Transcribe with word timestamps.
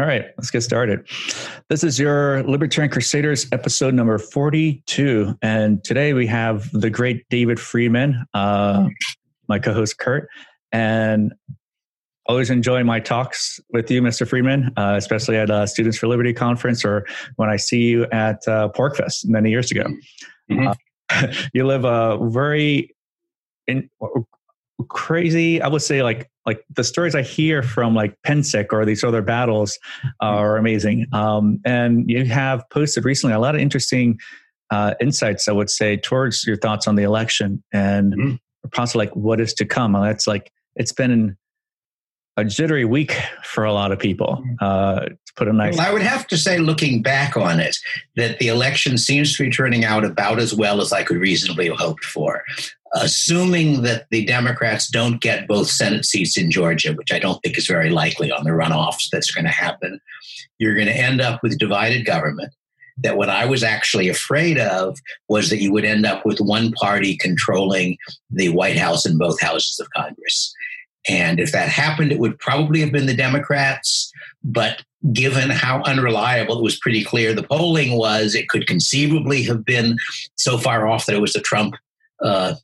All 0.00 0.06
right, 0.06 0.24
let's 0.38 0.50
get 0.50 0.62
started. 0.62 1.06
This 1.68 1.84
is 1.84 1.98
your 1.98 2.42
Libertarian 2.44 2.90
Crusaders 2.90 3.46
episode 3.52 3.92
number 3.92 4.16
42. 4.16 5.36
And 5.42 5.84
today 5.84 6.14
we 6.14 6.26
have 6.26 6.70
the 6.72 6.88
great 6.88 7.28
David 7.28 7.60
Friedman, 7.60 8.24
uh, 8.32 8.88
my 9.46 9.58
co 9.58 9.74
host 9.74 9.98
Kurt. 9.98 10.26
And 10.72 11.34
always 12.24 12.48
enjoy 12.48 12.82
my 12.82 12.98
talks 12.98 13.60
with 13.74 13.90
you, 13.90 14.00
Mr. 14.00 14.26
Friedman, 14.26 14.72
uh, 14.78 14.94
especially 14.96 15.36
at 15.36 15.50
uh, 15.50 15.66
Students 15.66 15.98
for 15.98 16.06
Liberty 16.08 16.32
conference 16.32 16.82
or 16.82 17.06
when 17.36 17.50
I 17.50 17.56
see 17.56 17.82
you 17.82 18.06
at 18.06 18.48
uh, 18.48 18.70
PorcFest 18.74 19.26
many 19.26 19.50
years 19.50 19.70
ago. 19.70 19.84
Mm-hmm. 20.50 20.68
Uh, 21.10 21.26
you 21.52 21.66
live 21.66 21.84
a 21.84 22.16
very 22.30 22.96
in, 23.66 23.90
crazy, 24.88 25.60
I 25.60 25.68
would 25.68 25.82
say, 25.82 26.02
like 26.02 26.30
like 26.46 26.64
the 26.74 26.84
stories 26.84 27.14
I 27.14 27.22
hear 27.22 27.62
from 27.62 27.94
like 27.94 28.16
PennSec 28.26 28.72
or 28.72 28.84
these 28.84 29.04
other 29.04 29.22
battles 29.22 29.78
are 30.20 30.56
amazing. 30.56 31.06
Um, 31.12 31.60
and 31.64 32.10
you 32.10 32.24
have 32.24 32.64
posted 32.70 33.04
recently 33.04 33.34
a 33.34 33.38
lot 33.38 33.54
of 33.54 33.60
interesting 33.60 34.18
uh, 34.70 34.94
insights, 35.00 35.48
I 35.48 35.52
would 35.52 35.70
say, 35.70 35.96
towards 35.96 36.46
your 36.46 36.56
thoughts 36.56 36.88
on 36.88 36.96
the 36.96 37.02
election 37.02 37.62
and 37.72 38.14
mm-hmm. 38.14 38.34
possibly 38.72 39.06
like 39.06 39.14
what 39.14 39.40
is 39.40 39.52
to 39.54 39.64
come. 39.64 39.94
And 39.94 40.04
that's 40.04 40.26
like 40.26 40.50
it's 40.76 40.92
been 40.92 41.36
a 42.36 42.44
jittery 42.44 42.84
week 42.84 43.12
for 43.44 43.64
a 43.64 43.72
lot 43.72 43.92
of 43.92 43.98
people. 43.98 44.42
Mm-hmm. 44.42 44.54
Uh, 44.60 45.00
to 45.00 45.34
put 45.36 45.48
a 45.48 45.52
nice. 45.52 45.76
Well, 45.76 45.88
I 45.88 45.92
would 45.92 46.02
have 46.02 46.26
to 46.28 46.36
say, 46.36 46.58
looking 46.58 47.02
back 47.02 47.36
on 47.36 47.60
it, 47.60 47.76
that 48.16 48.38
the 48.38 48.48
election 48.48 48.98
seems 48.98 49.36
to 49.36 49.44
be 49.44 49.50
turning 49.50 49.84
out 49.84 50.04
about 50.04 50.38
as 50.38 50.54
well 50.54 50.80
as 50.80 50.92
I 50.92 51.02
could 51.02 51.18
reasonably 51.18 51.68
have 51.68 51.78
hoped 51.78 52.04
for 52.04 52.42
assuming 52.94 53.82
that 53.82 54.06
the 54.10 54.24
Democrats 54.24 54.88
don't 54.88 55.20
get 55.20 55.46
both 55.46 55.68
Senate 55.68 56.04
seats 56.04 56.36
in 56.36 56.50
Georgia, 56.50 56.92
which 56.92 57.12
I 57.12 57.18
don't 57.18 57.40
think 57.42 57.56
is 57.56 57.66
very 57.66 57.90
likely 57.90 58.32
on 58.32 58.44
the 58.44 58.50
runoffs 58.50 59.08
that's 59.12 59.30
going 59.30 59.44
to 59.44 59.50
happen, 59.50 60.00
you're 60.58 60.74
going 60.74 60.88
to 60.88 60.96
end 60.96 61.20
up 61.20 61.40
with 61.42 61.58
divided 61.58 62.04
government. 62.04 62.52
That 62.98 63.16
what 63.16 63.30
I 63.30 63.46
was 63.46 63.62
actually 63.62 64.08
afraid 64.08 64.58
of 64.58 64.98
was 65.28 65.48
that 65.48 65.62
you 65.62 65.72
would 65.72 65.86
end 65.86 66.04
up 66.04 66.26
with 66.26 66.38
one 66.38 66.72
party 66.72 67.16
controlling 67.16 67.96
the 68.28 68.50
White 68.50 68.76
House 68.76 69.06
and 69.06 69.18
both 69.18 69.40
houses 69.40 69.80
of 69.80 69.88
Congress. 69.96 70.52
And 71.08 71.40
if 71.40 71.52
that 71.52 71.70
happened, 71.70 72.12
it 72.12 72.18
would 72.18 72.38
probably 72.38 72.80
have 72.80 72.92
been 72.92 73.06
the 73.06 73.14
Democrats. 73.14 74.12
But 74.44 74.82
given 75.12 75.48
how 75.48 75.82
unreliable 75.84 76.58
it 76.58 76.62
was 76.62 76.78
pretty 76.78 77.02
clear 77.02 77.32
the 77.32 77.42
polling 77.42 77.96
was, 77.96 78.34
it 78.34 78.48
could 78.48 78.66
conceivably 78.66 79.42
have 79.44 79.64
been 79.64 79.96
so 80.34 80.58
far 80.58 80.86
off 80.86 81.06
that 81.06 81.16
it 81.16 81.22
was 81.22 81.32
the 81.32 81.40
Trump 81.40 81.74
uh, 82.24 82.54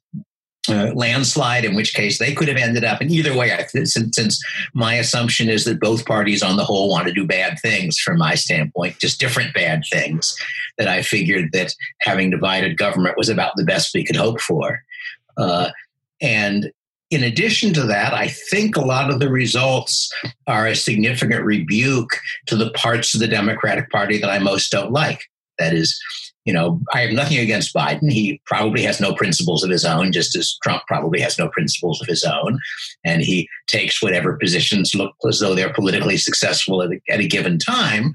uh, 0.69 0.91
landslide, 0.95 1.65
in 1.65 1.75
which 1.75 1.95
case 1.95 2.19
they 2.19 2.35
could 2.35 2.49
have 2.49 2.57
ended 2.57 2.85
up. 2.85 3.01
And 3.01 3.11
either 3.11 3.37
way, 3.37 3.53
I, 3.53 3.65
since, 3.67 3.95
since 3.95 4.43
my 4.75 4.95
assumption 4.95 5.49
is 5.49 5.65
that 5.65 5.81
both 5.81 6.07
parties 6.07 6.43
on 6.43 6.57
the 6.57 6.65
whole 6.65 6.89
want 6.89 7.07
to 7.07 7.15
do 7.15 7.27
bad 7.27 7.59
things 7.61 7.99
from 7.99 8.19
my 8.19 8.35
standpoint, 8.35 8.99
just 8.99 9.21
different 9.21 9.55
bad 9.55 9.83
things, 9.91 10.37
that 10.79 10.89
I 10.89 11.03
figured 11.03 11.51
that 11.53 11.75
having 12.01 12.31
divided 12.31 12.79
government 12.79 13.17
was 13.17 13.29
about 13.29 13.53
the 13.57 13.65
best 13.65 13.95
we 13.95 14.05
could 14.05 14.17
hope 14.17 14.41
for. 14.41 14.83
Uh, 15.37 15.71
and 16.21 16.73
in 17.11 17.23
addition 17.23 17.73
to 17.75 17.83
that, 17.85 18.13
I 18.13 18.29
think 18.29 18.77
a 18.77 18.85
lot 18.85 19.11
of 19.11 19.21
the 19.21 19.31
results 19.31 20.13
are 20.49 20.67
a 20.67 20.75
significant 20.75 21.45
rebuke 21.45 22.11
to 22.47 22.57
the 22.57 22.71
parts 22.73 23.15
of 23.15 23.21
the 23.21 23.29
Democratic 23.29 23.91
Party 23.91 24.19
that 24.19 24.31
I 24.31 24.41
most 24.41 24.73
don't 24.73 24.91
like. 24.91 25.21
That 25.59 25.73
is, 25.73 25.99
you 26.47 26.53
know, 26.53 26.81
I 26.95 27.01
have 27.01 27.11
nothing 27.11 27.39
against 27.39 27.75
Biden. 27.75 28.11
He 28.11 28.41
probably 28.47 28.83
has 28.83 29.01
no 29.01 29.13
principles 29.13 29.65
of 29.65 29.71
his 29.71 29.85
own, 29.85 30.13
just 30.13 30.37
as 30.37 30.57
Trump 30.63 30.85
probably 30.87 31.21
has 31.21 31.39
no 31.39 31.49
principles 31.49 32.01
of 32.01 32.07
his 32.07 32.23
own. 32.23 32.61
And 33.05 33.21
he 33.21 33.49
takes 33.67 34.01
whatever 34.01 34.39
positions 34.39 34.95
look 34.95 35.13
as 35.29 35.41
though 35.41 35.57
they're 35.57 35.73
politically 35.73 36.17
successful 36.17 36.83
at 36.83 36.91
a, 36.91 37.01
at 37.11 37.21
a 37.21 37.27
given 37.27 37.59
time. 37.59 38.15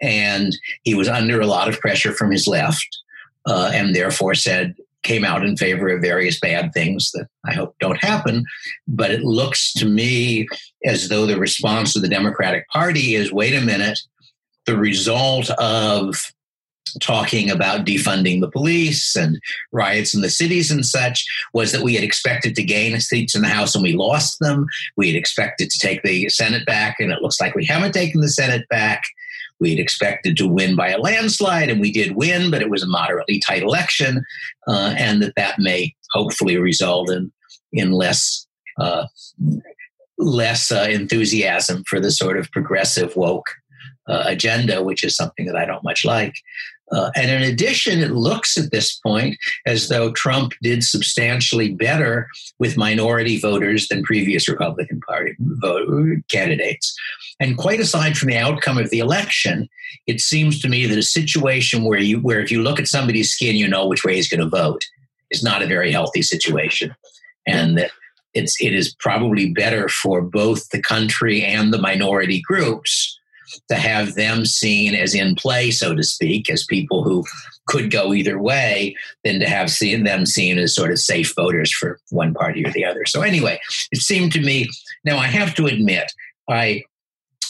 And 0.00 0.56
he 0.84 0.94
was 0.94 1.08
under 1.08 1.40
a 1.40 1.46
lot 1.46 1.68
of 1.68 1.80
pressure 1.80 2.12
from 2.12 2.30
his 2.30 2.46
left, 2.46 2.86
uh, 3.46 3.72
and 3.74 3.94
therefore 3.94 4.34
said, 4.34 4.76
came 5.02 5.24
out 5.24 5.44
in 5.44 5.56
favor 5.56 5.88
of 5.88 6.00
various 6.00 6.40
bad 6.40 6.72
things 6.72 7.10
that 7.12 7.26
I 7.44 7.54
hope 7.54 7.74
don't 7.80 8.02
happen. 8.02 8.44
But 8.86 9.10
it 9.10 9.22
looks 9.22 9.72
to 9.74 9.84
me 9.84 10.46
as 10.84 11.08
though 11.08 11.26
the 11.26 11.38
response 11.38 11.96
of 11.96 12.02
the 12.02 12.08
Democratic 12.08 12.68
Party 12.68 13.16
is 13.16 13.32
wait 13.32 13.52
a 13.52 13.60
minute, 13.60 13.98
the 14.64 14.78
result 14.78 15.50
of 15.50 16.32
talking 17.00 17.50
about 17.50 17.84
defunding 17.84 18.40
the 18.40 18.50
police 18.50 19.16
and 19.16 19.40
riots 19.72 20.14
in 20.14 20.20
the 20.20 20.30
cities 20.30 20.70
and 20.70 20.84
such 20.84 21.24
was 21.52 21.72
that 21.72 21.82
we 21.82 21.94
had 21.94 22.04
expected 22.04 22.54
to 22.54 22.62
gain 22.62 22.98
seats 23.00 23.34
in 23.34 23.42
the 23.42 23.48
House 23.48 23.74
and 23.74 23.82
we 23.82 23.94
lost 23.94 24.38
them. 24.40 24.66
We 24.96 25.08
had 25.08 25.16
expected 25.16 25.70
to 25.70 25.78
take 25.78 26.02
the 26.02 26.28
Senate 26.28 26.66
back, 26.66 26.96
and 26.98 27.10
it 27.10 27.22
looks 27.22 27.40
like 27.40 27.54
we 27.54 27.64
haven't 27.64 27.92
taken 27.92 28.20
the 28.20 28.28
Senate 28.28 28.66
back. 28.68 29.02
We 29.60 29.70
had 29.70 29.78
expected 29.78 30.36
to 30.38 30.48
win 30.48 30.76
by 30.76 30.90
a 30.90 30.98
landslide, 30.98 31.70
and 31.70 31.80
we 31.80 31.92
did 31.92 32.16
win, 32.16 32.50
but 32.50 32.62
it 32.62 32.70
was 32.70 32.82
a 32.82 32.88
moderately 32.88 33.38
tight 33.38 33.62
election, 33.62 34.24
uh, 34.66 34.94
and 34.98 35.22
that 35.22 35.34
that 35.36 35.58
may 35.58 35.94
hopefully 36.12 36.56
result 36.58 37.10
in 37.10 37.32
in 37.72 37.92
less 37.92 38.46
uh, 38.78 39.06
less 40.18 40.70
uh, 40.70 40.86
enthusiasm 40.90 41.84
for 41.88 42.00
the 42.00 42.10
sort 42.10 42.36
of 42.36 42.50
progressive 42.50 43.16
woke 43.16 43.48
uh, 44.08 44.24
agenda, 44.26 44.82
which 44.82 45.04
is 45.04 45.16
something 45.16 45.46
that 45.46 45.56
I 45.56 45.64
don't 45.64 45.84
much 45.84 46.04
like. 46.04 46.34
Uh, 46.94 47.10
and 47.16 47.30
in 47.30 47.42
addition, 47.42 48.00
it 48.00 48.12
looks 48.12 48.56
at 48.56 48.70
this 48.70 48.94
point 49.00 49.36
as 49.66 49.88
though 49.88 50.12
Trump 50.12 50.52
did 50.62 50.84
substantially 50.84 51.72
better 51.72 52.28
with 52.60 52.76
minority 52.76 53.38
voters 53.38 53.88
than 53.88 54.04
previous 54.04 54.48
Republican 54.48 55.00
Party 55.00 55.34
vote, 55.40 55.88
candidates. 56.30 56.96
And 57.40 57.58
quite 57.58 57.80
aside 57.80 58.16
from 58.16 58.28
the 58.28 58.36
outcome 58.36 58.78
of 58.78 58.90
the 58.90 59.00
election, 59.00 59.68
it 60.06 60.20
seems 60.20 60.60
to 60.60 60.68
me 60.68 60.86
that 60.86 60.98
a 60.98 61.02
situation 61.02 61.84
where 61.84 61.98
you 61.98 62.20
where 62.20 62.40
if 62.40 62.50
you 62.52 62.62
look 62.62 62.78
at 62.78 62.86
somebody's 62.86 63.32
skin, 63.32 63.56
you 63.56 63.66
know 63.66 63.86
which 63.86 64.04
way 64.04 64.14
he's 64.14 64.28
going 64.28 64.40
to 64.40 64.48
vote 64.48 64.84
is 65.30 65.42
not 65.42 65.62
a 65.62 65.66
very 65.66 65.90
healthy 65.90 66.22
situation, 66.22 66.94
and 67.46 67.76
that 67.76 67.90
it's 68.34 68.60
it 68.60 68.72
is 68.72 68.94
probably 69.00 69.50
better 69.50 69.88
for 69.88 70.22
both 70.22 70.68
the 70.68 70.80
country 70.80 71.42
and 71.42 71.72
the 71.72 71.80
minority 71.80 72.40
groups 72.40 73.18
to 73.68 73.74
have 73.74 74.14
them 74.14 74.44
seen 74.44 74.94
as 74.94 75.14
in 75.14 75.34
play, 75.34 75.70
so 75.70 75.94
to 75.94 76.02
speak, 76.02 76.50
as 76.50 76.64
people 76.64 77.02
who 77.02 77.24
could 77.66 77.90
go 77.90 78.12
either 78.12 78.38
way, 78.38 78.94
than 79.24 79.40
to 79.40 79.48
have 79.48 79.70
seen 79.70 80.04
them 80.04 80.26
seen 80.26 80.58
as 80.58 80.74
sort 80.74 80.90
of 80.90 80.98
safe 80.98 81.34
voters 81.34 81.72
for 81.72 81.98
one 82.10 82.34
party 82.34 82.64
or 82.64 82.72
the 82.72 82.84
other. 82.84 83.04
So 83.06 83.22
anyway, 83.22 83.60
it 83.92 84.00
seemed 84.00 84.32
to 84.32 84.40
me. 84.40 84.68
Now 85.04 85.18
I 85.18 85.26
have 85.26 85.54
to 85.56 85.66
admit, 85.66 86.12
I 86.48 86.82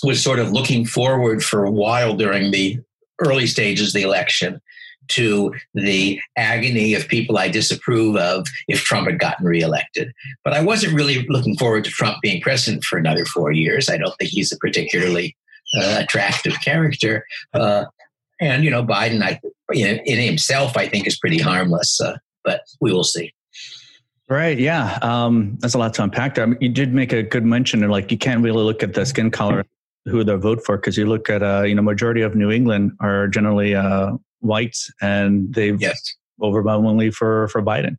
was 0.02 0.22
sort 0.22 0.38
of 0.38 0.52
looking 0.52 0.84
forward 0.84 1.42
for 1.42 1.64
a 1.64 1.70
while 1.70 2.14
during 2.14 2.50
the 2.50 2.78
early 3.18 3.46
stages 3.46 3.88
of 3.88 3.94
the 3.94 4.02
election 4.02 4.60
to 5.08 5.54
the 5.74 6.20
agony 6.36 6.94
of 6.94 7.08
people 7.08 7.36
I 7.36 7.48
disapprove 7.48 8.16
of 8.16 8.46
if 8.68 8.82
Trump 8.82 9.08
had 9.08 9.18
gotten 9.18 9.46
reelected. 9.46 10.12
But 10.42 10.54
I 10.54 10.62
wasn't 10.62 10.94
really 10.94 11.26
looking 11.28 11.56
forward 11.56 11.84
to 11.84 11.90
Trump 11.90 12.18
being 12.22 12.40
president 12.40 12.84
for 12.84 12.98
another 12.98 13.24
four 13.24 13.52
years. 13.52 13.90
I 13.90 13.98
don't 13.98 14.16
think 14.16 14.30
he's 14.30 14.52
a 14.52 14.56
particularly 14.56 15.36
uh, 15.76 15.98
attractive 16.00 16.60
character. 16.60 17.24
Uh, 17.52 17.84
and 18.40 18.64
you 18.64 18.70
know, 18.70 18.84
Biden, 18.84 19.22
I 19.22 19.40
know, 19.42 19.98
in 20.04 20.18
himself, 20.18 20.76
I 20.76 20.88
think 20.88 21.06
is 21.06 21.18
pretty 21.18 21.38
harmless. 21.38 22.00
Uh, 22.00 22.16
but 22.44 22.62
we 22.80 22.92
will 22.92 23.04
see. 23.04 23.32
Right. 24.28 24.58
Yeah. 24.58 24.98
Um, 25.02 25.58
that's 25.60 25.74
a 25.74 25.78
lot 25.78 25.92
to 25.94 26.02
unpack 26.02 26.34
there. 26.34 26.44
I 26.44 26.46
mean, 26.46 26.58
you 26.60 26.70
did 26.70 26.94
make 26.94 27.12
a 27.12 27.22
good 27.22 27.44
mention, 27.44 27.84
of 27.84 27.90
like 27.90 28.10
you 28.10 28.18
can't 28.18 28.42
really 28.42 28.62
look 28.62 28.82
at 28.82 28.94
the 28.94 29.04
skin 29.04 29.30
color 29.30 29.66
who 30.06 30.24
they 30.24 30.34
vote 30.36 30.64
for 30.64 30.76
because 30.76 30.96
you 30.96 31.06
look 31.06 31.28
at 31.28 31.42
uh, 31.42 31.62
you 31.62 31.74
know 31.74 31.82
majority 31.82 32.22
of 32.22 32.34
New 32.34 32.50
England 32.50 32.92
are 33.00 33.28
generally 33.28 33.74
uh, 33.74 34.12
whites, 34.40 34.90
and 35.00 35.52
they 35.54 35.72
yes. 35.72 36.14
overwhelmingly 36.42 37.10
for 37.10 37.48
for 37.48 37.62
Biden. 37.62 37.96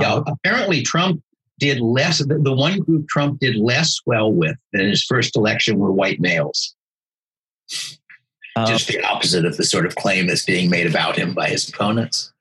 yeah. 0.00 0.14
Um, 0.14 0.24
apparently, 0.26 0.82
Trump 0.82 1.20
did 1.58 1.80
less. 1.80 2.18
The 2.18 2.54
one 2.54 2.80
group 2.80 3.08
Trump 3.08 3.40
did 3.40 3.56
less 3.56 3.98
well 4.06 4.32
with 4.32 4.56
in 4.72 4.88
his 4.88 5.04
first 5.04 5.36
election 5.36 5.78
were 5.78 5.92
white 5.92 6.20
males. 6.20 6.75
Just 8.66 8.88
the 8.88 9.02
opposite 9.04 9.44
of 9.44 9.58
the 9.58 9.64
sort 9.64 9.84
of 9.84 9.96
claim 9.96 10.26
that's 10.28 10.44
being 10.44 10.70
made 10.70 10.86
about 10.86 11.16
him 11.16 11.34
by 11.34 11.48
his 11.48 11.68
opponents. 11.68 12.32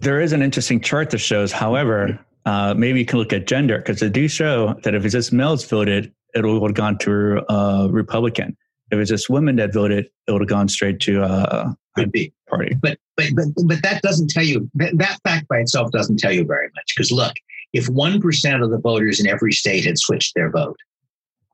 There 0.00 0.20
is 0.20 0.32
an 0.32 0.42
interesting 0.42 0.78
chart 0.78 1.08
that 1.10 1.18
shows, 1.18 1.52
however, 1.52 2.18
uh, 2.44 2.74
maybe 2.76 2.98
you 2.98 3.06
can 3.06 3.18
look 3.18 3.32
at 3.32 3.46
gender 3.46 3.78
because 3.78 4.00
they 4.00 4.10
do 4.10 4.28
show 4.28 4.74
that 4.82 4.94
if 4.94 5.04
it's 5.06 5.12
just 5.12 5.32
males 5.32 5.64
voted, 5.64 6.12
it 6.34 6.44
would 6.44 6.62
have 6.62 6.74
gone 6.74 6.98
to 6.98 7.40
uh, 7.50 7.88
Republican. 7.90 8.56
If 8.90 8.98
it's 8.98 9.08
just 9.08 9.30
women 9.30 9.56
that 9.56 9.72
voted, 9.72 10.10
it 10.26 10.32
would 10.32 10.42
have 10.42 10.48
gone 10.48 10.68
straight 10.68 11.00
to 11.00 11.22
uh, 11.22 11.72
Could 11.96 12.12
be. 12.12 12.34
party. 12.46 12.76
But, 12.82 12.98
but 13.16 13.30
but 13.34 13.46
but 13.64 13.82
that 13.82 14.02
doesn't 14.02 14.28
tell 14.28 14.44
you 14.44 14.70
that, 14.74 14.98
that 14.98 15.18
fact 15.24 15.48
by 15.48 15.60
itself 15.60 15.90
doesn't 15.92 16.18
tell 16.18 16.32
you 16.32 16.44
very 16.44 16.68
much. 16.74 16.92
Because 16.94 17.10
look, 17.10 17.32
if 17.72 17.88
one 17.88 18.20
percent 18.20 18.62
of 18.62 18.70
the 18.70 18.78
voters 18.78 19.18
in 19.18 19.26
every 19.26 19.52
state 19.52 19.86
had 19.86 19.98
switched 19.98 20.34
their 20.34 20.50
vote 20.50 20.76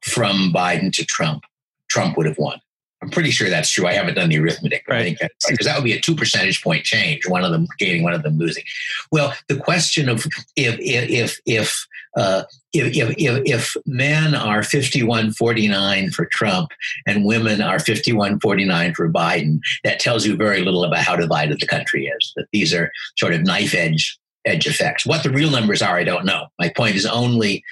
from 0.03 0.53
Biden 0.53 0.93
to 0.95 1.05
Trump, 1.05 1.45
Trump 1.89 2.17
would 2.17 2.27
have 2.27 2.39
won 2.39 2.61
I'm 3.03 3.11
pretty 3.11 3.31
sure 3.31 3.49
that's 3.49 3.71
true. 3.71 3.87
I 3.87 3.95
haven't 3.95 4.15
done 4.15 4.29
the 4.29 4.39
arithmetic, 4.39 4.85
right. 4.87 5.01
I 5.01 5.03
think 5.05 5.19
that's 5.19 5.51
because 5.51 5.67
that 5.67 5.77
would 5.77 5.85
be 5.85 5.95
a 5.95 6.01
two 6.01 6.15
percentage 6.15 6.63
point 6.63 6.85
change. 6.85 7.27
One 7.27 7.45
of 7.45 7.51
them 7.51 7.67
gaining, 7.79 8.03
one 8.03 8.13
of 8.13 8.23
them 8.23 8.39
losing. 8.39 8.65
Well, 9.11 9.35
the 9.49 9.57
question 9.57 10.09
of 10.09 10.27
if 10.57 10.77
if 10.81 11.41
if 11.47 11.87
uh, 12.17 12.43
if, 12.73 12.97
if, 12.97 13.15
if, 13.19 13.43
if 13.47 13.77
men 13.87 14.35
are 14.35 14.63
51-49 14.63 16.13
for 16.13 16.27
Trump 16.27 16.71
and 17.07 17.25
women 17.25 17.61
are 17.61 17.77
51-49 17.77 18.97
for 18.97 19.09
Biden, 19.09 19.61
that 19.85 20.01
tells 20.01 20.27
you 20.27 20.35
very 20.35 20.65
little 20.65 20.83
about 20.83 21.05
how 21.05 21.15
divided 21.15 21.61
the 21.61 21.69
country 21.69 22.07
is. 22.07 22.33
That 22.35 22.47
these 22.53 22.75
are 22.75 22.91
sort 23.17 23.33
of 23.33 23.43
knife 23.43 23.75
edge 23.75 24.19
edge 24.45 24.67
effects. 24.67 25.07
What 25.07 25.23
the 25.23 25.31
real 25.31 25.51
numbers 25.51 25.83
are, 25.83 25.97
I 25.97 26.05
don't 26.05 26.25
know. 26.25 26.47
My 26.59 26.71
point 26.71 26.97
is 26.97 27.07
only 27.07 27.63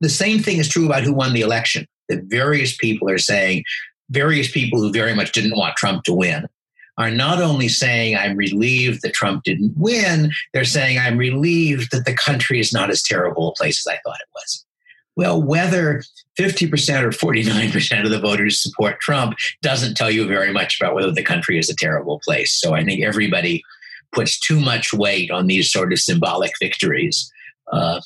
the 0.00 0.08
same 0.08 0.40
thing 0.40 0.58
is 0.58 0.68
true 0.68 0.86
about 0.86 1.02
who 1.02 1.12
won 1.12 1.32
the 1.32 1.40
election. 1.40 1.86
That 2.08 2.24
various 2.24 2.76
people 2.76 3.10
are 3.10 3.18
saying 3.18 3.64
various 4.10 4.50
people 4.50 4.80
who 4.80 4.92
very 4.92 5.14
much 5.14 5.32
didn't 5.32 5.56
want 5.56 5.76
Trump 5.76 6.04
to 6.04 6.12
win 6.12 6.46
are 6.96 7.10
not 7.10 7.40
only 7.40 7.68
saying, 7.68 8.16
I'm 8.16 8.36
relieved 8.36 9.02
that 9.02 9.14
Trump 9.14 9.44
didn't 9.44 9.74
win, 9.76 10.32
they're 10.52 10.64
saying, 10.64 10.98
I'm 10.98 11.16
relieved 11.16 11.92
that 11.92 12.04
the 12.04 12.14
country 12.14 12.58
is 12.58 12.72
not 12.72 12.90
as 12.90 13.02
terrible 13.02 13.48
a 13.48 13.54
place 13.54 13.86
as 13.86 13.92
I 13.92 14.00
thought 14.04 14.20
it 14.20 14.28
was. 14.34 14.64
Well, 15.14 15.40
whether 15.40 16.02
50% 16.38 17.02
or 17.02 17.10
49% 17.10 18.04
of 18.04 18.10
the 18.10 18.20
voters 18.20 18.60
support 18.60 19.00
Trump 19.00 19.36
doesn't 19.62 19.96
tell 19.96 20.10
you 20.10 20.26
very 20.26 20.52
much 20.52 20.80
about 20.80 20.94
whether 20.94 21.10
the 21.10 21.24
country 21.24 21.58
is 21.58 21.68
a 21.68 21.74
terrible 21.74 22.20
place. 22.24 22.52
So 22.52 22.74
I 22.74 22.84
think 22.84 23.02
everybody 23.02 23.62
puts 24.12 24.38
too 24.38 24.60
much 24.60 24.92
weight 24.92 25.30
on 25.30 25.46
these 25.46 25.70
sort 25.70 25.92
of 25.92 25.98
symbolic 25.98 26.52
victories. 26.60 27.32
Uh, 27.72 28.00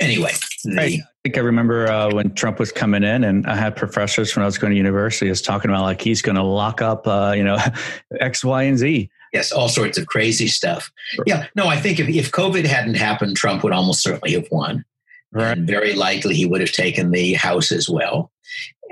anyway, 0.00 0.32
the, 0.64 1.02
think 1.26 1.38
I 1.38 1.40
remember 1.40 1.88
uh, 1.88 2.08
when 2.14 2.32
Trump 2.34 2.60
was 2.60 2.70
coming 2.70 3.02
in, 3.02 3.24
and 3.24 3.44
I 3.48 3.56
had 3.56 3.74
professors 3.74 4.36
when 4.36 4.44
I 4.44 4.46
was 4.46 4.58
going 4.58 4.70
to 4.70 4.76
university 4.76 5.28
is 5.28 5.42
talking 5.42 5.72
about 5.72 5.82
like 5.82 6.00
he's 6.00 6.22
going 6.22 6.36
to 6.36 6.42
lock 6.42 6.80
up, 6.80 7.04
uh, 7.08 7.34
you 7.36 7.42
know, 7.42 7.58
X, 8.20 8.44
Y, 8.44 8.62
and 8.62 8.78
Z. 8.78 9.10
Yes, 9.32 9.50
all 9.50 9.68
sorts 9.68 9.98
of 9.98 10.06
crazy 10.06 10.46
stuff. 10.46 10.88
Yeah, 11.26 11.48
no, 11.56 11.66
I 11.66 11.78
think 11.78 11.98
if, 11.98 12.08
if 12.08 12.30
COVID 12.30 12.64
hadn't 12.64 12.94
happened, 12.94 13.36
Trump 13.36 13.64
would 13.64 13.72
almost 13.72 14.02
certainly 14.02 14.34
have 14.34 14.46
won. 14.52 14.84
Right. 15.32 15.58
And 15.58 15.66
very 15.66 15.94
likely 15.94 16.36
he 16.36 16.46
would 16.46 16.60
have 16.60 16.70
taken 16.70 17.10
the 17.10 17.34
House 17.34 17.72
as 17.72 17.90
well. 17.90 18.30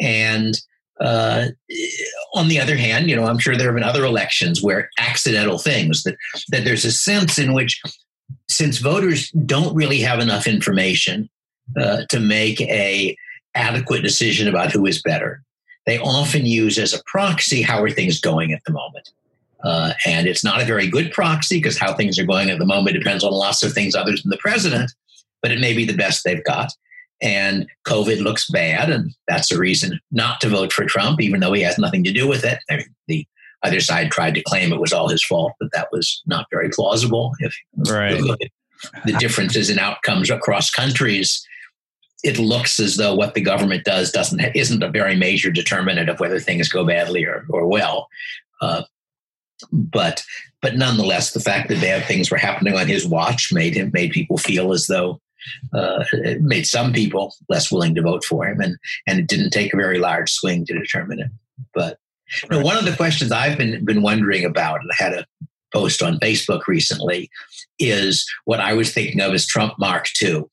And 0.00 0.60
uh, 1.00 1.46
on 2.34 2.48
the 2.48 2.58
other 2.58 2.76
hand, 2.76 3.08
you 3.08 3.14
know, 3.14 3.26
I'm 3.26 3.38
sure 3.38 3.56
there 3.56 3.68
have 3.68 3.76
been 3.76 3.84
other 3.84 4.04
elections 4.04 4.60
where 4.60 4.90
accidental 4.98 5.58
things 5.58 6.02
that 6.02 6.16
that 6.48 6.64
there's 6.64 6.84
a 6.84 6.90
sense 6.90 7.38
in 7.38 7.54
which, 7.54 7.80
since 8.50 8.78
voters 8.78 9.30
don't 9.30 9.74
really 9.76 10.00
have 10.00 10.18
enough 10.18 10.48
information 10.48 11.30
uh, 11.78 12.02
to 12.10 12.20
make 12.20 12.60
a 12.62 13.16
adequate 13.54 14.02
decision 14.02 14.48
about 14.48 14.72
who 14.72 14.86
is 14.86 15.02
better. 15.02 15.42
They 15.86 15.98
often 15.98 16.46
use 16.46 16.78
as 16.78 16.94
a 16.94 17.02
proxy 17.06 17.62
how 17.62 17.82
are 17.82 17.90
things 17.90 18.20
going 18.20 18.52
at 18.52 18.62
the 18.66 18.72
moment. 18.72 19.10
Uh, 19.62 19.92
and 20.06 20.26
it's 20.26 20.44
not 20.44 20.60
a 20.60 20.64
very 20.64 20.88
good 20.88 21.10
proxy 21.12 21.56
because 21.56 21.78
how 21.78 21.94
things 21.94 22.18
are 22.18 22.26
going 22.26 22.50
at 22.50 22.58
the 22.58 22.66
moment 22.66 22.96
depends 22.96 23.24
on 23.24 23.32
lots 23.32 23.62
of 23.62 23.72
things 23.72 23.94
other 23.94 24.12
than 24.12 24.30
the 24.30 24.38
president, 24.38 24.92
but 25.40 25.50
it 25.50 25.60
may 25.60 25.72
be 25.72 25.84
the 25.84 25.96
best 25.96 26.22
they've 26.24 26.44
got. 26.44 26.70
And 27.22 27.66
COVID 27.86 28.20
looks 28.20 28.50
bad, 28.50 28.90
and 28.90 29.14
that's 29.28 29.50
a 29.50 29.58
reason 29.58 30.00
not 30.10 30.40
to 30.42 30.48
vote 30.48 30.72
for 30.72 30.84
Trump, 30.84 31.22
even 31.22 31.40
though 31.40 31.52
he 31.52 31.62
has 31.62 31.78
nothing 31.78 32.04
to 32.04 32.12
do 32.12 32.28
with 32.28 32.44
it. 32.44 32.58
I 32.68 32.78
mean, 32.78 32.94
the 33.08 33.26
other 33.62 33.80
side 33.80 34.10
tried 34.10 34.34
to 34.34 34.42
claim 34.42 34.72
it 34.72 34.80
was 34.80 34.92
all 34.92 35.08
his 35.08 35.24
fault, 35.24 35.52
but 35.58 35.70
that 35.72 35.88
was 35.90 36.22
not 36.26 36.46
very 36.50 36.68
plausible. 36.68 37.32
If 37.38 37.56
right. 37.88 38.20
the 39.06 39.12
differences 39.12 39.70
in 39.70 39.78
outcomes 39.78 40.28
across 40.28 40.70
countries, 40.70 41.46
it 42.24 42.38
looks 42.38 42.80
as 42.80 42.96
though 42.96 43.14
what 43.14 43.34
the 43.34 43.40
government 43.42 43.84
does 43.84 44.10
doesn't 44.10 44.40
isn't 44.56 44.82
a 44.82 44.90
very 44.90 45.14
major 45.14 45.50
determinant 45.50 46.08
of 46.08 46.18
whether 46.18 46.40
things 46.40 46.68
go 46.70 46.84
badly 46.84 47.24
or, 47.24 47.44
or 47.50 47.66
well. 47.66 48.08
Uh, 48.60 48.82
but 49.70 50.24
but 50.62 50.76
nonetheless, 50.76 51.32
the 51.32 51.40
fact 51.40 51.68
that 51.68 51.82
bad 51.82 52.06
things 52.06 52.30
were 52.30 52.38
happening 52.38 52.74
on 52.74 52.88
his 52.88 53.06
watch 53.06 53.52
made 53.52 53.74
him 53.74 53.90
made 53.92 54.12
people 54.12 54.38
feel 54.38 54.72
as 54.72 54.86
though 54.86 55.20
uh, 55.74 56.02
it 56.12 56.40
made 56.40 56.66
some 56.66 56.92
people 56.92 57.34
less 57.50 57.70
willing 57.70 57.94
to 57.94 58.02
vote 58.02 58.24
for 58.24 58.46
him, 58.46 58.60
and 58.60 58.76
and 59.06 59.20
it 59.20 59.28
didn't 59.28 59.50
take 59.50 59.74
a 59.74 59.76
very 59.76 59.98
large 59.98 60.32
swing 60.32 60.64
to 60.64 60.78
determine 60.78 61.20
it. 61.20 61.30
But 61.74 61.98
you 62.42 62.48
know, 62.48 62.64
one 62.64 62.78
of 62.78 62.86
the 62.86 62.96
questions 62.96 63.32
I've 63.32 63.58
been 63.58 63.84
been 63.84 64.00
wondering 64.00 64.46
about, 64.46 64.80
and 64.80 64.90
I 64.98 65.04
had 65.04 65.12
a 65.12 65.26
post 65.74 66.02
on 66.02 66.20
Facebook 66.20 66.66
recently, 66.66 67.28
is 67.78 68.26
what 68.46 68.60
I 68.60 68.72
was 68.72 68.94
thinking 68.94 69.20
of 69.20 69.34
as 69.34 69.46
Trump 69.46 69.74
Mark 69.78 70.06
II 70.22 70.44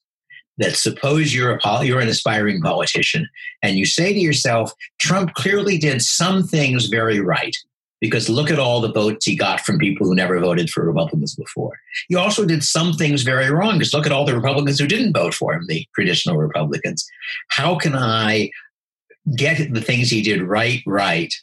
that 0.58 0.76
suppose 0.76 1.34
you're 1.34 1.60
a 1.64 1.86
you're 1.86 2.00
an 2.00 2.08
aspiring 2.08 2.62
politician 2.62 3.28
and 3.62 3.78
you 3.78 3.86
say 3.86 4.14
to 4.14 4.20
yourself, 4.20 4.74
Trump 5.00 5.34
clearly 5.34 5.78
did 5.78 6.02
some 6.02 6.44
things 6.44 6.88
very 6.88 7.20
right 7.20 7.56
because 8.00 8.30
look 8.30 8.50
at 8.50 8.60
all 8.60 8.82
the 8.82 8.92
votes 8.92 9.26
he 9.26 9.36
got 9.36 9.62
from 9.62 9.78
people 9.78 10.08
who 10.08 10.16
never 10.16 10.40
voted 10.40 10.70
for 10.70 10.86
Republicans 10.86 11.36
before. 11.36 11.80
He 12.10 12.16
also 12.16 12.46
did 12.46 12.64
some 12.64 12.94
things 12.94 13.22
very 13.22 13.52
wrong 13.52 13.78
because 13.78 13.94
look 13.94 14.08
at 14.08 14.12
all 14.12 14.26
the 14.26 14.36
Republicans 14.36 14.80
who 14.80 14.88
didn't 14.88 15.14
vote 15.14 15.34
for 15.34 15.54
him, 15.54 15.66
the 15.68 15.86
traditional 15.96 16.38
Republicans. 16.38 17.08
How 17.50 17.76
can 17.76 17.96
I 17.96 18.50
get 19.36 19.74
the 19.74 19.82
things 19.82 20.10
he 20.10 20.24
did 20.24 20.42
right 20.42 20.82
right 20.88 21.34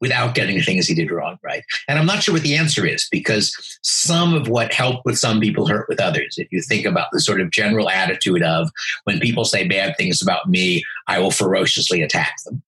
without 0.00 0.34
getting 0.34 0.60
things 0.60 0.86
he 0.86 0.94
did 0.94 1.10
wrong 1.10 1.38
right? 1.42 1.62
And 1.88 1.98
I'm 1.98 2.06
not 2.06 2.22
sure 2.22 2.34
what 2.34 2.42
the 2.42 2.56
answer 2.56 2.86
is 2.86 3.08
because 3.10 3.78
some 3.82 4.34
of 4.34 4.48
what 4.48 4.72
helped 4.72 5.04
with 5.04 5.18
some 5.18 5.40
people 5.40 5.66
hurt 5.66 5.88
with 5.88 6.00
others. 6.00 6.36
If 6.38 6.48
you 6.50 6.62
think 6.62 6.86
about 6.86 7.08
the 7.12 7.20
sort 7.20 7.40
of 7.40 7.50
general 7.50 7.88
attitude 7.88 8.42
of 8.42 8.70
when 9.04 9.20
people 9.20 9.44
say 9.44 9.66
bad 9.66 9.96
things 9.96 10.22
about 10.22 10.48
me, 10.48 10.82
I 11.06 11.18
will 11.18 11.30
ferociously 11.30 12.02
attack 12.02 12.34
them. 12.44 12.62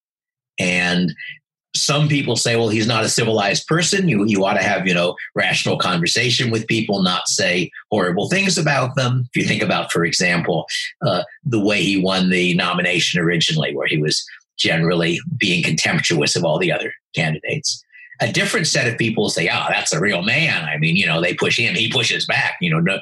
And 0.59 1.15
some 1.75 2.09
people 2.09 2.35
say, 2.37 2.56
well, 2.56 2.69
he's 2.69 2.87
not 2.87 3.05
a 3.05 3.09
civilized 3.09 3.67
person. 3.67 4.09
You, 4.09 4.25
you 4.25 4.44
ought 4.44 4.55
to 4.55 4.62
have, 4.62 4.87
you 4.87 4.94
know, 4.94 5.17
rational 5.35 5.79
conversation 5.79 6.50
with 6.50 6.67
people, 6.67 7.03
not 7.03 7.29
say 7.29 7.71
horrible 7.91 8.29
things 8.29 8.59
about 8.59 8.97
them. 8.97 9.29
If 9.32 9.41
you 9.41 9.49
think 9.49 9.62
about, 9.62 9.93
for 9.93 10.05
example, 10.05 10.67
uh, 11.06 11.23
the 11.44 11.61
way 11.61 11.81
he 11.82 12.03
won 12.03 12.31
the 12.31 12.55
nomination 12.55 13.21
originally, 13.21 13.75
where 13.75 13.87
he 13.87 13.99
was 13.99 14.27
generally 14.60 15.18
being 15.38 15.62
contemptuous 15.62 16.36
of 16.36 16.44
all 16.44 16.58
the 16.58 16.72
other 16.72 16.92
candidates. 17.14 17.82
A 18.22 18.30
different 18.30 18.66
set 18.66 18.86
of 18.86 18.98
people 18.98 19.30
say, 19.30 19.48
"Oh, 19.48 19.66
that's 19.70 19.94
a 19.94 20.00
real 20.00 20.22
man." 20.22 20.64
I 20.64 20.76
mean, 20.76 20.94
you 20.94 21.06
know, 21.06 21.22
they 21.22 21.32
push 21.32 21.58
him, 21.58 21.74
he 21.74 21.90
pushes 21.90 22.26
back. 22.26 22.56
You 22.60 22.70
know, 22.70 22.80
no. 22.80 23.00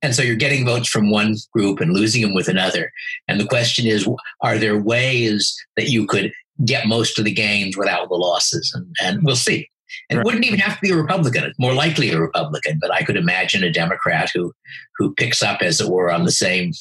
and 0.00 0.14
so 0.14 0.22
you're 0.22 0.36
getting 0.36 0.64
votes 0.64 0.88
from 0.88 1.10
one 1.10 1.36
group 1.52 1.80
and 1.80 1.92
losing 1.92 2.22
them 2.22 2.34
with 2.34 2.46
another. 2.46 2.92
And 3.26 3.40
the 3.40 3.46
question 3.46 3.86
is, 3.86 4.08
are 4.42 4.58
there 4.58 4.80
ways 4.80 5.56
that 5.76 5.88
you 5.88 6.06
could 6.06 6.32
get 6.64 6.86
most 6.86 7.18
of 7.18 7.24
the 7.24 7.32
gains 7.32 7.76
without 7.76 8.08
the 8.08 8.14
losses? 8.14 8.70
And, 8.72 8.94
and 9.00 9.24
we'll 9.24 9.34
see. 9.34 9.68
And 10.08 10.18
right. 10.18 10.22
it 10.22 10.26
wouldn't 10.26 10.44
even 10.44 10.60
have 10.60 10.76
to 10.76 10.80
be 10.80 10.90
a 10.90 10.96
Republican. 10.96 11.44
It's 11.44 11.58
more 11.58 11.74
likely 11.74 12.10
a 12.10 12.20
Republican, 12.20 12.78
but 12.80 12.92
I 12.92 13.02
could 13.02 13.16
imagine 13.16 13.64
a 13.64 13.72
Democrat 13.72 14.30
who 14.32 14.52
who 14.98 15.14
picks 15.14 15.42
up, 15.42 15.62
as 15.62 15.80
it 15.80 15.90
were, 15.90 16.12
on 16.12 16.24
the 16.24 16.32
same 16.32 16.72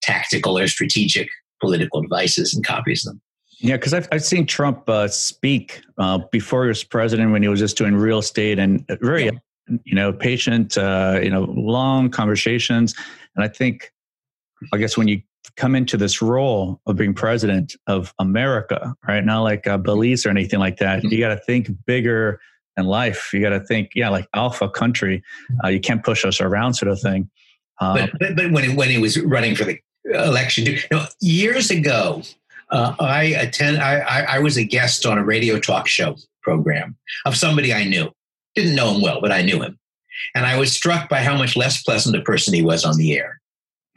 tactical 0.00 0.58
or 0.58 0.68
strategic 0.68 1.28
political 1.60 2.02
devices 2.02 2.54
and 2.54 2.64
copies 2.64 3.02
them. 3.02 3.20
Yeah, 3.62 3.76
because 3.76 3.94
I've, 3.94 4.08
I've 4.10 4.24
seen 4.24 4.44
Trump 4.44 4.88
uh, 4.88 5.06
speak 5.06 5.82
uh, 5.96 6.18
before 6.32 6.64
he 6.64 6.68
was 6.68 6.82
president 6.82 7.30
when 7.30 7.42
he 7.42 7.48
was 7.48 7.60
just 7.60 7.76
doing 7.76 7.94
real 7.94 8.18
estate 8.18 8.58
and 8.58 8.84
very, 9.00 9.26
yeah. 9.26 9.30
you 9.84 9.94
know, 9.94 10.12
patient, 10.12 10.76
uh, 10.76 11.20
you 11.22 11.30
know, 11.30 11.44
long 11.44 12.10
conversations. 12.10 12.94
And 13.36 13.44
I 13.44 13.48
think, 13.48 13.92
I 14.72 14.78
guess 14.78 14.96
when 14.96 15.06
you 15.06 15.22
come 15.56 15.76
into 15.76 15.96
this 15.96 16.20
role 16.20 16.80
of 16.86 16.96
being 16.96 17.14
president 17.14 17.76
of 17.86 18.12
America, 18.18 18.94
right? 19.06 19.24
Not 19.24 19.42
like 19.42 19.66
uh, 19.66 19.78
Belize 19.78 20.26
or 20.26 20.30
anything 20.30 20.58
like 20.58 20.78
that. 20.78 20.98
Mm-hmm. 20.98 21.12
You 21.12 21.18
got 21.20 21.28
to 21.28 21.36
think 21.36 21.68
bigger 21.86 22.40
in 22.76 22.86
life. 22.86 23.30
You 23.32 23.40
got 23.40 23.50
to 23.50 23.60
think, 23.60 23.92
yeah, 23.94 24.08
like 24.08 24.26
alpha 24.34 24.68
country. 24.68 25.22
Uh, 25.62 25.68
you 25.68 25.80
can't 25.80 26.02
push 26.02 26.24
us 26.24 26.40
around, 26.40 26.74
sort 26.74 26.90
of 26.90 27.00
thing. 27.00 27.30
Um, 27.80 27.94
but, 27.94 28.10
but, 28.18 28.36
but 28.36 28.52
when, 28.52 28.76
when 28.76 28.88
he 28.88 28.98
was 28.98 29.20
running 29.20 29.54
for 29.54 29.64
the 29.64 29.78
election, 30.04 30.78
years 31.20 31.70
ago, 31.70 32.22
uh, 32.72 32.94
I 32.98 33.24
attend. 33.24 33.78
I, 33.78 34.00
I, 34.00 34.20
I 34.36 34.38
was 34.40 34.56
a 34.56 34.64
guest 34.64 35.06
on 35.06 35.18
a 35.18 35.24
radio 35.24 35.60
talk 35.60 35.86
show 35.86 36.16
program 36.42 36.96
of 37.24 37.36
somebody 37.36 37.72
I 37.72 37.84
knew. 37.84 38.10
Didn't 38.54 38.74
know 38.74 38.94
him 38.94 39.02
well, 39.02 39.20
but 39.20 39.30
I 39.30 39.42
knew 39.42 39.62
him, 39.62 39.78
and 40.34 40.46
I 40.46 40.58
was 40.58 40.72
struck 40.72 41.08
by 41.08 41.22
how 41.22 41.36
much 41.36 41.56
less 41.56 41.82
pleasant 41.82 42.16
a 42.16 42.22
person 42.22 42.54
he 42.54 42.62
was 42.62 42.84
on 42.84 42.96
the 42.96 43.16
air. 43.16 43.40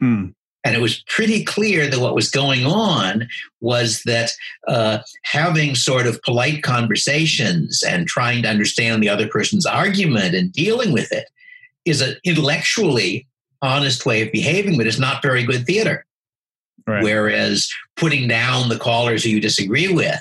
Hmm. 0.00 0.26
And 0.64 0.74
it 0.74 0.80
was 0.80 1.04
pretty 1.06 1.44
clear 1.44 1.88
that 1.88 2.00
what 2.00 2.16
was 2.16 2.28
going 2.28 2.66
on 2.66 3.28
was 3.60 4.02
that 4.02 4.32
uh, 4.66 4.98
having 5.22 5.76
sort 5.76 6.08
of 6.08 6.20
polite 6.22 6.64
conversations 6.64 7.84
and 7.86 8.08
trying 8.08 8.42
to 8.42 8.48
understand 8.48 9.00
the 9.00 9.08
other 9.08 9.28
person's 9.28 9.64
argument 9.64 10.34
and 10.34 10.52
dealing 10.52 10.92
with 10.92 11.12
it 11.12 11.30
is 11.84 12.00
an 12.00 12.16
intellectually 12.24 13.28
honest 13.62 14.04
way 14.06 14.22
of 14.22 14.32
behaving, 14.32 14.76
but 14.76 14.88
it's 14.88 14.98
not 14.98 15.22
very 15.22 15.44
good 15.44 15.64
theater. 15.66 16.04
Right. 16.86 17.02
Whereas 17.02 17.68
putting 17.96 18.28
down 18.28 18.68
the 18.68 18.78
callers 18.78 19.24
who 19.24 19.30
you 19.30 19.40
disagree 19.40 19.92
with 19.92 20.20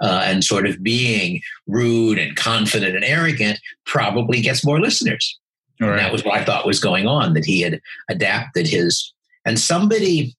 uh, 0.00 0.22
and 0.24 0.44
sort 0.44 0.66
of 0.66 0.82
being 0.82 1.40
rude 1.66 2.18
and 2.18 2.36
confident 2.36 2.94
and 2.94 3.04
arrogant 3.04 3.58
probably 3.84 4.40
gets 4.40 4.64
more 4.64 4.80
listeners. 4.80 5.38
Right. 5.80 5.90
And 5.90 5.98
that 5.98 6.12
was 6.12 6.24
what 6.24 6.38
I 6.38 6.44
thought 6.44 6.66
was 6.66 6.80
going 6.80 7.06
on, 7.06 7.34
that 7.34 7.44
he 7.44 7.62
had 7.62 7.80
adapted 8.08 8.66
his. 8.66 9.12
And 9.44 9.58
somebody, 9.58 10.36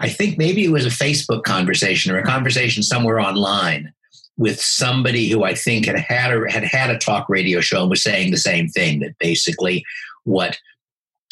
I 0.00 0.08
think 0.08 0.38
maybe 0.38 0.64
it 0.64 0.72
was 0.72 0.86
a 0.86 0.90
Facebook 0.90 1.42
conversation 1.42 2.12
or 2.12 2.18
a 2.18 2.24
conversation 2.24 2.82
somewhere 2.82 3.20
online, 3.20 3.92
with 4.36 4.60
somebody 4.60 5.28
who 5.28 5.44
I 5.44 5.54
think 5.54 5.86
had 5.86 5.98
had 5.98 6.32
a, 6.32 6.50
had 6.50 6.64
had 6.64 6.90
a 6.90 6.98
talk 6.98 7.28
radio 7.28 7.60
show 7.60 7.82
and 7.82 7.90
was 7.90 8.02
saying 8.02 8.30
the 8.30 8.36
same 8.36 8.68
thing 8.68 9.00
that 9.00 9.16
basically 9.18 9.84
what 10.24 10.58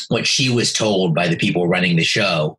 what 0.09 0.27
she 0.27 0.53
was 0.53 0.73
told 0.73 1.15
by 1.15 1.27
the 1.27 1.37
people 1.37 1.67
running 1.67 1.97
the 1.97 2.05
show 2.05 2.59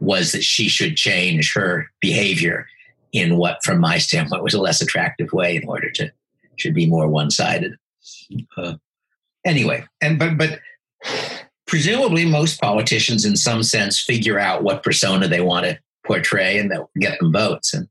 was 0.00 0.32
that 0.32 0.42
she 0.42 0.68
should 0.68 0.96
change 0.96 1.52
her 1.54 1.90
behavior 2.00 2.66
in 3.12 3.36
what, 3.36 3.62
from 3.62 3.80
my 3.80 3.98
standpoint, 3.98 4.42
was 4.42 4.54
a 4.54 4.60
less 4.60 4.80
attractive 4.80 5.32
way 5.32 5.56
in 5.56 5.68
order 5.68 5.90
to 5.90 6.10
should 6.56 6.74
be 6.74 6.86
more 6.86 7.08
one 7.08 7.30
sided. 7.30 7.74
Uh, 8.56 8.74
anyway, 9.44 9.84
and 10.00 10.18
but 10.18 10.36
but 10.38 10.60
presumably 11.66 12.24
most 12.24 12.60
politicians, 12.60 13.24
in 13.24 13.36
some 13.36 13.62
sense, 13.62 14.00
figure 14.00 14.38
out 14.38 14.62
what 14.62 14.82
persona 14.82 15.28
they 15.28 15.40
want 15.40 15.66
to 15.66 15.78
portray 16.06 16.58
and 16.58 16.70
that 16.70 16.86
get 17.00 17.18
them 17.18 17.32
votes, 17.32 17.74
and 17.74 17.88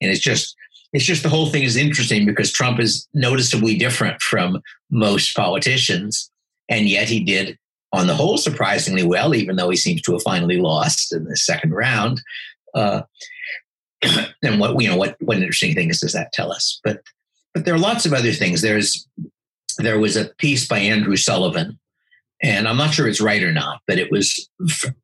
and 0.00 0.10
it's 0.10 0.20
just 0.20 0.56
it's 0.92 1.04
just 1.04 1.22
the 1.22 1.28
whole 1.28 1.46
thing 1.46 1.62
is 1.62 1.76
interesting 1.76 2.26
because 2.26 2.52
Trump 2.52 2.78
is 2.80 3.08
noticeably 3.14 3.76
different 3.76 4.20
from 4.20 4.60
most 4.90 5.34
politicians, 5.34 6.30
and 6.68 6.88
yet 6.88 7.08
he 7.08 7.20
did 7.20 7.58
on 7.92 8.06
the 8.06 8.14
whole 8.14 8.38
surprisingly 8.38 9.04
well, 9.04 9.34
even 9.34 9.56
though 9.56 9.70
he 9.70 9.76
seems 9.76 10.00
to 10.02 10.12
have 10.12 10.22
finally 10.22 10.58
lost 10.58 11.12
in 11.12 11.24
the 11.24 11.36
second 11.36 11.72
round. 11.72 12.22
Uh, 12.74 13.02
and 14.42 14.58
what 14.58 14.80
you 14.80 14.88
know, 14.88 14.96
what 14.96 15.16
what 15.20 15.38
interesting 15.38 15.74
things 15.74 16.00
does 16.00 16.12
that 16.12 16.32
tell 16.32 16.52
us? 16.52 16.80
But 16.82 17.02
but 17.54 17.64
there 17.64 17.74
are 17.74 17.78
lots 17.78 18.06
of 18.06 18.12
other 18.12 18.32
things. 18.32 18.62
There's 18.62 19.06
there 19.78 19.98
was 19.98 20.16
a 20.16 20.30
piece 20.38 20.66
by 20.66 20.78
Andrew 20.78 21.16
Sullivan, 21.16 21.78
and 22.42 22.66
I'm 22.66 22.76
not 22.76 22.94
sure 22.94 23.06
it's 23.06 23.20
right 23.20 23.42
or 23.42 23.52
not, 23.52 23.80
but 23.86 23.98
it 23.98 24.10
was 24.10 24.48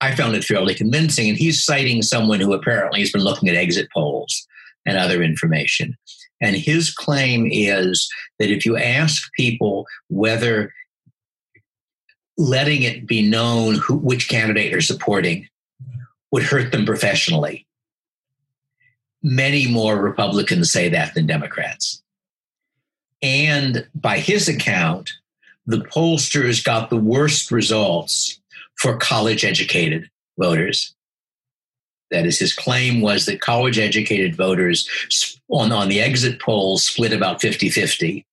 I 0.01 0.15
found 0.15 0.35
it 0.35 0.45
fairly 0.45 0.75
convincing. 0.75 1.29
And 1.29 1.39
he's 1.39 1.65
citing 1.65 2.03
someone 2.03 2.41
who 2.41 2.53
apparently 2.53 3.01
has 3.01 3.13
been 3.13 3.23
looking 3.23 3.49
at 3.49 3.55
exit 3.55 3.89
polls 3.93 4.47
and 4.87 4.97
other 4.97 5.23
information. 5.23 5.97
And 6.41 6.57
his 6.57 6.93
claim 6.93 7.49
is 7.51 8.09
that 8.39 8.51
if 8.51 8.65
you 8.65 8.77
ask 8.77 9.31
people 9.35 9.87
whether 10.09 10.73
letting 12.39 12.83
it 12.83 13.07
be 13.07 13.29
known 13.29 13.75
who, 13.75 13.97
which 13.97 14.29
candidate 14.29 14.71
you're 14.71 14.81
supporting 14.81 15.49
would 16.31 16.45
hurt 16.45 16.73
them 16.73 16.87
professionally. 16.87 17.67
Many 19.23 19.67
more 19.67 20.01
Republicans 20.01 20.71
say 20.71 20.89
that 20.91 21.15
than 21.15 21.27
Democrats. 21.27 22.03
And 23.21 23.87
by 23.95 24.19
his 24.19 24.49
account, 24.49 25.13
the 25.67 25.79
pollsters 25.79 26.65
got 26.65 26.89
the 26.89 26.97
worst 26.97 27.51
results 27.51 28.41
for 28.77 28.97
college 28.97 29.45
educated 29.45 30.09
voters. 30.39 30.95
That 32.13 32.25
is, 32.25 32.39
his 32.39 32.55
claim 32.55 33.01
was 33.01 33.27
that 33.27 33.41
college 33.41 33.79
educated 33.79 34.37
voters 34.37 34.89
on, 35.49 35.73
on 35.73 35.89
the 35.89 36.01
exit 36.01 36.41
polls 36.41 36.85
split 36.85 37.13
about 37.13 37.41
50 37.41 37.69
50, 37.69 38.25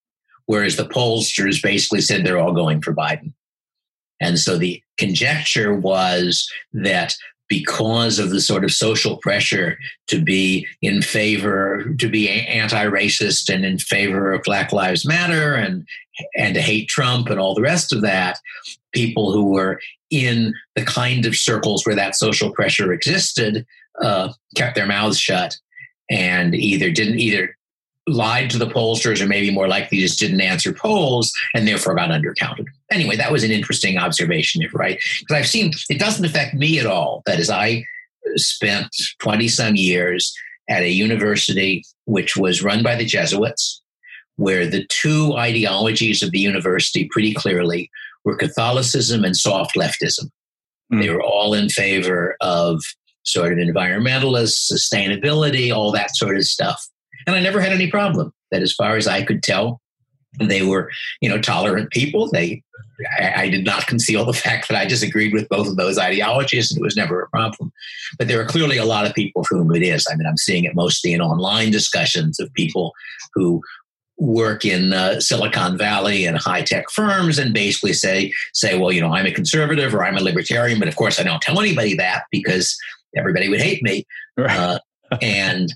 whereas 0.45 0.75
the 0.75 0.85
pollsters 0.85 1.61
basically 1.61 2.01
said 2.01 2.23
they're 2.23 2.37
all 2.37 2.53
going 2.53 2.81
for 2.81 2.93
Biden. 2.93 3.33
And 4.19 4.39
so 4.39 4.57
the 4.57 4.81
conjecture 4.97 5.73
was 5.73 6.49
that 6.73 7.15
because 7.47 8.17
of 8.17 8.31
the 8.31 8.41
sort 8.41 8.63
of 8.63 8.71
social 8.71 9.17
pressure 9.17 9.77
to 10.07 10.21
be 10.21 10.65
in 10.81 11.01
favor, 11.01 11.93
to 11.99 12.09
be 12.09 12.29
anti-racist 12.29 13.53
and 13.53 13.63
in 13.63 13.77
favor 13.77 14.33
of 14.33 14.43
Black 14.43 14.71
Lives 14.71 15.05
Matter 15.05 15.53
and 15.53 15.87
and 16.35 16.55
to 16.55 16.61
hate 16.61 16.87
Trump 16.87 17.29
and 17.29 17.39
all 17.39 17.53
the 17.53 17.61
rest 17.61 17.91
of 17.91 18.01
that, 18.01 18.39
people 18.93 19.33
who 19.33 19.51
were 19.51 19.79
in 20.09 20.53
the 20.75 20.83
kind 20.83 21.25
of 21.25 21.35
circles 21.35 21.85
where 21.85 21.95
that 21.95 22.15
social 22.15 22.51
pressure 22.51 22.93
existed 22.93 23.65
uh, 24.01 24.31
kept 24.55 24.75
their 24.75 24.87
mouths 24.87 25.19
shut 25.19 25.57
and 26.09 26.55
either 26.55 26.89
didn't 26.89 27.19
either 27.19 27.54
lied 28.07 28.49
to 28.51 28.57
the 28.57 28.67
pollsters 28.67 29.21
or 29.21 29.27
maybe 29.27 29.51
more 29.51 29.67
likely 29.67 29.99
just 29.99 30.19
didn't 30.19 30.41
answer 30.41 30.71
polls 30.71 31.33
and 31.53 31.67
therefore 31.67 31.95
got 31.95 32.09
undercounted. 32.09 32.67
Anyway, 32.91 33.15
that 33.15 33.31
was 33.31 33.43
an 33.43 33.51
interesting 33.51 33.97
observation, 33.97 34.61
if 34.61 34.73
right? 34.73 34.99
Because 35.19 35.35
I've 35.35 35.47
seen 35.47 35.71
it 35.89 35.99
doesn't 35.99 36.25
affect 36.25 36.53
me 36.53 36.79
at 36.79 36.85
all. 36.85 37.23
That 37.25 37.39
is, 37.39 37.49
I 37.49 37.83
spent 38.35 38.87
20 39.19 39.47
some 39.47 39.75
years 39.75 40.33
at 40.69 40.83
a 40.83 40.89
university 40.89 41.83
which 42.05 42.37
was 42.37 42.63
run 42.63 42.83
by 42.83 42.95
the 42.95 43.05
Jesuits, 43.05 43.81
where 44.35 44.67
the 44.67 44.85
two 44.89 45.33
ideologies 45.33 46.21
of 46.21 46.31
the 46.31 46.39
university 46.39 47.07
pretty 47.11 47.33
clearly 47.33 47.89
were 48.23 48.35
Catholicism 48.35 49.23
and 49.23 49.35
soft 49.35 49.75
leftism. 49.75 50.29
Mm. 50.93 51.01
They 51.01 51.09
were 51.09 51.23
all 51.23 51.53
in 51.53 51.69
favor 51.69 52.35
of 52.41 52.83
sort 53.23 53.53
of 53.53 53.57
environmentalists, 53.57 54.71
sustainability, 54.71 55.75
all 55.75 55.91
that 55.91 56.15
sort 56.15 56.37
of 56.37 56.45
stuff. 56.45 56.87
And 57.27 57.35
I 57.35 57.39
never 57.39 57.59
had 57.59 57.71
any 57.71 57.89
problem. 57.89 58.31
That, 58.51 58.61
as 58.61 58.73
far 58.73 58.95
as 58.95 59.07
I 59.07 59.23
could 59.23 59.41
tell, 59.41 59.81
they 60.39 60.61
were, 60.61 60.91
you 61.21 61.29
know, 61.29 61.39
tolerant 61.39 61.91
people. 61.91 62.29
They, 62.29 62.63
I, 63.19 63.43
I, 63.43 63.49
did 63.49 63.65
not 63.65 63.87
conceal 63.87 64.25
the 64.25 64.33
fact 64.33 64.67
that 64.67 64.77
I 64.77 64.85
disagreed 64.85 65.33
with 65.33 65.49
both 65.49 65.67
of 65.67 65.77
those 65.77 65.97
ideologies, 65.97 66.71
and 66.71 66.79
it 66.79 66.83
was 66.83 66.95
never 66.95 67.21
a 67.21 67.29
problem. 67.29 67.71
But 68.17 68.27
there 68.27 68.39
are 68.41 68.45
clearly 68.45 68.77
a 68.77 68.85
lot 68.85 69.05
of 69.05 69.13
people 69.13 69.43
for 69.43 69.57
whom 69.57 69.75
it 69.75 69.81
is. 69.81 70.05
I 70.09 70.15
mean, 70.15 70.27
I'm 70.27 70.37
seeing 70.37 70.65
it 70.65 70.75
mostly 70.75 71.13
in 71.13 71.21
online 71.21 71.71
discussions 71.71 72.39
of 72.39 72.53
people 72.53 72.93
who 73.33 73.61
work 74.17 74.63
in 74.63 74.93
uh, 74.93 75.19
Silicon 75.19 75.77
Valley 75.77 76.25
and 76.25 76.37
high 76.37 76.61
tech 76.61 76.89
firms, 76.89 77.37
and 77.37 77.53
basically 77.53 77.93
say, 77.93 78.31
say, 78.53 78.77
well, 78.77 78.91
you 78.91 79.01
know, 79.01 79.13
I'm 79.13 79.25
a 79.25 79.31
conservative 79.31 79.93
or 79.93 80.05
I'm 80.05 80.17
a 80.17 80.21
libertarian, 80.21 80.79
but 80.79 80.87
of 80.87 80.95
course 80.95 81.19
I 81.19 81.23
don't 81.23 81.41
tell 81.41 81.59
anybody 81.59 81.95
that 81.95 82.23
because 82.31 82.77
everybody 83.15 83.49
would 83.49 83.61
hate 83.61 83.83
me. 83.83 84.05
Right. 84.37 84.57
Uh, 84.57 84.79
and 85.21 85.73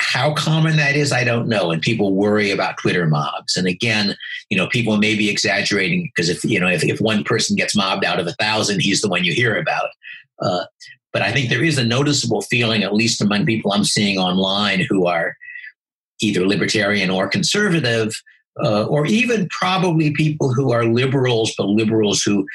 how 0.00 0.32
common 0.34 0.76
that 0.76 0.96
is, 0.96 1.12
I 1.12 1.24
don't 1.24 1.48
know. 1.48 1.70
And 1.70 1.82
people 1.82 2.14
worry 2.14 2.50
about 2.50 2.78
Twitter 2.78 3.06
mobs. 3.06 3.56
And 3.56 3.66
again, 3.66 4.16
you 4.48 4.56
know, 4.56 4.66
people 4.66 4.96
may 4.96 5.14
be 5.14 5.28
exaggerating 5.28 6.04
because 6.04 6.28
if 6.28 6.42
you 6.42 6.58
know 6.58 6.68
if, 6.68 6.82
if 6.82 7.00
one 7.00 7.22
person 7.22 7.54
gets 7.54 7.76
mobbed 7.76 8.04
out 8.04 8.18
of 8.18 8.26
a 8.26 8.32
thousand, 8.32 8.80
he's 8.80 9.02
the 9.02 9.08
one 9.08 9.24
you 9.24 9.32
hear 9.32 9.56
about. 9.56 9.90
Uh, 10.40 10.64
but 11.12 11.22
I 11.22 11.32
think 11.32 11.50
there 11.50 11.62
is 11.62 11.76
a 11.76 11.84
noticeable 11.84 12.42
feeling, 12.42 12.82
at 12.82 12.94
least 12.94 13.20
among 13.20 13.44
people 13.44 13.72
I'm 13.72 13.84
seeing 13.84 14.18
online 14.18 14.80
who 14.80 15.06
are 15.06 15.36
either 16.20 16.46
libertarian 16.46 17.10
or 17.10 17.28
conservative, 17.28 18.14
uh, 18.62 18.84
or 18.84 19.06
even 19.06 19.48
probably 19.50 20.12
people 20.12 20.52
who 20.52 20.72
are 20.72 20.84
liberals, 20.84 21.52
but 21.56 21.66
liberals 21.66 22.22
who 22.22 22.46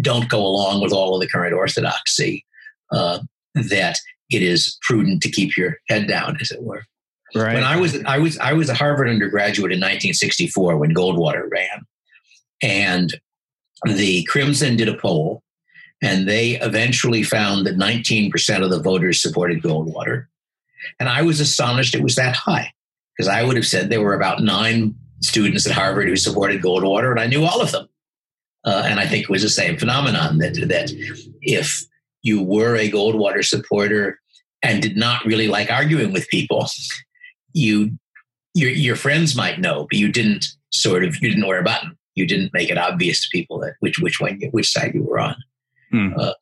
don't 0.00 0.28
go 0.28 0.38
along 0.38 0.82
with 0.82 0.92
all 0.92 1.14
of 1.14 1.20
the 1.20 1.28
current 1.28 1.54
orthodoxy. 1.54 2.44
Uh, 2.92 3.20
that 3.54 3.98
it 4.32 4.42
is 4.42 4.78
prudent 4.82 5.22
to 5.22 5.30
keep 5.30 5.56
your 5.56 5.78
head 5.88 6.08
down, 6.08 6.36
as 6.40 6.50
it 6.50 6.62
were. 6.62 6.84
Right. 7.34 7.54
When 7.54 7.64
I 7.64 7.76
was 7.76 8.02
I 8.04 8.18
was 8.18 8.38
I 8.38 8.52
was 8.52 8.68
a 8.68 8.74
Harvard 8.74 9.08
undergraduate 9.08 9.72
in 9.72 9.78
1964 9.78 10.76
when 10.76 10.94
Goldwater 10.94 11.48
ran, 11.50 11.86
and 12.62 13.14
the 13.84 14.24
Crimson 14.24 14.76
did 14.76 14.88
a 14.88 14.96
poll, 14.98 15.42
and 16.02 16.28
they 16.28 16.60
eventually 16.60 17.22
found 17.22 17.66
that 17.66 17.76
19% 17.76 18.62
of 18.62 18.70
the 18.70 18.82
voters 18.82 19.22
supported 19.22 19.62
Goldwater, 19.62 20.26
and 21.00 21.08
I 21.08 21.22
was 21.22 21.40
astonished 21.40 21.94
it 21.94 22.02
was 22.02 22.16
that 22.16 22.36
high 22.36 22.72
because 23.16 23.28
I 23.28 23.42
would 23.42 23.56
have 23.56 23.66
said 23.66 23.88
there 23.88 24.02
were 24.02 24.14
about 24.14 24.42
nine 24.42 24.94
students 25.22 25.66
at 25.66 25.72
Harvard 25.72 26.08
who 26.08 26.16
supported 26.16 26.62
Goldwater, 26.62 27.10
and 27.10 27.20
I 27.20 27.26
knew 27.26 27.44
all 27.44 27.62
of 27.62 27.72
them. 27.72 27.88
Uh, 28.64 28.82
and 28.86 29.00
I 29.00 29.06
think 29.06 29.24
it 29.24 29.30
was 29.30 29.42
the 29.42 29.48
same 29.48 29.76
phenomenon 29.78 30.38
that 30.38 30.54
that 30.68 30.92
if 31.40 31.84
you 32.22 32.42
were 32.42 32.76
a 32.76 32.90
Goldwater 32.90 33.44
supporter 33.44 34.20
and 34.62 34.82
did 34.82 34.96
not 34.96 35.24
really 35.24 35.48
like 35.48 35.70
arguing 35.70 36.12
with 36.12 36.28
people, 36.28 36.68
you 37.52 37.90
your 38.54 38.70
your 38.70 38.96
friends 38.96 39.36
might 39.36 39.60
know, 39.60 39.86
but 39.90 39.98
you 39.98 40.10
didn't 40.10 40.46
sort 40.70 41.04
of 41.04 41.16
you 41.22 41.28
didn't 41.28 41.46
wear 41.46 41.60
a 41.60 41.64
button. 41.64 41.96
You 42.14 42.26
didn't 42.26 42.52
make 42.52 42.70
it 42.70 42.78
obvious 42.78 43.22
to 43.22 43.28
people 43.32 43.58
that 43.60 43.74
which 43.80 43.98
which 43.98 44.20
one 44.20 44.38
you, 44.40 44.48
which 44.50 44.70
side 44.70 44.92
you 44.94 45.02
were 45.02 45.18
on. 45.18 45.36
Hmm. 45.90 46.12
Uh, 46.16 46.32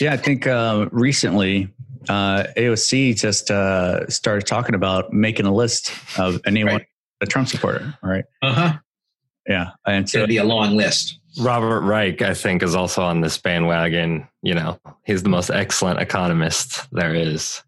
yeah, 0.00 0.12
I 0.12 0.16
think 0.16 0.46
uh, 0.46 0.88
recently 0.90 1.72
uh, 2.08 2.44
AOC 2.56 3.18
just 3.18 3.50
uh, 3.50 4.08
started 4.08 4.46
talking 4.46 4.74
about 4.74 5.12
making 5.12 5.46
a 5.46 5.54
list 5.54 5.92
of 6.18 6.40
anyone 6.46 6.74
right. 6.74 6.86
a 7.20 7.26
Trump 7.26 7.48
supporter. 7.48 7.96
Right. 8.02 8.24
Uh 8.42 8.52
huh. 8.52 8.72
Yeah, 9.48 9.70
and 9.86 10.08
so 10.08 10.18
it'd 10.18 10.28
be 10.28 10.36
a 10.36 10.44
long 10.44 10.76
list. 10.76 11.18
Robert 11.40 11.80
Reich, 11.80 12.22
I 12.22 12.34
think, 12.34 12.62
is 12.62 12.74
also 12.74 13.02
on 13.02 13.20
this 13.20 13.38
bandwagon. 13.38 14.28
You 14.42 14.54
know, 14.54 14.78
he's 15.04 15.22
the 15.22 15.28
most 15.28 15.50
excellent 15.50 16.00
economist 16.00 16.86
there 16.92 17.14
is. 17.14 17.62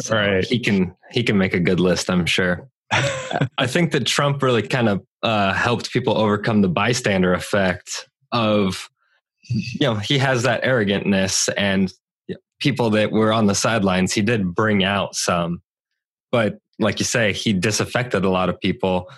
So 0.00 0.16
right. 0.16 0.44
He 0.44 0.58
can 0.58 0.94
he 1.10 1.22
can 1.22 1.38
make 1.38 1.54
a 1.54 1.60
good 1.60 1.80
list, 1.80 2.10
I'm 2.10 2.26
sure. 2.26 2.68
I 2.92 3.66
think 3.66 3.92
that 3.92 4.06
Trump 4.06 4.42
really 4.42 4.62
kind 4.62 4.88
of 4.88 5.02
uh, 5.22 5.52
helped 5.52 5.92
people 5.92 6.16
overcome 6.16 6.60
the 6.60 6.68
bystander 6.68 7.32
effect 7.32 8.08
of, 8.32 8.90
you 9.48 9.86
know, 9.86 9.94
he 9.94 10.18
has 10.18 10.42
that 10.42 10.62
arrogantness 10.62 11.48
and 11.56 11.92
people 12.62 12.90
that 12.90 13.10
were 13.10 13.32
on 13.32 13.46
the 13.46 13.54
sidelines, 13.54 14.12
he 14.12 14.22
did 14.22 14.54
bring 14.54 14.84
out 14.84 15.16
some, 15.16 15.60
but 16.30 16.58
like 16.78 17.00
you 17.00 17.04
say, 17.04 17.32
he 17.32 17.52
disaffected 17.52 18.24
a 18.24 18.30
lot 18.30 18.48
of 18.48 18.58
people. 18.60 19.10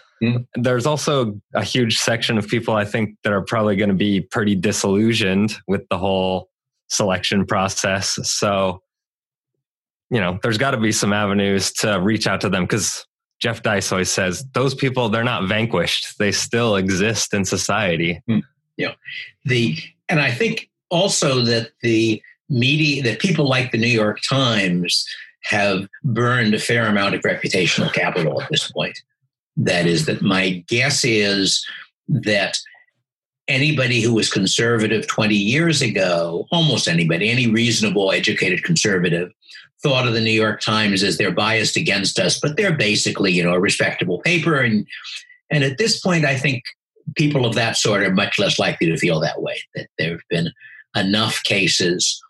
There's 0.55 0.87
also 0.87 1.41
a 1.55 1.63
huge 1.63 1.99
section 1.99 2.39
of 2.39 2.49
people 2.49 2.75
I 2.75 2.85
think 2.85 3.17
that 3.25 3.33
are 3.33 3.43
probably 3.43 3.77
going 3.77 3.91
to 3.91 3.95
be 3.95 4.21
pretty 4.21 4.55
disillusioned 4.55 5.57
with 5.67 5.87
the 5.91 5.99
whole 5.99 6.49
selection 6.89 7.45
process. 7.47 8.19
So, 8.23 8.83
you 10.11 10.21
know, 10.21 10.39
there's 10.43 10.59
got 10.59 10.71
to 10.71 10.79
be 10.79 10.93
some 10.93 11.13
avenues 11.13 11.73
to 11.73 12.01
reach 12.01 12.27
out 12.27 12.41
to 12.43 12.49
them 12.49 12.65
because 12.65 13.05
Jeff 13.41 13.63
Deist 13.63 13.93
always 13.93 14.11
says, 14.11 14.45
those 14.55 14.75
people, 14.75 15.09
they're 15.09 15.25
not 15.25 15.49
vanquished. 15.49 16.19
They 16.19 16.33
still 16.33 16.77
exist 16.77 17.35
in 17.35 17.45
society. 17.45 18.23
Hmm. 18.27 18.39
Yeah. 18.77 18.95
The, 19.45 19.77
and 20.09 20.21
I 20.21 20.31
think 20.31 20.71
also 20.91 21.43
that 21.43 21.73
the 21.83 22.23
media, 22.49 23.03
that 23.03 23.19
people 23.19 23.49
like 23.49 23.73
the 23.73 23.79
New 23.79 23.87
York 23.87 24.21
Times 24.23 25.07
have 25.43 25.89
burned 26.03 26.55
a 26.55 26.59
fair 26.59 26.87
amount 26.87 27.15
of 27.15 27.21
reputational 27.23 27.93
capital 27.93 28.41
at 28.41 28.49
this 28.51 28.71
point. 28.73 28.99
That 29.57 29.87
is, 29.87 30.07
that 30.07 30.23
my 30.23 30.65
guess 30.69 31.05
is 31.05 31.65
that 32.09 32.59
anybody 33.47 34.01
who 34.01 34.15
was 34.15 34.31
conservative 34.31 35.07
20 35.07 35.35
years 35.35 35.83
ago, 35.83 36.47
almost 36.51 36.89
anybody, 36.89 37.31
any 37.31 37.49
reasonable 37.49 38.13
educated 38.13 38.65
conservative, 38.65 39.31
thought 39.83 40.09
of 40.09 40.15
the 40.15 40.21
New 40.21 40.31
York 40.31 40.61
Times 40.61 41.03
as 41.03 41.19
they're 41.19 41.31
biased 41.31 41.77
against 41.77 42.19
us, 42.19 42.41
but 42.41 42.57
they're 42.57 42.77
basically, 42.77 43.33
you 43.33 43.43
know, 43.43 43.53
a 43.53 43.61
respectable 43.61 44.19
paper. 44.21 44.61
And 44.61 44.87
and 45.51 45.63
at 45.63 45.79
this 45.79 46.01
point, 46.01 46.25
I 46.25 46.37
think 46.37 46.63
people 47.17 47.45
of 47.45 47.55
that 47.55 47.77
sort 47.77 48.03
are 48.03 48.11
much 48.11 48.39
less 48.39 48.59
likely 48.59 48.87
to 48.89 48.97
feel 48.97 49.21
that 49.21 49.43
way. 49.43 49.61
That 49.75 49.89
there 49.99 50.13
have 50.13 50.29
been 50.31 50.51
enough 50.97 51.43
cases, 51.45 52.21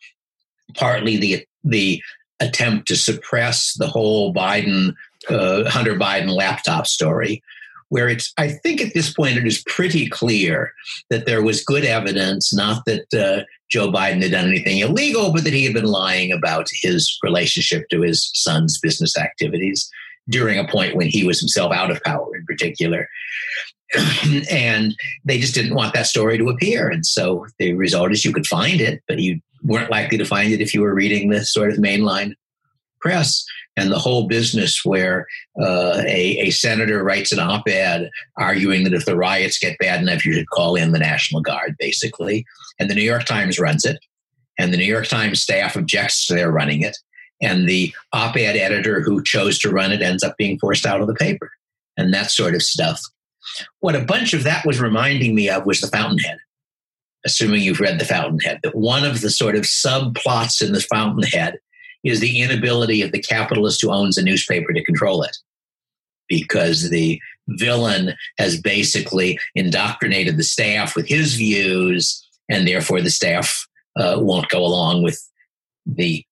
partly 0.74 1.16
the 1.16 1.46
the 1.62 2.02
attempt 2.40 2.88
to 2.88 2.96
suppress 2.96 3.74
the 3.74 3.86
whole 3.86 4.34
Biden 4.34 4.94
uh, 5.30 5.68
Hunter 5.68 5.94
Biden 5.94 6.34
laptop 6.34 6.86
story, 6.86 7.42
where 7.88 8.08
it's 8.08 8.32
I 8.38 8.48
think 8.48 8.80
at 8.80 8.94
this 8.94 9.12
point 9.12 9.36
it 9.36 9.46
is 9.46 9.62
pretty 9.66 10.08
clear 10.08 10.72
that 11.10 11.26
there 11.26 11.42
was 11.42 11.64
good 11.64 11.84
evidence, 11.84 12.54
not 12.54 12.84
that 12.86 13.12
uh, 13.14 13.44
Joe 13.70 13.90
Biden 13.90 14.22
had 14.22 14.32
done 14.32 14.48
anything 14.48 14.78
illegal, 14.78 15.32
but 15.32 15.44
that 15.44 15.52
he 15.52 15.64
had 15.64 15.74
been 15.74 15.84
lying 15.84 16.32
about 16.32 16.68
his 16.72 17.18
relationship 17.22 17.88
to 17.90 18.02
his 18.02 18.30
son's 18.34 18.78
business 18.80 19.16
activities 19.16 19.88
during 20.28 20.58
a 20.58 20.68
point 20.68 20.96
when 20.96 21.08
he 21.08 21.24
was 21.24 21.40
himself 21.40 21.72
out 21.72 21.90
of 21.90 22.02
power 22.02 22.34
in 22.34 22.44
particular. 22.46 23.08
and 24.50 24.94
they 25.24 25.38
just 25.38 25.54
didn't 25.54 25.74
want 25.74 25.94
that 25.94 26.06
story 26.06 26.38
to 26.38 26.48
appear. 26.48 26.88
And 26.88 27.04
so 27.06 27.46
the 27.58 27.74
result 27.74 28.12
is 28.12 28.24
you 28.24 28.32
could 28.32 28.46
find 28.46 28.80
it, 28.80 29.02
but 29.06 29.18
you 29.18 29.40
weren't 29.62 29.90
likely 29.90 30.18
to 30.18 30.24
find 30.24 30.52
it 30.52 30.60
if 30.60 30.74
you 30.74 30.82
were 30.82 30.94
reading 30.94 31.30
the 31.30 31.44
sort 31.44 31.70
of 31.70 31.78
mainline 31.78 32.34
press 33.04 33.44
and 33.76 33.90
the 33.90 33.98
whole 33.98 34.26
business 34.26 34.84
where 34.84 35.26
uh, 35.60 36.02
a, 36.06 36.38
a 36.38 36.50
senator 36.50 37.02
writes 37.02 37.32
an 37.32 37.40
op 37.40 37.68
ed 37.68 38.08
arguing 38.38 38.84
that 38.84 38.94
if 38.94 39.04
the 39.04 39.16
riots 39.16 39.58
get 39.58 39.78
bad 39.78 40.00
enough, 40.00 40.24
you 40.24 40.32
should 40.32 40.48
call 40.50 40.76
in 40.76 40.92
the 40.92 40.98
National 40.98 41.40
Guard, 41.40 41.76
basically. 41.78 42.44
And 42.78 42.88
the 42.88 42.94
New 42.94 43.02
York 43.02 43.24
Times 43.24 43.58
runs 43.58 43.84
it, 43.84 43.98
and 44.58 44.72
the 44.72 44.76
New 44.76 44.84
York 44.84 45.06
Times 45.06 45.40
staff 45.40 45.76
objects 45.76 46.26
to 46.26 46.34
their 46.34 46.50
running 46.50 46.82
it. 46.82 46.96
And 47.42 47.68
the 47.68 47.92
op 48.12 48.36
ed 48.36 48.56
editor 48.56 49.00
who 49.00 49.22
chose 49.22 49.58
to 49.60 49.70
run 49.70 49.92
it 49.92 50.02
ends 50.02 50.22
up 50.22 50.36
being 50.36 50.58
forced 50.58 50.86
out 50.86 51.00
of 51.00 51.08
the 51.08 51.14
paper, 51.14 51.50
and 51.96 52.14
that 52.14 52.30
sort 52.30 52.54
of 52.54 52.62
stuff. 52.62 53.00
What 53.80 53.96
a 53.96 54.04
bunch 54.04 54.34
of 54.34 54.44
that 54.44 54.64
was 54.64 54.80
reminding 54.80 55.34
me 55.34 55.50
of 55.50 55.66
was 55.66 55.80
the 55.80 55.88
Fountainhead 55.88 56.38
assuming 57.26 57.62
you've 57.62 57.80
read 57.80 57.98
The 57.98 58.04
Fountainhead, 58.04 58.60
that 58.62 58.74
one 58.74 59.04
of 59.04 59.22
the 59.22 59.30
sort 59.30 59.56
of 59.56 59.62
subplots 59.62 60.60
in 60.60 60.72
The 60.72 60.80
Fountainhead 60.82 61.58
is 62.04 62.20
the 62.20 62.40
inability 62.40 63.02
of 63.02 63.12
the 63.12 63.22
capitalist 63.22 63.80
who 63.80 63.90
owns 63.90 64.16
a 64.16 64.22
newspaper 64.22 64.72
to 64.72 64.84
control 64.84 65.22
it. 65.22 65.36
Because 66.28 66.90
the 66.90 67.20
villain 67.48 68.14
has 68.38 68.60
basically 68.60 69.38
indoctrinated 69.54 70.36
the 70.36 70.42
staff 70.42 70.96
with 70.96 71.06
his 71.06 71.34
views, 71.34 72.26
and 72.48 72.66
therefore 72.66 73.00
the 73.00 73.10
staff 73.10 73.66
uh, 73.96 74.16
won't 74.18 74.48
go 74.48 74.64
along 74.64 75.02
with 75.02 75.20
the 75.86 76.24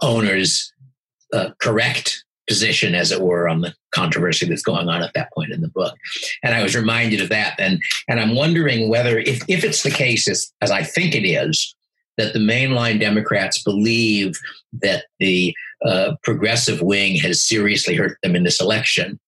owner's 0.00 0.72
uh, 1.32 1.50
correct 1.60 2.24
position, 2.48 2.94
as 2.94 3.10
it 3.10 3.20
were, 3.20 3.48
on 3.48 3.62
the 3.62 3.74
controversy 3.92 4.46
that's 4.46 4.62
going 4.62 4.88
on 4.88 5.02
at 5.02 5.12
that 5.14 5.30
point 5.34 5.52
in 5.52 5.60
the 5.60 5.68
book. 5.68 5.94
And 6.42 6.54
I 6.54 6.62
was 6.62 6.76
reminded 6.76 7.20
of 7.20 7.28
that, 7.30 7.58
and 7.58 7.80
and 8.08 8.20
I'm 8.20 8.36
wondering 8.36 8.88
whether, 8.88 9.18
if 9.18 9.42
if 9.48 9.64
it's 9.64 9.82
the 9.82 9.90
case, 9.90 10.28
as, 10.28 10.52
as 10.60 10.70
I 10.70 10.82
think 10.82 11.14
it 11.14 11.26
is, 11.26 11.74
that 12.18 12.32
the 12.32 12.38
mainline 12.38 13.00
Democrats 13.00 13.62
believe 13.62 14.38
that 14.80 15.04
the 15.18 15.54
uh, 15.84 16.14
progressive 16.22 16.82
wing 16.82 17.16
has 17.16 17.42
seriously 17.42 17.94
hurt 17.94 18.18
them 18.22 18.36
in 18.36 18.44
this 18.44 18.60
election. 18.60 19.18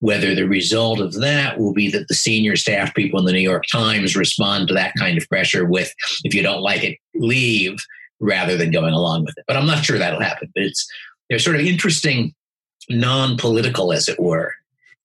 Whether 0.00 0.34
the 0.34 0.48
result 0.48 0.98
of 0.98 1.14
that 1.20 1.60
will 1.60 1.72
be 1.72 1.88
that 1.90 2.08
the 2.08 2.14
senior 2.14 2.56
staff 2.56 2.92
people 2.94 3.20
in 3.20 3.26
the 3.26 3.32
New 3.32 3.38
York 3.38 3.64
Times 3.70 4.16
respond 4.16 4.66
to 4.68 4.74
that 4.74 4.94
kind 4.98 5.16
of 5.16 5.28
pressure 5.28 5.64
with, 5.64 5.94
if 6.24 6.34
you 6.34 6.42
don't 6.42 6.60
like 6.60 6.82
it, 6.82 6.98
leave, 7.14 7.78
rather 8.18 8.56
than 8.56 8.72
going 8.72 8.94
along 8.94 9.24
with 9.24 9.38
it. 9.38 9.44
But 9.46 9.56
I'm 9.56 9.66
not 9.66 9.84
sure 9.84 9.98
that'll 9.98 10.20
happen. 10.20 10.50
But 10.54 10.64
it's 10.64 10.90
there's 11.30 11.44
sort 11.44 11.56
of 11.56 11.62
interesting, 11.62 12.34
non-political, 12.90 13.92
as 13.92 14.08
it 14.08 14.18
were, 14.18 14.52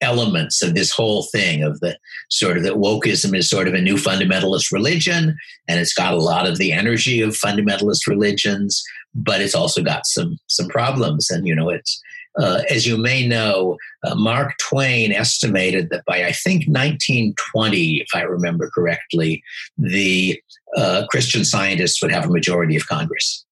elements 0.00 0.62
of 0.62 0.74
this 0.74 0.92
whole 0.92 1.24
thing 1.24 1.62
of 1.62 1.80
the 1.80 1.98
sort 2.30 2.56
of 2.56 2.62
that 2.62 2.74
wokeism 2.74 3.36
is 3.36 3.50
sort 3.50 3.66
of 3.66 3.74
a 3.74 3.80
new 3.80 3.96
fundamentalist 3.96 4.70
religion 4.70 5.36
and 5.66 5.80
it's 5.80 5.94
got 5.94 6.14
a 6.14 6.18
lot 6.18 6.46
of 6.46 6.56
the 6.58 6.72
energy 6.72 7.20
of 7.20 7.30
fundamentalist 7.30 8.06
religions 8.06 8.84
but 9.14 9.40
it's 9.40 9.54
also 9.54 9.82
got 9.82 10.06
some 10.06 10.38
some 10.46 10.68
problems. 10.68 11.30
And 11.30 11.46
you 11.46 11.54
know 11.54 11.68
it's 11.68 12.00
uh, 12.38 12.62
as 12.70 12.86
you 12.86 12.96
may 12.96 13.26
know 13.26 13.76
uh, 14.04 14.14
mark 14.14 14.54
twain 14.58 15.12
estimated 15.12 15.88
that 15.90 16.04
by 16.04 16.24
i 16.24 16.32
think 16.32 16.68
1920 16.68 18.00
if 18.00 18.08
i 18.14 18.20
remember 18.20 18.70
correctly 18.72 19.42
the 19.76 20.40
uh, 20.76 21.04
christian 21.10 21.44
scientists 21.44 22.00
would 22.00 22.12
have 22.12 22.26
a 22.26 22.32
majority 22.32 22.76
of 22.76 22.86
congress. 22.86 23.44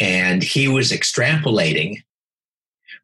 And 0.00 0.44
he 0.44 0.68
was 0.68 0.92
extrapolating 0.92 1.96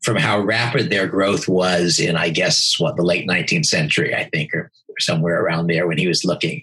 from 0.04 0.16
how 0.16 0.38
rapid 0.38 0.90
their 0.90 1.06
growth 1.06 1.48
was 1.48 1.98
in, 1.98 2.14
I 2.14 2.28
guess, 2.28 2.78
what 2.78 2.96
the 2.96 3.02
late 3.02 3.26
19th 3.26 3.66
century, 3.66 4.14
I 4.14 4.24
think, 4.24 4.54
or, 4.54 4.70
somewhere 5.00 5.42
around 5.42 5.66
there 5.66 5.88
when 5.88 5.98
he 5.98 6.06
was 6.06 6.24
looking. 6.24 6.62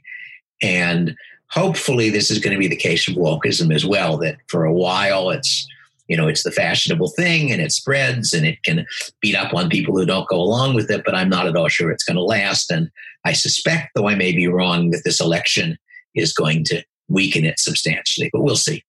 And 0.62 1.18
hopefully, 1.48 2.10
this 2.10 2.32
is 2.32 2.40
going 2.40 2.54
to 2.54 2.60
be 2.60 2.70
the 2.70 2.78
case 2.78 3.08
of 3.10 3.16
wokeism 3.16 3.76
as 3.76 3.86
well. 3.86 4.18
That 4.18 4.38
for 4.48 4.64
a 4.64 4.74
while, 4.74 5.32
it's 5.32 5.68
you 6.08 6.16
know 6.16 6.30
it's 6.30 6.44
the 6.44 6.52
fashionable 6.52 7.10
thing 7.10 7.52
and 7.52 7.62
it 7.62 7.74
spreads 7.74 8.32
and 8.32 8.46
it 8.46 8.64
can 8.64 8.86
beat 9.22 9.36
up 9.36 9.54
on 9.54 9.70
people 9.70 9.98
who 9.98 10.06
don't 10.06 10.30
go 10.30 10.40
along 10.40 10.76
with 10.76 10.90
it. 10.90 11.04
But 11.04 11.14
I'm 11.14 11.28
not 11.28 11.46
at 11.46 11.58
all 11.58 11.68
sure 11.68 11.92
it's 11.92 12.06
going 12.06 12.16
to 12.16 12.24
last. 12.24 12.72
And 12.72 12.90
I 13.26 13.34
suspect, 13.34 13.90
though 13.96 14.08
I 14.08 14.16
may 14.16 14.32
be 14.32 14.48
wrong, 14.48 14.92
that 14.92 15.02
this 15.04 15.20
election 15.20 15.78
is 16.16 16.32
going 16.32 16.64
to 16.66 16.84
weaken 17.10 17.44
it 17.44 17.60
substantially. 17.60 18.30
But 18.32 18.44
we'll 18.44 18.56
see. 18.56 18.86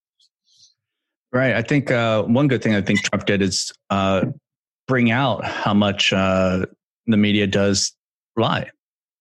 Right. 1.32 1.54
I 1.54 1.62
think 1.62 1.90
uh, 1.90 2.22
one 2.24 2.46
good 2.46 2.62
thing 2.62 2.74
I 2.74 2.82
think 2.82 3.02
Trump 3.02 3.24
did 3.24 3.40
is 3.40 3.72
uh, 3.88 4.26
bring 4.92 5.10
out 5.10 5.42
how 5.42 5.72
much 5.72 6.12
uh, 6.12 6.66
the 7.06 7.16
media 7.16 7.46
does 7.46 7.96
lie. 8.36 8.70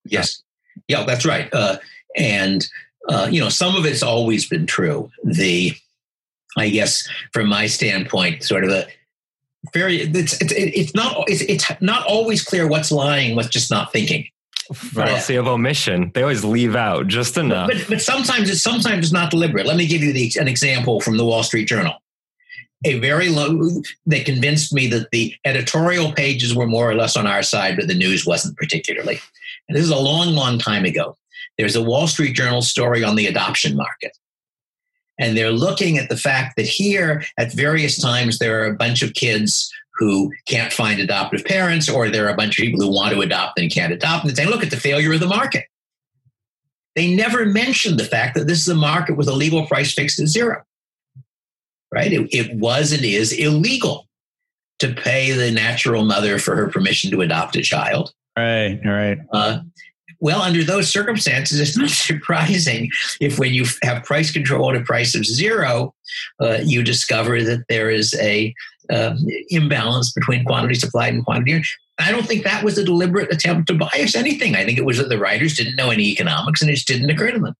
Yes. 0.03 0.43
Yeah, 0.89 1.05
that's 1.05 1.25
right. 1.25 1.47
Uh, 1.53 1.77
and 2.17 2.67
uh, 3.07 3.29
you 3.31 3.39
know, 3.39 3.47
some 3.47 3.77
of 3.77 3.86
it's 3.86 4.03
always 4.03 4.49
been 4.49 4.65
true. 4.65 5.10
The, 5.23 5.73
I 6.57 6.67
guess, 6.67 7.07
from 7.31 7.47
my 7.47 7.67
standpoint, 7.67 8.43
sort 8.43 8.65
of 8.65 8.69
a 8.69 8.86
very 9.73 10.01
it's 10.01 10.41
it's, 10.41 10.51
it's 10.57 10.93
not 10.93 11.23
it's, 11.29 11.41
it's 11.43 11.81
not 11.81 12.05
always 12.05 12.43
clear 12.43 12.67
what's 12.67 12.91
lying, 12.91 13.38
what's 13.38 13.47
just 13.47 13.71
not 13.71 13.93
thinking 13.93 14.27
fallacy 14.73 15.36
of 15.38 15.47
omission. 15.47 16.12
They 16.13 16.21
always 16.21 16.43
leave 16.43 16.75
out 16.75 17.07
just 17.07 17.38
enough. 17.38 17.69
But, 17.69 17.86
but 17.88 18.01
sometimes 18.01 18.49
it's 18.49 18.62
sometimes 18.62 19.05
it's 19.05 19.13
not 19.13 19.31
deliberate. 19.31 19.65
Let 19.65 19.77
me 19.77 19.88
give 19.88 20.01
you 20.03 20.12
the, 20.12 20.34
an 20.38 20.49
example 20.49 20.99
from 20.99 21.15
the 21.15 21.23
Wall 21.23 21.43
Street 21.43 21.69
Journal. 21.69 21.93
A 22.84 23.00
very 23.00 23.30
low. 23.30 23.82
They 24.06 24.24
convinced 24.24 24.74
me 24.74 24.88
that 24.88 25.12
the 25.12 25.36
editorial 25.46 26.13
pages 26.13 26.56
were 26.56 26.67
more 26.67 26.89
or 26.89 26.96
less 26.96 27.15
on 27.15 27.28
our 27.28 27.44
side, 27.44 27.76
but 27.78 27.88
the 27.88 27.94
news 27.94 28.26
wasn't 28.26 28.58
particularly. 28.58 29.20
And 29.70 29.78
this 29.78 29.86
is 29.86 29.91
a 29.91 29.98
long, 29.98 30.34
long 30.34 30.58
time 30.58 30.86
ago. 30.86 31.15
There's 31.58 31.76
a 31.76 31.84
Wall 31.84 32.08
Street 32.08 32.34
Journal 32.34 32.62
story 32.62 33.04
on 33.04 33.15
the 33.15 33.28
adoption 33.28 33.76
market. 33.76 34.17
And 35.20 35.38
they're 35.38 35.52
looking 35.52 36.00
at 36.00 36.10
the 36.10 36.17
fact 36.17 36.56
that 36.56 36.65
here, 36.65 37.24
at 37.38 37.54
various 37.54 38.02
times, 38.02 38.39
there 38.39 38.62
are 38.62 38.65
a 38.65 38.76
bunch 38.76 39.04
of 39.04 39.13
kids 39.13 39.72
who 39.94 40.32
can't 40.48 40.74
find 40.74 41.00
adoptive 41.00 41.46
parents, 41.46 41.88
or 41.88 42.10
there 42.10 42.26
are 42.26 42.34
a 42.34 42.36
bunch 42.36 42.58
of 42.58 42.63
people 42.63 42.82
who 42.82 42.91
want 42.91 43.13
to 43.13 43.22
adopt 43.22 43.60
and 43.60 43.72
can't 43.72 43.94
adopt, 43.94 44.26
and 44.26 44.36
they 44.36 44.48
look 44.48 44.63
at 44.63 44.72
the 44.72 44.78
failure 44.78 45.13
of 45.13 45.20
the 45.20 45.28
market. 45.28 45.65
They 46.96 47.13
never 47.13 47.46
mentioned 47.46 48.00
the 48.00 48.06
fact 48.06 48.36
that 48.36 48.48
this 48.48 48.62
is 48.62 48.67
a 48.67 48.76
market 48.76 49.15
with 49.15 49.28
a 49.28 49.34
legal 49.34 49.67
price 49.67 49.94
fixed 49.94 50.20
at 50.20 50.28
zero. 50.28 50.63
Right? 51.93 52.12
It, 52.12 52.34
it 52.34 52.56
was 52.56 52.91
and 52.93 53.04
is 53.04 53.34
illegal 53.34 54.08
to 54.80 54.93
pay 54.93 55.32
the 55.32 55.51
natural 55.51 56.06
mother 56.06 56.39
for 56.39 56.56
her 56.56 56.67
permission 56.67 57.12
to 57.12 57.21
adopt 57.21 57.56
a 57.56 57.62
child. 57.62 58.13
Right, 58.38 58.80
right. 58.84 59.19
Uh, 59.32 59.60
well, 60.21 60.41
under 60.41 60.63
those 60.63 60.89
circumstances, 60.89 61.60
it's 61.60 61.77
not 61.77 61.89
surprising 62.10 62.89
if 63.19 63.38
when 63.38 63.54
you 63.54 63.65
have 63.84 64.04
price 64.04 64.32
control 64.32 64.69
at 64.69 64.82
a 64.82 64.86
price 64.86 65.15
of 65.15 65.25
zero, 65.25 65.93
uh, 66.39 66.60
you 66.63 66.84
discover 66.84 67.43
that 67.43 67.65
there 67.67 67.89
is 67.89 68.15
a 68.19 68.54
uh, 68.89 69.15
imbalance 69.49 70.12
between 70.13 70.45
quantity 70.45 70.75
supplied 70.75 71.13
and 71.13 71.25
quantity. 71.25 71.62
I 71.99 72.12
don't 72.12 72.25
think 72.25 72.43
that 72.43 72.63
was 72.63 72.77
a 72.77 72.84
deliberate 72.84 73.32
attempt 73.32 73.67
to 73.67 73.75
bias 73.75 74.15
anything. 74.15 74.56
I 74.56 74.65
think 74.65 74.77
it 74.77 74.86
was 74.86 74.97
that 74.97 75.10
the 75.10 75.19
writers 75.19 75.56
didn't 75.56 75.75
know 75.75 75.91
any 75.91 76.06
economics 76.06 76.62
and 76.62 76.69
it 76.69 76.75
just 76.75 76.88
didn't 76.88 77.10
occur 77.10 77.32
to 77.32 77.39
them. 77.39 77.56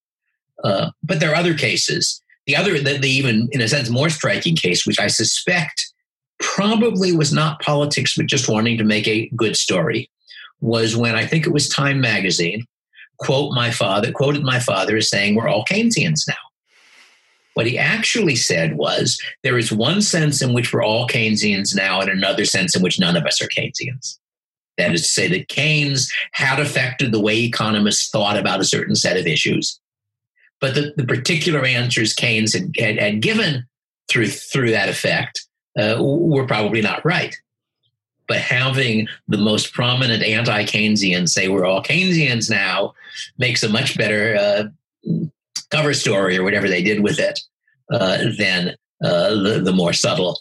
Uh, 0.64 0.92
but 1.04 1.20
there 1.20 1.32
are 1.32 1.36
other 1.36 1.54
cases. 1.54 2.21
The 2.48 2.56
other, 2.56 2.78
the, 2.80 2.98
the 2.98 3.10
even 3.10 3.48
in 3.52 3.62
a 3.62 3.68
sense 3.68 3.90
more 3.90 4.10
striking 4.10 4.56
case, 4.56 4.86
which 4.86 5.00
I 5.00 5.08
suspect 5.08 5.94
probably 6.40 7.16
was 7.16 7.32
not 7.32 7.62
politics, 7.62 8.16
but 8.16 8.26
just 8.26 8.50
wanting 8.50 8.78
to 8.78 8.84
make 8.84 9.08
a 9.08 9.30
good 9.36 9.56
story, 9.56 10.10
was 10.60 10.96
when 10.96 11.16
I 11.16 11.26
think 11.26 11.46
it 11.46 11.54
was 11.54 11.70
Time 11.70 12.02
magazine 12.02 12.66
quote 13.22 13.54
my 13.54 13.72
father, 13.72 14.12
quoted 14.12 14.44
my 14.44 14.60
father 14.60 14.98
as 14.98 15.10
saying, 15.10 15.36
We're 15.36 15.48
all 15.48 15.64
Keynesians 15.64 16.28
now. 16.28 16.34
What 17.54 17.68
he 17.68 17.78
actually 17.78 18.36
said 18.36 18.78
was, 18.78 19.22
There 19.44 19.58
is 19.58 19.72
one 19.72 20.02
sense 20.02 20.42
in 20.42 20.54
which 20.54 20.74
we're 20.74 20.84
all 20.84 21.08
Keynesians 21.08 21.76
now, 21.76 22.02
and 22.02 22.10
another 22.10 22.46
sense 22.46 22.76
in 22.76 22.82
which 22.82 23.00
none 23.00 23.16
of 23.16 23.26
us 23.26 23.42
are 23.42 23.48
Keynesians. 23.48 24.18
That 24.78 24.94
is 24.94 25.04
to 25.04 25.08
say, 25.08 25.28
that 25.30 25.48
Keynes 25.48 26.12
had 26.34 26.60
affected 26.60 27.12
the 27.12 27.20
way 27.20 27.40
economists 27.40 28.10
thought 28.10 28.38
about 28.38 28.60
a 28.60 28.66
certain 28.66 28.96
set 28.96 29.18
of 29.18 29.28
issues. 29.28 29.80
But 30.62 30.76
the, 30.76 30.94
the 30.96 31.06
particular 31.06 31.66
answers 31.66 32.14
Keynes 32.14 32.54
had, 32.54 32.74
had, 32.78 33.00
had, 33.00 33.22
given 33.22 33.66
through, 34.10 34.28
through 34.28 34.72
that 34.72 34.90
effect 34.90 35.46
uh, 35.78 35.98
were 36.00 36.46
probably 36.46 36.82
not 36.82 37.04
right 37.04 37.36
but 38.32 38.40
having 38.40 39.10
the 39.28 39.38
most 39.38 39.74
prominent 39.74 40.24
anti-Keynesian 40.24 41.28
say 41.28 41.50
we're 41.50 41.66
all 41.66 41.84
Keynesians 41.84 42.50
now 42.50 42.94
makes 43.38 43.62
a 43.62 43.68
much 43.68 43.98
better 43.98 44.38
uh, 44.38 45.20
cover 45.70 45.94
story 45.94 46.38
or 46.38 46.44
whatever 46.44 46.70
they 46.70 46.82
did 46.82 47.04
with 47.04 47.20
it 47.20 47.38
uh, 47.92 48.30
than 48.38 48.70
uh, 49.04 49.32
the, 49.32 49.62
the, 49.62 49.74
more 49.74 49.92
subtle 49.92 50.40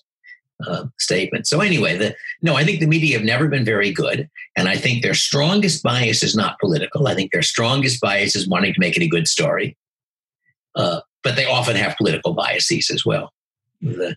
uh, 0.65 0.85
statement. 1.01 1.49
So 1.49 1.63
anyway, 1.63 1.97
the, 1.97 2.15
no, 2.43 2.55
I 2.55 2.63
think 2.63 2.79
the 2.79 2.87
media 2.87 3.17
have 3.17 3.27
never 3.27 3.49
been 3.49 3.65
very 3.65 3.91
good, 3.91 4.31
and 4.57 4.69
I 4.69 4.77
think 4.77 5.03
their 5.03 5.15
strongest 5.15 5.83
bias 5.83 6.23
is 6.23 6.37
not 6.37 6.61
political. 6.61 7.09
I 7.09 7.17
think 7.17 7.33
their 7.33 7.43
strongest 7.43 8.01
bias 8.01 8.37
is 8.37 8.47
wanting 8.47 8.73
to 8.73 8.81
make 8.81 8.97
it 8.97 9.03
a 9.03 9.09
good 9.09 9.27
story, 9.27 9.77
uh, 10.75 11.01
but 11.23 11.37
they 11.37 11.47
often 11.47 11.77
have 11.77 11.97
political 11.97 12.35
biases 12.35 12.91
as 12.91 13.05
well. 13.05 13.33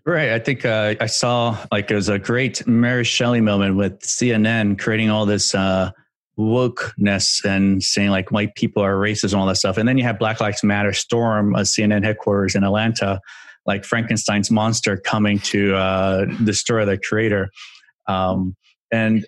Right. 0.06 0.32
I 0.32 0.40
think 0.40 0.66
uh, 0.66 0.96
I 1.00 1.06
saw 1.06 1.58
like 1.72 1.90
it 1.90 1.96
was 1.96 2.10
a 2.10 2.20
great 2.20 2.68
Mary 2.68 3.06
Shelley 3.06 3.40
moment 3.40 3.78
with 3.78 4.00
CNN 4.02 4.78
creating 4.78 5.10
all 5.10 5.26
this 5.26 5.56
uh, 5.56 5.92
wokeness 6.38 7.46
and 7.46 7.82
saying 7.82 8.10
like 8.10 8.32
white 8.32 8.56
people 8.56 8.84
are 8.84 8.96
racist 8.96 9.32
and 9.32 9.36
all 9.36 9.48
that 9.48 9.56
stuff. 9.56 9.78
And 9.78 9.88
then 9.88 9.98
you 9.98 10.04
have 10.04 10.20
Black 10.20 10.42
Lives 10.42 10.64
Matter 10.64 10.92
storm 10.92 11.56
a 11.56 11.60
CNN 11.60 12.04
headquarters 12.04 12.56
in 12.56 12.64
Atlanta, 12.64 13.22
like 13.66 13.86
Frankenstein's 13.86 14.52
monster 14.52 14.98
coming 14.98 15.40
to 15.40 15.76
uh, 15.76 16.26
destroy 16.44 16.86
the 16.86 16.98
creator. 16.98 17.50
Um, 18.08 18.58
and 18.92 19.26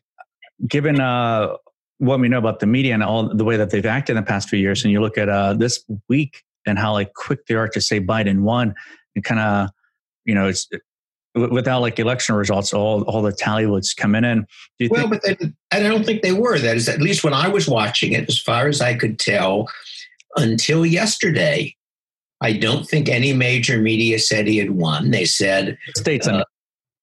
given 0.67 0.99
uh, 0.99 1.55
what 1.99 2.19
we 2.19 2.27
know 2.27 2.39
about 2.39 2.59
the 2.59 2.67
media 2.67 2.93
and 2.93 3.03
all 3.03 3.33
the 3.33 3.45
way 3.45 3.55
that 3.55 3.69
they've 3.69 3.85
acted 3.85 4.17
in 4.17 4.23
the 4.23 4.27
past 4.27 4.49
few 4.49 4.59
years, 4.59 4.83
and 4.83 4.91
you 4.91 4.99
look 4.99 5.17
at 5.17 5.29
uh, 5.29 5.53
this 5.53 5.83
week 6.09 6.43
and 6.65 6.77
how 6.79 6.93
like 6.93 7.13
quick 7.13 7.45
they 7.47 7.55
are 7.55 7.67
to 7.69 7.81
say 7.81 7.99
Biden 7.99 8.41
won, 8.41 8.73
and 9.15 9.23
kind 9.23 9.39
of 9.39 9.69
you 10.25 10.33
know, 10.33 10.47
it's 10.47 10.67
without 11.35 11.81
like 11.81 11.99
election 11.99 12.35
results, 12.35 12.73
all 12.73 13.03
all 13.03 13.21
the 13.21 13.31
tally 13.31 13.65
would 13.65 13.83
come 13.97 14.15
in. 14.15 14.45
well, 14.89 15.09
think- 15.09 15.09
but 15.09 15.21
they, 15.23 15.53
I 15.71 15.81
don't 15.81 16.05
think 16.05 16.21
they 16.21 16.31
were. 16.31 16.59
That 16.59 16.75
is 16.75 16.89
at 16.89 17.01
least 17.01 17.23
when 17.23 17.33
I 17.33 17.47
was 17.47 17.67
watching 17.67 18.13
it, 18.13 18.27
as 18.27 18.39
far 18.39 18.67
as 18.67 18.81
I 18.81 18.95
could 18.95 19.19
tell, 19.19 19.67
until 20.35 20.85
yesterday. 20.85 21.75
I 22.41 22.51
don't 22.51 22.85
think 22.85 23.07
any 23.07 23.31
major 23.31 23.77
media 23.79 24.19
said 24.19 24.45
he 24.45 24.57
had 24.57 24.71
won. 24.71 25.09
They 25.11 25.23
said 25.23 25.77
states. 25.95 26.27
Uh, 26.27 26.43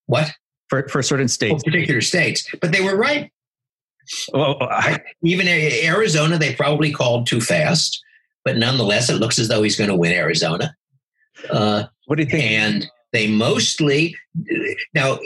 what 0.07 0.31
for 0.69 0.87
for 0.89 1.03
certain 1.03 1.27
states, 1.29 1.63
oh, 1.67 1.71
particular 1.71 2.03
states, 2.03 2.47
but 2.61 2.71
they 2.71 2.83
were 2.83 2.97
right. 2.97 3.33
Well, 4.33 4.59
I, 4.61 5.01
even 5.23 5.49
Arizona, 5.49 6.37
they 6.37 6.55
probably 6.55 6.93
called 6.93 7.27
too 7.27 7.41
fast, 7.41 8.03
but 8.45 8.57
nonetheless, 8.57 9.09
it 9.09 9.21
looks 9.21 9.39
as 9.39 9.49
though 9.49 9.63
he's 9.63 9.77
going 9.77 9.91
to 9.91 9.97
win 9.97 10.13
Arizona. 10.13 10.75
Uh, 11.51 11.85
what 12.07 12.17
do 12.17 12.25
you 12.25 12.31
think? 12.31 12.45
And 12.45 12.91
they 13.13 13.29
mostly, 13.29 14.17
now, 14.95 15.19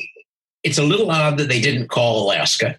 it's 0.63 0.79
a 0.79 0.85
little 0.85 1.11
odd 1.11 1.39
that 1.39 1.49
they 1.49 1.61
didn't 1.61 1.89
call 1.89 2.25
Alaska, 2.25 2.79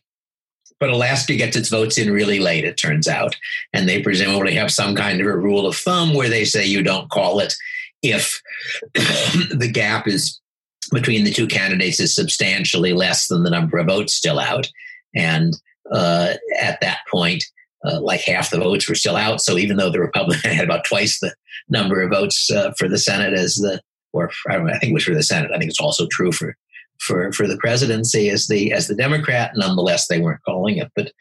but 0.80 0.90
Alaska 0.90 1.36
gets 1.36 1.56
its 1.56 1.70
votes 1.70 1.98
in 1.98 2.12
really 2.12 2.40
late, 2.40 2.66
it 2.66 2.78
turns 2.78 3.08
out. 3.08 3.36
And 3.74 3.88
they 3.88 4.02
presumably 4.02 4.54
have 4.56 4.72
some 4.72 4.96
kind 4.96 5.22
of 5.22 5.28
a 5.28 5.38
rule 5.38 5.66
of 5.66 5.76
thumb 5.76 6.14
where 6.14 6.30
they 6.30 6.46
say 6.46 6.66
you 6.66 6.84
don't 6.84 7.10
call 7.10 7.40
it 7.40 7.56
if 8.04 8.42
the 8.94 9.70
gap 9.72 10.08
is 10.08 10.40
between 10.92 11.24
the 11.24 11.32
two 11.32 11.48
candidates 11.48 12.00
is 12.00 12.16
substantially 12.16 12.94
less 12.94 13.28
than 13.28 13.44
the 13.44 13.50
number 13.50 13.78
of 13.78 13.88
votes 13.88 14.14
still 14.14 14.40
out. 14.40 14.70
And 15.16 15.54
uh, 15.92 16.34
at 16.60 16.80
that 16.82 17.00
point, 17.10 17.44
uh, 17.86 18.02
like 18.02 18.22
half 18.22 18.50
the 18.50 18.60
votes 18.60 18.88
were 18.90 18.96
still 18.96 19.16
out. 19.16 19.42
So 19.42 19.58
even 19.58 19.78
though 19.78 19.90
the 19.90 20.00
Republican 20.00 20.52
had 20.54 20.66
about 20.66 20.86
twice 20.86 21.20
the 21.20 21.34
number 21.70 22.02
of 22.02 22.12
votes 22.12 22.50
uh, 22.50 22.72
for 22.78 22.88
the 22.88 22.98
Senate 22.98 23.34
as 23.34 23.56
the 23.56 23.82
or 24.14 24.32
I, 24.50 24.54
don't 24.54 24.66
know, 24.66 24.74
I 24.74 24.80
think 24.80 24.92
it 24.92 24.94
was 24.94 25.04
for 25.04 25.14
the 25.14 25.24
Senate. 25.24 25.52
I 25.54 25.58
think 25.58 25.70
it's 25.70 25.80
also 25.80 26.08
true 26.08 26.32
for 26.32 26.56
for 27.00 27.32
for 27.32 27.48
the 27.48 27.58
presidency 27.58 28.30
as 28.30 28.48
the 28.48 28.72
as 28.72 28.88
the 28.88 28.96
Democrat. 28.96 29.52
Nonetheless, 29.56 30.08
they 30.08 30.20
weren't 30.20 30.44
calling 30.44 30.78
it. 30.78 30.92
But 30.96 31.12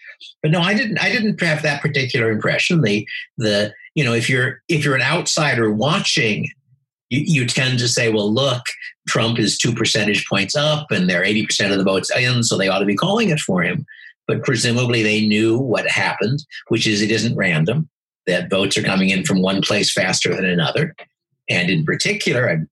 but 0.42 0.51
no, 0.51 0.61
I 0.61 0.75
didn't 0.75 0.99
I 0.99 1.11
didn't 1.11 1.40
have 1.42 1.62
that 1.62 1.83
particular 1.83 2.31
impression. 2.31 2.83
The 2.83 3.07
the 3.37 3.73
you 3.95 4.05
know 4.05 4.14
if 4.14 4.29
you're 4.31 4.61
if 4.69 4.85
you're 4.85 4.97
an 4.97 5.03
outsider 5.03 5.71
watching. 5.71 6.49
You, 7.09 7.21
you 7.21 7.47
tend 7.47 7.79
to 7.79 7.87
say, 7.87 8.09
well, 8.09 8.35
look, 8.35 8.64
Trump 9.07 9.38
is 9.38 9.57
two 9.57 9.73
percentage 9.73 10.27
points 10.27 10.57
up 10.57 10.90
and 10.90 11.09
they're 11.09 11.23
80% 11.23 11.71
of 11.71 11.79
the 11.79 11.85
votes 11.85 12.11
in, 12.11 12.42
so 12.42 12.59
they 12.59 12.66
ought 12.66 12.81
to 12.81 12.85
be 12.85 12.97
calling 12.97 13.29
it 13.29 13.38
for 13.38 13.62
him. 13.62 13.87
But 14.27 14.45
presumably 14.45 15.03
they 15.03 15.27
knew 15.27 15.59
what 15.59 15.87
happened, 15.87 16.45
which 16.69 16.87
is 16.87 17.01
it 17.01 17.11
isn't 17.11 17.37
random, 17.37 17.89
that 18.27 18.51
votes 18.51 18.77
are 18.77 18.83
coming 18.83 19.11
in 19.11 19.25
from 19.25 19.43
one 19.43 19.62
place 19.62 19.93
faster 19.93 20.35
than 20.35 20.45
another. 20.45 20.95
And 21.49 21.71
in 21.71 21.85
particular, 21.85 22.67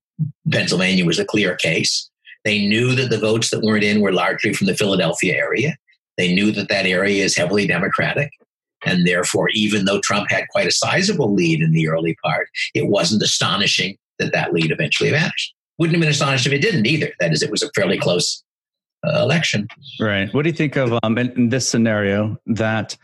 Pennsylvania 0.51 1.05
was 1.05 1.19
a 1.19 1.25
clear 1.25 1.55
case. 1.55 2.09
They 2.43 2.67
knew 2.67 2.93
that 2.95 3.09
the 3.09 3.17
votes 3.17 3.49
that 3.49 3.61
weren't 3.61 3.83
in 3.83 4.01
were 4.01 4.13
largely 4.13 4.53
from 4.53 4.67
the 4.67 4.75
Philadelphia 4.75 5.33
area. 5.35 5.77
They 6.17 6.33
knew 6.33 6.51
that 6.51 6.69
that 6.69 6.85
area 6.85 7.23
is 7.23 7.35
heavily 7.35 7.67
Democratic. 7.67 8.31
And 8.85 9.07
therefore, 9.07 9.49
even 9.53 9.85
though 9.85 9.99
Trump 9.99 10.29
had 10.29 10.47
quite 10.49 10.67
a 10.67 10.71
sizable 10.71 11.33
lead 11.33 11.61
in 11.61 11.71
the 11.71 11.87
early 11.87 12.15
part, 12.23 12.47
it 12.73 12.87
wasn't 12.87 13.23
astonishing 13.23 13.97
that 14.19 14.31
that 14.31 14.53
lead 14.53 14.71
eventually 14.71 15.09
vanished. 15.09 15.55
Wouldn't 15.77 15.95
have 15.95 16.01
been 16.01 16.11
astonished 16.11 16.45
if 16.45 16.53
it 16.53 16.61
didn't 16.61 16.85
either. 16.85 17.11
That 17.19 17.33
is, 17.33 17.41
it 17.41 17.51
was 17.51 17.63
a 17.63 17.71
fairly 17.75 17.97
close 17.97 18.43
election. 19.15 19.67
Right. 19.99 20.33
What 20.33 20.43
do 20.43 20.49
you 20.49 20.55
think 20.55 20.75
of 20.75 20.97
um, 21.03 21.17
in, 21.17 21.31
in 21.31 21.49
this 21.49 21.67
scenario 21.67 22.37
that 22.47 22.97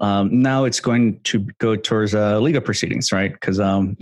um, 0.00 0.42
now 0.42 0.64
it's 0.64 0.80
going 0.80 1.20
to 1.20 1.46
go 1.58 1.76
towards 1.76 2.14
uh, 2.14 2.38
legal 2.40 2.60
proceedings, 2.60 3.12
right? 3.12 3.32
Because 3.32 3.60
um, 3.60 3.96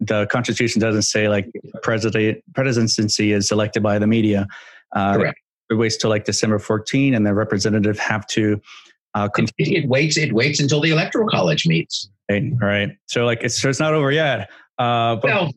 the 0.00 0.26
Constitution 0.26 0.80
doesn't 0.80 1.02
say 1.02 1.28
like 1.28 1.50
president 1.82 2.42
presidency 2.54 3.32
is 3.32 3.50
elected 3.50 3.82
by 3.82 3.98
the 3.98 4.06
media. 4.06 4.46
Uh, 4.92 5.16
Correct. 5.16 5.38
It 5.70 5.74
waits 5.74 5.96
till 5.96 6.10
like 6.10 6.24
December 6.24 6.58
14, 6.58 7.14
and 7.14 7.26
the 7.26 7.32
representative 7.32 7.98
have 7.98 8.26
to. 8.28 8.60
Uh, 9.14 9.28
it, 9.36 9.52
it, 9.58 9.88
waits. 9.88 10.16
It 10.16 10.32
waits 10.32 10.60
until 10.60 10.80
the 10.80 10.90
electoral 10.90 11.28
college 11.28 11.66
meets. 11.66 12.10
Right. 12.30 12.52
right. 12.60 12.90
So 13.06 13.24
like 13.24 13.42
it's 13.42 13.60
so 13.60 13.68
it's 13.68 13.80
not 13.80 13.94
over 13.94 14.10
yet. 14.10 14.50
Uh, 14.78 15.16
but, 15.16 15.24
well, 15.24 15.52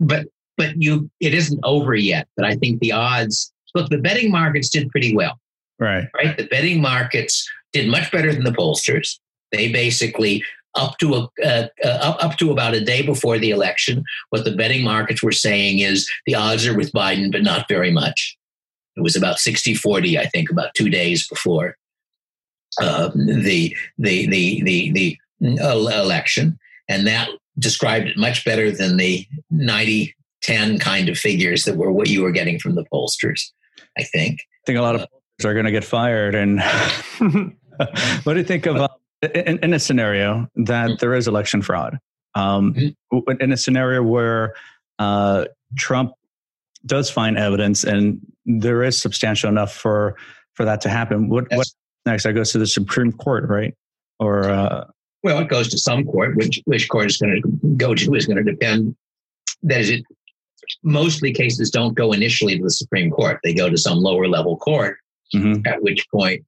but 0.00 0.26
but 0.56 0.80
you 0.80 1.10
it 1.20 1.34
isn't 1.34 1.60
over 1.64 1.94
yet. 1.94 2.28
But 2.36 2.46
I 2.46 2.56
think 2.56 2.80
the 2.80 2.92
odds. 2.92 3.52
Look, 3.74 3.90
the 3.90 3.98
betting 3.98 4.30
markets 4.30 4.68
did 4.68 4.90
pretty 4.90 5.14
well. 5.14 5.38
Right. 5.78 6.06
Right. 6.14 6.36
The 6.36 6.46
betting 6.46 6.80
markets 6.80 7.48
did 7.72 7.88
much 7.88 8.10
better 8.12 8.32
than 8.32 8.44
the 8.44 8.52
pollsters. 8.52 9.18
They 9.52 9.72
basically 9.72 10.44
up 10.76 10.98
to 10.98 11.14
a 11.14 11.28
uh, 11.44 11.68
uh, 11.84 12.16
up, 12.20 12.36
to 12.38 12.50
about 12.50 12.74
a 12.74 12.84
day 12.84 13.02
before 13.02 13.38
the 13.38 13.50
election, 13.50 14.04
what 14.30 14.44
the 14.44 14.56
betting 14.56 14.82
markets 14.82 15.22
were 15.22 15.32
saying 15.32 15.78
is 15.78 16.10
the 16.26 16.34
odds 16.34 16.66
are 16.66 16.76
with 16.76 16.92
Biden, 16.92 17.30
but 17.30 17.42
not 17.42 17.68
very 17.68 17.92
much. 17.92 18.36
It 18.96 19.02
was 19.02 19.16
about 19.16 19.38
60 19.38 19.74
40, 19.74 20.18
I 20.18 20.26
think, 20.26 20.50
about 20.50 20.74
two 20.74 20.88
days 20.88 21.28
before 21.28 21.76
uh, 22.80 23.10
the, 23.14 23.76
the, 23.98 24.26
the, 24.26 24.62
the, 24.62 24.90
the 24.92 25.18
election. 25.40 26.58
And 26.88 27.06
that 27.06 27.28
described 27.58 28.08
it 28.08 28.16
much 28.16 28.44
better 28.44 28.70
than 28.70 28.96
the 28.96 29.26
90 29.50 30.14
10 30.42 30.78
kind 30.78 31.08
of 31.08 31.16
figures 31.16 31.64
that 31.64 31.76
were 31.76 31.90
what 31.90 32.08
you 32.08 32.22
were 32.22 32.30
getting 32.30 32.58
from 32.58 32.74
the 32.74 32.84
pollsters, 32.92 33.50
I 33.98 34.02
think. 34.02 34.40
I 34.40 34.62
think 34.66 34.78
a 34.78 34.82
lot 34.82 34.94
of 34.94 35.02
uh, 35.02 35.48
are 35.48 35.52
going 35.52 35.66
to 35.66 35.72
get 35.72 35.84
fired. 35.84 36.34
And 36.34 36.60
what 38.24 38.34
do 38.34 38.38
you 38.38 38.44
think 38.44 38.66
of 38.66 38.76
uh, 38.76 38.88
in, 39.34 39.58
in 39.58 39.74
a 39.74 39.78
scenario 39.78 40.48
that 40.56 40.88
mm-hmm. 40.88 40.94
there 41.00 41.14
is 41.14 41.28
election 41.28 41.62
fraud, 41.62 41.98
um, 42.34 42.74
mm-hmm. 42.74 43.30
in 43.40 43.52
a 43.52 43.56
scenario 43.56 44.02
where 44.02 44.54
uh, 44.98 45.46
Trump 45.76 46.12
does 46.86 47.10
find 47.10 47.38
evidence 47.38 47.84
and 47.84 48.20
there 48.44 48.82
is 48.82 49.00
substantial 49.00 49.48
enough 49.48 49.72
for 49.72 50.16
for 50.54 50.64
that 50.64 50.80
to 50.82 50.88
happen, 50.88 51.28
what 51.28 51.46
yes. 51.50 51.58
what 51.58 51.66
next? 52.06 52.24
That 52.24 52.32
goes 52.32 52.52
to 52.52 52.58
the 52.58 52.66
Supreme 52.66 53.12
Court, 53.12 53.48
right? 53.48 53.74
Or 54.18 54.48
uh, 54.48 54.84
well, 55.22 55.40
it 55.40 55.48
goes 55.48 55.68
to 55.68 55.78
some 55.78 56.04
court. 56.04 56.36
Which 56.36 56.60
which 56.64 56.88
court 56.88 57.06
is 57.06 57.16
going 57.16 57.42
to 57.42 57.68
go 57.76 57.94
to 57.94 58.14
is 58.14 58.26
going 58.26 58.44
to 58.44 58.50
depend. 58.50 58.94
That 59.62 59.80
is, 59.80 59.90
it 59.90 60.04
mostly 60.82 61.32
cases 61.32 61.70
don't 61.70 61.94
go 61.94 62.12
initially 62.12 62.56
to 62.56 62.62
the 62.62 62.70
Supreme 62.70 63.10
Court; 63.10 63.40
they 63.42 63.54
go 63.54 63.68
to 63.68 63.78
some 63.78 63.98
lower 63.98 64.28
level 64.28 64.56
court. 64.56 64.98
Mm-hmm. 65.34 65.66
At 65.66 65.82
which 65.82 66.06
point, 66.10 66.44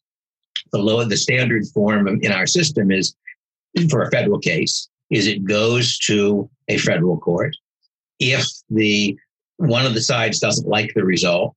the 0.73 0.79
low 0.79 1.05
the 1.05 1.17
standard 1.17 1.67
form 1.69 2.07
in 2.09 2.33
our 2.33 2.47
system 2.47 2.91
is 2.91 3.15
for 3.91 4.03
a 4.03 4.11
federal 4.11 4.39
case 4.39 4.89
is 5.11 5.27
it 5.27 5.45
goes 5.45 5.99
to 5.99 6.49
a 6.69 6.79
federal 6.79 7.19
court 7.19 7.55
if 8.19 8.47
the 8.71 9.17
one 9.59 9.87
of 9.87 9.95
the 9.95 10.01
sides 10.01 10.41
doesn't 10.41 10.69
like 10.69 10.93
the 10.95 11.05
result 11.05 11.55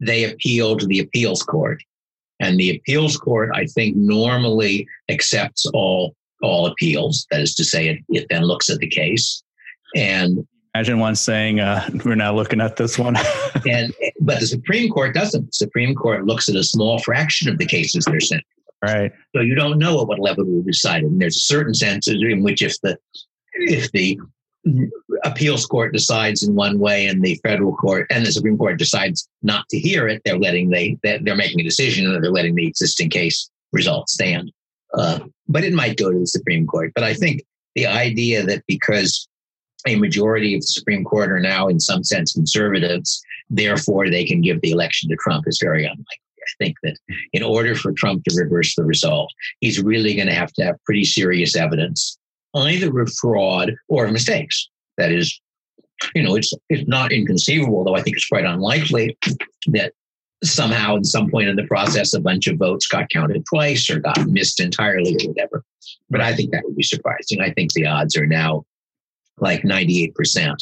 they 0.00 0.24
appeal 0.24 0.76
to 0.76 0.86
the 0.86 1.00
appeals 1.00 1.42
court. 1.42 1.82
And 2.38 2.60
the 2.60 2.76
appeals 2.76 3.16
court, 3.16 3.50
I 3.54 3.64
think, 3.66 3.96
normally 3.96 4.86
accepts 5.08 5.66
all 5.72 6.14
all 6.42 6.66
appeals. 6.66 7.26
That 7.30 7.40
is 7.40 7.54
to 7.54 7.64
say, 7.64 7.88
it, 7.88 7.98
it 8.10 8.26
then 8.28 8.42
looks 8.42 8.68
at 8.68 8.78
the 8.78 8.88
case. 8.88 9.42
And 9.94 10.46
imagine 10.76 10.98
one 10.98 11.16
saying, 11.16 11.58
uh, 11.58 11.88
"We're 12.04 12.16
now 12.16 12.34
looking 12.34 12.60
at 12.60 12.76
this 12.76 12.98
one." 12.98 13.16
and 13.68 13.94
but 14.20 14.40
the 14.40 14.46
Supreme 14.46 14.90
Court 14.90 15.14
doesn't. 15.14 15.46
The 15.46 15.52
Supreme 15.52 15.94
Court 15.94 16.26
looks 16.26 16.48
at 16.50 16.54
a 16.54 16.62
small 16.62 16.98
fraction 16.98 17.48
of 17.48 17.56
the 17.56 17.64
cases 17.64 18.04
they're 18.04 18.20
sent. 18.20 18.44
Right. 18.82 19.10
So 19.34 19.40
you 19.40 19.54
don't 19.54 19.78
know 19.78 20.02
at 20.02 20.06
what 20.06 20.18
level 20.18 20.44
will 20.44 20.62
be 20.62 20.72
decided. 20.72 21.10
And 21.10 21.20
there's 21.20 21.38
a 21.38 21.40
certain 21.40 21.72
sense 21.72 22.08
in 22.08 22.42
which 22.42 22.60
if 22.60 22.78
the 22.82 22.98
if 23.54 23.90
the 23.92 24.20
appeals 25.24 25.64
court 25.64 25.94
decides 25.94 26.42
in 26.42 26.54
one 26.54 26.78
way 26.78 27.06
and 27.06 27.22
the 27.22 27.36
federal 27.36 27.74
court 27.74 28.06
and 28.10 28.26
the 28.26 28.32
Supreme 28.32 28.58
Court 28.58 28.78
decides 28.78 29.26
not 29.42 29.66
to 29.70 29.78
hear 29.78 30.06
it, 30.08 30.20
they're 30.24 30.38
letting 30.38 30.68
they 30.68 30.98
they're 31.02 31.36
making 31.36 31.60
a 31.60 31.64
decision 31.64 32.04
and 32.04 32.22
they're 32.22 32.30
letting 32.30 32.54
the 32.54 32.66
existing 32.66 33.08
case 33.08 33.48
result 33.72 34.10
stand. 34.10 34.52
Uh, 34.92 35.20
but 35.48 35.64
it 35.64 35.72
might 35.72 35.96
go 35.96 36.12
to 36.12 36.18
the 36.18 36.26
Supreme 36.26 36.66
Court. 36.66 36.92
But 36.94 37.04
I 37.04 37.14
think 37.14 37.44
the 37.74 37.86
idea 37.86 38.44
that 38.44 38.62
because 38.66 39.26
a 39.86 39.96
majority 39.96 40.54
of 40.54 40.60
the 40.60 40.66
Supreme 40.66 41.04
Court 41.04 41.30
are 41.30 41.40
now, 41.40 41.68
in 41.68 41.80
some 41.80 42.04
sense, 42.04 42.32
conservatives, 42.32 43.22
therefore 43.50 44.10
they 44.10 44.24
can 44.24 44.40
give 44.40 44.60
the 44.60 44.70
election 44.70 45.08
to 45.10 45.16
Trump 45.16 45.46
is 45.46 45.58
very 45.62 45.84
unlikely. 45.84 46.04
I 46.46 46.64
think 46.64 46.76
that 46.84 46.96
in 47.32 47.42
order 47.42 47.74
for 47.74 47.92
Trump 47.92 48.22
to 48.24 48.36
reverse 48.36 48.74
the 48.76 48.84
result, 48.84 49.32
he's 49.60 49.82
really 49.82 50.14
going 50.14 50.28
to 50.28 50.34
have 50.34 50.52
to 50.54 50.64
have 50.64 50.82
pretty 50.84 51.04
serious 51.04 51.56
evidence 51.56 52.18
either 52.54 53.00
of 53.00 53.12
fraud 53.14 53.74
or 53.88 54.06
of 54.06 54.12
mistakes. 54.12 54.68
That 54.96 55.12
is, 55.12 55.38
you 56.14 56.22
know, 56.22 56.36
it's 56.36 56.54
it's 56.70 56.88
not 56.88 57.12
inconceivable, 57.12 57.84
though 57.84 57.96
I 57.96 58.02
think 58.02 58.16
it's 58.16 58.28
quite 58.28 58.44
unlikely 58.44 59.18
that 59.68 59.92
somehow 60.44 60.96
at 60.96 61.06
some 61.06 61.30
point 61.30 61.48
in 61.48 61.56
the 61.56 61.66
process 61.66 62.14
a 62.14 62.20
bunch 62.20 62.46
of 62.46 62.58
votes 62.58 62.86
got 62.86 63.08
counted 63.10 63.44
twice 63.46 63.90
or 63.90 64.00
got 64.00 64.26
missed 64.26 64.60
entirely 64.60 65.14
or 65.14 65.28
whatever. 65.28 65.64
But 66.10 66.20
I 66.20 66.34
think 66.34 66.52
that 66.52 66.62
would 66.64 66.76
be 66.76 66.82
surprising. 66.82 67.40
I 67.40 67.52
think 67.52 67.72
the 67.72 67.86
odds 67.86 68.16
are 68.16 68.26
now 68.26 68.64
like 69.38 69.62
98% 69.62 70.54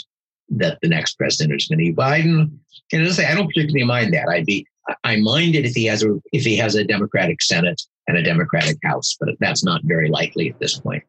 that 0.50 0.78
the 0.82 0.88
next 0.88 1.14
president 1.14 1.60
is 1.60 1.68
going 1.68 1.78
to 1.78 1.84
be 1.84 1.94
Biden. 1.94 2.58
And 2.92 3.02
as 3.02 3.18
I 3.18 3.22
say, 3.22 3.30
I 3.30 3.34
don't 3.34 3.46
particularly 3.46 3.84
mind 3.84 4.12
that. 4.12 4.28
I'd 4.28 4.46
be 4.46 4.66
I 5.02 5.16
mind 5.16 5.54
it 5.54 5.64
if 5.64 5.74
he 5.74 5.86
has 5.86 6.02
a 6.02 6.20
if 6.32 6.44
he 6.44 6.56
has 6.56 6.74
a 6.74 6.84
Democratic 6.84 7.40
Senate 7.40 7.80
and 8.06 8.16
a 8.16 8.22
Democratic 8.22 8.76
House, 8.84 9.16
but 9.18 9.30
that's 9.40 9.64
not 9.64 9.80
very 9.84 10.10
likely 10.10 10.50
at 10.50 10.58
this 10.58 10.78
point. 10.78 11.02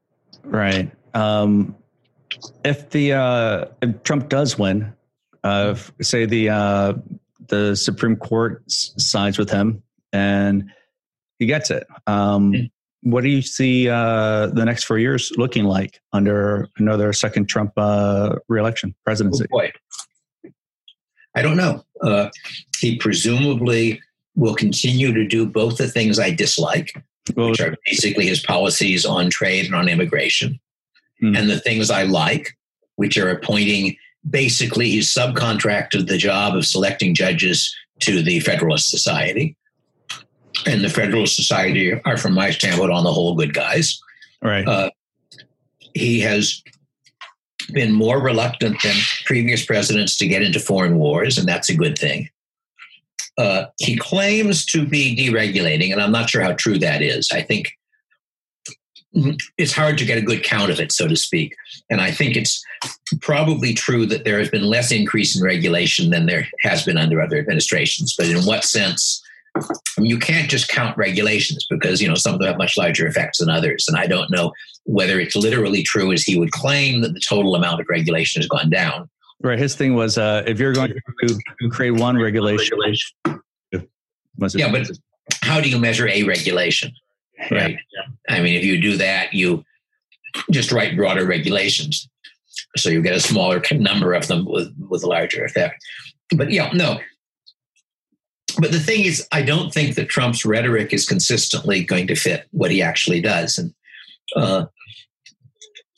Right. 0.43 0.91
Um, 1.13 1.75
if 2.63 2.89
the 2.89 3.13
uh, 3.13 3.65
if 3.82 4.04
Trump 4.04 4.30
does 4.30 4.58
win, 4.58 4.93
uh, 5.43 5.75
if, 5.75 5.91
say 6.01 6.25
the 6.25 6.49
uh, 6.49 6.93
the 7.47 7.75
Supreme 7.75 8.15
Court 8.15 8.63
sides 8.69 9.38
with 9.38 9.49
him 9.49 9.84
and 10.13 10.71
he 11.39 11.45
gets 11.45 11.69
it, 11.69 11.86
um, 12.08 12.54
mm-hmm. 12.54 12.65
What 13.06 13.24
do 13.24 13.30
you 13.30 13.44
see 13.44 13.88
uh, 13.88 14.48
the 14.48 14.65
next 14.65 14.86
four 14.86 14.98
years 14.98 15.32
looking 15.38 15.65
like 15.65 16.02
under 16.12 16.68
another 16.78 17.13
second 17.13 17.48
Trump 17.48 17.72
uh, 17.78 18.36
reelection 18.50 18.96
presidency? 19.06 19.46
Oh 19.46 19.58
boy. 19.60 19.72
I 21.36 21.44
don't 21.44 21.56
know. 21.56 21.84
Uh, 22.02 22.30
he 22.80 22.98
presumably 22.98 24.02
will 24.36 24.56
continue 24.56 25.13
to 25.13 25.28
do 25.28 25.46
both 25.46 25.78
the 25.78 25.88
things 25.88 26.18
I 26.18 26.32
dislike, 26.32 26.91
well, 27.36 27.52
which 27.52 27.62
are 27.62 27.76
basically 27.86 28.26
his 28.26 28.41
policies 28.41 29.06
on 29.06 29.30
trade 29.30 29.68
and 29.68 29.76
on 29.76 29.88
immigration, 29.88 30.60
hmm. 31.20 31.36
and 31.36 31.48
the 31.48 31.60
things 31.60 31.91
I 31.91 32.04
like, 32.04 32.58
which 32.96 33.18
are 33.18 33.30
appointing 33.30 33.98
basically 34.28 34.89
he's 34.89 35.13
subcontracted 35.13 36.08
the 36.08 36.18
job 36.18 36.56
of 36.56 36.65
selecting 36.65 37.13
judges 37.13 37.72
to 38.00 38.24
the 38.24 38.39
Federalist 38.39 38.89
Society. 38.89 39.56
And 40.65 40.84
the 40.84 40.89
Federalist 40.89 41.36
Society 41.36 41.94
are, 42.06 42.18
from 42.18 42.34
my 42.34 42.52
standpoint, 42.52 42.91
on 42.91 43.04
the 43.04 43.12
whole, 43.12 43.36
good 43.36 43.54
guys. 43.54 44.00
Right. 44.41 44.68
Uh, 44.68 44.89
he 45.94 46.20
has 46.22 46.62
been 47.74 47.91
more 47.91 48.20
reluctant 48.20 48.82
than 48.84 48.96
previous 49.26 49.65
presidents 49.65 50.18
to 50.18 50.28
get 50.28 50.41
into 50.41 50.60
foreign 50.60 50.98
wars, 50.98 51.38
and 51.38 51.48
that's 51.48 51.70
a 51.70 51.76
good 51.76 51.98
thing. 51.98 52.30
Uh, 53.38 53.65
he 53.80 53.98
claims 53.98 54.65
to 54.65 54.86
be 54.86 55.15
deregulating, 55.15 55.91
and 55.91 56.02
I'm 56.02 56.12
not 56.12 56.30
sure 56.30 56.41
how 56.41 56.54
true 56.54 56.80
that 56.80 57.02
is. 57.02 57.30
I 57.34 57.41
think 57.41 57.72
it's 59.58 59.72
hard 59.72 59.98
to 59.98 60.06
get 60.06 60.18
a 60.18 60.22
good 60.22 60.44
count 60.44 60.72
of 60.72 60.80
it, 60.80 60.91
so 60.91 61.08
to 61.08 61.15
speak. 61.15 61.56
And 61.89 62.02
I 62.02 62.12
think 62.12 62.36
it's 62.36 62.63
probably 63.22 63.74
true 63.74 64.06
that 64.08 64.26
there 64.26 64.39
has 64.39 64.50
been 64.50 64.63
less 64.63 64.91
increase 64.91 65.38
in 65.38 65.44
regulation 65.44 66.10
than 66.10 66.26
there 66.26 66.48
has 66.62 66.84
been 66.84 66.98
under 66.98 67.22
other 67.22 67.38
administrations. 67.38 68.13
But 68.18 68.28
in 68.28 68.44
what 68.44 68.63
sense? 68.63 69.22
You 69.98 70.20
can't 70.20 70.50
just 70.50 70.68
count 70.68 70.98
regulations 70.98 71.65
because 71.70 72.02
you 72.02 72.08
know 72.08 72.15
some 72.15 72.34
of 72.34 72.39
them 72.39 72.48
have 72.48 72.58
much 72.58 72.78
larger 72.78 73.08
effects 73.08 73.39
than 73.39 73.50
others, 73.50 73.86
and 73.88 73.98
I 73.98 74.08
don't 74.08 74.30
know 74.30 74.52
whether 74.84 75.20
it's 75.20 75.36
literally 75.36 75.84
true 75.84 76.12
as 76.12 76.24
he 76.24 76.38
would 76.38 76.52
claim 76.52 77.02
that 77.02 77.13
the 77.13 77.20
total 77.20 77.56
amount 77.56 77.82
of 77.82 77.88
regulation 77.89 78.41
has 78.41 78.48
gone 78.48 78.70
down. 78.70 79.10
Right. 79.41 79.60
His 79.60 79.76
thing 79.76 79.96
was 79.96 80.18
uh, 80.18 80.44
if 80.46 80.60
you're 80.60 80.74
going 80.74 80.94
to 81.22 81.70
create 81.70 81.91
one 81.91 82.18
regulation, 82.18 82.78
yeah, 84.54 84.72
but 84.72 84.89
how 85.41 85.62
do 85.62 85.70
you 85.70 85.80
measure 85.80 86.08
a 86.08 86.24
regulation? 86.24 86.91
Right. 87.52 87.78
Yeah. 87.94 88.36
I 88.36 88.41
mean, 88.41 88.56
if 88.56 88.63
you 88.63 88.82
do 88.82 88.98
that, 88.98 89.34
you 89.34 89.63
just 90.52 90.72
write 90.72 90.96
broader 90.96 91.26
regulations, 91.26 92.08
so 92.78 92.89
you 92.89 93.02
get 93.02 93.15
a 93.15 93.20
smaller 93.20 93.62
number 93.74 94.13
of 94.13 94.28
them 94.28 94.46
with 94.46 94.74
with 94.89 95.04
a 95.04 95.08
larger 95.08 95.44
effect. 95.46 95.84
But 96.36 96.52
yeah, 96.52 96.72
no, 96.74 97.00
but 98.60 98.72
the 98.72 98.80
thing 98.80 99.06
is, 99.06 99.28
I 99.32 99.41
don't 99.41 99.74
think 99.74 99.96
that 99.96 100.10
Trump's 100.10 100.46
rhetoric 100.46 100.94
is 100.94 101.06
consistently 101.06 101.84
going 101.84 102.08
to 102.08 102.15
fit 102.15 102.48
what 102.52 102.72
he 102.72 102.82
actually 102.82 103.22
does. 103.22 103.58
And 103.58 103.74
uh, 104.36 104.65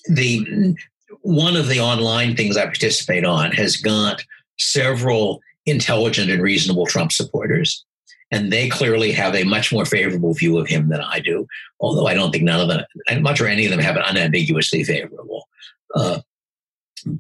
the 0.10 0.76
one 1.22 1.56
of 1.56 1.68
the 1.68 1.80
online 1.80 2.36
things 2.36 2.58
I 2.58 2.66
participate 2.66 3.26
on 3.26 3.52
has 3.52 3.78
got 3.78 4.24
several 4.58 5.42
intelligent 5.66 6.32
and 6.32 6.42
reasonable 6.42 6.86
Trump 6.86 7.12
supporters. 7.12 7.84
And 8.32 8.52
they 8.52 8.68
clearly 8.68 9.12
have 9.14 9.36
a 9.36 9.44
much 9.44 9.72
more 9.72 9.86
favorable 9.86 10.34
view 10.34 10.58
of 10.58 10.68
him 10.68 10.90
than 10.90 11.00
I 11.02 11.20
do, 11.20 11.48
although 11.80 12.08
I 12.08 12.14
don't 12.14 12.32
think 12.32 12.44
none 12.44 12.60
of 12.60 12.68
them, 12.68 13.24
much 13.24 13.40
or 13.40 13.48
any 13.48 13.66
of 13.66 13.72
them, 13.72 13.80
have 13.80 13.96
an 13.96 14.04
unambiguously 14.06 14.84
favorable. 14.84 15.48
Uh, 15.96 16.20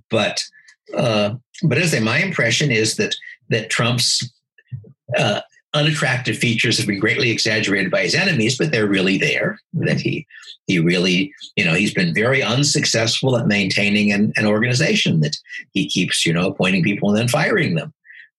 but 0.10 0.43
uh, 0.95 1.36
but 1.63 1.78
as 1.78 1.91
say, 1.91 2.00
my 2.00 2.19
impression 2.19 2.71
is 2.71 2.95
that 2.97 3.15
that 3.50 3.69
Trump's 3.69 4.30
uh, 5.17 5.41
unattractive 5.74 6.38
features 6.38 6.78
have 6.78 6.88
been 6.88 7.00
greatly 7.00 7.30
exaggerated 7.30 7.91
by 7.91 8.04
his 8.04 8.15
enemies, 8.15 8.58
but 8.58 8.72
they're 8.72 8.88
really 8.88 9.17
there. 9.17 9.60
That 9.74 10.00
he 10.00 10.26
he 10.65 10.80
really, 10.80 11.34
you 11.56 11.63
know, 11.63 11.74
he's 11.74 11.93
been 11.93 12.13
very 12.13 12.41
unsuccessful 12.41 13.38
at 13.38 13.48
maintaining 13.48 14.12
an, 14.12 14.34
an 14.36 14.46
organization 14.46 15.22
that 15.22 15.38
he 15.72 15.88
keeps, 15.88 16.26
you 16.26 16.34
know, 16.34 16.48
appointing 16.48 16.84
people 16.84 17.10
and 17.10 17.17
then 17.17 17.28
firing 17.28 17.76
them. 17.76 17.93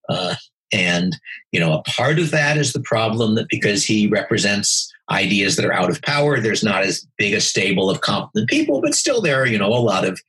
Uh, 0.09 0.35
and 0.73 1.17
you 1.53 1.61
know, 1.61 1.73
a 1.73 1.83
part 1.85 2.19
of 2.19 2.31
that 2.31 2.57
is 2.57 2.73
the 2.73 2.81
problem 2.81 3.35
that 3.37 3.49
because 3.49 3.85
he 3.85 4.07
represents 4.07 4.93
ideas 5.11 5.57
that 5.57 5.65
are 5.65 5.73
out 5.73 5.91
of 5.91 6.03
power, 6.03 6.41
there's 6.41 6.65
not 6.65 6.83
as 6.83 7.07
big 7.17 7.33
a 7.33 7.41
stable 7.41 7.89
of 7.89 8.03
competent 8.03 8.51
people, 8.51 8.83
but 8.83 8.95
still 8.95 9.23
there 9.23 9.41
are, 9.41 9.47
you 9.47 9.59
know, 9.59 9.73
a 9.73 9.77
lot 9.77 10.05
of 10.05 10.21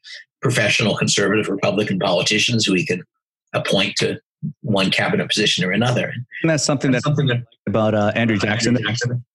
professional 0.42 0.96
conservative 0.96 1.50
Republican 1.50 2.00
politicians 2.00 2.66
who 2.66 2.74
he 2.74 2.86
can 2.86 3.04
appoint 3.54 3.96
to 3.98 4.20
one 4.62 4.92
cabinet 4.92 5.28
position 5.28 5.66
or 5.66 5.72
another. 5.72 6.14
And 6.42 6.50
that's 6.50 6.64
something 6.64 6.92
that's, 6.92 7.04
something 7.04 7.28
that, 7.28 7.44
about 7.68 7.94
uh, 7.94 8.12
Andrew 8.16 8.38
Jackson. 8.38 8.76
Andrew 8.76 8.90
Jackson. 8.90 9.26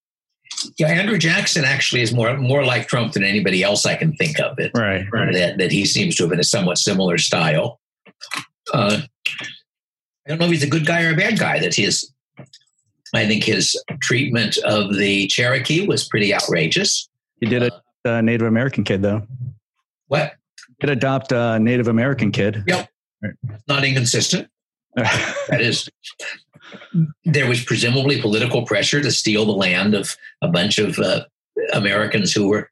Yeah, 0.78 0.88
Andrew 0.88 1.18
Jackson 1.18 1.64
actually 1.64 2.02
is 2.02 2.14
more 2.14 2.36
more 2.36 2.64
like 2.64 2.86
Trump 2.86 3.12
than 3.12 3.24
anybody 3.24 3.62
else 3.62 3.84
I 3.84 3.96
can 3.96 4.14
think 4.14 4.40
of. 4.40 4.58
It 4.58 4.70
right, 4.74 5.04
right. 5.12 5.32
That 5.32 5.58
that 5.58 5.72
he 5.72 5.84
seems 5.84 6.16
to 6.16 6.22
have 6.22 6.30
been 6.30 6.40
a 6.40 6.44
somewhat 6.44 6.78
similar 6.78 7.18
style. 7.18 7.80
Uh, 8.72 9.02
I 9.40 10.30
don't 10.30 10.38
know 10.38 10.46
if 10.46 10.52
he's 10.52 10.62
a 10.62 10.68
good 10.68 10.86
guy 10.86 11.02
or 11.02 11.12
a 11.12 11.16
bad 11.16 11.38
guy. 11.38 11.58
That 11.58 11.74
his, 11.74 12.10
I 13.14 13.26
think 13.26 13.44
his 13.44 13.78
treatment 14.00 14.56
of 14.58 14.94
the 14.96 15.26
Cherokee 15.26 15.86
was 15.86 16.08
pretty 16.08 16.32
outrageous. 16.34 17.08
He 17.40 17.46
did 17.46 17.62
a 17.62 17.82
uh, 18.08 18.20
Native 18.20 18.46
American 18.46 18.84
kid 18.84 19.02
though. 19.02 19.26
What? 20.08 20.34
He 20.80 20.86
did 20.86 20.90
adopt 20.90 21.32
a 21.32 21.58
Native 21.58 21.88
American 21.88 22.32
kid. 22.32 22.62
Yep. 22.66 22.88
Right. 23.22 23.34
Not 23.68 23.84
inconsistent. 23.84 24.48
That 24.96 25.60
is, 25.60 25.88
there 27.24 27.48
was 27.48 27.64
presumably 27.64 28.20
political 28.20 28.64
pressure 28.64 29.00
to 29.00 29.10
steal 29.10 29.44
the 29.44 29.52
land 29.52 29.94
of 29.94 30.16
a 30.42 30.48
bunch 30.48 30.78
of 30.78 30.98
uh, 30.98 31.24
Americans 31.72 32.32
who 32.32 32.48
were 32.48 32.70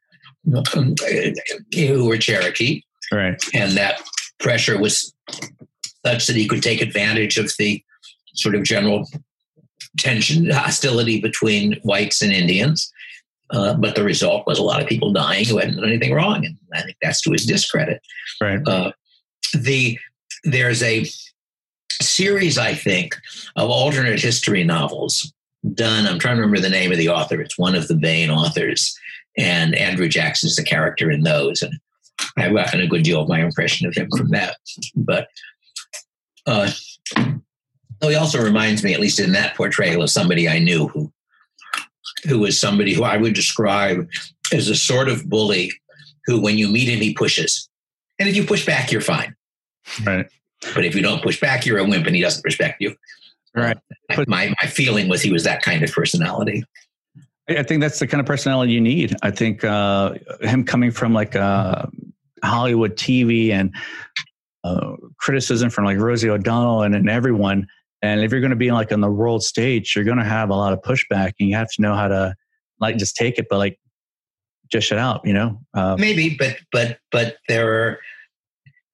who 1.73 2.05
were 2.05 2.17
Cherokee, 2.17 2.81
right? 3.11 3.41
And 3.53 3.71
that 3.73 4.01
pressure 4.39 4.77
was 4.77 5.13
such 6.05 6.27
that 6.27 6.35
he 6.35 6.47
could 6.47 6.61
take 6.61 6.81
advantage 6.81 7.37
of 7.37 7.51
the 7.57 7.81
sort 8.35 8.55
of 8.55 8.63
general 8.63 9.07
tension, 9.97 10.49
hostility 10.49 11.21
between 11.21 11.79
whites 11.83 12.21
and 12.21 12.31
Indians. 12.31 12.91
Uh, 13.51 13.75
but 13.75 13.95
the 13.95 14.03
result 14.03 14.47
was 14.47 14.57
a 14.57 14.63
lot 14.63 14.81
of 14.81 14.87
people 14.87 15.13
dying 15.13 15.45
who 15.45 15.57
hadn't 15.57 15.75
done 15.75 15.87
anything 15.87 16.13
wrong, 16.13 16.43
and 16.45 16.57
I 16.73 16.81
think 16.81 16.97
that's 17.01 17.21
to 17.21 17.31
his 17.31 17.45
discredit. 17.45 18.01
Right. 18.41 18.59
Uh, 18.67 18.91
the 19.53 19.97
there's 20.43 20.81
a 20.81 21.05
series, 22.01 22.57
I 22.57 22.73
think, 22.73 23.15
of 23.55 23.69
alternate 23.69 24.19
history 24.19 24.63
novels 24.63 25.33
done. 25.73 26.05
I'm 26.05 26.19
trying 26.19 26.35
to 26.35 26.41
remember 26.41 26.61
the 26.61 26.69
name 26.69 26.91
of 26.91 26.97
the 26.97 27.09
author. 27.09 27.41
It's 27.41 27.57
one 27.57 27.75
of 27.75 27.87
the 27.87 27.95
Baen 27.95 28.29
authors, 28.29 28.97
and 29.37 29.75
Andrew 29.75 30.07
Jackson's 30.07 30.55
the 30.55 30.63
character 30.63 31.09
in 31.09 31.21
those. 31.21 31.61
And 31.61 31.73
I've 32.37 32.53
gotten 32.53 32.81
a 32.81 32.87
good 32.87 33.03
deal 33.03 33.21
of 33.21 33.29
my 33.29 33.41
impression 33.41 33.87
of 33.87 33.95
him 33.95 34.09
from 34.15 34.29
that. 34.29 34.57
But 34.95 35.27
uh, 36.45 36.71
oh, 38.01 38.09
he 38.09 38.15
also 38.15 38.43
reminds 38.43 38.83
me, 38.83 38.93
at 38.93 38.99
least 38.99 39.19
in 39.19 39.31
that 39.33 39.55
portrayal, 39.55 40.03
of 40.03 40.09
somebody 40.09 40.49
I 40.49 40.59
knew 40.59 40.87
who 40.87 41.11
who 42.27 42.39
was 42.39 42.59
somebody 42.59 42.93
who 42.93 43.03
I 43.03 43.17
would 43.17 43.33
describe 43.33 44.07
as 44.53 44.69
a 44.69 44.75
sort 44.75 45.09
of 45.09 45.29
bully 45.29 45.71
who, 46.25 46.41
when 46.41 46.57
you 46.57 46.69
meet 46.69 46.87
him, 46.87 47.01
he 47.01 47.13
pushes. 47.13 47.69
And 48.19 48.29
if 48.29 48.35
you 48.35 48.45
push 48.45 48.65
back, 48.65 48.91
you're 48.91 49.01
fine. 49.01 49.35
Right. 50.05 50.27
But 50.73 50.85
if 50.85 50.95
you 50.95 51.01
don't 51.01 51.21
push 51.21 51.39
back, 51.39 51.65
you're 51.65 51.79
a 51.79 51.85
wimp 51.85 52.05
and 52.07 52.15
he 52.15 52.21
doesn't 52.21 52.43
respect 52.43 52.81
you. 52.81 52.95
Right. 53.55 53.77
But 54.15 54.27
my, 54.27 54.53
my 54.61 54.67
feeling 54.67 55.07
was 55.07 55.21
he 55.21 55.31
was 55.31 55.43
that 55.43 55.61
kind 55.61 55.83
of 55.83 55.91
personality. 55.91 56.63
I 57.49 57.63
think 57.63 57.81
that's 57.81 57.99
the 57.99 58.07
kind 58.07 58.21
of 58.21 58.25
personality 58.25 58.71
you 58.71 58.81
need. 58.81 59.15
I 59.21 59.29
think 59.31 59.63
uh, 59.63 60.13
him 60.41 60.63
coming 60.63 60.91
from 60.91 61.13
like 61.13 61.35
uh, 61.35 61.85
Hollywood 62.43 62.95
TV 62.95 63.51
and 63.51 63.73
uh, 64.63 64.93
criticism 65.17 65.69
from 65.69 65.85
like 65.85 65.97
Rosie 65.97 66.29
O'Donnell 66.29 66.83
and, 66.83 66.95
and 66.95 67.09
everyone. 67.09 67.67
And 68.01 68.21
if 68.21 68.31
you're 68.31 68.41
going 68.41 68.51
to 68.51 68.57
be 68.57 68.71
like 68.71 68.91
on 68.91 69.01
the 69.01 69.11
world 69.11 69.43
stage, 69.43 69.93
you're 69.95 70.05
going 70.05 70.17
to 70.17 70.23
have 70.23 70.49
a 70.49 70.55
lot 70.55 70.73
of 70.73 70.81
pushback, 70.81 71.33
and 71.39 71.49
you 71.49 71.55
have 71.55 71.71
to 71.71 71.81
know 71.81 71.95
how 71.95 72.07
to 72.09 72.35
like 72.79 72.97
just 72.97 73.15
take 73.15 73.37
it, 73.37 73.47
but 73.49 73.57
like 73.57 73.79
just 74.69 74.87
shut 74.87 74.99
out. 74.99 75.21
You 75.25 75.33
know, 75.33 75.61
uh, 75.73 75.95
maybe, 75.97 76.35
but 76.37 76.57
but 76.71 76.99
but 77.11 77.37
there 77.47 77.73
are. 77.73 77.99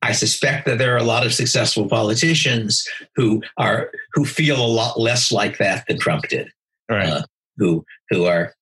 I 0.02 0.14
suspect 0.14 0.66
that 0.66 0.78
there 0.78 0.94
are 0.94 1.00
a 1.00 1.04
lot 1.04 1.26
of 1.26 1.34
successful 1.34 1.88
politicians 1.88 2.88
who 3.16 3.42
are 3.58 3.92
who 4.14 4.26
feel 4.26 4.64
a 4.64 4.66
lot 4.66 5.00
less 5.00 5.32
like 5.32 5.58
that 5.58 5.86
than 5.88 6.00
Trump 6.00 6.28
did. 6.30 6.50
Right. 6.90 7.08
Uh, 7.08 7.24
who 7.58 7.86
who 8.10 8.26
are 8.26 8.54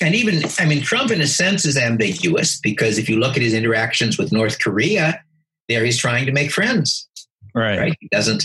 and 0.00 0.14
even 0.14 0.42
I 0.58 0.66
mean 0.66 0.82
Trump 0.82 1.10
in 1.10 1.20
a 1.20 1.26
sense 1.26 1.64
is 1.64 1.76
ambiguous 1.76 2.58
because 2.60 2.98
if 2.98 3.08
you 3.08 3.18
look 3.18 3.36
at 3.36 3.42
his 3.42 3.54
interactions 3.54 4.18
with 4.18 4.32
North 4.32 4.58
Korea, 4.58 5.22
there 5.68 5.84
he's 5.84 5.98
trying 5.98 6.26
to 6.26 6.32
make 6.32 6.50
friends. 6.50 7.08
Right. 7.54 7.78
Right. 7.78 7.96
He 8.00 8.08
doesn't 8.10 8.44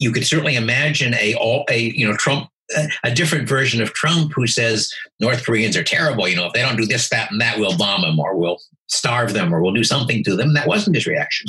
you 0.00 0.10
could 0.10 0.26
certainly 0.26 0.56
imagine 0.56 1.14
a 1.14 1.34
all 1.34 1.64
a 1.70 1.78
you 1.78 2.06
know 2.06 2.16
Trump 2.16 2.48
a 3.04 3.14
different 3.14 3.48
version 3.48 3.82
of 3.82 3.92
Trump 3.92 4.32
who 4.32 4.46
says 4.46 4.92
North 5.20 5.44
Koreans 5.44 5.76
are 5.76 5.84
terrible. 5.84 6.26
You 6.26 6.36
know, 6.36 6.46
if 6.46 6.54
they 6.54 6.62
don't 6.62 6.76
do 6.76 6.86
this, 6.86 7.08
that, 7.10 7.30
and 7.30 7.40
that, 7.40 7.58
we'll 7.58 7.76
bomb 7.76 8.02
them 8.02 8.18
or 8.18 8.36
we'll 8.36 8.58
starve 8.94 9.32
them 9.32 9.54
or 9.54 9.62
we'll 9.62 9.72
do 9.72 9.84
something 9.84 10.24
to 10.24 10.36
them. 10.36 10.54
That 10.54 10.66
wasn't 10.66 10.96
his 10.96 11.06
reaction. 11.06 11.46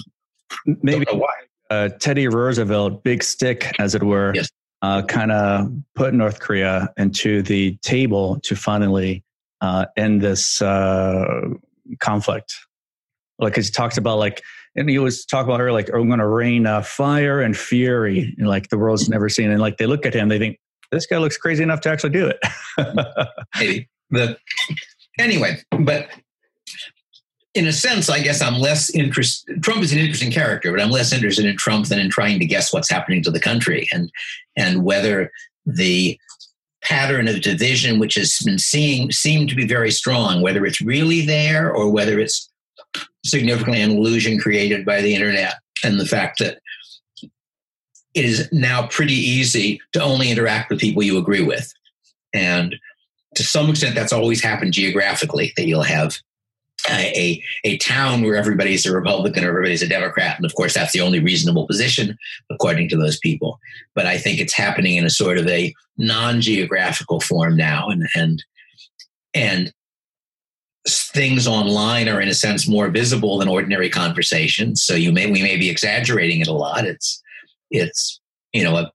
Maybe 0.65 1.05
why. 1.11 1.33
Uh, 1.69 1.89
Teddy 1.89 2.27
Roosevelt, 2.27 3.03
big 3.03 3.23
stick, 3.23 3.73
as 3.79 3.95
it 3.95 4.03
were, 4.03 4.33
yes. 4.35 4.49
uh, 4.81 5.01
kind 5.03 5.31
of 5.31 5.71
put 5.95 6.13
North 6.13 6.39
Korea 6.39 6.93
into 6.97 7.41
the 7.41 7.75
table 7.81 8.39
to 8.41 8.55
finally 8.55 9.23
uh, 9.61 9.85
end 9.97 10.21
this 10.21 10.61
uh, 10.61 11.25
conflict. 11.99 12.55
Like, 13.39 13.55
he 13.55 13.63
talked 13.63 13.97
about 13.97 14.19
like 14.19 14.43
and 14.75 14.89
he 14.89 14.99
was 14.99 15.25
talking 15.25 15.49
about 15.49 15.59
her 15.59 15.71
like, 15.71 15.89
I'm 15.93 16.07
going 16.07 16.19
to 16.19 16.27
rain 16.27 16.67
uh, 16.67 16.81
fire 16.81 17.41
and 17.41 17.55
fury, 17.55 18.35
and, 18.37 18.47
like 18.47 18.69
the 18.69 18.77
world's 18.77 19.09
never 19.09 19.29
seen. 19.29 19.49
And 19.49 19.61
like 19.61 19.77
they 19.77 19.85
look 19.85 20.05
at 20.05 20.13
him, 20.13 20.29
they 20.29 20.37
think 20.37 20.59
this 20.91 21.05
guy 21.05 21.17
looks 21.17 21.37
crazy 21.37 21.63
enough 21.63 21.81
to 21.81 21.89
actually 21.89 22.11
do 22.11 22.27
it. 22.27 22.39
Maybe 23.59 23.89
the 24.11 24.37
anyway, 25.17 25.63
but 25.79 26.09
in 27.55 27.67
a 27.67 27.73
sense, 27.73 28.09
I 28.09 28.19
guess 28.19 28.41
I'm 28.41 28.59
less 28.59 28.89
interested. 28.89 29.63
Trump 29.63 29.81
is 29.81 29.93
an 29.93 29.97
interesting 29.97 30.31
character, 30.31 30.71
but 30.71 30.81
I'm 30.81 30.91
less 30.91 31.13
interested 31.13 31.45
in 31.45 31.55
Trump 31.55 31.87
than 31.87 31.99
in 31.99 32.09
trying 32.09 32.37
to 32.39 32.45
guess 32.45 32.73
what's 32.73 32.89
happening 32.89 33.23
to 33.23 33.31
the 33.31 33.39
country 33.39 33.87
and 33.91 34.11
and 34.57 34.83
whether 34.83 35.31
the 35.65 36.19
pattern 36.83 37.27
of 37.27 37.41
division, 37.41 37.97
which 37.97 38.15
has 38.15 38.37
been 38.45 38.59
seeing 38.59 39.11
seemed 39.11 39.49
to 39.49 39.55
be 39.55 39.65
very 39.65 39.89
strong, 39.89 40.41
whether 40.41 40.65
it's 40.65 40.81
really 40.81 41.25
there 41.25 41.73
or 41.73 41.89
whether 41.89 42.19
it's 42.19 42.49
significantly 43.25 43.81
an 43.81 43.91
illusion 43.91 44.37
created 44.37 44.85
by 44.85 45.01
the 45.01 45.15
internet 45.15 45.55
and 45.83 45.99
the 45.99 46.05
fact 46.05 46.39
that 46.39 46.59
it 48.13 48.23
is 48.23 48.47
now 48.51 48.87
pretty 48.87 49.13
easy 49.13 49.81
to 49.93 50.03
only 50.03 50.29
interact 50.29 50.69
with 50.69 50.79
people 50.79 51.01
you 51.01 51.17
agree 51.17 51.43
with. 51.43 51.73
And 52.33 52.75
to 53.35 53.43
some 53.43 53.69
extent, 53.69 53.95
that's 53.95 54.13
always 54.13 54.43
happened 54.43 54.73
geographically, 54.73 55.53
that 55.57 55.65
you'll 55.65 55.81
have 55.81 56.17
a, 56.89 57.41
a, 57.63 57.77
town 57.77 58.21
where 58.21 58.35
everybody's 58.35 58.85
a 58.85 58.93
Republican 58.93 59.43
or 59.43 59.49
everybody's 59.49 59.81
a 59.81 59.87
Democrat. 59.87 60.37
And 60.37 60.45
of 60.45 60.53
course, 60.55 60.73
that's 60.73 60.93
the 60.93 61.01
only 61.01 61.19
reasonable 61.19 61.67
position, 61.67 62.17
according 62.51 62.89
to 62.89 62.97
those 62.97 63.17
people. 63.17 63.59
But 63.93 64.05
I 64.05 64.17
think 64.17 64.39
it's 64.39 64.53
happening 64.53 64.95
in 64.95 65.05
a 65.05 65.09
sort 65.09 65.37
of 65.37 65.47
a 65.47 65.73
non 65.97 66.41
geographical 66.41 67.19
form 67.19 67.55
now. 67.57 67.89
And, 67.89 68.07
and, 68.15 68.43
and 69.33 69.73
things 70.87 71.47
online 71.47 72.07
are 72.07 72.21
in 72.21 72.27
a 72.27 72.33
sense 72.33 72.67
more 72.67 72.89
visible 72.89 73.39
than 73.39 73.47
ordinary 73.47 73.89
conversations 73.89 74.83
so 74.83 74.93
you 74.93 75.11
may 75.11 75.25
we 75.25 75.41
may 75.41 75.57
be 75.57 75.67
exaggerating 75.67 76.41
it 76.41 76.47
a 76.47 76.53
lot 76.53 76.85
it's 76.85 77.23
it's 77.71 78.19
you 78.53 78.63
know 78.63 78.77
a 78.77 78.91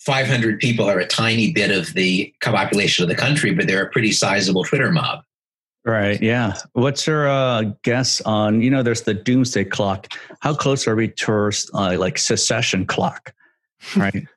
500 0.00 0.58
people 0.58 0.90
are 0.90 0.98
a 0.98 1.06
tiny 1.06 1.52
bit 1.52 1.70
of 1.70 1.94
the 1.94 2.34
population 2.42 3.04
of 3.04 3.08
the 3.08 3.14
country 3.14 3.54
but 3.54 3.68
they're 3.68 3.84
a 3.84 3.90
pretty 3.90 4.10
sizable 4.10 4.64
twitter 4.64 4.90
mob 4.90 5.22
right 5.84 6.20
yeah 6.20 6.54
what's 6.72 7.06
your 7.06 7.28
uh, 7.28 7.64
guess 7.82 8.20
on 8.22 8.60
you 8.62 8.70
know 8.70 8.82
there's 8.82 9.02
the 9.02 9.14
doomsday 9.14 9.64
clock 9.64 10.08
how 10.40 10.54
close 10.54 10.86
are 10.86 10.96
we 10.96 11.08
to 11.08 11.70
uh, 11.74 11.96
like 11.98 12.18
secession 12.18 12.86
clock 12.86 13.34
right 13.96 14.26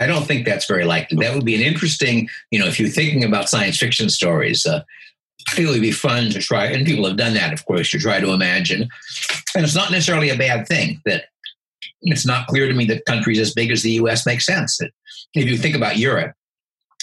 I 0.00 0.06
don't 0.06 0.26
think 0.26 0.44
that's 0.44 0.66
very 0.66 0.84
likely. 0.84 1.18
That 1.18 1.32
would 1.32 1.44
be 1.44 1.54
an 1.54 1.60
interesting, 1.60 2.28
you 2.50 2.58
know, 2.58 2.66
if 2.66 2.80
you're 2.80 2.88
thinking 2.88 3.22
about 3.22 3.48
science 3.48 3.78
fiction 3.78 4.10
stories, 4.10 4.66
uh, 4.66 4.82
it 5.56 5.68
would 5.68 5.80
be 5.80 5.92
fun 5.92 6.30
to 6.30 6.40
try, 6.40 6.66
and 6.66 6.84
people 6.84 7.06
have 7.06 7.16
done 7.16 7.34
that, 7.34 7.52
of 7.52 7.64
course, 7.66 7.90
to 7.90 8.00
try 8.00 8.18
to 8.18 8.32
imagine. 8.32 8.88
And 9.54 9.64
it's 9.64 9.76
not 9.76 9.92
necessarily 9.92 10.30
a 10.30 10.36
bad 10.36 10.66
thing 10.66 11.00
that 11.04 11.26
it's 12.02 12.26
not 12.26 12.48
clear 12.48 12.66
to 12.66 12.74
me 12.74 12.84
that 12.86 13.04
countries 13.04 13.38
as 13.38 13.54
big 13.54 13.70
as 13.70 13.82
the 13.82 13.92
US 13.92 14.26
make 14.26 14.40
sense. 14.40 14.78
That 14.78 14.90
if 15.34 15.48
you 15.48 15.56
think 15.56 15.76
about 15.76 15.98
Europe, 15.98 16.34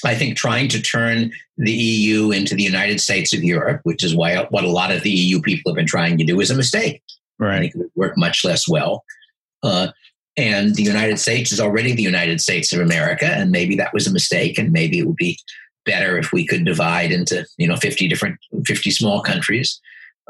I 0.05 0.15
think 0.15 0.37
trying 0.37 0.67
to 0.69 0.81
turn 0.81 1.31
the 1.57 1.71
EU 1.71 2.31
into 2.31 2.55
the 2.55 2.63
United 2.63 3.01
States 3.01 3.33
of 3.33 3.43
Europe, 3.43 3.81
which 3.83 4.03
is 4.03 4.15
why 4.15 4.45
what 4.49 4.63
a 4.63 4.69
lot 4.69 4.91
of 4.91 5.03
the 5.03 5.11
EU 5.11 5.41
people 5.41 5.71
have 5.71 5.77
been 5.77 5.85
trying 5.85 6.17
to 6.17 6.23
do, 6.23 6.39
is 6.39 6.51
a 6.51 6.55
mistake. 6.55 7.01
Right. 7.37 7.55
I 7.55 7.59
think 7.59 7.75
it 7.75 7.77
would 7.77 7.91
work 7.95 8.17
much 8.17 8.43
less 8.43 8.67
well. 8.67 9.03
Uh, 9.63 9.89
and 10.37 10.75
the 10.75 10.83
United 10.83 11.19
States 11.19 11.51
is 11.51 11.59
already 11.59 11.93
the 11.93 12.03
United 12.03 12.39
States 12.39 12.71
of 12.71 12.79
America, 12.79 13.25
and 13.25 13.51
maybe 13.51 13.75
that 13.75 13.93
was 13.93 14.07
a 14.07 14.13
mistake, 14.13 14.57
and 14.57 14.71
maybe 14.71 14.99
it 14.99 15.05
would 15.07 15.17
be 15.17 15.37
better 15.85 16.17
if 16.17 16.31
we 16.31 16.45
could 16.45 16.65
divide 16.65 17.11
into 17.11 17.45
you 17.57 17.67
know 17.67 17.75
50 17.75 18.07
different 18.07 18.37
50 18.65 18.91
small 18.91 19.21
countries 19.21 19.79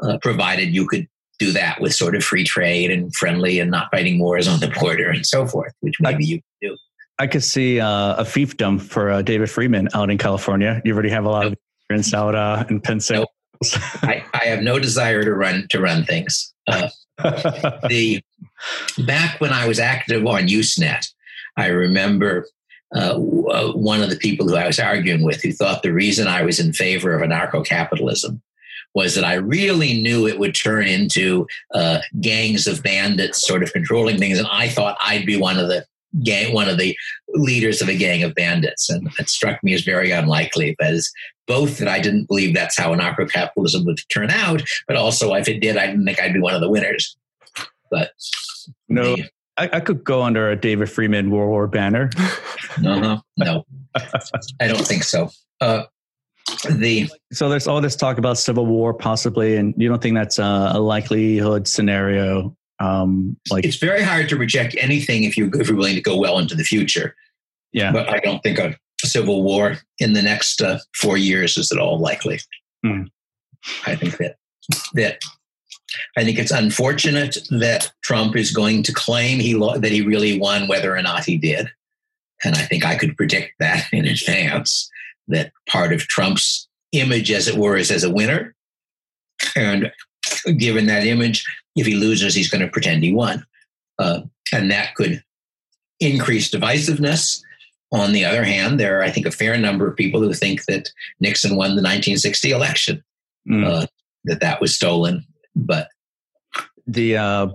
uh, 0.02 0.18
provided 0.22 0.74
you 0.74 0.86
could 0.86 1.06
do 1.38 1.52
that 1.52 1.80
with 1.80 1.94
sort 1.94 2.14
of 2.14 2.24
free 2.24 2.44
trade 2.44 2.90
and 2.90 3.14
friendly 3.14 3.58
and 3.58 3.70
not 3.70 3.90
fighting 3.90 4.18
wars 4.18 4.48
on 4.48 4.60
the 4.60 4.68
border 4.80 5.10
and 5.10 5.26
so 5.26 5.46
forth 5.46 5.72
which 5.80 5.96
maybe 6.00 6.24
I, 6.24 6.28
you 6.28 6.36
could 6.36 6.68
do 6.68 6.76
i 7.20 7.26
could 7.26 7.44
see 7.44 7.80
uh, 7.80 8.16
a 8.16 8.24
fiefdom 8.24 8.80
for 8.80 9.10
uh, 9.10 9.22
david 9.22 9.48
Friedman 9.48 9.88
out 9.94 10.10
in 10.10 10.18
california 10.18 10.82
you 10.84 10.92
already 10.92 11.10
have 11.10 11.24
a 11.24 11.30
lot 11.30 11.44
nope. 11.44 11.52
of 11.52 11.58
experience 11.78 12.14
out 12.14 12.34
uh, 12.34 12.64
in 12.68 12.80
pennsylvania 12.80 13.26
nope. 13.62 13.82
I, 14.02 14.24
I, 14.32 14.44
have 14.46 14.62
no 14.62 14.78
desire 14.78 15.22
to 15.22 15.34
run 15.34 15.66
to 15.70 15.80
run 15.80 16.04
things 16.04 16.52
uh, 16.66 16.88
the 17.88 18.22
back 19.06 19.40
when 19.40 19.52
i 19.52 19.68
was 19.68 19.78
active 19.78 20.26
on 20.26 20.48
usenet 20.48 21.06
i 21.56 21.66
remember 21.66 22.46
uh, 22.94 23.14
uh, 23.14 23.72
one 23.72 24.02
of 24.02 24.10
the 24.10 24.16
people 24.16 24.48
who 24.48 24.56
I 24.56 24.66
was 24.66 24.80
arguing 24.80 25.22
with 25.22 25.40
who 25.42 25.52
thought 25.52 25.82
the 25.82 25.92
reason 25.92 26.26
I 26.26 26.42
was 26.42 26.58
in 26.58 26.72
favor 26.72 27.14
of 27.14 27.22
anarcho 27.22 27.64
capitalism 27.64 28.42
was 28.94 29.14
that 29.14 29.24
I 29.24 29.34
really 29.34 30.02
knew 30.02 30.26
it 30.26 30.40
would 30.40 30.56
turn 30.56 30.86
into 30.88 31.46
uh, 31.72 32.00
gangs 32.20 32.66
of 32.66 32.82
bandits 32.82 33.46
sort 33.46 33.62
of 33.62 33.72
controlling 33.72 34.18
things. 34.18 34.38
And 34.38 34.48
I 34.50 34.68
thought 34.68 34.98
I'd 35.04 35.24
be 35.24 35.36
one 35.36 35.58
of 35.58 35.68
the 35.68 35.86
gang, 36.22 36.54
one 36.54 36.68
of 36.68 36.78
the 36.78 36.96
leaders 37.28 37.80
of 37.80 37.88
a 37.88 37.96
gang 37.96 38.22
of 38.22 38.34
bandits. 38.34 38.90
And 38.90 39.08
it 39.18 39.28
struck 39.28 39.62
me 39.62 39.74
as 39.74 39.82
very 39.82 40.10
unlikely. 40.10 40.74
But 40.78 40.88
as 40.88 41.10
both 41.46 41.78
that 41.78 41.88
I 41.88 42.00
didn't 42.00 42.28
believe 42.28 42.54
that's 42.54 42.78
how 42.78 42.94
anarcho 42.94 43.30
capitalism 43.30 43.84
would 43.84 43.98
turn 44.12 44.30
out, 44.30 44.62
but 44.86 44.96
also 44.96 45.34
if 45.34 45.48
it 45.48 45.60
did, 45.60 45.76
I 45.76 45.86
didn't 45.86 46.04
think 46.04 46.20
I'd 46.20 46.32
be 46.32 46.40
one 46.40 46.54
of 46.54 46.60
the 46.60 46.70
winners. 46.70 47.16
But 47.90 48.12
no, 48.88 49.16
I, 49.56 49.68
I, 49.72 49.80
could 49.80 50.04
go 50.04 50.22
under 50.22 50.48
a 50.48 50.56
David 50.56 50.88
Friedman 50.88 51.30
World 51.30 51.50
War 51.50 51.66
banner. 51.66 52.10
uh-huh. 52.16 53.20
No, 53.36 53.64
I 54.60 54.68
don't 54.68 54.86
think 54.86 55.02
so. 55.02 55.30
Uh, 55.60 55.84
the 56.76 57.08
so 57.32 57.48
there's 57.48 57.66
all 57.66 57.80
this 57.80 57.96
talk 57.96 58.18
about 58.18 58.38
civil 58.38 58.66
war 58.66 58.94
possibly, 58.94 59.56
and 59.56 59.74
you 59.76 59.88
don't 59.88 60.00
think 60.00 60.14
that's 60.14 60.38
a, 60.38 60.72
a 60.74 60.80
likelihood 60.80 61.66
scenario? 61.66 62.56
Um, 62.80 63.36
like 63.50 63.64
it's 63.64 63.76
very 63.76 64.02
hard 64.02 64.28
to 64.30 64.36
reject 64.36 64.74
anything 64.78 65.24
if 65.24 65.36
you 65.36 65.50
if 65.54 65.68
you're 65.68 65.76
willing 65.76 65.96
to 65.96 66.00
go 66.00 66.16
well 66.16 66.38
into 66.38 66.54
the 66.54 66.64
future. 66.64 67.14
Yeah, 67.72 67.92
but 67.92 68.08
I 68.08 68.18
don't 68.18 68.42
think 68.42 68.58
a 68.58 68.74
civil 69.04 69.42
war 69.42 69.78
in 69.98 70.14
the 70.14 70.22
next 70.22 70.60
uh, 70.60 70.78
four 70.96 71.16
years 71.16 71.56
is 71.56 71.70
at 71.70 71.78
all 71.78 71.98
likely. 71.98 72.40
Mm. 72.84 73.08
I 73.86 73.94
think 73.94 74.16
that 74.18 74.36
that 74.94 75.18
I 76.16 76.24
think 76.24 76.38
it's 76.38 76.50
unfortunate 76.50 77.38
that 77.50 77.92
Trump 78.02 78.36
is 78.36 78.50
going 78.50 78.82
to 78.84 78.92
claim 78.92 79.40
he 79.40 79.54
lo- 79.54 79.78
that 79.78 79.92
he 79.92 80.00
really 80.00 80.38
won, 80.38 80.68
whether 80.68 80.96
or 80.96 81.02
not 81.02 81.24
he 81.24 81.36
did. 81.36 81.68
And 82.44 82.54
I 82.54 82.62
think 82.62 82.84
I 82.84 82.96
could 82.96 83.16
predict 83.16 83.54
that 83.58 83.86
in 83.92 84.06
advance. 84.06 84.90
That 85.28 85.52
part 85.68 85.92
of 85.92 86.00
Trump's 86.08 86.68
image, 86.92 87.30
as 87.30 87.46
it 87.46 87.56
were, 87.56 87.76
is 87.76 87.90
as 87.90 88.04
a 88.04 88.12
winner. 88.12 88.54
And 89.54 89.92
given 90.58 90.86
that 90.86 91.06
image, 91.06 91.44
if 91.76 91.86
he 91.86 91.94
loses, 91.94 92.34
he's 92.34 92.50
going 92.50 92.62
to 92.62 92.70
pretend 92.70 93.02
he 93.02 93.12
won. 93.12 93.44
Uh, 93.98 94.22
and 94.52 94.70
that 94.70 94.94
could 94.94 95.22
increase 96.00 96.50
divisiveness. 96.50 97.42
On 97.92 98.12
the 98.12 98.24
other 98.24 98.44
hand, 98.44 98.78
there 98.78 98.98
are, 98.98 99.02
I 99.02 99.10
think, 99.10 99.26
a 99.26 99.32
fair 99.32 99.56
number 99.58 99.88
of 99.88 99.96
people 99.96 100.20
who 100.20 100.32
think 100.32 100.64
that 100.66 100.90
Nixon 101.18 101.56
won 101.56 101.70
the 101.70 101.82
1960 101.82 102.50
election, 102.50 103.04
mm. 103.48 103.66
uh, 103.66 103.86
that 104.24 104.40
that 104.40 104.60
was 104.60 104.74
stolen. 104.74 105.24
But 105.56 105.88
the 106.86 107.16
uh, 107.16 107.48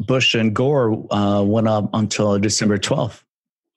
Bush 0.00 0.34
and 0.34 0.54
Gore 0.54 1.06
uh, 1.12 1.42
went 1.42 1.68
up 1.68 1.90
until 1.92 2.38
December 2.38 2.78
12th. 2.78 3.22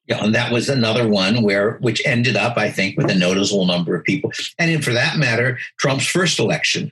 Yeah, 0.08 0.24
and 0.24 0.36
that 0.36 0.52
was 0.52 0.70
another 0.70 1.08
one 1.08 1.42
where, 1.42 1.78
which 1.78 2.02
ended 2.06 2.36
up, 2.36 2.58
I 2.58 2.70
think, 2.70 2.96
with 2.96 3.10
a 3.10 3.16
noticeable 3.16 3.66
number 3.66 3.96
of 3.96 4.04
people. 4.04 4.32
And 4.60 4.84
for 4.84 4.94
that 4.94 5.18
matter, 5.18 5.58
Trump's 5.80 6.06
first 6.06 6.40
election, 6.40 6.92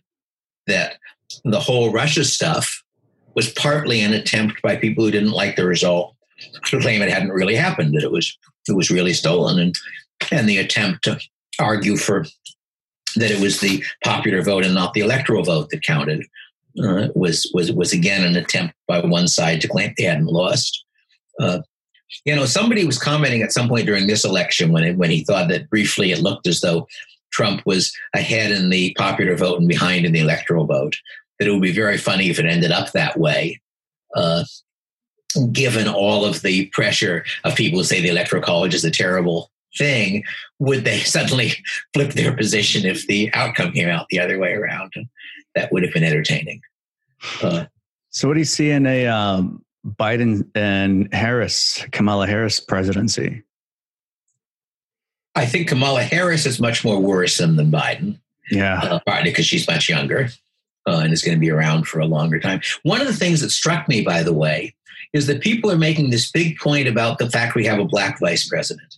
that 0.66 0.98
the 1.46 1.60
whole 1.60 1.92
Russia 1.92 2.24
stuff 2.24 2.83
was 3.36 3.52
partly 3.54 4.02
an 4.02 4.14
attempt 4.14 4.62
by 4.62 4.76
people 4.76 5.04
who 5.04 5.12
didn't 5.12 5.32
like 5.32 5.56
the 5.56 5.66
result 5.66 6.16
to 6.66 6.80
claim 6.80 7.02
it 7.02 7.10
hadn't 7.10 7.30
really 7.30 7.56
happened, 7.56 7.94
that 7.96 8.04
it 8.04 8.12
was 8.12 8.38
it 8.68 8.76
was 8.76 8.90
really 8.90 9.14
stolen, 9.14 9.60
and 9.60 9.76
and 10.32 10.48
the 10.48 10.58
attempt 10.58 11.04
to 11.06 11.20
argue 11.60 11.98
for 11.98 12.26
that 13.16 13.32
it 13.32 13.40
was 13.40 13.60
the 13.60 13.84
popular 14.04 14.42
vote 14.42 14.66
and 14.66 14.74
not 14.74 14.94
the 14.94 15.02
electoral 15.02 15.44
vote 15.44 15.70
that 15.70 15.84
counted 15.84 16.26
uh, 16.84 17.08
was 17.16 17.50
was 17.54 17.72
was 17.72 17.94
again 17.94 18.24
an 18.24 18.36
attempt 18.36 18.74
by 18.88 19.00
one 19.00 19.28
side 19.28 19.62
to 19.62 19.68
claim 19.68 19.94
they 19.98 20.04
hadn't 20.04 20.26
lost. 20.26 20.84
Uh, 21.40 21.60
you 22.26 22.36
know, 22.36 22.46
somebody 22.46 22.86
was 22.86 23.00
commenting 23.00 23.42
at 23.42 23.52
some 23.52 23.68
point 23.68 23.86
during 23.86 24.08
this 24.08 24.24
election 24.24 24.72
when 24.72 24.84
it, 24.84 24.98
when 24.98 25.10
he 25.10 25.24
thought 25.24 25.50
that 25.50 25.70
briefly 25.70 26.12
it 26.12 26.22
looked 26.22 26.48
as 26.48 26.62
though 26.62 26.88
Trump 27.32 27.62
was 27.66 27.92
ahead 28.14 28.52
in 28.52 28.70
the 28.70 28.94
popular 28.98 29.36
vote 29.36 29.60
and 29.60 29.68
behind 29.68 30.06
in 30.06 30.12
the 30.12 30.20
electoral 30.20 30.66
vote. 30.66 30.96
That 31.44 31.50
it 31.50 31.52
would 31.52 31.62
be 31.62 31.74
very 31.74 31.98
funny 31.98 32.30
if 32.30 32.40
it 32.40 32.46
ended 32.46 32.72
up 32.72 32.94
that 32.94 33.20
way. 33.20 33.60
Uh, 34.16 34.46
given 35.52 35.90
all 35.90 36.24
of 36.24 36.42
the 36.42 36.68
pressure 36.68 37.26
of 37.44 37.56
people 37.56 37.80
who 37.80 37.84
say 37.84 38.00
the 38.00 38.08
electoral 38.08 38.42
college 38.42 38.74
is 38.74 38.86
a 38.86 38.92
terrible 38.92 39.52
thing, 39.78 40.24
would 40.60 40.86
they 40.86 41.00
suddenly 41.02 41.52
flip 41.94 42.14
their 42.14 42.34
position 42.34 42.86
if 42.86 43.06
the 43.08 43.30
outcome 43.34 43.74
came 43.74 43.90
out 43.90 44.08
the 44.10 44.22
other 44.22 44.40
way 44.40 44.54
around? 44.54 44.94
That 45.54 45.70
would 45.74 45.84
have 45.84 45.92
been 45.92 46.06
entertaining. 46.06 46.62
Uh, 47.42 47.66
so, 48.10 48.30
what 48.30 48.36
do 48.36 48.40
you 48.40 48.46
see 48.46 48.70
in 48.70 48.86
a 48.86 49.06
um, 49.08 49.66
Biden 49.86 50.50
and 50.56 51.14
Harris, 51.14 51.86
Kamala 51.92 52.26
Harris 52.26 52.62
presidency? 52.62 53.44
I 55.36 55.46
think 55.46 55.68
Kamala 55.68 56.04
Harris 56.04 56.46
is 56.46 56.62
much 56.62 56.86
more 56.86 57.02
worrisome 57.02 57.58
than 57.58 57.70
Biden. 57.70 58.18
Yeah. 58.50 58.80
Uh, 58.80 59.00
partly 59.06 59.32
because 59.32 59.46
she's 59.46 59.68
much 59.68 59.90
younger 59.90 60.30
uh, 60.88 61.02
and 61.04 61.14
is 61.14 61.24
going 61.24 61.36
to 61.36 61.42
be 61.42 61.50
around 61.50 61.88
for 61.88 62.00
a 62.00 62.06
longer 62.06 62.40
time. 62.40 62.62
One 62.84 63.02
of 63.02 63.08
the 63.08 63.14
things 63.14 63.42
that 63.42 63.50
struck 63.50 63.88
me, 63.88 64.02
by 64.02 64.24
the 64.24 64.34
way, 64.34 64.76
is 65.14 65.28
that 65.28 65.42
people 65.42 65.72
are 65.72 65.78
making 65.78 66.10
this 66.10 66.32
big 66.32 66.58
point 66.58 66.88
about 66.88 67.20
the 67.20 67.30
fact 67.30 67.56
we 67.56 67.66
have 67.66 67.80
a 67.80 67.86
black 67.86 68.20
vice 68.20 68.48
president. 68.48 68.98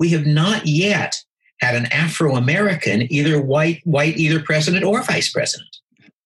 We 0.00 0.10
have 0.10 0.26
not 0.26 0.66
yet 0.66 1.16
had 1.60 1.74
an 1.74 1.86
Afro 1.86 2.36
American, 2.36 3.12
either 3.12 3.40
white, 3.40 3.80
white, 3.84 4.16
either 4.16 4.40
president 4.40 4.84
or 4.84 5.02
vice 5.02 5.30
president. 5.30 5.68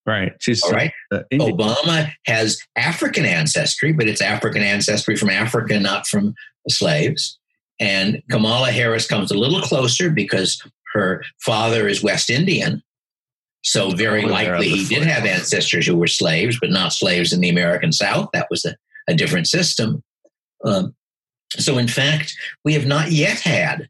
Right. 0.05 0.33
She's 0.41 0.63
all 0.63 0.73
right. 0.73 0.93
Uh, 1.13 1.23
Obama 1.35 2.11
has 2.27 2.59
African 2.77 3.25
ancestry, 3.25 3.93
but 3.93 4.09
it's 4.09 4.21
African 4.21 4.63
ancestry 4.63 5.17
from 5.17 5.31
Africa, 5.31 5.79
not 5.79 6.07
from 6.07 6.35
slaves. 6.69 7.39
And 7.79 8.23
Kamala 8.31 8.73
Harris 8.73 9.07
comes 9.07 9.31
a 9.31 9.39
little 9.39 9.61
closer 9.61 10.11
because 10.11 10.61
her 10.93 11.23
father 11.41 11.89
is 11.89 12.03
West 12.03 12.31
Indian. 12.31 12.83
So 13.63 13.91
very 13.91 14.25
likely 14.25 14.69
he 14.69 14.85
did 14.85 15.05
have 15.05 15.25
ancestors 15.25 15.87
who 15.87 15.97
were 15.97 16.09
slaves, 16.09 16.59
but 16.61 16.71
not 16.71 16.93
slaves 16.93 17.33
in 17.33 17.41
the 17.41 17.49
American 17.49 17.93
South. 17.93 18.29
That 18.33 18.49
was 18.51 18.65
a, 18.65 18.75
a 19.09 19.15
different 19.15 19.47
system. 19.47 20.03
Um, 20.65 20.95
so 21.51 21.79
in 21.79 21.89
fact, 21.89 22.35
we 22.65 22.73
have 22.75 22.87
not 22.87 23.13
yet 23.13 23.41
had 23.41 23.89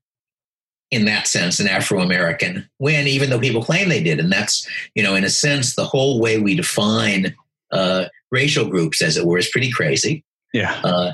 in 0.91 1.07
that 1.07 1.27
sense 1.27 1.59
an 1.59 1.68
Afro-American 1.68 2.68
win, 2.79 3.07
even 3.07 3.31
though 3.31 3.41
people 3.41 3.64
claim 3.64 3.89
they 3.89 4.03
did. 4.03 4.20
And 4.20 4.31
that's, 4.31 4.68
you 4.95 5.03
know, 5.03 5.14
in 5.14 5.25
a 5.25 5.31
sense, 5.31 5.75
the 5.75 5.87
whole 5.87 6.20
way 6.20 6.39
we 6.39 6.55
define 6.55 7.35
uh, 7.70 8.07
racial 8.31 8.68
groups, 8.68 9.01
as 9.01 9.16
it 9.16 9.25
were, 9.25 9.39
is 9.39 9.49
pretty 9.49 9.70
crazy. 9.70 10.23
Yeah. 10.53 10.79
Uh, 10.85 11.12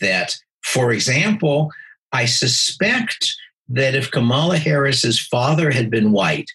that, 0.00 0.34
for 0.64 0.90
example, 0.90 1.70
I 2.10 2.24
suspect 2.24 3.32
that 3.68 3.94
if 3.94 4.10
Kamala 4.10 4.58
Harris's 4.58 5.20
father 5.20 5.70
had 5.70 5.90
been 5.90 6.10
white, 6.10 6.50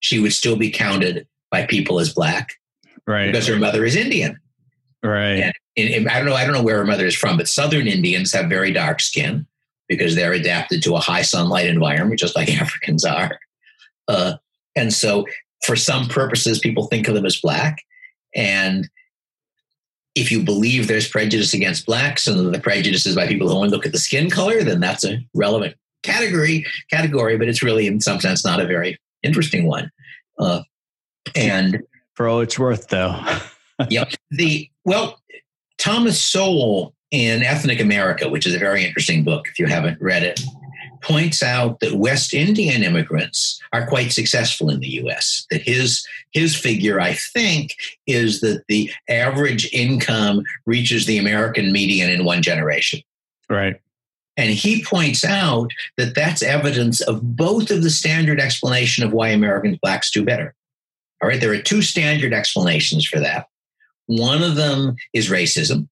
she 0.00 0.18
would 0.18 0.32
still 0.32 0.56
be 0.56 0.70
counted 0.70 1.26
by 1.50 1.66
people 1.66 2.00
as 2.00 2.12
black, 2.12 2.54
right? 3.06 3.26
Because 3.26 3.46
her 3.46 3.58
mother 3.58 3.84
is 3.84 3.96
Indian, 3.96 4.38
right? 5.02 5.52
And, 5.76 5.94
and 5.94 6.08
I 6.08 6.18
don't 6.18 6.26
know, 6.26 6.34
I 6.34 6.44
don't 6.44 6.54
know 6.54 6.62
where 6.62 6.78
her 6.78 6.84
mother 6.84 7.06
is 7.06 7.14
from, 7.14 7.36
but 7.36 7.48
Southern 7.48 7.86
Indians 7.86 8.32
have 8.32 8.48
very 8.48 8.72
dark 8.72 9.00
skin 9.00 9.46
because 9.88 10.14
they're 10.14 10.32
adapted 10.32 10.82
to 10.82 10.94
a 10.94 11.00
high 11.00 11.22
sunlight 11.22 11.66
environment, 11.66 12.20
just 12.20 12.36
like 12.36 12.48
Africans 12.60 13.04
are. 13.04 13.38
Uh, 14.06 14.34
and 14.76 14.92
so, 14.92 15.26
for 15.64 15.76
some 15.76 16.06
purposes, 16.06 16.60
people 16.60 16.86
think 16.86 17.08
of 17.08 17.14
them 17.14 17.26
as 17.26 17.40
black, 17.40 17.82
and 18.34 18.88
if 20.14 20.32
you 20.32 20.42
believe 20.42 20.88
there's 20.88 21.08
prejudice 21.08 21.54
against 21.54 21.86
blacks 21.86 22.26
and 22.26 22.52
the 22.52 22.60
prejudice 22.60 23.06
is 23.06 23.14
by 23.14 23.26
people 23.26 23.48
who 23.48 23.54
only 23.54 23.68
look 23.68 23.86
at 23.86 23.92
the 23.92 23.98
skin 23.98 24.28
color, 24.28 24.64
then 24.64 24.80
that's 24.80 25.04
a 25.04 25.18
relevant 25.34 25.76
category 26.02 26.66
category, 26.90 27.36
but 27.36 27.48
it's 27.48 27.62
really 27.62 27.86
in 27.86 28.00
some 28.00 28.20
sense 28.20 28.44
not 28.44 28.60
a 28.60 28.66
very 28.66 28.98
interesting 29.22 29.66
one. 29.66 29.90
Uh, 30.38 30.62
and 31.34 31.82
for 32.14 32.28
all 32.28 32.40
it's 32.40 32.58
worth, 32.58 32.88
though. 32.88 33.20
yeah, 33.90 34.04
the 34.30 34.68
well, 34.84 35.20
Thomas 35.78 36.20
Sowell 36.20 36.94
in 37.10 37.42
Ethnic 37.42 37.80
America, 37.80 38.28
which 38.28 38.46
is 38.46 38.54
a 38.54 38.58
very 38.58 38.84
interesting 38.84 39.24
book 39.24 39.46
if 39.48 39.58
you 39.58 39.66
haven't 39.66 40.00
read 40.00 40.22
it, 40.22 40.40
points 41.02 41.42
out 41.42 41.80
that 41.80 41.94
West 41.94 42.34
Indian 42.34 42.82
immigrants 42.82 43.60
are 43.72 43.86
quite 43.86 44.12
successful 44.12 44.68
in 44.70 44.80
the 44.80 44.88
US. 45.02 45.46
That 45.50 45.62
his 45.62 46.06
his 46.32 46.54
figure, 46.54 47.00
I 47.00 47.14
think, 47.14 47.74
is 48.06 48.40
that 48.40 48.64
the 48.68 48.90
average 49.08 49.72
income 49.72 50.42
reaches 50.66 51.06
the 51.06 51.18
American 51.18 51.72
median 51.72 52.10
in 52.10 52.24
one 52.24 52.42
generation. 52.42 53.00
Right. 53.48 53.80
And 54.38 54.50
he 54.50 54.84
points 54.84 55.24
out 55.24 55.72
that 55.96 56.14
that's 56.14 56.42
evidence 56.42 57.00
of 57.02 57.36
both 57.36 57.70
of 57.70 57.82
the 57.82 57.90
standard 57.90 58.40
explanation 58.40 59.04
of 59.04 59.12
why 59.12 59.28
Americans 59.28 59.78
blacks 59.82 60.10
do 60.10 60.24
better. 60.24 60.54
All 61.20 61.28
right, 61.28 61.40
there 61.40 61.52
are 61.52 61.60
two 61.60 61.82
standard 61.82 62.32
explanations 62.32 63.04
for 63.06 63.18
that. 63.18 63.48
One 64.06 64.42
of 64.42 64.54
them 64.54 64.94
is 65.12 65.28
racism, 65.28 65.88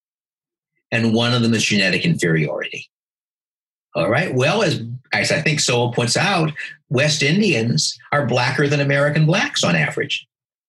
and 0.93 1.13
one 1.13 1.35
of 1.35 1.43
them 1.43 1.53
is 1.53 1.65
genetic 1.65 2.05
inferiority. 2.05 2.89
All 3.97 4.09
right. 4.09 4.33
Well, 4.33 4.63
as, 4.63 4.81
as 5.13 5.33
I 5.33 5.41
think 5.41 5.59
Sowell 5.59 5.93
puts 5.93 6.17
out, 6.17 6.53
West 6.89 7.23
Indians 7.23 7.99
are 8.13 8.27
blacker 8.27 8.69
than 8.69 8.81
American 8.81 9.27
blacks 9.27 9.65
on 9.65 9.75
average. 9.75 10.27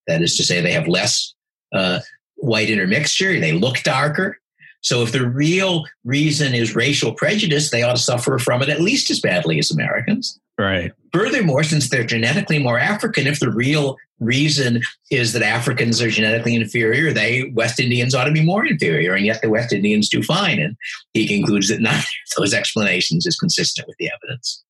That 0.07 0.21
is 0.21 0.36
to 0.38 0.43
say, 0.43 0.61
they 0.61 0.71
have 0.71 0.88
less 0.88 1.36
uh, 1.73 1.99
white 2.36 2.69
intermixture, 2.69 3.39
they 3.39 3.51
look 3.51 3.84
darker. 3.84 4.39
So, 4.82 5.01
if 5.01 5.11
the 5.11 5.28
real 5.28 5.86
reason 6.05 6.53
is 6.53 6.75
racial 6.75 7.13
prejudice, 7.13 7.71
they 7.71 7.84
ought 7.84 7.95
to 7.95 8.01
suffer 8.01 8.38
from 8.38 8.61
it 8.61 8.69
at 8.69 8.82
least 8.82 9.09
as 9.09 9.19
badly 9.19 9.59
as 9.59 9.71
Americans. 9.71 10.39
Right. 10.57 10.91
Furthermore, 11.13 11.63
since 11.63 11.89
they're 11.89 12.03
genetically 12.03 12.57
more 12.57 12.80
African, 12.80 13.28
if 13.28 13.39
the 13.39 13.51
real 13.51 13.95
reason 14.19 14.82
is 15.11 15.34
that 15.34 15.43
Africans 15.43 16.01
are 16.01 16.09
genetically 16.09 16.55
inferior, 16.55 17.13
they 17.13 17.51
West 17.53 17.80
Indians 17.80 18.15
ought 18.15 18.25
to 18.25 18.32
be 18.32 18.43
more 18.43 18.65
inferior, 18.65 19.13
and 19.13 19.25
yet 19.25 19.41
the 19.41 19.49
West 19.49 19.71
Indians 19.71 20.09
do 20.09 20.23
fine. 20.23 20.59
And 20.59 20.75
he 21.13 21.28
concludes 21.28 21.69
that 21.69 21.82
neither 21.82 21.97
of 21.97 22.38
those 22.38 22.53
explanations 22.53 23.25
is 23.25 23.38
consistent 23.38 23.88
with 23.88 23.97
the 23.97 24.09
evidence. 24.11 24.63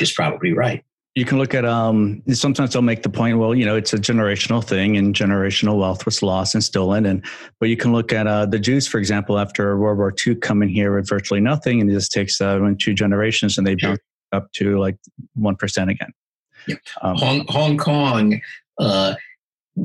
Is 0.00 0.12
probably 0.12 0.52
right. 0.52 0.84
You 1.18 1.24
can 1.24 1.38
look 1.38 1.52
at 1.52 1.64
um 1.64 2.22
sometimes 2.32 2.72
they'll 2.72 2.82
make 2.82 3.02
the 3.02 3.10
point, 3.10 3.38
well, 3.38 3.52
you 3.52 3.64
know, 3.64 3.74
it's 3.74 3.92
a 3.92 3.98
generational 3.98 4.62
thing 4.62 4.96
and 4.96 5.14
generational 5.14 5.76
wealth 5.76 6.04
was 6.04 6.22
lost 6.22 6.54
and 6.54 6.62
stolen. 6.62 7.06
And 7.06 7.24
but 7.58 7.68
you 7.68 7.76
can 7.76 7.92
look 7.92 8.12
at 8.12 8.28
uh, 8.28 8.46
the 8.46 8.60
Jews, 8.60 8.86
for 8.86 8.98
example, 8.98 9.36
after 9.36 9.76
World 9.76 9.98
War 9.98 10.14
II 10.24 10.36
coming 10.36 10.68
here 10.68 10.94
with 10.94 11.08
virtually 11.08 11.40
nothing, 11.40 11.80
and 11.80 11.90
it 11.90 11.94
just 11.94 12.12
takes 12.12 12.40
uh, 12.40 12.60
two 12.78 12.94
generations 12.94 13.58
and 13.58 13.66
they 13.66 13.76
sure 13.76 13.98
up 14.32 14.52
to 14.52 14.78
like 14.78 14.96
1% 15.38 15.90
again. 15.90 16.12
Yeah. 16.66 16.76
Um, 17.02 17.16
Hong, 17.16 17.46
Hong 17.48 17.76
Kong, 17.78 18.40
uh, 18.78 19.14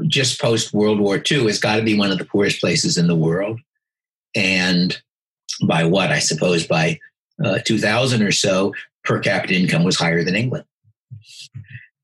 just 0.07 0.39
post 0.39 0.73
World 0.73 0.99
War 0.99 1.21
II, 1.31 1.45
has 1.45 1.59
got 1.59 1.77
to 1.77 1.81
be 1.81 1.97
one 1.97 2.11
of 2.11 2.17
the 2.17 2.25
poorest 2.25 2.59
places 2.59 2.97
in 2.97 3.07
the 3.07 3.15
world. 3.15 3.59
And 4.36 5.01
by 5.67 5.84
what? 5.86 6.11
I 6.11 6.19
suppose 6.19 6.67
by 6.67 6.99
uh, 7.43 7.59
2000 7.65 8.21
or 8.21 8.31
so, 8.31 8.73
per 9.03 9.19
capita 9.19 9.55
income 9.55 9.84
was 9.84 9.95
higher 9.95 10.23
than 10.23 10.36
England. 10.36 10.65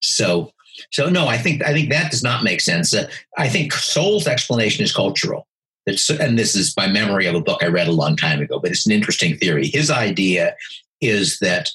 So 0.01 0.51
So 0.91 1.09
no, 1.09 1.27
I 1.27 1.37
think 1.37 1.63
I 1.63 1.73
think 1.73 1.89
that 1.89 2.11
does 2.11 2.23
not 2.23 2.43
make 2.43 2.61
sense. 2.61 2.93
Uh, 2.93 3.09
I 3.37 3.49
think 3.49 3.73
Sowell's 3.73 4.27
explanation 4.27 4.83
is 4.83 4.93
cultural. 4.93 5.47
It's, 5.85 6.09
and 6.09 6.37
this 6.37 6.55
is 6.55 6.73
by 6.73 6.87
memory 6.87 7.25
of 7.25 7.35
a 7.35 7.41
book 7.41 7.63
I 7.63 7.67
read 7.67 7.87
a 7.87 7.91
long 7.91 8.15
time 8.15 8.41
ago, 8.41 8.59
but 8.59 8.71
it's 8.71 8.85
an 8.85 8.91
interesting 8.91 9.35
theory. 9.37 9.67
His 9.67 9.89
idea 9.89 10.55
is 11.01 11.39
that 11.39 11.69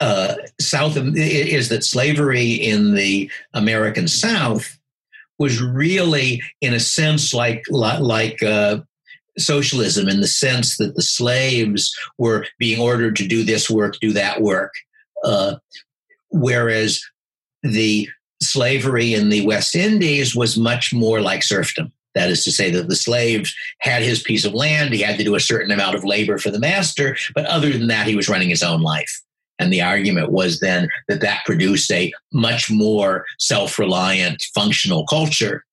uh, 0.00 0.34
South 0.60 0.96
is 0.96 1.68
that 1.70 1.84
slavery 1.84 2.52
in 2.52 2.94
the 2.94 3.30
American 3.54 4.08
South 4.08 4.78
was 5.38 5.62
really, 5.62 6.42
in 6.60 6.74
a 6.74 6.80
sense, 6.80 7.32
like 7.32 7.64
like 7.70 8.42
uh, 8.42 8.80
socialism, 9.38 10.08
in 10.08 10.20
the 10.20 10.28
sense 10.28 10.76
that 10.76 10.94
the 10.96 11.02
slaves 11.02 11.96
were 12.18 12.46
being 12.58 12.80
ordered 12.80 13.16
to 13.16 13.26
do 13.26 13.42
this 13.42 13.70
work, 13.70 13.96
do 14.00 14.12
that 14.12 14.42
work, 14.42 14.72
uh, 15.24 15.56
whereas 16.34 17.00
the 17.62 18.08
slavery 18.42 19.14
in 19.14 19.28
the 19.28 19.46
West 19.46 19.74
Indies 19.74 20.34
was 20.34 20.58
much 20.58 20.92
more 20.92 21.20
like 21.20 21.42
serfdom. 21.42 21.92
That 22.14 22.28
is 22.28 22.44
to 22.44 22.52
say, 22.52 22.70
that 22.70 22.88
the 22.88 22.96
slave 22.96 23.52
had 23.80 24.02
his 24.02 24.22
piece 24.22 24.44
of 24.44 24.52
land, 24.52 24.92
he 24.92 25.00
had 25.00 25.16
to 25.18 25.24
do 25.24 25.34
a 25.34 25.40
certain 25.40 25.72
amount 25.72 25.96
of 25.96 26.04
labor 26.04 26.38
for 26.38 26.50
the 26.50 26.60
master, 26.60 27.16
but 27.34 27.46
other 27.46 27.70
than 27.70 27.88
that, 27.88 28.06
he 28.06 28.14
was 28.14 28.28
running 28.28 28.48
his 28.48 28.62
own 28.62 28.82
life. 28.82 29.22
And 29.58 29.72
the 29.72 29.82
argument 29.82 30.30
was 30.30 30.60
then 30.60 30.88
that 31.08 31.20
that 31.20 31.44
produced 31.44 31.90
a 31.92 32.12
much 32.32 32.70
more 32.70 33.24
self 33.38 33.78
reliant, 33.78 34.44
functional 34.54 35.06
culture. 35.06 35.64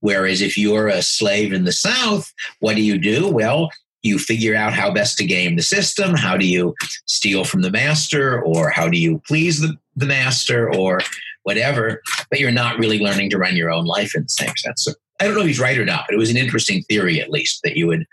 Whereas 0.00 0.40
if 0.40 0.58
you're 0.58 0.88
a 0.88 1.02
slave 1.02 1.52
in 1.52 1.64
the 1.64 1.72
South, 1.72 2.32
what 2.60 2.76
do 2.76 2.82
you 2.82 2.98
do? 2.98 3.28
Well, 3.28 3.70
you 4.04 4.18
figure 4.18 4.54
out 4.54 4.74
how 4.74 4.92
best 4.92 5.16
to 5.18 5.24
game 5.24 5.56
the 5.56 5.62
system. 5.62 6.14
How 6.14 6.36
do 6.36 6.46
you 6.46 6.74
steal 7.06 7.44
from 7.44 7.62
the 7.62 7.70
master, 7.70 8.40
or 8.42 8.70
how 8.70 8.88
do 8.88 8.98
you 8.98 9.20
please 9.26 9.60
the, 9.60 9.76
the 9.96 10.06
master, 10.06 10.72
or 10.72 11.00
whatever? 11.42 12.02
But 12.30 12.38
you're 12.38 12.52
not 12.52 12.78
really 12.78 13.00
learning 13.00 13.30
to 13.30 13.38
run 13.38 13.56
your 13.56 13.70
own 13.70 13.86
life 13.86 14.14
in 14.14 14.22
the 14.22 14.28
same 14.28 14.54
sense. 14.56 14.84
So 14.84 14.92
I 15.20 15.24
don't 15.24 15.34
know 15.34 15.40
if 15.40 15.46
he's 15.46 15.58
right 15.58 15.78
or 15.78 15.84
not, 15.84 16.04
but 16.06 16.14
it 16.14 16.18
was 16.18 16.30
an 16.30 16.36
interesting 16.36 16.82
theory, 16.82 17.20
at 17.20 17.30
least, 17.30 17.60
that 17.64 17.76
you 17.76 17.86
would 17.86 18.04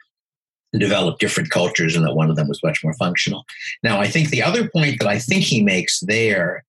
develop 0.73 1.19
different 1.19 1.49
cultures 1.49 1.97
and 1.97 2.05
that 2.05 2.15
one 2.15 2.29
of 2.29 2.37
them 2.37 2.47
was 2.47 2.63
much 2.63 2.81
more 2.83 2.93
functional. 2.93 3.43
Now, 3.83 3.99
I 3.99 4.07
think 4.07 4.29
the 4.29 4.43
other 4.43 4.69
point 4.69 4.99
that 4.99 5.07
I 5.09 5.19
think 5.19 5.43
he 5.43 5.61
makes 5.61 5.99
there, 5.99 6.63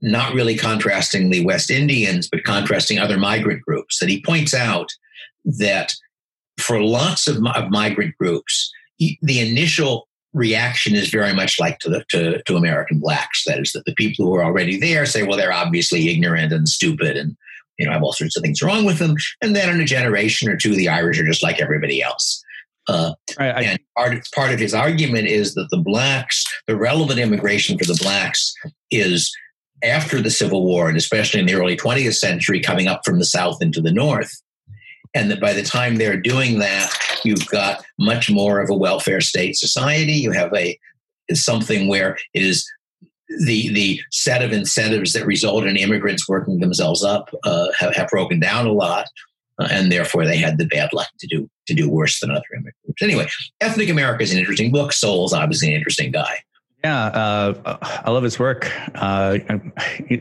not 0.00 0.32
really 0.32 0.56
contrasting 0.56 1.28
the 1.28 1.44
West 1.44 1.70
Indians, 1.70 2.26
but 2.26 2.44
contrasting 2.44 2.98
other 2.98 3.18
migrant 3.18 3.60
groups, 3.62 3.98
that 3.98 4.08
he 4.08 4.22
points 4.22 4.54
out 4.54 4.88
that 5.44 5.92
for 6.62 6.82
lots 6.82 7.28
of, 7.28 7.44
of 7.54 7.70
migrant 7.70 8.16
groups, 8.18 8.72
the 8.98 9.40
initial 9.40 10.08
reaction 10.32 10.94
is 10.94 11.10
very 11.10 11.34
much 11.34 11.60
like 11.60 11.78
to 11.80 11.90
the 11.90 12.04
to, 12.10 12.42
to 12.44 12.56
American 12.56 12.98
blacks. 12.98 13.44
That 13.46 13.60
is 13.60 13.72
that 13.72 13.84
the 13.84 13.94
people 13.94 14.24
who 14.24 14.34
are 14.34 14.44
already 14.44 14.78
there 14.78 15.04
say, 15.06 15.22
well, 15.22 15.36
they're 15.36 15.52
obviously 15.52 16.08
ignorant 16.08 16.52
and 16.52 16.68
stupid 16.68 17.16
and 17.16 17.36
you 17.78 17.86
know 17.86 17.92
have 17.92 18.02
all 18.02 18.12
sorts 18.12 18.36
of 18.36 18.42
things 18.42 18.62
wrong 18.62 18.84
with 18.84 18.98
them. 18.98 19.16
And 19.42 19.54
then 19.54 19.68
in 19.68 19.80
a 19.80 19.84
generation 19.84 20.48
or 20.48 20.56
two, 20.56 20.74
the 20.74 20.88
Irish 20.88 21.18
are 21.18 21.26
just 21.26 21.42
like 21.42 21.60
everybody 21.60 22.02
else. 22.02 22.42
Uh, 22.88 23.14
right, 23.38 23.56
I, 23.56 23.62
and 23.62 23.78
part, 23.96 24.28
part 24.34 24.52
of 24.52 24.58
his 24.58 24.74
argument 24.74 25.28
is 25.28 25.54
that 25.54 25.68
the 25.70 25.78
blacks, 25.78 26.44
the 26.66 26.76
relevant 26.76 27.20
immigration 27.20 27.78
for 27.78 27.84
the 27.84 27.98
blacks 28.02 28.52
is 28.90 29.32
after 29.84 30.20
the 30.20 30.30
Civil 30.30 30.64
War, 30.64 30.88
and 30.88 30.96
especially 30.96 31.40
in 31.40 31.46
the 31.46 31.54
early 31.54 31.76
20th 31.76 32.16
century, 32.16 32.60
coming 32.60 32.88
up 32.88 33.02
from 33.04 33.18
the 33.18 33.24
South 33.24 33.62
into 33.62 33.80
the 33.80 33.92
North. 33.92 34.32
And 35.14 35.30
that 35.30 35.40
by 35.40 35.52
the 35.52 35.62
time 35.62 35.96
they're 35.96 36.16
doing 36.16 36.58
that, 36.60 36.90
you've 37.24 37.46
got 37.48 37.84
much 37.98 38.30
more 38.30 38.60
of 38.60 38.70
a 38.70 38.74
welfare 38.74 39.20
state 39.20 39.56
society. 39.56 40.12
You 40.12 40.32
have 40.32 40.52
a 40.54 40.78
something 41.32 41.88
where 41.88 42.16
it 42.34 42.42
is 42.42 42.68
the 43.40 43.72
the 43.72 44.00
set 44.10 44.42
of 44.42 44.52
incentives 44.52 45.12
that 45.12 45.26
result 45.26 45.64
in 45.64 45.76
immigrants 45.76 46.28
working 46.28 46.60
themselves 46.60 47.02
up 47.02 47.30
uh, 47.44 47.68
have, 47.78 47.94
have 47.94 48.08
broken 48.08 48.40
down 48.40 48.66
a 48.66 48.72
lot 48.72 49.06
uh, 49.58 49.68
and 49.70 49.90
therefore 49.90 50.26
they 50.26 50.36
had 50.36 50.58
the 50.58 50.66
bad 50.66 50.92
luck 50.92 51.08
to 51.18 51.26
do 51.26 51.48
to 51.66 51.74
do 51.74 51.88
worse 51.88 52.20
than 52.20 52.30
other 52.30 52.42
immigrant 52.54 52.76
groups. 52.84 53.02
Anyway, 53.02 53.26
Ethnic 53.60 53.88
America 53.88 54.22
is 54.22 54.32
an 54.32 54.38
interesting 54.38 54.72
book. 54.72 54.92
Sowell's 54.92 55.32
obviously 55.32 55.68
an 55.68 55.74
interesting 55.74 56.10
guy. 56.10 56.38
Yeah, 56.84 57.06
uh, 57.06 57.78
I 57.80 58.10
love 58.10 58.24
his 58.24 58.40
work. 58.40 58.72
Uh, 58.96 59.38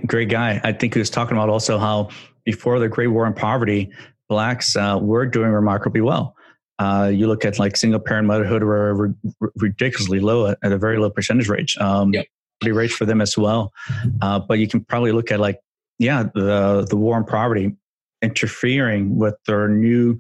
great 0.06 0.30
guy. 0.30 0.62
I 0.64 0.72
think 0.72 0.94
he 0.94 1.00
was 1.00 1.10
talking 1.10 1.36
about 1.36 1.50
also 1.50 1.80
how 1.80 2.10
before 2.46 2.80
the 2.80 2.88
Great 2.88 3.08
War 3.08 3.26
on 3.26 3.34
Poverty, 3.34 3.92
blacks 4.32 4.78
uh, 4.78 4.98
were 5.00 5.26
doing 5.26 5.52
remarkably 5.52 6.00
well. 6.00 6.38
Uh, 6.80 7.12
you 7.14 7.28
look 7.28 7.44
at 7.44 7.60
like 7.60 7.76
single 7.76 8.00
parent 8.00 8.26
motherhood 8.26 8.64
were 8.64 9.14
ridiculously 9.58 10.22
low 10.22 10.48
at, 10.48 10.58
at, 10.64 10.72
a 10.72 10.78
very 10.78 10.98
low 10.98 11.10
percentage 11.10 11.50
rate. 11.50 11.70
Um, 11.80 12.14
yep. 12.14 12.26
Rate 12.64 12.92
for 12.92 13.06
them 13.06 13.20
as 13.22 13.38
well. 13.38 13.74
Uh, 14.22 14.40
but 14.40 14.60
you 14.60 14.68
can 14.68 14.86
probably 14.86 15.12
look 15.12 15.32
at 15.32 15.40
like 15.40 15.60
yeah 15.98 16.24
the 16.36 16.86
the 16.90 16.96
war 16.96 17.16
on 17.16 17.26
poverty 17.26 17.76
interfering 18.22 19.18
with 19.18 19.36
their 19.48 19.68
new 19.68 20.18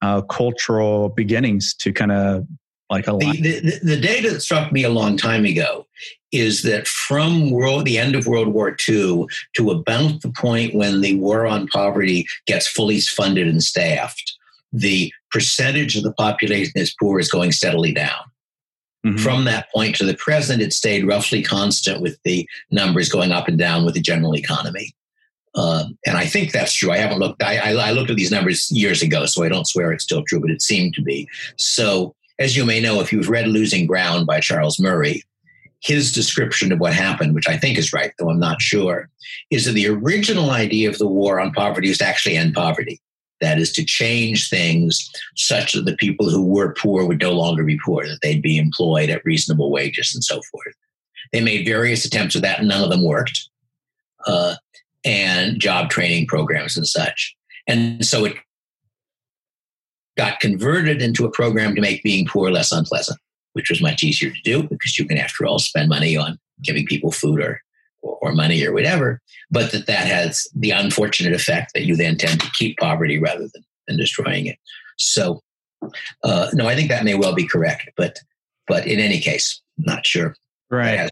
uh, 0.00 0.22
cultural 0.22 1.10
beginnings 1.10 1.74
to 1.74 1.92
kind 1.92 2.10
of 2.10 2.46
like 2.92 3.08
a 3.08 3.12
the, 3.12 3.40
the, 3.40 3.80
the, 3.82 4.00
data 4.00 4.30
that 4.30 4.40
struck 4.40 4.70
me 4.70 4.84
a 4.84 4.90
long 4.90 5.16
time 5.16 5.44
ago 5.44 5.86
is 6.30 6.62
that 6.62 6.86
from 6.86 7.50
world, 7.50 7.84
the 7.84 7.98
end 7.98 8.14
of 8.14 8.26
World 8.26 8.48
War 8.48 8.76
II 8.88 9.26
to 9.56 9.70
about 9.70 10.20
the 10.20 10.32
point 10.36 10.74
when 10.74 11.00
the 11.00 11.16
war 11.16 11.46
on 11.46 11.66
poverty 11.68 12.26
gets 12.46 12.68
fully 12.68 13.00
funded 13.00 13.48
and 13.48 13.62
staffed, 13.62 14.38
the 14.72 15.12
percentage 15.30 15.96
of 15.96 16.02
the 16.02 16.12
population 16.12 16.72
that's 16.74 16.94
poor 16.94 17.18
is 17.18 17.30
going 17.30 17.52
steadily 17.52 17.92
down. 17.92 18.20
Mm-hmm. 19.04 19.18
From 19.18 19.44
that 19.46 19.70
point 19.72 19.96
to 19.96 20.04
the 20.04 20.14
present, 20.14 20.62
it 20.62 20.72
stayed 20.72 21.06
roughly 21.06 21.42
constant 21.42 22.00
with 22.00 22.18
the 22.24 22.48
numbers 22.70 23.08
going 23.08 23.32
up 23.32 23.48
and 23.48 23.58
down 23.58 23.84
with 23.84 23.94
the 23.94 24.00
general 24.00 24.36
economy. 24.36 24.94
Um, 25.54 25.98
and 26.06 26.16
I 26.16 26.26
think 26.26 26.52
that's 26.52 26.72
true. 26.72 26.92
I 26.92 26.98
haven't 26.98 27.18
looked. 27.18 27.42
I, 27.42 27.56
I, 27.58 27.88
I, 27.88 27.90
looked 27.90 28.10
at 28.10 28.16
these 28.16 28.30
numbers 28.30 28.70
years 28.72 29.02
ago, 29.02 29.26
so 29.26 29.42
I 29.42 29.50
don't 29.50 29.66
swear 29.66 29.92
it's 29.92 30.04
still 30.04 30.24
true, 30.24 30.40
but 30.40 30.50
it 30.50 30.62
seemed 30.62 30.94
to 30.94 31.02
be. 31.02 31.28
So, 31.56 32.14
as 32.38 32.56
you 32.56 32.64
may 32.64 32.80
know, 32.80 33.00
if 33.00 33.12
you've 33.12 33.28
read 33.28 33.48
*Losing 33.48 33.86
Ground* 33.86 34.26
by 34.26 34.40
Charles 34.40 34.80
Murray, 34.80 35.22
his 35.80 36.12
description 36.12 36.72
of 36.72 36.78
what 36.78 36.92
happened, 36.92 37.34
which 37.34 37.48
I 37.48 37.56
think 37.56 37.76
is 37.76 37.92
right, 37.92 38.12
though 38.18 38.30
I'm 38.30 38.38
not 38.38 38.62
sure, 38.62 39.08
is 39.50 39.64
that 39.64 39.72
the 39.72 39.88
original 39.88 40.50
idea 40.50 40.88
of 40.88 40.98
the 40.98 41.08
war 41.08 41.40
on 41.40 41.52
poverty 41.52 41.88
was 41.88 41.98
to 41.98 42.06
actually 42.06 42.36
end 42.36 42.54
poverty. 42.54 43.00
That 43.40 43.58
is 43.58 43.72
to 43.72 43.84
change 43.84 44.48
things 44.48 45.10
such 45.36 45.72
that 45.72 45.84
the 45.84 45.96
people 45.96 46.30
who 46.30 46.46
were 46.46 46.74
poor 46.74 47.04
would 47.04 47.20
no 47.20 47.32
longer 47.32 47.64
be 47.64 47.78
poor, 47.84 48.06
that 48.06 48.20
they'd 48.22 48.42
be 48.42 48.56
employed 48.56 49.10
at 49.10 49.24
reasonable 49.24 49.72
wages 49.72 50.14
and 50.14 50.22
so 50.22 50.40
forth. 50.52 50.74
They 51.32 51.40
made 51.40 51.66
various 51.66 52.04
attempts 52.04 52.36
at 52.36 52.42
that, 52.42 52.60
and 52.60 52.68
none 52.68 52.84
of 52.84 52.90
them 52.90 53.02
worked. 53.02 53.48
Uh, 54.24 54.54
and 55.04 55.58
job 55.58 55.90
training 55.90 56.26
programs 56.26 56.76
and 56.76 56.86
such. 56.86 57.34
And 57.66 58.04
so 58.04 58.24
it 58.24 58.36
got 60.16 60.40
converted 60.40 61.00
into 61.00 61.24
a 61.24 61.30
program 61.30 61.74
to 61.74 61.80
make 61.80 62.02
being 62.02 62.26
poor 62.26 62.50
less 62.50 62.72
unpleasant, 62.72 63.18
which 63.54 63.70
was 63.70 63.80
much 63.80 64.02
easier 64.02 64.30
to 64.30 64.42
do 64.42 64.62
because 64.62 64.98
you 64.98 65.06
can, 65.06 65.18
after 65.18 65.46
all, 65.46 65.58
spend 65.58 65.88
money 65.88 66.16
on 66.16 66.38
giving 66.62 66.86
people 66.86 67.10
food 67.10 67.40
or, 67.40 67.60
or 68.02 68.32
money 68.32 68.64
or 68.64 68.72
whatever. 68.72 69.20
But 69.50 69.72
that 69.72 69.86
that 69.86 70.06
has 70.06 70.46
the 70.54 70.70
unfortunate 70.70 71.32
effect 71.32 71.72
that 71.74 71.84
you 71.84 71.96
then 71.96 72.16
tend 72.16 72.40
to 72.40 72.50
keep 72.58 72.78
poverty 72.78 73.18
rather 73.18 73.48
than, 73.52 73.64
than 73.86 73.96
destroying 73.96 74.46
it. 74.46 74.58
So, 74.98 75.40
uh, 76.22 76.48
no, 76.52 76.68
I 76.68 76.74
think 76.74 76.88
that 76.90 77.04
may 77.04 77.14
well 77.14 77.34
be 77.34 77.46
correct, 77.46 77.90
but 77.96 78.18
but 78.68 78.86
in 78.86 79.00
any 79.00 79.20
case, 79.20 79.60
not 79.78 80.06
sure. 80.06 80.36
Right. 80.70 81.10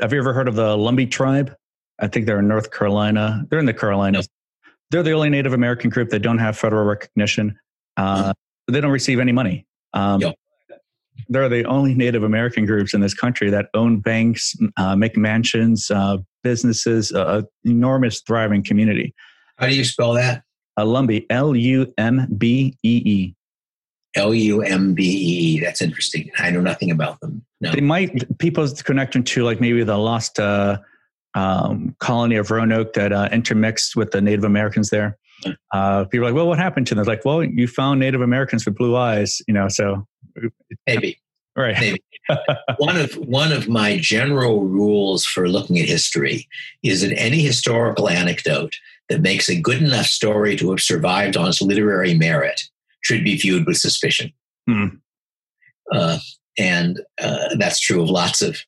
Have 0.00 0.12
you 0.12 0.18
ever 0.18 0.32
heard 0.32 0.48
of 0.48 0.54
the 0.54 0.76
Lumbee 0.76 1.10
tribe? 1.10 1.54
I 2.00 2.08
think 2.08 2.26
they're 2.26 2.38
in 2.38 2.48
North 2.48 2.70
Carolina. 2.70 3.44
They're 3.50 3.58
in 3.58 3.66
the 3.66 3.74
Carolinas. 3.74 4.28
They're 4.90 5.02
the 5.02 5.12
only 5.12 5.30
Native 5.30 5.52
American 5.52 5.90
group 5.90 6.10
that 6.10 6.20
don't 6.20 6.38
have 6.38 6.58
federal 6.58 6.84
recognition. 6.84 7.58
Uh, 7.96 8.32
they 8.68 8.80
don't 8.80 8.90
receive 8.90 9.20
any 9.20 9.32
money. 9.32 9.66
Um, 9.92 10.20
yep. 10.20 10.34
They're 11.28 11.48
the 11.48 11.64
only 11.64 11.94
Native 11.94 12.22
American 12.22 12.66
groups 12.66 12.94
in 12.94 13.00
this 13.00 13.14
country 13.14 13.50
that 13.50 13.68
own 13.74 14.00
banks, 14.00 14.56
uh, 14.76 14.96
make 14.96 15.16
mansions, 15.16 15.90
uh, 15.90 16.18
businesses, 16.42 17.12
uh, 17.12 17.42
enormous 17.64 18.20
thriving 18.20 18.64
community. 18.64 19.14
How 19.58 19.66
do 19.66 19.74
you 19.74 19.84
spell 19.84 20.14
that? 20.14 20.42
Lumbee, 20.78 21.26
L 21.30 21.54
U 21.54 21.92
M 21.98 22.26
B 22.38 22.76
E 22.82 23.02
E. 23.04 23.34
L 24.16 24.34
U 24.34 24.62
M 24.62 24.94
B 24.94 25.02
E 25.04 25.56
E. 25.56 25.60
That's 25.60 25.82
interesting. 25.82 26.30
I 26.38 26.50
know 26.50 26.60
nothing 26.60 26.90
about 26.90 27.20
them. 27.20 27.44
No. 27.60 27.72
They 27.72 27.80
might 27.80 28.38
people's 28.38 28.82
connection 28.82 29.22
to 29.24 29.44
like 29.44 29.60
maybe 29.60 29.84
the 29.84 29.98
lost 29.98 30.40
uh, 30.40 30.78
um, 31.34 31.94
colony 32.00 32.36
of 32.36 32.50
Roanoke 32.50 32.92
that 32.94 33.12
uh, 33.12 33.28
intermixed 33.32 33.96
with 33.96 34.10
the 34.10 34.20
Native 34.20 34.44
Americans 34.44 34.90
there. 34.90 35.18
Uh, 35.72 36.04
people 36.04 36.26
are 36.26 36.30
like, 36.30 36.36
well, 36.36 36.46
what 36.46 36.58
happened 36.58 36.86
to 36.88 36.94
them? 36.94 37.04
They're 37.04 37.14
like, 37.14 37.24
well, 37.24 37.42
you 37.42 37.66
found 37.66 38.00
Native 38.00 38.20
Americans 38.20 38.64
with 38.64 38.76
blue 38.76 38.96
eyes, 38.96 39.40
you 39.46 39.54
know, 39.54 39.68
so. 39.68 40.06
Maybe. 40.86 41.18
Right. 41.56 41.76
Maybe. 41.80 42.00
one 42.78 42.96
of 42.96 43.12
one 43.14 43.50
of 43.50 43.68
my 43.68 43.98
general 43.98 44.62
rules 44.62 45.26
for 45.26 45.48
looking 45.48 45.80
at 45.80 45.88
history 45.88 46.48
is 46.84 47.02
that 47.02 47.12
any 47.18 47.40
historical 47.40 48.08
anecdote 48.08 48.72
that 49.08 49.20
makes 49.20 49.48
a 49.48 49.60
good 49.60 49.82
enough 49.82 50.06
story 50.06 50.54
to 50.56 50.70
have 50.70 50.80
survived 50.80 51.36
on 51.36 51.48
its 51.48 51.60
literary 51.60 52.14
merit 52.14 52.62
should 53.02 53.24
be 53.24 53.36
viewed 53.36 53.66
with 53.66 53.78
suspicion. 53.78 54.32
Hmm. 54.68 54.86
Uh, 55.92 56.18
and 56.56 57.00
uh, 57.20 57.56
that's 57.56 57.80
true 57.80 58.00
of 58.00 58.08
lots 58.08 58.42
of 58.42 58.60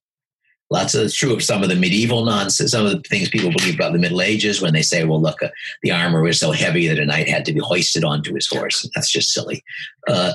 Lots 0.72 0.94
of 0.94 1.04
it's 1.04 1.14
true 1.14 1.34
of 1.34 1.42
some 1.42 1.62
of 1.62 1.68
the 1.68 1.76
medieval 1.76 2.24
nonsense, 2.24 2.70
some 2.70 2.86
of 2.86 2.92
the 2.92 3.08
things 3.08 3.28
people 3.28 3.52
believe 3.52 3.74
about 3.74 3.92
the 3.92 3.98
Middle 3.98 4.22
Ages 4.22 4.62
when 4.62 4.72
they 4.72 4.80
say, 4.80 5.04
well, 5.04 5.20
look, 5.20 5.42
uh, 5.42 5.50
the 5.82 5.90
armor 5.90 6.22
was 6.22 6.40
so 6.40 6.50
heavy 6.50 6.88
that 6.88 6.98
a 6.98 7.04
knight 7.04 7.28
had 7.28 7.44
to 7.44 7.52
be 7.52 7.60
hoisted 7.60 8.04
onto 8.04 8.34
his 8.34 8.46
horse. 8.46 8.88
That's 8.94 9.10
just 9.10 9.32
silly. 9.32 9.62
Uh, 10.08 10.32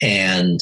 and 0.00 0.60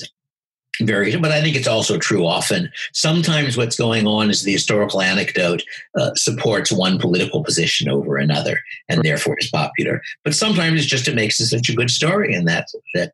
very, 0.80 1.14
but 1.16 1.30
I 1.30 1.42
think 1.42 1.56
it's 1.56 1.68
also 1.68 1.98
true 1.98 2.24
often. 2.24 2.70
Sometimes 2.94 3.56
what's 3.58 3.76
going 3.76 4.06
on 4.06 4.30
is 4.30 4.44
the 4.44 4.52
historical 4.52 5.02
anecdote 5.02 5.62
uh, 5.98 6.14
supports 6.14 6.72
one 6.72 6.98
political 6.98 7.44
position 7.44 7.90
over 7.90 8.16
another, 8.16 8.60
and 8.88 9.02
therefore 9.02 9.36
is 9.38 9.50
popular. 9.50 10.00
But 10.24 10.34
sometimes 10.34 10.80
it's 10.80 10.90
just 10.90 11.06
it 11.06 11.14
makes 11.14 11.38
it 11.38 11.48
such 11.48 11.68
a 11.68 11.74
good 11.74 11.90
story, 11.90 12.32
and 12.32 12.48
that 12.48 12.68
that 12.94 13.12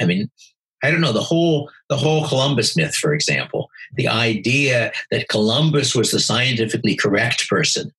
I 0.00 0.04
mean, 0.04 0.30
I 0.82 0.90
don't 0.90 1.00
know 1.00 1.12
the 1.12 1.20
whole 1.20 1.70
the 1.88 1.96
whole 1.96 2.26
Columbus 2.26 2.76
myth, 2.76 2.94
for 2.94 3.14
example, 3.14 3.70
the 3.94 4.08
idea 4.08 4.92
that 5.10 5.28
Columbus 5.28 5.94
was 5.94 6.10
the 6.10 6.20
scientifically 6.20 6.94
correct 6.94 7.48
person 7.48 7.92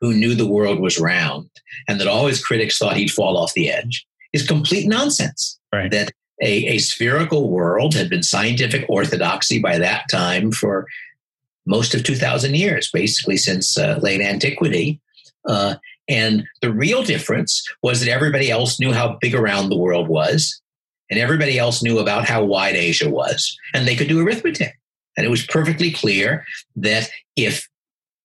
who 0.00 0.12
knew 0.12 0.34
the 0.34 0.48
world 0.48 0.80
was 0.80 0.98
round, 0.98 1.48
and 1.88 2.00
that 2.00 2.08
all 2.08 2.26
his 2.26 2.44
critics 2.44 2.78
thought 2.78 2.96
he'd 2.96 3.10
fall 3.10 3.36
off 3.36 3.54
the 3.54 3.70
edge, 3.70 4.04
is 4.32 4.46
complete 4.46 4.88
nonsense. 4.88 5.58
Right. 5.72 5.90
That 5.90 6.12
a, 6.42 6.66
a 6.66 6.78
spherical 6.78 7.50
world 7.50 7.94
had 7.94 8.10
been 8.10 8.24
scientific 8.24 8.84
orthodoxy 8.88 9.60
by 9.60 9.78
that 9.78 10.04
time 10.10 10.50
for 10.50 10.86
most 11.66 11.94
of 11.94 12.02
2,000 12.02 12.56
years, 12.56 12.90
basically 12.92 13.36
since 13.36 13.78
uh, 13.78 13.98
late 14.02 14.20
antiquity. 14.20 15.00
Uh, 15.48 15.76
and 16.08 16.44
the 16.60 16.72
real 16.72 17.04
difference 17.04 17.64
was 17.82 18.00
that 18.00 18.10
everybody 18.10 18.50
else 18.50 18.80
knew 18.80 18.92
how 18.92 19.18
big 19.20 19.34
around 19.34 19.68
the 19.68 19.78
world 19.78 20.08
was, 20.08 20.60
and 21.12 21.20
everybody 21.20 21.58
else 21.58 21.82
knew 21.82 21.98
about 21.98 22.24
how 22.24 22.42
wide 22.42 22.74
Asia 22.74 23.10
was, 23.10 23.54
and 23.74 23.86
they 23.86 23.94
could 23.94 24.08
do 24.08 24.26
arithmetic. 24.26 24.78
And 25.14 25.26
it 25.26 25.28
was 25.28 25.44
perfectly 25.44 25.92
clear 25.92 26.46
that 26.76 27.10
if 27.36 27.68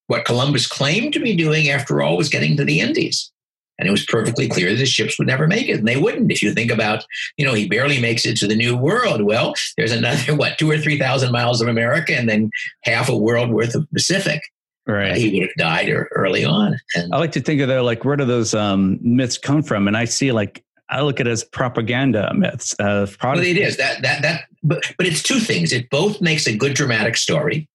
what 0.06 0.24
Columbus 0.24 0.66
claimed 0.66 1.12
to 1.12 1.20
be 1.20 1.36
doing, 1.36 1.68
after 1.68 2.00
all, 2.00 2.16
was 2.16 2.30
getting 2.30 2.56
to 2.56 2.64
the 2.64 2.80
Indies, 2.80 3.30
and 3.78 3.86
it 3.86 3.90
was 3.90 4.06
perfectly 4.06 4.48
clear 4.48 4.70
that 4.70 4.78
the 4.78 4.86
ships 4.86 5.18
would 5.18 5.28
never 5.28 5.46
make 5.46 5.68
it, 5.68 5.80
and 5.80 5.86
they 5.86 5.98
wouldn't. 5.98 6.32
If 6.32 6.42
you 6.42 6.54
think 6.54 6.70
about, 6.70 7.04
you 7.36 7.44
know, 7.44 7.52
he 7.52 7.68
barely 7.68 8.00
makes 8.00 8.24
it 8.24 8.38
to 8.38 8.46
the 8.46 8.56
New 8.56 8.74
World. 8.74 9.20
Well, 9.20 9.52
there's 9.76 9.92
another 9.92 10.34
what 10.34 10.56
two 10.56 10.70
or 10.70 10.78
three 10.78 10.98
thousand 10.98 11.30
miles 11.30 11.60
of 11.60 11.68
America, 11.68 12.14
and 12.16 12.26
then 12.26 12.50
half 12.84 13.10
a 13.10 13.16
world 13.16 13.50
worth 13.50 13.74
of 13.74 13.86
Pacific. 13.92 14.40
Right, 14.86 15.12
uh, 15.12 15.14
he 15.16 15.40
would 15.40 15.48
have 15.48 15.56
died 15.58 15.92
early 16.12 16.46
on. 16.46 16.78
And 16.94 17.12
I 17.12 17.18
like 17.18 17.32
to 17.32 17.42
think 17.42 17.60
of 17.60 17.68
that 17.68 17.82
like 17.82 18.06
where 18.06 18.16
do 18.16 18.24
those 18.24 18.54
um, 18.54 18.98
myths 19.02 19.36
come 19.36 19.62
from? 19.62 19.86
And 19.86 19.94
I 19.94 20.06
see 20.06 20.32
like 20.32 20.64
I 20.90 21.02
look 21.02 21.20
at 21.20 21.26
it 21.26 21.30
as 21.30 21.44
propaganda 21.44 22.32
myths. 22.34 22.72
Of 22.74 23.18
But 23.18 23.46
it 23.46 23.58
is 23.58 23.76
that 23.76 24.02
that 24.02 24.22
that. 24.22 24.44
But 24.62 24.92
but 24.96 25.06
it's 25.06 25.22
two 25.22 25.38
things. 25.38 25.72
It 25.72 25.90
both 25.90 26.20
makes 26.20 26.46
a 26.46 26.56
good 26.56 26.74
dramatic 26.74 27.16
story, 27.16 27.68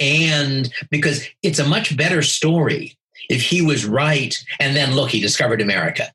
and 0.00 0.72
because 0.90 1.26
it's 1.42 1.58
a 1.58 1.66
much 1.66 1.96
better 1.96 2.22
story 2.22 2.96
if 3.28 3.42
he 3.42 3.62
was 3.62 3.84
right 3.84 4.36
and 4.60 4.74
then 4.74 4.94
look, 4.94 5.10
he 5.10 5.20
discovered 5.20 5.60
America. 5.60 6.10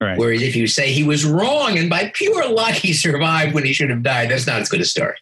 Right. 0.00 0.16
Whereas 0.16 0.42
if 0.42 0.54
you 0.54 0.68
say 0.68 0.92
he 0.92 1.02
was 1.02 1.24
wrong 1.24 1.76
and 1.76 1.90
by 1.90 2.12
pure 2.14 2.48
luck 2.48 2.74
he 2.74 2.92
survived 2.92 3.52
when 3.52 3.64
he 3.64 3.72
should 3.72 3.90
have 3.90 4.04
died, 4.04 4.30
that's 4.30 4.46
not 4.46 4.60
as 4.60 4.68
good 4.68 4.80
a 4.80 4.84
story. 4.84 5.16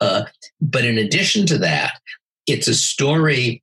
Uh, 0.00 0.24
but 0.60 0.84
in 0.84 0.98
addition 0.98 1.46
to 1.46 1.58
that, 1.58 2.00
it's 2.48 2.66
a 2.66 2.74
story 2.74 3.62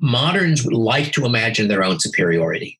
moderns 0.00 0.64
would 0.64 0.74
like 0.74 1.12
to 1.12 1.26
imagine 1.26 1.68
their 1.68 1.84
own 1.84 2.00
superiority. 2.00 2.79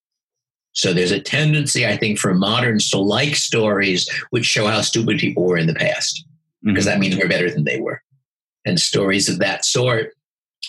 So 0.73 0.93
there's 0.93 1.11
a 1.11 1.21
tendency, 1.21 1.87
I 1.87 1.97
think, 1.97 2.19
for 2.19 2.35
moderns 2.35 2.91
to 2.91 2.99
like 2.99 3.35
stories 3.35 4.09
which 4.31 4.45
show 4.45 4.67
how 4.67 4.83
stupid 4.83 5.19
people 5.19 5.45
were 5.45 5.59
in 5.59 5.67
the 5.67 5.75
past, 5.75 6.25
mm-hmm. 6.25 6.73
because 6.73 6.85
that 6.85 6.99
means 6.99 7.17
we're 7.17 7.29
better 7.29 7.51
than 7.51 7.65
they 7.65 7.81
were. 7.81 8.03
And 8.65 8.79
stories 8.79 9.29
of 9.29 9.39
that 9.39 9.65
sort, 9.65 10.13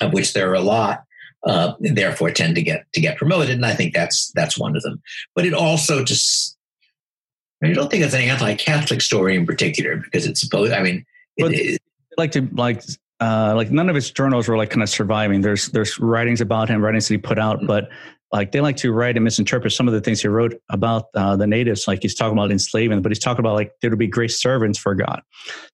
of 0.01 0.13
which 0.13 0.33
there 0.33 0.49
are 0.49 0.55
a 0.55 0.61
lot, 0.61 1.03
uh, 1.45 1.73
therefore 1.79 2.31
tend 2.31 2.55
to 2.55 2.61
get 2.61 2.85
to 2.93 3.01
get 3.01 3.17
promoted. 3.17 3.51
And 3.51 3.65
I 3.65 3.73
think 3.73 3.93
that's 3.93 4.31
that's 4.33 4.57
one 4.57 4.75
of 4.75 4.81
them. 4.81 5.01
But 5.35 5.45
it 5.45 5.53
also 5.53 6.03
just 6.03 6.57
I 7.63 7.73
don't 7.73 7.91
think 7.91 8.03
it's 8.03 8.13
an 8.13 8.21
anti-Catholic 8.21 9.01
story 9.01 9.35
in 9.35 9.45
particular 9.45 9.97
because 9.97 10.25
it's 10.25 10.41
supposed. 10.41 10.73
I 10.73 10.81
mean, 10.81 11.05
it, 11.37 11.51
it, 11.53 11.81
like 12.17 12.31
to 12.31 12.47
like 12.53 12.83
uh, 13.19 13.53
like 13.55 13.69
none 13.69 13.87
of 13.87 13.95
his 13.95 14.09
journals 14.09 14.47
were 14.47 14.57
like 14.57 14.71
kind 14.71 14.81
of 14.81 14.89
surviving. 14.89 15.41
There's 15.41 15.67
there's 15.67 15.99
writings 15.99 16.41
about 16.41 16.69
him, 16.69 16.83
writings 16.83 17.07
that 17.07 17.13
he 17.13 17.17
put 17.19 17.37
out, 17.37 17.57
mm-hmm. 17.57 17.67
but 17.67 17.89
like 18.31 18.51
they 18.51 18.61
like 18.61 18.77
to 18.77 18.91
write 18.91 19.17
and 19.17 19.23
misinterpret 19.23 19.73
some 19.73 19.87
of 19.87 19.93
the 19.93 20.01
things 20.01 20.21
he 20.21 20.27
wrote 20.27 20.53
about 20.69 21.05
uh, 21.15 21.35
the 21.35 21.47
natives. 21.47 21.87
Like 21.87 22.01
he's 22.01 22.15
talking 22.15 22.37
about 22.37 22.51
enslavement, 22.51 23.03
but 23.03 23.11
he's 23.11 23.19
talking 23.19 23.41
about 23.41 23.55
like 23.55 23.73
there 23.81 23.89
would 23.89 23.99
be 23.99 24.07
great 24.07 24.31
servants 24.31 24.79
for 24.79 24.95
God. 24.95 25.21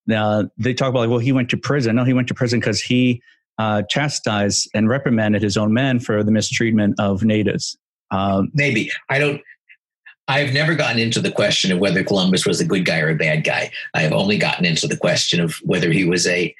Now 0.07 0.49
they 0.57 0.73
talk 0.73 0.89
about 0.89 1.01
like, 1.01 1.09
well, 1.09 1.19
he 1.19 1.31
went 1.31 1.49
to 1.51 1.57
prison. 1.57 1.95
No, 1.95 2.03
he 2.03 2.13
went 2.13 2.27
to 2.29 2.33
prison 2.33 2.59
because 2.59 2.81
he 2.81 3.21
uh, 3.59 3.83
chastised 3.83 4.69
and 4.73 4.89
reprimanded 4.89 5.41
his 5.41 5.57
own 5.57 5.73
men 5.73 5.99
for 5.99 6.23
the 6.23 6.31
mistreatment 6.31 6.99
of 6.99 7.23
natives. 7.23 7.77
Um, 8.11 8.49
Maybe 8.53 8.91
I 9.09 9.19
don't. 9.19 9.41
I've 10.29 10.53
never 10.53 10.75
gotten 10.75 10.99
into 10.99 11.21
the 11.21 11.31
question 11.31 11.71
of 11.71 11.79
whether 11.79 12.03
Columbus 12.03 12.45
was 12.45 12.59
a 12.59 12.65
good 12.65 12.83
guy 12.83 12.99
or 12.99 13.09
a 13.09 13.15
bad 13.15 13.45
guy. 13.45 13.71
I 13.93 14.01
have 14.01 14.11
only 14.11 14.37
gotten 14.37 14.65
into 14.65 14.85
the 14.85 14.97
question 14.97 15.39
of 15.39 15.55
whether 15.63 15.89
he 15.89 16.03
was 16.03 16.27
a 16.27 16.53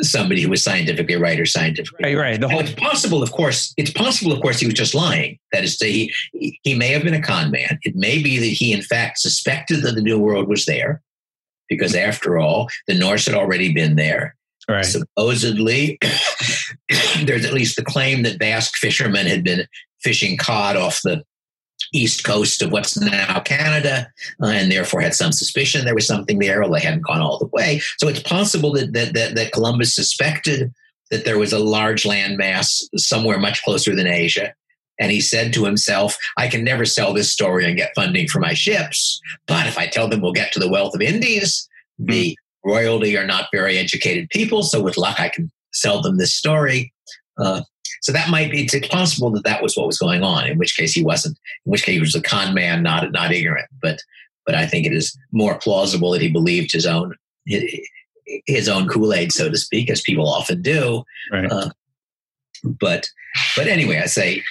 somebody 0.00 0.40
who 0.42 0.48
was 0.50 0.62
scientifically 0.62 1.16
right 1.16 1.38
or 1.38 1.46
scientifically 1.46 2.14
right. 2.14 2.32
Right. 2.32 2.40
The 2.40 2.48
whole- 2.48 2.60
it's 2.60 2.72
possible, 2.72 3.22
of 3.22 3.32
course. 3.32 3.74
It's 3.76 3.90
possible, 3.90 4.32
of 4.32 4.40
course, 4.40 4.58
he 4.58 4.66
was 4.66 4.74
just 4.74 4.94
lying. 4.94 5.38
That 5.52 5.64
is, 5.64 5.76
to 5.78 5.84
say, 5.84 6.10
he 6.32 6.58
he 6.62 6.74
may 6.74 6.88
have 6.88 7.02
been 7.02 7.14
a 7.14 7.22
con 7.22 7.50
man. 7.50 7.78
It 7.82 7.94
may 7.94 8.22
be 8.22 8.38
that 8.38 8.46
he, 8.46 8.72
in 8.72 8.82
fact, 8.82 9.18
suspected 9.18 9.82
that 9.82 9.94
the 9.94 10.02
New 10.02 10.18
World 10.18 10.48
was 10.48 10.64
there, 10.64 11.02
because 11.68 11.94
after 11.94 12.38
all, 12.38 12.68
the 12.86 12.94
Norse 12.94 13.26
had 13.26 13.34
already 13.34 13.72
been 13.72 13.96
there. 13.96 14.34
Right. 14.68 14.84
Supposedly, 14.84 15.98
there's 17.24 17.44
at 17.44 17.52
least 17.52 17.76
the 17.76 17.84
claim 17.84 18.22
that 18.22 18.38
Basque 18.38 18.76
fishermen 18.76 19.26
had 19.26 19.44
been 19.44 19.66
fishing 20.02 20.36
cod 20.36 20.76
off 20.76 21.00
the 21.02 21.22
east 21.92 22.24
coast 22.24 22.62
of 22.62 22.72
what's 22.72 22.98
now 22.98 23.40
Canada, 23.40 24.10
uh, 24.42 24.46
and 24.46 24.70
therefore 24.70 25.00
had 25.00 25.14
some 25.14 25.32
suspicion 25.32 25.84
there 25.84 25.94
was 25.94 26.06
something 26.06 26.38
there, 26.38 26.62
although 26.62 26.76
they 26.76 26.84
hadn't 26.84 27.06
gone 27.06 27.20
all 27.20 27.38
the 27.38 27.46
way. 27.46 27.80
So 27.98 28.08
it's 28.08 28.22
possible 28.22 28.72
that 28.72 28.92
that 28.92 29.14
that, 29.14 29.34
that 29.34 29.52
Columbus 29.52 29.94
suspected 29.94 30.72
that 31.10 31.24
there 31.24 31.38
was 31.38 31.52
a 31.52 31.58
large 31.58 32.04
landmass 32.04 32.82
somewhere 32.96 33.38
much 33.38 33.62
closer 33.62 33.94
than 33.94 34.06
Asia. 34.06 34.54
And 34.98 35.10
he 35.10 35.20
said 35.20 35.52
to 35.52 35.64
himself, 35.64 36.16
I 36.36 36.48
can 36.48 36.64
never 36.64 36.84
sell 36.84 37.12
this 37.12 37.30
story 37.30 37.66
and 37.66 37.76
get 37.76 37.94
funding 37.94 38.28
for 38.28 38.40
my 38.40 38.54
ships. 38.54 39.20
But 39.46 39.66
if 39.66 39.76
I 39.76 39.86
tell 39.86 40.08
them 40.08 40.20
we'll 40.20 40.32
get 40.32 40.52
to 40.52 40.60
the 40.60 40.70
wealth 40.70 40.94
of 40.94 41.02
Indies, 41.02 41.68
the 41.98 42.36
royalty 42.64 43.16
are 43.16 43.26
not 43.26 43.48
very 43.52 43.78
educated 43.78 44.30
people, 44.30 44.62
so 44.62 44.80
with 44.80 44.96
luck, 44.96 45.18
I 45.18 45.28
can 45.28 45.50
sell 45.72 46.00
them 46.02 46.18
this 46.18 46.34
story. 46.34 46.92
Uh, 47.36 47.62
so 48.00 48.12
that 48.12 48.30
might 48.30 48.50
be 48.50 48.64
it's 48.64 48.88
possible 48.88 49.30
that 49.30 49.44
that 49.44 49.62
was 49.62 49.76
what 49.76 49.86
was 49.86 49.98
going 49.98 50.22
on. 50.22 50.46
In 50.46 50.58
which 50.58 50.76
case 50.76 50.92
he 50.92 51.04
wasn't. 51.04 51.38
In 51.66 51.70
which 51.70 51.84
case 51.84 51.94
he 51.94 52.00
was 52.00 52.14
a 52.14 52.22
con 52.22 52.54
man, 52.54 52.82
not 52.82 53.12
not 53.12 53.32
ignorant. 53.32 53.68
But 53.80 54.00
but 54.46 54.54
I 54.54 54.66
think 54.66 54.86
it 54.86 54.92
is 54.92 55.16
more 55.32 55.58
plausible 55.58 56.12
that 56.12 56.22
he 56.22 56.30
believed 56.30 56.72
his 56.72 56.86
own 56.86 57.14
his 58.46 58.68
own 58.68 58.88
Kool 58.88 59.12
Aid, 59.12 59.32
so 59.32 59.50
to 59.50 59.56
speak, 59.56 59.90
as 59.90 60.00
people 60.00 60.28
often 60.28 60.62
do. 60.62 61.04
Right. 61.30 61.50
Uh, 61.50 61.70
but 62.64 63.08
but 63.56 63.66
anyway, 63.66 63.98
I 63.98 64.06
say. 64.06 64.42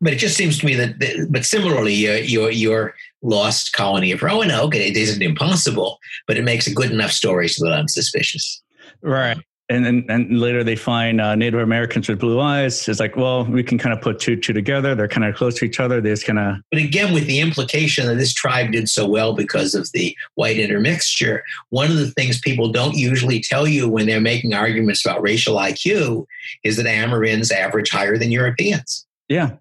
But 0.00 0.12
it 0.12 0.20
just 0.20 0.36
seems 0.36 0.58
to 0.58 0.66
me 0.66 0.76
that, 0.76 1.00
that 1.00 1.26
but 1.28 1.44
similarly, 1.44 1.92
your 1.92 2.18
your 2.18 2.50
your 2.52 2.94
lost 3.22 3.72
colony 3.72 4.12
of 4.12 4.22
Roanoke. 4.22 4.76
It 4.76 4.96
isn't 4.96 5.22
impossible, 5.22 5.98
but 6.28 6.36
it 6.36 6.44
makes 6.44 6.68
a 6.68 6.74
good 6.74 6.92
enough 6.92 7.10
story 7.10 7.48
so 7.48 7.64
that 7.64 7.72
I'm 7.72 7.88
suspicious. 7.88 8.62
Right. 9.02 9.38
And 9.70 9.84
then 9.84 10.06
and 10.08 10.40
later 10.40 10.64
they 10.64 10.76
find 10.76 11.20
uh, 11.20 11.34
Native 11.34 11.60
Americans 11.60 12.08
with 12.08 12.18
blue 12.20 12.40
eyes. 12.40 12.88
It's 12.88 13.00
like, 13.00 13.16
well, 13.16 13.44
we 13.44 13.62
can 13.62 13.76
kind 13.76 13.94
of 13.94 14.00
put 14.00 14.18
two 14.18 14.36
two 14.36 14.54
together. 14.54 14.94
They're 14.94 15.08
kind 15.08 15.26
of 15.26 15.34
close 15.34 15.56
to 15.56 15.66
each 15.66 15.78
other. 15.78 16.00
They 16.00 16.08
just 16.08 16.24
kind 16.24 16.38
of. 16.38 16.56
But 16.70 16.80
again, 16.80 17.12
with 17.12 17.26
the 17.26 17.40
implication 17.40 18.06
that 18.06 18.14
this 18.14 18.32
tribe 18.32 18.72
did 18.72 18.88
so 18.88 19.06
well 19.06 19.34
because 19.34 19.74
of 19.74 19.90
the 19.92 20.16
white 20.36 20.58
intermixture, 20.58 21.42
one 21.68 21.90
of 21.90 21.98
the 21.98 22.10
things 22.12 22.40
people 22.40 22.72
don't 22.72 22.94
usually 22.94 23.40
tell 23.40 23.68
you 23.68 23.88
when 23.88 24.06
they're 24.06 24.20
making 24.20 24.54
arguments 24.54 25.04
about 25.04 25.20
racial 25.20 25.56
IQ 25.56 26.24
is 26.64 26.78
that 26.78 26.86
Amerinds 26.86 27.52
average 27.52 27.90
higher 27.90 28.16
than 28.16 28.32
Europeans. 28.32 29.06
Yeah, 29.28 29.56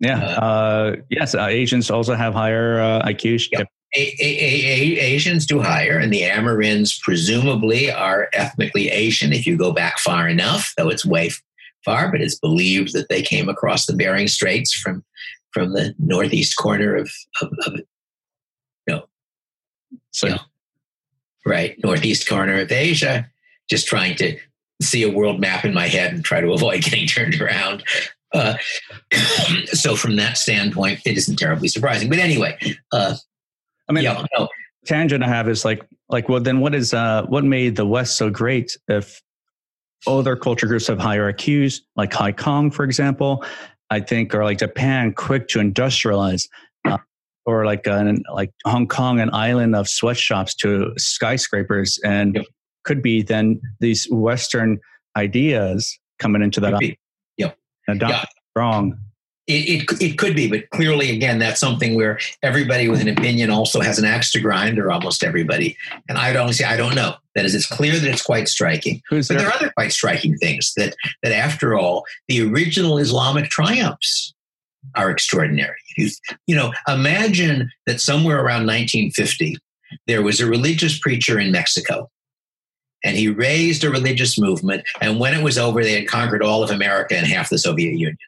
yeah. 0.00 0.36
Uh, 0.36 0.40
uh, 0.40 0.96
yes, 1.10 1.34
uh, 1.34 1.46
Asians 1.46 1.90
also 1.90 2.14
have 2.14 2.34
higher 2.34 2.80
uh, 2.80 3.02
IQs. 3.06 3.48
Yep. 3.50 3.68
A- 3.96 4.16
a- 4.20 4.98
a- 4.98 5.00
Asians 5.00 5.46
do 5.46 5.60
higher, 5.60 5.98
and 5.98 6.12
the 6.12 6.22
Amerinds 6.22 7.00
presumably 7.00 7.90
are 7.90 8.28
ethnically 8.34 8.90
Asian. 8.90 9.32
If 9.32 9.46
you 9.46 9.56
go 9.56 9.72
back 9.72 9.98
far 9.98 10.28
enough, 10.28 10.74
though 10.76 10.90
it's 10.90 11.06
way 11.06 11.30
far, 11.84 12.10
but 12.10 12.20
it's 12.20 12.38
believed 12.38 12.92
that 12.92 13.08
they 13.08 13.22
came 13.22 13.48
across 13.48 13.86
the 13.86 13.94
Bering 13.94 14.28
Straits 14.28 14.74
from 14.74 15.04
from 15.52 15.72
the 15.72 15.94
northeast 15.98 16.56
corner 16.56 16.94
of, 16.94 17.10
of, 17.40 17.50
of 17.66 17.74
you 17.76 17.84
know, 18.86 19.08
so, 20.10 20.26
you 20.26 20.34
know, 20.34 20.40
right, 21.46 21.76
northeast 21.82 22.28
corner 22.28 22.60
of 22.60 22.70
Asia, 22.70 23.28
just 23.68 23.86
trying 23.86 24.14
to 24.16 24.38
see 24.82 25.02
a 25.02 25.10
world 25.10 25.40
map 25.40 25.64
in 25.64 25.74
my 25.74 25.88
head 25.88 26.12
and 26.12 26.24
try 26.24 26.40
to 26.40 26.52
avoid 26.52 26.82
getting 26.84 27.06
turned 27.06 27.40
around. 27.40 27.82
Uh, 28.34 28.54
so 29.66 29.96
from 29.96 30.16
that 30.16 30.36
standpoint, 30.36 31.00
it 31.04 31.16
isn't 31.16 31.38
terribly 31.38 31.68
surprising. 31.68 32.08
But 32.08 32.18
anyway, 32.18 32.58
uh, 32.92 33.16
I 33.88 33.92
mean, 33.92 34.04
yeah, 34.04 34.24
no. 34.38 34.48
tangent 34.84 35.24
I 35.24 35.28
have 35.28 35.48
is 35.48 35.64
like, 35.64 35.82
like, 36.08 36.28
well, 36.28 36.40
then 36.40 36.60
what 36.60 36.74
is, 36.74 36.94
uh, 36.94 37.24
what 37.26 37.44
made 37.44 37.76
the 37.76 37.86
West 37.86 38.16
so 38.16 38.30
great 38.30 38.76
if 38.88 39.20
other 40.06 40.36
culture 40.36 40.66
groups 40.66 40.86
have 40.86 40.98
higher 40.98 41.32
IQs, 41.32 41.80
like 41.96 42.12
Hong 42.12 42.32
Kong, 42.34 42.70
for 42.70 42.84
example. 42.84 43.44
I 43.90 44.00
think, 44.00 44.34
or 44.34 44.44
like 44.44 44.58
Japan, 44.58 45.14
quick 45.14 45.48
to 45.48 45.60
industrialize, 45.60 46.46
uh, 46.84 46.98
or 47.46 47.64
like 47.64 47.86
an, 47.86 48.22
like 48.32 48.52
Hong 48.66 48.86
Kong, 48.86 49.20
an 49.20 49.30
island 49.32 49.74
of 49.74 49.88
sweatshops 49.88 50.54
to 50.56 50.92
skyscrapers, 50.98 51.98
and 52.04 52.34
yep. 52.34 52.44
could 52.84 53.02
be 53.02 53.22
then 53.22 53.60
these 53.80 54.06
Western 54.10 54.78
ideas 55.16 55.98
coming 56.18 56.42
into 56.42 56.60
that. 56.60 56.72
Yep. 57.38 57.56
yeah. 58.10 58.24
wrong. 58.54 58.98
It, 59.48 59.90
it, 59.90 60.02
it 60.02 60.18
could 60.18 60.36
be, 60.36 60.48
but 60.48 60.68
clearly, 60.70 61.10
again, 61.10 61.38
that's 61.38 61.58
something 61.58 61.94
where 61.94 62.18
everybody 62.42 62.88
with 62.88 63.00
an 63.00 63.08
opinion 63.08 63.50
also 63.50 63.80
has 63.80 63.98
an 63.98 64.04
axe 64.04 64.30
to 64.32 64.40
grind, 64.40 64.78
or 64.78 64.92
almost 64.92 65.24
everybody. 65.24 65.76
And 66.08 66.18
I'd 66.18 66.36
only 66.36 66.52
say, 66.52 66.64
I 66.64 66.76
don't 66.76 66.94
know. 66.94 67.14
That 67.34 67.46
is, 67.46 67.54
it's 67.54 67.66
clear 67.66 67.98
that 67.98 68.08
it's 68.08 68.22
quite 68.22 68.48
striking. 68.48 69.00
Who's 69.08 69.28
but 69.28 69.38
there? 69.38 69.46
there 69.46 69.52
are 69.52 69.56
other 69.56 69.70
quite 69.70 69.92
striking 69.92 70.36
things 70.36 70.74
that, 70.76 70.94
that, 71.22 71.32
after 71.32 71.76
all, 71.76 72.04
the 72.28 72.42
original 72.42 72.98
Islamic 72.98 73.48
triumphs 73.48 74.34
are 74.94 75.10
extraordinary. 75.10 75.76
You, 75.96 76.10
you 76.46 76.54
know, 76.54 76.72
imagine 76.86 77.70
that 77.86 78.00
somewhere 78.00 78.36
around 78.36 78.66
1950, 78.66 79.56
there 80.06 80.22
was 80.22 80.40
a 80.40 80.46
religious 80.46 80.98
preacher 80.98 81.38
in 81.38 81.50
Mexico 81.50 82.10
and 83.04 83.16
he 83.16 83.28
raised 83.28 83.84
a 83.84 83.90
religious 83.90 84.38
movement. 84.38 84.84
And 85.00 85.20
when 85.20 85.34
it 85.34 85.42
was 85.42 85.58
over, 85.58 85.82
they 85.82 85.94
had 85.94 86.08
conquered 86.08 86.42
all 86.42 86.62
of 86.62 86.70
America 86.70 87.16
and 87.16 87.26
half 87.26 87.50
the 87.50 87.58
Soviet 87.58 87.92
Union. 87.92 88.18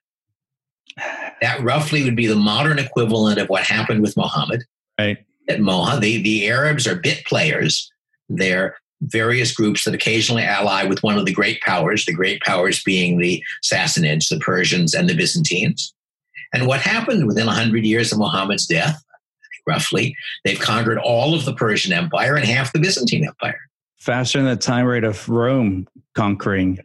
That 1.40 1.62
roughly 1.62 2.04
would 2.04 2.16
be 2.16 2.26
the 2.26 2.36
modern 2.36 2.78
equivalent 2.78 3.38
of 3.38 3.48
what 3.48 3.62
happened 3.62 4.02
with 4.02 4.16
Muhammad. 4.16 4.64
Right. 4.98 5.18
That 5.48 5.60
Moha, 5.60 6.00
the, 6.00 6.22
the 6.22 6.48
Arabs 6.48 6.86
are 6.86 6.94
bit 6.94 7.24
players. 7.24 7.90
They're 8.28 8.76
various 9.02 9.52
groups 9.54 9.84
that 9.84 9.94
occasionally 9.94 10.42
ally 10.42 10.84
with 10.84 11.02
one 11.02 11.18
of 11.18 11.24
the 11.24 11.32
great 11.32 11.60
powers, 11.62 12.04
the 12.04 12.12
great 12.12 12.42
powers 12.42 12.82
being 12.82 13.18
the 13.18 13.42
Sassanids, 13.64 14.28
the 14.28 14.38
Persians, 14.38 14.94
and 14.94 15.08
the 15.08 15.14
Byzantines. 15.14 15.94
And 16.52 16.66
what 16.66 16.80
happened 16.80 17.26
within 17.26 17.46
100 17.46 17.84
years 17.84 18.12
of 18.12 18.18
Muhammad's 18.18 18.66
death, 18.66 19.02
roughly, 19.66 20.16
they've 20.44 20.60
conquered 20.60 20.98
all 20.98 21.34
of 21.34 21.44
the 21.44 21.54
Persian 21.54 21.92
Empire 21.92 22.34
and 22.34 22.44
half 22.44 22.72
the 22.72 22.80
Byzantine 22.80 23.26
Empire. 23.26 23.58
Faster 23.98 24.38
than 24.38 24.48
the 24.48 24.56
time 24.56 24.86
rate 24.86 25.04
of 25.04 25.28
Rome 25.28 25.86
conquering. 26.14 26.78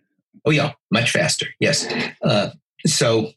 Oh, 0.46 0.52
yeah, 0.52 0.74
much 0.92 1.12
faster. 1.12 1.48
Yes. 1.60 1.88
Uh, 2.22 2.50
so 2.86 3.32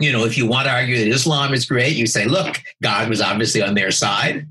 you 0.00 0.12
know, 0.12 0.24
if 0.24 0.36
you 0.36 0.46
want 0.46 0.66
to 0.66 0.72
argue 0.72 0.98
that 0.98 1.08
Islam 1.08 1.54
is 1.54 1.66
great, 1.66 1.96
you 1.96 2.06
say, 2.06 2.24
look, 2.24 2.60
God 2.82 3.08
was 3.08 3.20
obviously 3.20 3.62
on 3.62 3.74
their 3.74 3.90
side. 3.90 4.46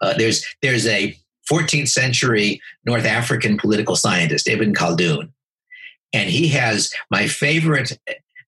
Uh, 0.00 0.14
there's 0.16 0.44
there's 0.62 0.86
a 0.86 1.16
14th 1.50 1.88
century 1.88 2.60
North 2.86 3.04
African 3.04 3.56
political 3.56 3.96
scientist, 3.96 4.48
Ibn 4.48 4.74
Khaldun, 4.74 5.30
and 6.12 6.30
he 6.30 6.48
has 6.48 6.92
my 7.10 7.26
favorite 7.26 7.98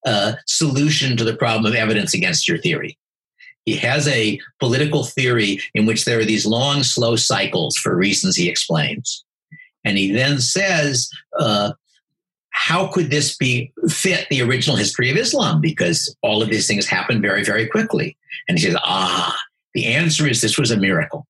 uh, 0.05 0.33
solution 0.45 1.17
to 1.17 1.23
the 1.23 1.35
problem 1.35 1.65
of 1.65 1.77
evidence 1.77 2.13
against 2.13 2.47
your 2.47 2.57
theory. 2.57 2.97
He 3.65 3.75
has 3.75 4.07
a 4.07 4.39
political 4.59 5.03
theory 5.03 5.59
in 5.75 5.85
which 5.85 6.05
there 6.05 6.19
are 6.19 6.25
these 6.25 6.45
long, 6.45 6.83
slow 6.83 7.17
cycles 7.17 7.75
for 7.75 7.95
reasons 7.95 8.35
he 8.35 8.49
explains. 8.49 9.25
And 9.83 9.97
he 9.97 10.11
then 10.11 10.39
says, 10.39 11.09
uh, 11.37 11.73
how 12.57 12.87
could 12.87 13.11
this 13.11 13.37
be 13.37 13.71
fit 13.87 14.25
the 14.29 14.41
original 14.41 14.75
history 14.75 15.11
of 15.11 15.15
Islam? 15.15 15.61
Because 15.61 16.13
all 16.23 16.41
of 16.41 16.49
these 16.49 16.65
things 16.65 16.87
happened 16.87 17.21
very, 17.21 17.43
very 17.43 17.67
quickly. 17.67 18.17
And 18.49 18.57
he 18.57 18.65
says, 18.65 18.75
ah, 18.83 19.37
the 19.75 19.85
answer 19.85 20.27
is 20.27 20.41
this 20.41 20.57
was 20.57 20.71
a 20.71 20.77
miracle. 20.77 21.27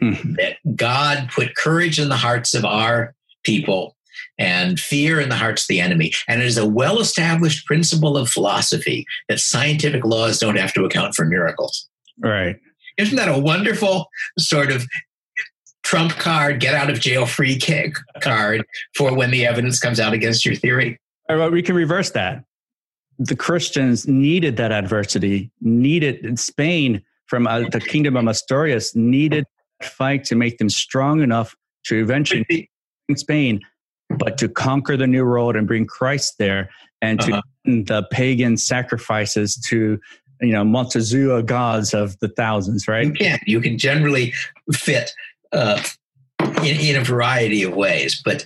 Hmm. 0.00 0.32
That 0.34 0.56
God 0.74 1.30
put 1.34 1.54
courage 1.54 2.00
in 2.00 2.08
the 2.08 2.16
hearts 2.16 2.54
of 2.54 2.64
our 2.64 3.14
people 3.44 3.94
and 4.38 4.80
fear 4.80 5.20
in 5.20 5.28
the 5.28 5.36
hearts 5.36 5.64
of 5.64 5.68
the 5.68 5.80
enemy. 5.80 6.12
And 6.28 6.40
it 6.40 6.46
is 6.46 6.56
a 6.56 6.66
well 6.66 6.98
established 6.98 7.66
principle 7.66 8.16
of 8.16 8.30
philosophy 8.30 9.04
that 9.28 9.40
scientific 9.40 10.04
laws 10.04 10.38
don't 10.38 10.58
have 10.58 10.72
to 10.74 10.84
account 10.84 11.14
for 11.14 11.26
miracles. 11.26 11.88
Right. 12.18 12.56
Isn't 12.96 13.16
that 13.16 13.28
a 13.28 13.38
wonderful 13.38 14.08
sort 14.38 14.72
of 14.72 14.86
trump 15.88 16.12
card, 16.12 16.60
get 16.60 16.74
out 16.74 16.90
of 16.90 17.00
jail 17.00 17.24
free 17.24 17.58
card 18.20 18.62
for 18.94 19.14
when 19.14 19.30
the 19.30 19.46
evidence 19.46 19.80
comes 19.80 19.98
out 19.98 20.12
against 20.12 20.44
your 20.44 20.54
theory. 20.54 20.98
Well, 21.30 21.50
we 21.50 21.62
can 21.62 21.74
reverse 21.74 22.10
that. 22.10 22.44
The 23.18 23.34
Christians 23.34 24.06
needed 24.06 24.58
that 24.58 24.70
adversity, 24.70 25.50
needed 25.62 26.26
in 26.26 26.36
Spain 26.36 27.02
from 27.26 27.46
uh, 27.46 27.70
the 27.70 27.80
kingdom 27.80 28.18
of 28.18 28.26
Asturias, 28.26 28.94
needed 28.94 29.46
that 29.80 29.88
fight 29.88 30.24
to 30.24 30.34
make 30.34 30.58
them 30.58 30.68
strong 30.68 31.22
enough 31.22 31.56
to 31.86 31.96
eventually 32.02 32.70
in 33.08 33.16
Spain, 33.16 33.62
but 34.10 34.36
to 34.38 34.48
conquer 34.48 34.94
the 34.94 35.06
new 35.06 35.24
world 35.24 35.56
and 35.56 35.66
bring 35.66 35.86
Christ 35.86 36.34
there 36.38 36.68
and 37.00 37.18
to 37.22 37.32
uh-huh. 37.32 37.42
the 37.64 38.06
pagan 38.10 38.58
sacrifices 38.58 39.56
to 39.68 39.98
you 40.42 40.52
know 40.52 40.64
Montezuma 40.64 41.42
gods 41.42 41.94
of 41.94 42.18
the 42.20 42.28
thousands, 42.28 42.86
right? 42.86 43.06
You 43.06 43.12
can. 43.12 43.38
You 43.46 43.60
can 43.60 43.78
generally 43.78 44.34
fit 44.72 45.12
uh, 45.52 45.82
in, 46.62 46.80
in 46.80 46.96
a 46.96 47.04
variety 47.04 47.62
of 47.62 47.74
ways. 47.74 48.20
But 48.24 48.44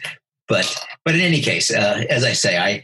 but 0.49 0.87
but 1.05 1.15
in 1.15 1.21
any 1.21 1.41
case, 1.41 1.73
uh, 1.73 2.05
as 2.09 2.25
I 2.25 2.33
say, 2.33 2.59
I 2.59 2.83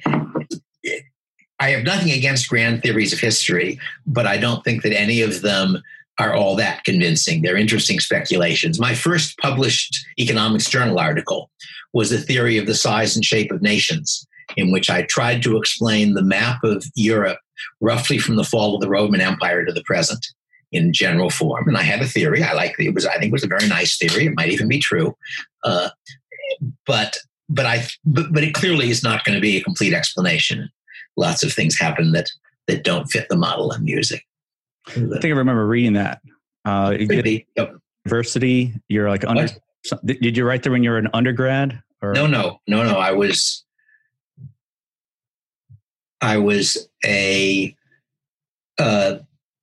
I 1.60 1.70
have 1.70 1.84
nothing 1.84 2.12
against 2.12 2.48
grand 2.48 2.82
theories 2.82 3.12
of 3.12 3.18
history, 3.18 3.78
but 4.06 4.26
I 4.26 4.36
don't 4.36 4.62
think 4.64 4.82
that 4.82 4.98
any 4.98 5.22
of 5.22 5.42
them 5.42 5.82
are 6.20 6.34
all 6.34 6.56
that 6.56 6.84
convincing. 6.84 7.42
They're 7.42 7.56
interesting 7.56 8.00
speculations. 8.00 8.80
My 8.80 8.94
first 8.94 9.38
published 9.38 10.04
economics 10.18 10.68
journal 10.68 10.98
article 10.98 11.50
was 11.92 12.12
a 12.12 12.18
theory 12.18 12.58
of 12.58 12.66
the 12.66 12.74
size 12.74 13.14
and 13.16 13.24
shape 13.24 13.52
of 13.52 13.62
nations, 13.62 14.26
in 14.56 14.72
which 14.72 14.90
I 14.90 15.02
tried 15.02 15.42
to 15.44 15.56
explain 15.56 16.14
the 16.14 16.22
map 16.22 16.62
of 16.64 16.84
Europe 16.94 17.38
roughly 17.80 18.18
from 18.18 18.36
the 18.36 18.44
fall 18.44 18.74
of 18.74 18.80
the 18.80 18.88
Roman 18.88 19.20
Empire 19.20 19.64
to 19.64 19.72
the 19.72 19.84
present 19.84 20.24
in 20.72 20.92
general 20.92 21.30
form. 21.30 21.68
And 21.68 21.76
I 21.76 21.82
had 21.82 22.00
a 22.00 22.06
theory. 22.06 22.42
I 22.42 22.52
like 22.52 22.74
it 22.78 22.94
was 22.94 23.06
I 23.06 23.14
think 23.14 23.26
it 23.26 23.32
was 23.32 23.44
a 23.44 23.48
very 23.48 23.68
nice 23.68 23.96
theory. 23.96 24.26
It 24.26 24.36
might 24.36 24.50
even 24.50 24.68
be 24.68 24.78
true. 24.78 25.16
Uh, 25.64 25.90
but 26.86 27.16
but 27.48 27.66
I 27.66 27.86
but, 28.04 28.32
but 28.32 28.44
it 28.44 28.54
clearly 28.54 28.90
is 28.90 29.02
not 29.02 29.24
going 29.24 29.36
to 29.36 29.42
be 29.42 29.56
a 29.56 29.62
complete 29.62 29.94
explanation. 29.94 30.68
Lots 31.16 31.42
of 31.42 31.52
things 31.52 31.78
happen 31.78 32.12
that 32.12 32.30
that 32.66 32.84
don't 32.84 33.06
fit 33.06 33.28
the 33.28 33.36
model 33.36 33.72
of 33.72 33.82
music. 33.82 34.24
I 34.88 34.92
think 34.92 35.24
I 35.24 35.28
remember 35.30 35.66
reading 35.66 35.94
that. 35.94 36.20
Uh, 36.64 36.96
you 36.98 37.06
yep. 37.56 37.74
University. 38.04 38.74
You're 38.88 39.08
like 39.08 39.24
under. 39.24 39.42
What? 39.42 40.04
Did 40.04 40.36
you 40.36 40.44
write 40.44 40.62
there 40.62 40.72
when 40.72 40.82
you 40.82 40.90
were 40.90 40.98
an 40.98 41.08
undergrad? 41.14 41.82
Or? 42.02 42.12
No, 42.12 42.26
no, 42.26 42.60
no, 42.66 42.82
no. 42.82 42.98
I 42.98 43.12
was. 43.12 43.64
I 46.20 46.38
was 46.38 46.88
a 47.06 47.74
uh, 48.78 49.18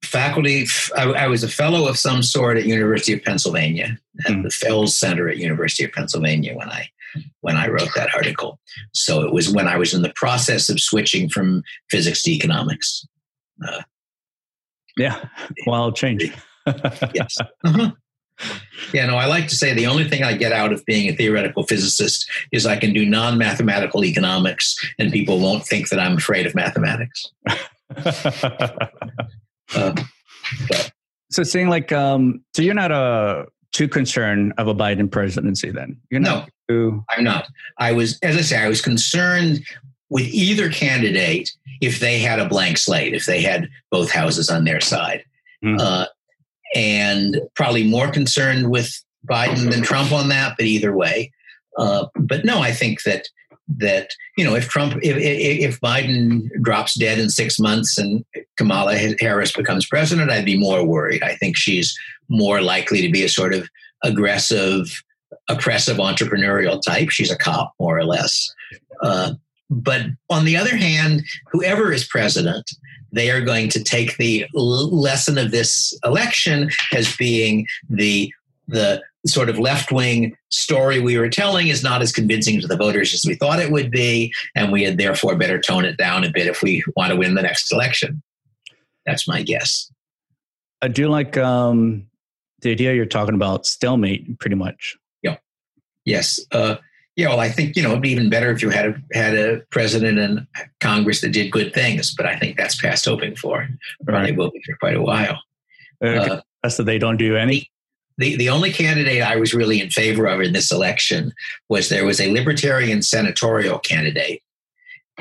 faculty. 0.06 0.68
I, 0.96 1.04
I, 1.04 1.28
was 1.28 1.44
a 1.44 1.48
fellow 1.48 1.88
of 1.88 1.98
some 1.98 2.24
sort 2.24 2.58
at 2.58 2.66
University 2.66 3.14
of 3.14 3.24
Pennsylvania 3.24 3.98
at 4.26 4.32
mm. 4.32 4.44
the 4.44 4.50
Fels 4.50 4.98
Center 4.98 5.30
at 5.30 5.38
University 5.38 5.84
of 5.84 5.92
Pennsylvania 5.92 6.56
when 6.56 6.70
I 6.70 6.90
when 7.42 7.56
I 7.56 7.68
wrote 7.68 7.90
that 7.96 8.14
article. 8.14 8.60
So 8.94 9.22
it 9.22 9.34
was 9.34 9.50
when 9.50 9.68
I 9.68 9.78
was 9.78 9.94
in 9.94 10.02
the 10.02 10.14
process 10.16 10.70
of 10.70 10.80
switching 10.80 11.30
from 11.30 11.64
physics 11.90 12.24
to 12.24 12.32
economics. 12.32 13.06
Uh, 13.66 13.82
yeah, 14.98 15.26
wild 15.66 15.96
change. 15.96 16.32
yes. 17.14 17.38
Uh-huh. 17.64 17.92
Yeah, 18.94 19.06
no, 19.06 19.16
I 19.16 19.26
like 19.28 19.48
to 19.48 19.56
say 19.56 19.74
the 19.74 19.88
only 19.88 20.04
thing 20.10 20.24
I 20.24 20.34
get 20.36 20.52
out 20.52 20.74
of 20.74 20.86
being 20.86 21.10
a 21.10 21.16
theoretical 21.16 21.64
physicist 21.64 22.30
is 22.52 22.66
I 22.66 22.76
can 22.78 22.94
do 22.94 23.06
non 23.06 23.38
mathematical 23.38 24.04
economics 24.04 24.76
and 25.00 25.12
people 25.12 25.40
won't 25.40 25.66
think 25.66 25.90
that 25.90 26.00
I'm 26.00 26.18
afraid 26.18 26.46
of 26.46 26.54
mathematics. 26.56 27.32
Uh, 29.74 29.96
so 31.32 31.44
seeing 31.44 31.70
like, 31.70 31.92
um, 31.92 32.44
so 32.56 32.62
you're 32.62 32.74
not 32.74 32.92
a 32.92 32.96
uh, 32.96 33.46
too 33.72 33.88
concerned 33.88 34.54
of 34.58 34.68
a 34.68 34.76
Biden 34.76 35.12
presidency 35.12 35.72
then? 35.72 35.98
You're 36.10 36.22
not 36.22 36.50
no, 36.70 36.74
too- 36.74 37.04
I'm 37.10 37.24
not. 37.24 37.48
I 37.78 37.92
was, 37.92 38.20
as 38.22 38.38
I 38.38 38.42
say, 38.42 38.58
I 38.58 38.70
was 38.70 38.82
concerned 38.82 39.62
with 40.10 40.28
either 40.28 40.70
candidate 40.70 41.52
if 41.82 42.00
they 42.00 42.20
had 42.20 42.40
a 42.40 42.48
blank 42.48 42.78
slate, 42.78 43.14
if 43.14 43.26
they 43.26 43.42
had 43.42 43.70
both 43.92 44.12
houses 44.12 44.50
on 44.50 44.64
their 44.64 44.80
side. 44.80 45.24
Mm-hmm. 45.64 45.80
Uh, 45.80 46.06
and 46.74 47.40
probably 47.56 47.84
more 47.84 48.10
concerned 48.10 48.70
with 48.70 48.92
Biden 49.28 49.72
than 49.72 49.82
Trump 49.82 50.12
on 50.12 50.30
that, 50.30 50.56
but 50.58 50.66
either 50.66 50.96
way. 50.96 51.32
Uh, 51.78 52.08
but 52.16 52.46
no, 52.46 52.60
I 52.62 52.72
think 52.72 53.04
that 53.04 53.28
that 53.68 54.10
you 54.38 54.46
know 54.46 54.56
if 54.56 54.70
Trump 54.70 54.96
if, 55.02 55.18
if 55.18 55.82
Biden 55.82 56.50
drops 56.62 56.98
dead 56.98 57.20
in 57.20 57.30
six 57.30 57.60
months 57.60 57.98
and 57.98 58.24
Kamala 58.58 58.96
Harris 59.20 59.52
becomes 59.52 59.86
president, 59.86 60.32
I'd 60.32 60.46
be 60.46 60.58
more 60.58 60.86
worried. 60.86 61.24
I 61.24 61.36
think 61.36 61.58
she's 61.58 61.98
more 62.30 62.62
likely 62.62 63.02
to 63.02 63.12
be 63.12 63.24
a 63.24 63.30
sort 63.30 63.54
of 63.54 63.68
aggressive, 64.04 65.04
oppressive 65.50 65.98
entrepreneurial 65.98 66.82
type. 66.82 67.10
She's 67.10 67.32
a 67.32 67.38
cop, 67.38 67.74
more 67.80 67.98
or 67.98 68.06
less. 68.06 68.54
Uh, 69.02 69.34
but 69.70 70.06
on 70.30 70.46
the 70.46 70.58
other 70.58 70.76
hand, 70.76 71.24
whoever 71.52 71.92
is 71.92 72.08
president, 72.08 72.70
they 73.12 73.32
are 73.32 73.42
going 73.42 73.70
to 73.70 73.84
take 73.84 74.18
the 74.18 74.46
lesson 74.54 75.38
of 75.38 75.52
this 75.52 75.98
election 76.04 76.70
as 76.94 77.16
being 77.16 77.66
the 77.90 78.32
the 78.68 79.02
sort 79.28 79.50
of 79.50 79.58
left 79.58 79.92
wing 79.92 80.36
story 80.50 81.00
we 81.00 81.18
were 81.18 81.30
telling 81.30 81.68
is 81.68 81.84
not 81.84 82.02
as 82.02 82.12
convincing 82.12 82.62
to 82.62 82.68
the 82.68 82.78
voters 82.78 83.14
as 83.14 83.26
we 83.26 83.36
thought 83.36 83.60
it 83.60 83.72
would 83.72 83.92
be, 83.92 84.34
and 84.56 84.72
we 84.72 84.84
had 84.84 84.98
therefore 84.98 85.36
better 85.36 85.60
tone 85.60 85.86
it 85.86 85.98
down 85.98 86.24
a 86.24 86.30
bit 86.30 86.48
if 86.48 86.62
we 86.62 86.84
want 86.96 87.12
to 87.12 87.18
win 87.18 87.36
the 87.36 87.42
next 87.42 87.72
election. 87.72 88.22
That's 89.06 89.28
my 89.28 89.42
guess. 89.42 89.92
I 90.82 90.88
do 90.88 91.08
like 91.08 91.38
um, 91.38 92.08
the 92.62 92.72
idea 92.72 92.94
you're 92.94 93.06
talking 93.06 93.36
about 93.36 93.66
stalemate, 93.66 94.40
pretty 94.40 94.56
much. 94.56 94.96
Yeah. 95.22 95.38
Yes. 96.06 96.40
Uh, 96.52 96.76
yeah. 97.16 97.30
Well, 97.30 97.40
I 97.40 97.50
think 97.50 97.76
you 97.76 97.84
know 97.84 97.92
it'd 97.92 98.02
be 98.02 98.12
even 98.12 98.30
better 98.30 98.52
if 98.52 98.62
you 98.62 98.70
had 98.70 98.86
a 98.86 99.18
had 99.18 99.36
a 99.36 99.62
president 99.72 100.20
and 100.20 100.46
Congress 100.80 101.22
that 101.22 101.30
did 101.30 101.52
good 101.52 101.74
things, 101.74 102.14
but 102.14 102.26
I 102.26 102.38
think 102.38 102.58
that's 102.58 102.80
past 102.80 103.06
hoping 103.06 103.36
for. 103.36 103.68
Probably 104.04 104.32
right. 104.32 104.38
will 104.38 104.52
be 104.52 104.62
for 104.66 104.76
quite 104.78 104.96
a 104.96 105.02
while. 105.02 105.42
Uh, 106.04 106.42
uh, 106.64 106.70
so 106.70 106.84
they 106.84 107.00
don't 107.00 107.18
do 107.18 107.38
any 107.38 107.72
the, 108.18 108.36
the 108.38 108.50
only 108.50 108.72
candidate 108.72 109.22
I 109.22 109.36
was 109.36 109.54
really 109.54 109.82
in 109.82 109.90
favor 109.90 110.26
of 110.26 110.42
in 110.42 110.54
this 110.54 110.72
election 110.72 111.34
was 111.70 111.90
there 111.90 112.06
was 112.06 112.22
a 112.22 112.32
libertarian 112.32 113.02
senatorial 113.02 113.80
candidate. 113.80 114.42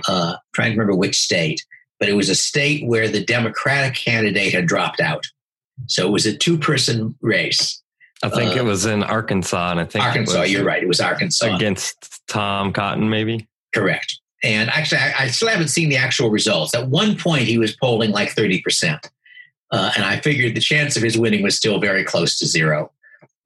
Uh, 0.09 0.35
trying 0.53 0.73
to 0.73 0.77
remember 0.77 0.97
which 0.97 1.17
state, 1.17 1.65
but 2.01 2.09
it 2.09 2.15
was 2.15 2.29
a 2.29 2.35
state 2.35 2.85
where 2.87 3.09
the 3.09 3.25
Democratic 3.25 3.95
candidate 3.95 4.53
had 4.53 4.67
dropped 4.67 5.01
out. 5.01 5.25
So 5.87 6.07
it 6.07 6.11
was 6.11 6.27
a 6.27 6.37
two 6.37 6.59
person 6.59 7.15
race. 7.21 7.81
I 8.23 8.29
think 8.29 8.57
uh, 8.57 8.61
it 8.61 8.65
was 8.65 8.87
in 8.87 9.03
Arkansas, 9.03 9.71
and 9.71 9.81
I 9.81 9.85
think 9.85 10.05
Arkansas. 10.05 10.43
You're 10.43 10.65
right. 10.65 10.83
It 10.83 10.89
was 10.89 11.01
Arkansas 11.01 11.55
against 11.55 12.23
Tom 12.27 12.73
Cotton, 12.73 13.09
maybe. 13.09 13.47
Correct. 13.75 14.19
And 14.43 14.71
actually, 14.71 14.99
I, 14.99 15.15
I, 15.21 15.29
still 15.29 15.49
haven't 15.49 15.69
seen 15.69 15.89
the 15.89 15.97
actual 15.97 16.31
results. 16.31 16.75
At 16.75 16.89
one 16.89 17.17
point, 17.17 17.45
he 17.45 17.59
was 17.59 17.77
polling 17.77 18.11
like 18.11 18.31
thirty 18.31 18.61
percent. 18.61 19.11
Uh, 19.75 19.91
and 19.97 20.05
I 20.05 20.21
figured 20.21 20.55
the 20.55 20.61
chance 20.61 20.97
of 20.97 21.03
his 21.03 21.19
winning 21.19 21.43
was 21.43 21.57
still 21.57 21.81
very 21.81 22.05
close 22.05 22.39
to 22.39 22.47
zero. 22.47 22.93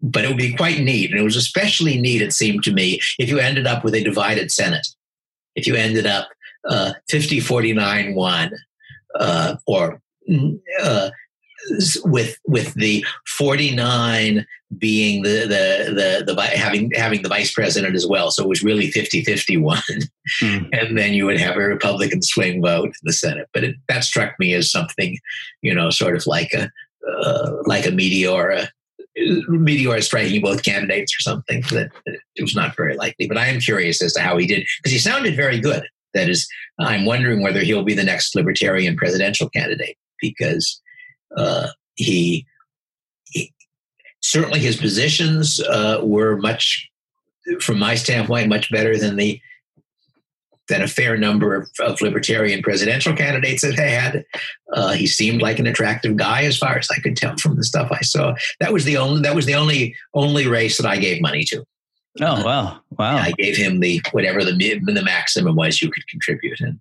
But 0.03 0.25
it 0.25 0.29
would 0.29 0.37
be 0.37 0.53
quite 0.53 0.81
neat. 0.81 1.11
And 1.11 1.19
it 1.19 1.23
was 1.23 1.37
especially 1.37 1.99
neat, 1.99 2.21
it 2.21 2.35
seemed 2.35 2.63
to 2.65 2.73
me, 2.73 3.01
if 3.19 3.31
you 3.31 3.39
ended 3.39 3.67
up 3.67 3.83
with 3.83 3.95
a 3.95 4.05
divided 4.05 4.53
Senate. 4.53 4.87
If 5.57 5.67
you 5.67 5.75
ended 5.75 6.07
up 6.07 6.29
uh, 6.69 6.93
50 7.09 7.41
49 7.41 8.15
1, 8.15 8.53
uh, 9.19 9.57
or 9.67 10.03
uh, 10.83 11.11
with 12.05 12.39
with 12.47 12.75
the 12.75 13.05
49 13.27 14.47
being 14.77 15.23
the 15.23 15.47
the 15.47 16.25
the, 16.27 16.35
the 16.35 16.43
having 16.43 16.91
having 16.93 17.23
the 17.23 17.29
vice 17.29 17.53
president 17.53 17.95
as 17.95 18.07
well. 18.07 18.31
So 18.31 18.45
it 18.45 18.49
was 18.49 18.63
really 18.63 18.91
50 18.91 19.25
51 19.25 19.83
mm. 20.43 20.69
and 20.73 20.99
then 20.99 21.15
you 21.15 21.27
would 21.27 21.41
have 21.41 21.57
a 21.57 21.61
republican 21.61 22.23
swing 22.23 22.63
vote 22.63 22.87
in 22.87 22.93
the 23.03 23.13
senate. 23.13 23.49
But 23.53 23.65
it, 23.65 23.77
that 23.89 24.05
struck 24.05 24.39
me 24.39 24.55
as 24.55 24.71
something 24.71 25.19
you 25.63 25.75
know 25.75 25.91
sort 25.91 26.17
of 26.17 26.27
like 26.27 26.53
a 26.53 26.71
uh, 27.09 27.53
like 27.65 27.87
a 27.87 27.91
meteor 27.91 28.51
a 28.51 28.69
meteor 29.49 30.01
striking 30.01 30.43
both 30.43 30.63
candidates 30.63 31.15
or 31.17 31.21
something 31.23 31.63
that 31.71 31.91
it 32.07 32.43
was 32.43 32.55
not 32.55 32.77
very 32.77 32.97
likely. 32.97 33.27
But 33.27 33.39
i 33.39 33.47
am 33.47 33.61
curious 33.61 34.03
as 34.03 34.13
to 34.15 34.21
how 34.21 34.37
he 34.37 34.47
did 34.47 34.67
because 34.79 34.93
he 34.93 34.99
sounded 34.99 35.37
very 35.37 35.61
good. 35.61 35.85
That 36.15 36.29
is 36.29 36.49
i'm 36.79 37.05
wondering 37.05 37.43
whether 37.43 37.61
he'll 37.61 37.85
be 37.85 37.95
the 37.95 38.05
next 38.05 38.35
libertarian 38.35 38.97
presidential 38.97 39.49
candidate 39.51 39.97
because 40.21 40.81
uh, 41.37 41.69
he, 41.95 42.47
he, 43.27 43.53
certainly 44.21 44.61
his 44.61 44.77
positions 44.77 45.61
uh, 45.61 46.01
were 46.03 46.37
much, 46.37 46.89
from 47.61 47.79
my 47.79 47.95
standpoint, 47.95 48.49
much 48.49 48.71
better 48.71 48.97
than 48.97 49.17
the 49.17 49.41
than 50.69 50.83
a 50.83 50.89
fair 50.89 51.17
number 51.17 51.55
of, 51.55 51.71
of 51.81 52.01
libertarian 52.01 52.63
presidential 52.63 53.15
candidates 53.15 53.65
had 53.65 53.79
had. 53.79 54.25
Uh, 54.73 54.93
he 54.93 55.07
seemed 55.07 55.43
like 55.43 55.59
an 55.59 55.67
attractive 55.67 56.17
guy, 56.17 56.43
as 56.43 56.59
far 56.59 56.79
as 56.79 56.89
I 56.91 57.01
could 57.01 57.17
tell 57.17 57.37
from 57.39 57.57
the 57.57 57.65
stuff 57.65 57.89
I 57.91 58.03
saw. 58.03 58.35
That 58.61 58.73
was 58.73 58.85
the 58.85 58.97
only 58.97 59.23
that 59.23 59.35
was 59.35 59.47
the 59.47 59.55
only 59.55 59.97
only 60.15 60.47
race 60.47 60.77
that 60.77 60.87
I 60.87 60.99
gave 60.99 61.21
money 61.21 61.45
to. 61.45 61.65
Oh 62.21 62.45
wow, 62.45 62.81
wow! 62.91 63.17
I 63.17 63.33
gave 63.33 63.57
him 63.57 63.81
the 63.81 64.03
whatever 64.13 64.45
the 64.45 64.53
the 64.53 65.03
maximum 65.03 65.57
was 65.57 65.81
you 65.81 65.91
could 65.91 66.07
contribute, 66.09 66.61
and 66.61 66.81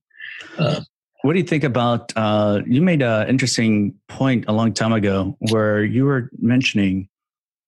uh, 0.57 0.81
what 1.21 1.33
do 1.33 1.39
you 1.39 1.45
think 1.45 1.63
about? 1.63 2.13
Uh, 2.15 2.61
you 2.65 2.81
made 2.81 3.01
an 3.01 3.27
interesting 3.27 3.95
point 4.07 4.45
a 4.47 4.53
long 4.53 4.73
time 4.73 4.93
ago 4.93 5.35
where 5.51 5.83
you 5.83 6.05
were 6.05 6.29
mentioning 6.39 7.09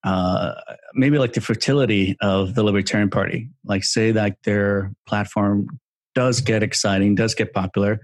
uh, 0.03 0.53
maybe 0.93 1.17
like 1.17 1.33
the 1.33 1.41
fertility 1.41 2.15
of 2.21 2.55
the 2.55 2.63
Libertarian 2.63 3.09
Party. 3.09 3.49
Like, 3.65 3.83
say 3.83 4.11
that 4.11 4.37
their 4.43 4.93
platform 5.07 5.67
does 6.15 6.41
get 6.41 6.63
exciting, 6.63 7.15
does 7.15 7.35
get 7.35 7.53
popular, 7.53 7.99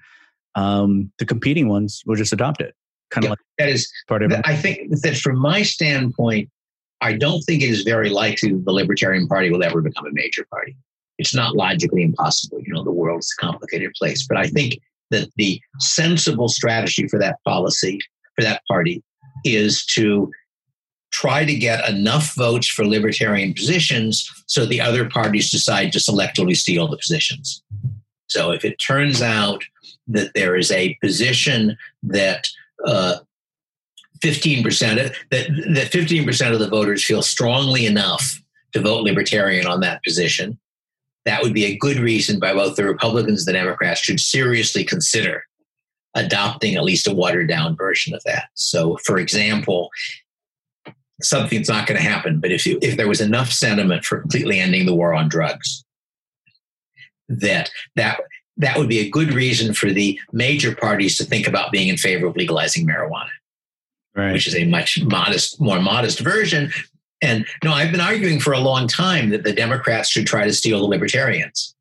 um, 0.56 1.12
the 1.20 1.26
competing 1.26 1.68
ones 1.68 2.02
will 2.06 2.16
just 2.16 2.34
adopt 2.34 2.62
it. 2.62 2.74
Kind 3.12 3.26
of 3.26 3.30
yeah, 3.30 3.32
like 3.32 3.40
that 3.60 3.70
is 3.70 3.92
part 4.08 4.24
of 4.24 4.32
it. 4.32 4.42
I 4.46 4.56
think 4.56 4.90
that 5.02 5.18
from 5.18 5.38
my 5.38 5.62
standpoint, 5.62 6.50
I 7.02 7.14
don't 7.14 7.42
think 7.42 7.62
it 7.62 7.70
is 7.70 7.84
very 7.84 8.10
likely 8.10 8.54
the 8.54 8.72
Libertarian 8.72 9.28
Party 9.28 9.52
will 9.52 9.64
ever 9.64 9.82
become 9.82 10.06
a 10.06 10.12
major 10.12 10.46
party. 10.50 10.76
It's 11.18 11.36
not 11.36 11.56
logically 11.56 12.02
impossible. 12.02 12.60
You 12.62 12.74
know, 12.74 12.84
the 12.84 12.92
world's 12.92 13.34
a 13.38 13.42
complicated 13.42 13.92
place. 13.98 14.26
But 14.28 14.38
I 14.38 14.48
think 14.48 14.80
that 15.12 15.30
the 15.36 15.62
sensible 15.80 16.48
strategy 16.48 17.08
for 17.08 17.20
that 17.20 17.38
policy, 17.46 18.00
for 18.36 18.44
that 18.44 18.62
party, 18.68 19.04
is 19.44 19.86
to 19.86 20.32
try 21.12 21.46
to 21.46 21.56
get 21.56 21.88
enough 21.88 22.36
votes 22.36 22.68
for 22.68 22.86
libertarian 22.86 23.54
positions 23.54 24.30
so 24.48 24.66
the 24.66 24.82
other 24.82 25.08
parties 25.08 25.50
decide 25.50 25.92
to 25.94 26.00
selectively 26.00 26.56
steal 26.56 26.88
the 26.88 26.98
positions. 26.98 27.64
So 28.28 28.52
if 28.52 28.66
it 28.66 28.76
turns 28.76 29.22
out 29.22 29.64
that 30.08 30.34
there 30.34 30.56
is 30.56 30.72
a 30.72 30.98
position 31.02 31.78
that 32.04 32.48
uh, 32.86 33.18
15% 34.24 35.06
of, 35.06 35.16
that, 35.32 35.48
that 35.74 35.92
15% 35.92 36.54
of 36.54 36.60
the 36.60 36.68
voters 36.68 37.04
feel 37.04 37.22
strongly 37.22 37.86
enough 37.86 38.42
to 38.74 38.82
vote 38.82 39.04
libertarian 39.04 39.68
on 39.68 39.80
that 39.82 40.04
position, 40.04 40.60
that 41.26 41.42
would 41.42 41.54
be 41.54 41.66
a 41.66 41.78
good 41.78 41.98
reason 41.98 42.40
by 42.40 42.54
both 42.54 42.76
the 42.76 42.86
Republicans 42.86 43.46
and 43.46 43.56
the 43.56 43.60
Democrats 43.60 44.00
should 44.00 44.20
seriously 44.20 44.84
consider 44.84 45.44
adopting 46.14 46.76
at 46.76 46.84
least 46.84 47.08
a 47.08 47.14
watered 47.14 47.50
down 47.50 47.76
version 47.76 48.14
of 48.14 48.24
that. 48.24 48.46
So, 48.54 48.98
for 49.04 49.18
example, 49.18 49.90
something's 51.22 51.70
not 51.70 51.88
going 51.88 51.98
to 52.00 52.08
happen, 52.08 52.40
but 52.40 52.52
if 52.52 52.66
you, 52.66 52.80
if 52.82 52.96
there 52.96 53.08
was 53.08 53.22
enough 53.22 53.52
sentiment 53.52 54.06
for 54.06 54.22
completely 54.22 54.60
ending 54.60 54.86
the 54.86 54.96
war 54.96 55.14
on 55.14 55.28
drugs, 55.28 55.84
that 57.28 57.72
that 57.96 58.22
that 58.58 58.78
would 58.78 58.88
be 58.88 59.00
a 59.00 59.10
good 59.10 59.34
reason 59.34 59.74
for 59.74 59.92
the 59.92 60.20
major 60.32 60.76
parties 60.76 61.18
to 61.18 61.26
think 61.26 61.48
about 61.48 61.72
being 61.72 61.90
in 61.90 61.98
favor 61.98 62.28
of 62.28 62.38
legalizing 62.38 62.88
marijuana. 62.88 63.30
Right. 64.16 64.32
Which 64.32 64.48
is 64.48 64.56
a 64.56 64.64
much 64.64 65.04
modest, 65.04 65.60
more 65.60 65.82
modest 65.82 66.22
version, 66.22 66.72
and 67.22 67.46
no, 67.64 67.72
I've 67.72 67.92
been 67.92 68.02
arguing 68.02 68.40
for 68.40 68.54
a 68.54 68.60
long 68.60 68.88
time 68.88 69.30
that 69.30 69.44
the 69.44 69.54
Democrats 69.54 70.10
should 70.10 70.28
try 70.28 70.46
to 70.46 70.54
steal 70.54 70.80
the 70.80 70.86
libertarians. 70.86 71.76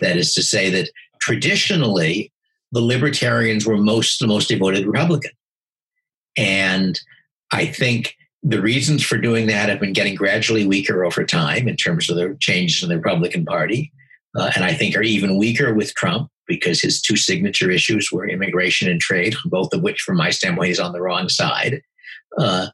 That 0.00 0.16
is 0.16 0.34
to 0.34 0.42
say 0.42 0.70
that 0.70 0.90
traditionally 1.20 2.32
the 2.72 2.80
libertarians 2.80 3.66
were 3.66 3.76
most 3.76 4.20
the 4.20 4.26
most 4.26 4.48
devoted 4.48 4.86
Republican. 4.86 5.32
And 6.36 7.00
I 7.52 7.66
think 7.66 8.16
the 8.42 8.60
reasons 8.60 9.02
for 9.02 9.16
doing 9.16 9.46
that 9.46 9.68
have 9.68 9.80
been 9.80 9.92
getting 9.92 10.14
gradually 10.14 10.66
weaker 10.66 11.04
over 11.04 11.24
time 11.24 11.66
in 11.66 11.76
terms 11.76 12.10
of 12.10 12.16
the 12.16 12.36
changes 12.40 12.82
in 12.82 12.90
the 12.90 12.96
Republican 12.96 13.44
Party. 13.44 13.90
Uh, 14.36 14.50
and 14.54 14.64
I 14.64 14.74
think 14.74 14.96
are 14.96 15.02
even 15.02 15.38
weaker 15.38 15.72
with 15.72 15.94
Trump 15.94 16.28
because 16.46 16.80
his 16.80 17.00
two 17.00 17.16
signature 17.16 17.70
issues 17.70 18.10
were 18.12 18.28
immigration 18.28 18.90
and 18.90 19.00
trade, 19.00 19.34
both 19.46 19.72
of 19.72 19.82
which, 19.82 20.00
from 20.00 20.16
my 20.16 20.30
standpoint, 20.30 20.72
is 20.72 20.80
on 20.80 20.92
the 20.92 21.00
wrong 21.00 21.28
side. 21.28 21.80
Uh, 22.36 22.66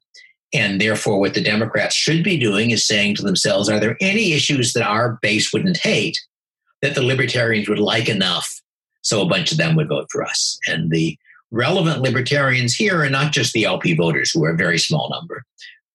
and 0.52 0.80
therefore, 0.80 1.20
what 1.20 1.34
the 1.34 1.42
Democrats 1.42 1.94
should 1.94 2.24
be 2.24 2.36
doing 2.36 2.70
is 2.70 2.86
saying 2.86 3.14
to 3.16 3.22
themselves, 3.22 3.68
are 3.68 3.78
there 3.78 3.96
any 4.00 4.32
issues 4.32 4.72
that 4.72 4.82
our 4.82 5.18
base 5.22 5.52
wouldn't 5.52 5.76
hate 5.76 6.18
that 6.82 6.94
the 6.94 7.02
libertarians 7.02 7.68
would 7.68 7.78
like 7.78 8.08
enough 8.08 8.60
so 9.02 9.22
a 9.22 9.28
bunch 9.28 9.52
of 9.52 9.58
them 9.58 9.76
would 9.76 9.88
vote 9.88 10.08
for 10.10 10.24
us? 10.24 10.58
And 10.66 10.90
the 10.90 11.16
relevant 11.52 12.00
libertarians 12.02 12.74
here 12.74 13.02
are 13.02 13.10
not 13.10 13.32
just 13.32 13.52
the 13.52 13.64
LP 13.64 13.94
voters, 13.94 14.32
who 14.32 14.44
are 14.44 14.50
a 14.50 14.56
very 14.56 14.78
small 14.78 15.08
number, 15.10 15.44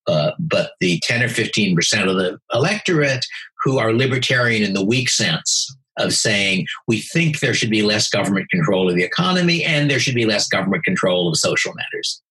uh, 0.08 0.32
but 0.40 0.72
the 0.80 1.00
10 1.04 1.24
or 1.24 1.30
15% 1.30 2.10
of 2.10 2.16
the 2.16 2.40
electorate 2.54 3.26
who 3.64 3.78
are 3.78 3.94
libertarian 3.94 4.64
in 4.64 4.74
the 4.74 4.86
weak 4.86 5.10
sense 5.10 5.76
of 5.98 6.14
saying 6.14 6.66
we 6.88 7.00
think 7.00 7.40
there 7.40 7.54
should 7.54 7.70
be 7.70 7.82
less 7.82 8.10
government 8.10 8.50
control 8.50 8.90
of 8.90 8.96
the 8.96 9.04
economy 9.04 9.64
and 9.64 9.90
there 9.90 10.00
should 10.00 10.16
be 10.16 10.26
less 10.26 10.48
government 10.48 10.84
control 10.84 11.28
of 11.28 11.38
social 11.38 11.74
matters. 11.74 12.22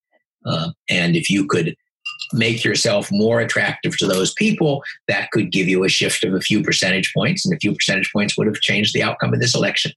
Uh, 0.46 0.70
and 0.88 1.16
if 1.16 1.30
you 1.30 1.46
could 1.46 1.74
make 2.32 2.64
yourself 2.64 3.08
more 3.10 3.40
attractive 3.40 3.96
to 3.98 4.06
those 4.06 4.32
people, 4.34 4.82
that 5.08 5.30
could 5.30 5.52
give 5.52 5.68
you 5.68 5.84
a 5.84 5.88
shift 5.88 6.24
of 6.24 6.34
a 6.34 6.40
few 6.40 6.62
percentage 6.62 7.12
points, 7.14 7.44
and 7.44 7.54
a 7.54 7.58
few 7.58 7.74
percentage 7.74 8.10
points 8.12 8.36
would 8.36 8.46
have 8.46 8.56
changed 8.56 8.94
the 8.94 9.02
outcome 9.02 9.34
of 9.34 9.40
this 9.40 9.54
election. 9.54 9.92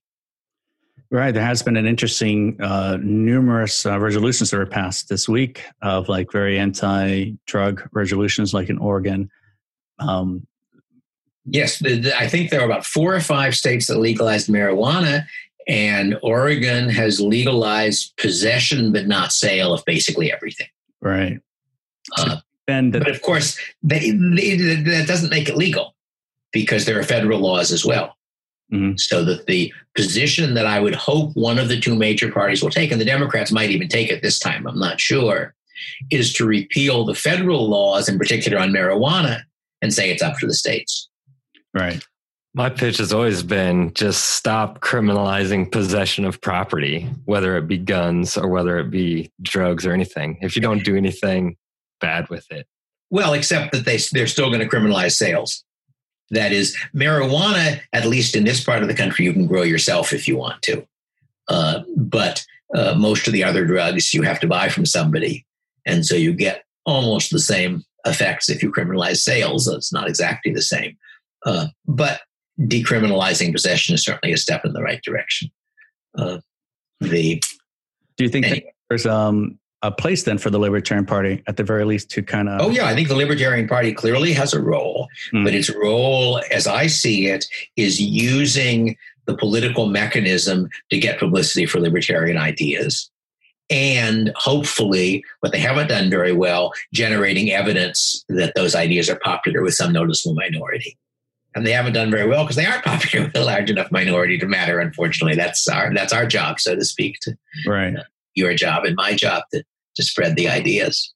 Right. 1.10 1.32
There 1.32 1.44
has 1.44 1.62
been 1.62 1.78
an 1.78 1.86
interesting, 1.86 2.60
uh, 2.60 2.98
numerous 3.00 3.86
uh, 3.86 3.98
resolutions 3.98 4.50
that 4.50 4.58
were 4.58 4.66
passed 4.66 5.08
this 5.08 5.26
week 5.26 5.64
of 5.80 6.08
like 6.08 6.30
very 6.30 6.58
anti 6.58 7.32
drug 7.46 7.88
resolutions, 7.92 8.52
like 8.52 8.68
in 8.68 8.76
Oregon. 8.76 9.30
Um, 9.98 10.46
yes. 11.46 11.78
The, 11.78 11.98
the, 12.00 12.18
I 12.18 12.28
think 12.28 12.50
there 12.50 12.60
are 12.60 12.66
about 12.66 12.84
four 12.84 13.14
or 13.14 13.20
five 13.20 13.54
states 13.54 13.86
that 13.86 13.98
legalized 13.98 14.48
marijuana, 14.48 15.24
and 15.66 16.18
Oregon 16.22 16.90
has 16.90 17.20
legalized 17.22 18.14
possession 18.18 18.92
but 18.92 19.06
not 19.06 19.32
sale 19.32 19.72
of 19.72 19.82
basically 19.86 20.30
everything. 20.30 20.68
Right. 21.00 21.40
Uh, 22.16 22.36
And 22.68 22.92
but 22.92 23.08
of 23.08 23.22
course, 23.22 23.58
they, 23.82 24.10
they, 24.10 24.56
that 24.56 25.06
doesn't 25.06 25.30
make 25.30 25.48
it 25.48 25.56
legal 25.56 25.94
because 26.52 26.84
there 26.84 26.98
are 27.00 27.02
federal 27.02 27.40
laws 27.40 27.72
as 27.72 27.84
well. 27.84 28.16
Mm-hmm. 28.70 28.96
So 28.98 29.24
that 29.24 29.46
the 29.46 29.72
position 29.96 30.52
that 30.52 30.66
I 30.66 30.78
would 30.78 30.94
hope 30.94 31.32
one 31.34 31.58
of 31.58 31.68
the 31.68 31.80
two 31.80 31.94
major 31.94 32.30
parties 32.30 32.62
will 32.62 32.70
take, 32.70 32.92
and 32.92 33.00
the 33.00 33.06
Democrats 33.06 33.50
might 33.50 33.70
even 33.70 33.88
take 33.88 34.10
it 34.10 34.20
this 34.20 34.38
time, 34.38 34.66
I'm 34.66 34.78
not 34.78 35.00
sure, 35.00 35.54
is 36.10 36.34
to 36.34 36.44
repeal 36.44 37.06
the 37.06 37.14
federal 37.14 37.70
laws, 37.70 38.06
in 38.06 38.18
particular 38.18 38.58
on 38.58 38.70
marijuana, 38.70 39.40
and 39.80 39.94
say 39.94 40.10
it's 40.10 40.22
up 40.22 40.36
to 40.40 40.46
the 40.46 40.52
states. 40.52 41.08
Right. 41.72 42.04
My 42.52 42.68
pitch 42.68 42.98
has 42.98 43.12
always 43.12 43.42
been 43.42 43.94
just 43.94 44.32
stop 44.32 44.80
criminalizing 44.80 45.72
possession 45.72 46.26
of 46.26 46.40
property, 46.40 47.08
whether 47.24 47.56
it 47.56 47.66
be 47.68 47.78
guns 47.78 48.36
or 48.36 48.48
whether 48.48 48.78
it 48.78 48.90
be 48.90 49.32
drugs 49.40 49.86
or 49.86 49.92
anything. 49.92 50.38
If 50.42 50.56
you 50.56 50.60
don't 50.60 50.84
do 50.84 50.96
anything 50.96 51.56
bad 52.00 52.28
with 52.28 52.50
it. 52.50 52.66
Well, 53.10 53.32
except 53.32 53.72
that 53.72 53.84
they, 53.84 53.98
they're 54.12 54.26
still 54.26 54.50
going 54.50 54.60
to 54.60 54.68
criminalize 54.68 55.12
sales. 55.12 55.64
That 56.30 56.52
is, 56.52 56.76
marijuana, 56.94 57.80
at 57.92 58.04
least 58.04 58.36
in 58.36 58.44
this 58.44 58.62
part 58.62 58.82
of 58.82 58.88
the 58.88 58.94
country, 58.94 59.24
you 59.24 59.32
can 59.32 59.46
grow 59.46 59.62
yourself 59.62 60.12
if 60.12 60.28
you 60.28 60.36
want 60.36 60.60
to. 60.62 60.86
Uh, 61.48 61.82
but 61.96 62.44
uh, 62.74 62.94
most 62.94 63.26
of 63.26 63.32
the 63.32 63.44
other 63.44 63.64
drugs 63.64 64.12
you 64.12 64.22
have 64.22 64.40
to 64.40 64.46
buy 64.46 64.68
from 64.68 64.84
somebody. 64.84 65.46
And 65.86 66.04
so 66.04 66.14
you 66.14 66.34
get 66.34 66.64
almost 66.84 67.30
the 67.30 67.38
same 67.38 67.82
effects 68.04 68.50
if 68.50 68.62
you 68.62 68.70
criminalize 68.70 69.18
sales. 69.18 69.66
It's 69.66 69.92
not 69.92 70.08
exactly 70.08 70.52
the 70.52 70.62
same. 70.62 70.96
Uh, 71.46 71.68
but 71.86 72.20
decriminalizing 72.60 73.52
possession 73.52 73.94
is 73.94 74.04
certainly 74.04 74.34
a 74.34 74.38
step 74.38 74.64
in 74.64 74.74
the 74.74 74.82
right 74.82 75.00
direction. 75.02 75.50
Uh, 76.16 76.38
the 77.00 77.42
Do 78.16 78.24
you 78.24 78.30
think 78.30 78.46
anyway. 78.46 78.72
there's 78.90 79.06
um, 79.06 79.58
a 79.82 79.92
place 79.92 80.24
then 80.24 80.38
for 80.38 80.50
the 80.50 80.58
Libertarian 80.58 81.06
Party 81.06 81.42
at 81.46 81.56
the 81.56 81.64
very 81.64 81.84
least 81.84 82.10
to 82.10 82.22
kind 82.22 82.48
of? 82.48 82.60
Oh 82.60 82.70
yeah, 82.70 82.86
I 82.86 82.94
think 82.94 83.08
the 83.08 83.16
Libertarian 83.16 83.68
Party 83.68 83.92
clearly 83.92 84.32
has 84.32 84.52
a 84.52 84.60
role, 84.60 85.08
mm. 85.32 85.44
but 85.44 85.54
its 85.54 85.70
role, 85.74 86.40
as 86.50 86.66
I 86.66 86.86
see 86.88 87.28
it, 87.28 87.46
is 87.76 88.00
using 88.00 88.96
the 89.26 89.36
political 89.36 89.86
mechanism 89.86 90.68
to 90.90 90.98
get 90.98 91.20
publicity 91.20 91.66
for 91.66 91.78
libertarian 91.78 92.38
ideas. 92.38 93.10
And 93.70 94.32
hopefully, 94.34 95.22
what 95.40 95.52
they 95.52 95.58
haven't 95.58 95.88
done 95.88 96.08
very 96.08 96.32
well, 96.32 96.72
generating 96.94 97.52
evidence 97.52 98.24
that 98.30 98.54
those 98.54 98.74
ideas 98.74 99.10
are 99.10 99.18
popular 99.18 99.62
with 99.62 99.74
some 99.74 99.92
noticeable 99.92 100.34
minority. 100.34 100.96
And 101.54 101.66
they 101.66 101.72
haven't 101.72 101.92
done 101.92 102.10
very 102.10 102.26
well 102.26 102.44
because 102.44 102.56
they 102.56 102.64
aren't 102.64 102.84
popular 102.84 103.26
with 103.26 103.36
a 103.36 103.44
large 103.44 103.70
enough 103.70 103.92
minority 103.92 104.38
to 104.38 104.46
matter. 104.46 104.80
Unfortunately, 104.80 105.36
that's 105.36 105.68
our 105.68 105.92
that's 105.92 106.14
our 106.14 106.26
job, 106.26 106.58
so 106.58 106.74
to 106.74 106.84
speak, 106.84 107.18
to 107.20 107.36
right. 107.66 107.94
Your 108.38 108.54
job 108.54 108.84
and 108.84 108.94
my 108.96 109.14
job 109.14 109.42
to, 109.52 109.62
to 109.96 110.02
spread 110.02 110.36
the 110.36 110.48
ideas. 110.48 111.12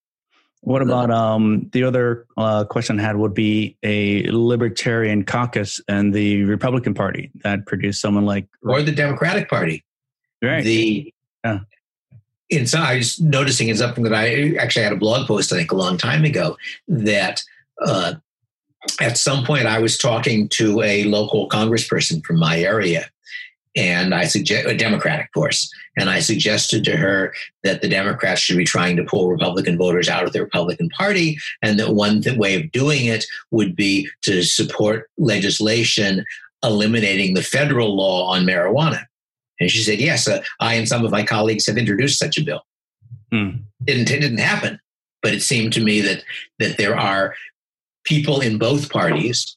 What 0.62 0.80
about 0.80 1.10
um, 1.10 1.68
the 1.72 1.82
other 1.82 2.24
uh, 2.36 2.64
question 2.64 3.00
I 3.00 3.02
had 3.02 3.16
would 3.16 3.34
be 3.34 3.76
a 3.82 4.30
libertarian 4.30 5.24
caucus 5.24 5.80
and 5.88 6.14
the 6.14 6.44
Republican 6.44 6.94
Party 6.94 7.32
that 7.42 7.66
produced 7.66 8.00
someone 8.00 8.24
like 8.26 8.46
or 8.62 8.80
the 8.80 8.92
Democratic 8.92 9.48
Party. 9.48 9.84
Right. 10.40 10.62
The 10.62 11.12
yeah. 11.44 11.60
In 12.48 12.66
some, 12.66 12.82
I 12.82 12.96
was 12.96 13.18
noticing 13.20 13.68
in 13.68 13.76
something 13.76 14.04
that 14.04 14.14
I 14.14 14.54
actually 14.54 14.84
had 14.84 14.92
a 14.92 14.96
blog 14.96 15.26
post 15.26 15.52
I 15.52 15.56
think 15.56 15.72
a 15.72 15.76
long 15.76 15.96
time 15.96 16.24
ago 16.24 16.56
that 16.86 17.42
uh, 17.84 18.14
at 19.00 19.18
some 19.18 19.44
point 19.44 19.66
I 19.66 19.80
was 19.80 19.98
talking 19.98 20.48
to 20.50 20.80
a 20.82 21.04
local 21.04 21.48
congressperson 21.48 22.24
from 22.24 22.38
my 22.38 22.60
area, 22.60 23.10
and 23.74 24.14
I 24.14 24.24
suggest 24.24 24.66
a 24.66 24.76
Democratic, 24.76 25.26
of 25.26 25.32
course, 25.32 25.72
and 25.96 26.10
I 26.10 26.20
suggested 26.20 26.84
to 26.84 26.96
her 26.96 27.32
that 27.64 27.80
the 27.80 27.88
Democrats 27.88 28.40
should 28.40 28.58
be 28.58 28.64
trying 28.64 28.96
to 28.96 29.04
pull 29.04 29.30
Republican 29.30 29.78
voters 29.78 30.08
out 30.08 30.24
of 30.24 30.32
the 30.32 30.42
Republican 30.42 30.88
Party, 30.90 31.38
and 31.62 31.78
that 31.78 31.94
one 31.94 32.22
way 32.36 32.54
of 32.54 32.70
doing 32.72 33.06
it 33.06 33.24
would 33.50 33.74
be 33.74 34.08
to 34.22 34.42
support 34.42 35.08
legislation 35.16 36.24
eliminating 36.62 37.34
the 37.34 37.42
federal 37.42 37.96
law 37.96 38.26
on 38.26 38.44
marijuana. 38.44 39.04
And 39.58 39.70
she 39.70 39.82
said, 39.82 40.00
"Yes, 40.00 40.28
uh, 40.28 40.42
I 40.60 40.74
and 40.74 40.88
some 40.88 41.04
of 41.04 41.10
my 41.10 41.24
colleagues 41.24 41.66
have 41.66 41.78
introduced 41.78 42.18
such 42.18 42.36
a 42.36 42.44
bill." 42.44 42.66
Hmm. 43.30 43.50
Didn't 43.84 44.10
it 44.10 44.20
didn't 44.20 44.38
happen, 44.38 44.78
but 45.22 45.32
it 45.32 45.42
seemed 45.42 45.72
to 45.74 45.80
me 45.80 46.00
that 46.02 46.24
that 46.58 46.76
there 46.76 46.98
are 46.98 47.34
people 48.04 48.40
in 48.40 48.58
both 48.58 48.90
parties 48.90 49.56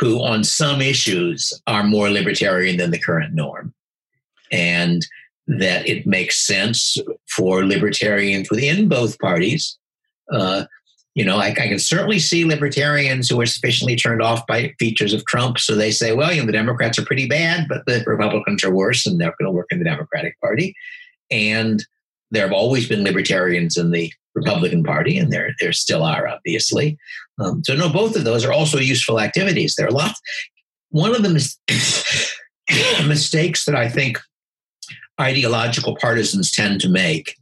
who, 0.00 0.22
on 0.22 0.42
some 0.42 0.80
issues, 0.80 1.52
are 1.66 1.84
more 1.84 2.08
libertarian 2.08 2.78
than 2.78 2.90
the 2.90 2.98
current 2.98 3.34
norm. 3.34 3.74
And 4.50 5.06
that 5.46 5.86
it 5.86 6.06
makes 6.06 6.46
sense 6.46 6.96
for 7.28 7.64
libertarians 7.64 8.50
within 8.50 8.88
both 8.88 9.18
parties. 9.18 9.78
Uh, 10.32 10.64
you 11.14 11.24
know, 11.24 11.36
I, 11.36 11.48
I, 11.48 11.52
can 11.68 11.78
certainly 11.78 12.20
see 12.20 12.44
libertarians 12.44 13.28
who 13.28 13.40
are 13.40 13.46
sufficiently 13.46 13.96
turned 13.96 14.22
off 14.22 14.46
by 14.46 14.74
features 14.78 15.12
of 15.12 15.26
Trump. 15.26 15.58
So 15.58 15.74
they 15.74 15.90
say, 15.90 16.14
well, 16.14 16.32
you 16.32 16.40
know, 16.40 16.46
the 16.46 16.52
Democrats 16.52 16.98
are 16.98 17.04
pretty 17.04 17.26
bad, 17.28 17.66
but 17.68 17.84
the 17.86 18.04
Republicans 18.06 18.62
are 18.62 18.72
worse 18.72 19.06
and 19.06 19.20
they're 19.20 19.34
going 19.38 19.48
to 19.48 19.56
work 19.56 19.66
in 19.70 19.80
the 19.80 19.84
Democratic 19.84 20.40
Party. 20.40 20.74
And 21.32 21.84
there 22.30 22.44
have 22.44 22.54
always 22.54 22.88
been 22.88 23.02
libertarians 23.02 23.76
in 23.76 23.90
the 23.90 24.12
Republican 24.34 24.84
Party, 24.84 25.18
and 25.18 25.32
there 25.32 25.54
there 25.60 25.72
still 25.72 26.02
are, 26.02 26.28
obviously. 26.28 26.98
Um, 27.38 27.62
so, 27.64 27.74
no, 27.74 27.88
both 27.88 28.16
of 28.16 28.24
those 28.24 28.44
are 28.44 28.52
also 28.52 28.78
useful 28.78 29.20
activities. 29.20 29.74
There 29.76 29.86
are 29.86 29.92
lots. 29.92 30.20
One 30.90 31.14
of 31.14 31.22
the 31.22 31.28
mis- 31.30 31.58
mistakes 33.06 33.64
that 33.64 33.74
I 33.74 33.88
think 33.88 34.18
ideological 35.20 35.96
partisans 35.96 36.50
tend 36.50 36.80
to 36.80 36.88
make 36.88 37.36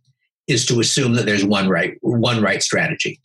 is 0.46 0.66
to 0.66 0.80
assume 0.80 1.14
that 1.14 1.26
there's 1.26 1.44
one 1.44 1.68
right 1.68 1.96
one 2.00 2.42
right 2.42 2.62
strategy. 2.62 3.20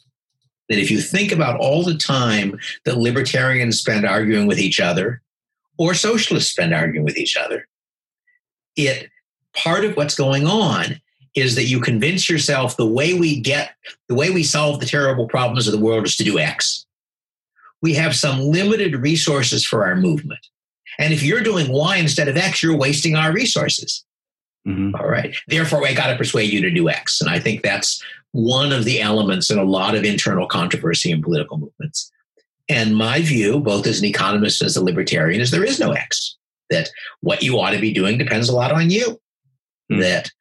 That 0.69 0.79
if 0.79 0.89
you 0.89 1.01
think 1.01 1.31
about 1.31 1.59
all 1.59 1.83
the 1.83 1.97
time 1.97 2.57
that 2.85 2.97
libertarians 2.97 3.79
spend 3.79 4.05
arguing 4.05 4.47
with 4.47 4.59
each 4.59 4.79
other, 4.79 5.21
or 5.77 5.93
socialists 5.93 6.51
spend 6.51 6.73
arguing 6.73 7.05
with 7.05 7.17
each 7.17 7.37
other, 7.37 7.67
it 8.75 9.09
part 9.55 9.85
of 9.85 9.95
what's 9.95 10.15
going 10.15 10.47
on 10.47 10.99
is 11.35 11.55
that 11.55 11.65
you 11.65 11.79
convince 11.79 12.29
yourself 12.29 12.77
the 12.77 12.85
way 12.85 13.13
we 13.13 13.39
get, 13.39 13.71
the 14.07 14.15
way 14.15 14.29
we 14.29 14.43
solve 14.43 14.79
the 14.79 14.85
terrible 14.85 15.27
problems 15.27 15.67
of 15.67 15.73
the 15.73 15.79
world 15.79 16.05
is 16.05 16.15
to 16.17 16.23
do 16.23 16.39
X. 16.39 16.85
We 17.81 17.93
have 17.95 18.15
some 18.15 18.39
limited 18.39 18.95
resources 18.95 19.65
for 19.65 19.85
our 19.85 19.95
movement. 19.95 20.47
And 20.99 21.13
if 21.13 21.23
you're 21.23 21.41
doing 21.41 21.71
Y 21.71 21.97
instead 21.97 22.27
of 22.27 22.37
X, 22.37 22.61
you're 22.61 22.77
wasting 22.77 23.15
our 23.15 23.33
resources. 23.33 24.05
Mm-hmm. 24.67 24.95
All 24.95 25.07
right. 25.07 25.35
Therefore, 25.47 25.85
I 25.85 25.93
got 25.93 26.07
to 26.07 26.17
persuade 26.17 26.51
you 26.51 26.61
to 26.61 26.71
do 26.71 26.87
X. 26.87 27.19
And 27.19 27.29
I 27.29 27.39
think 27.39 27.63
that's 27.63 28.01
one 28.31 28.71
of 28.71 28.85
the 28.85 29.01
elements 29.01 29.49
in 29.49 29.57
a 29.57 29.63
lot 29.63 29.95
of 29.95 30.03
internal 30.03 30.47
controversy 30.47 31.11
in 31.11 31.21
political 31.21 31.57
movements. 31.57 32.11
And 32.69 32.95
my 32.95 33.21
view, 33.21 33.59
both 33.59 33.85
as 33.87 33.99
an 33.99 34.05
economist 34.05 34.61
and 34.61 34.67
as 34.67 34.77
a 34.77 34.83
libertarian, 34.83 35.41
is 35.41 35.51
there 35.51 35.65
is 35.65 35.79
no 35.79 35.91
X. 35.91 36.37
That 36.69 36.89
what 37.19 37.43
you 37.43 37.59
ought 37.59 37.71
to 37.71 37.79
be 37.79 37.93
doing 37.93 38.17
depends 38.17 38.47
a 38.47 38.55
lot 38.55 38.71
on 38.71 38.89
you. 38.89 39.19
Mm-hmm. 39.91 39.99
That 39.99 40.31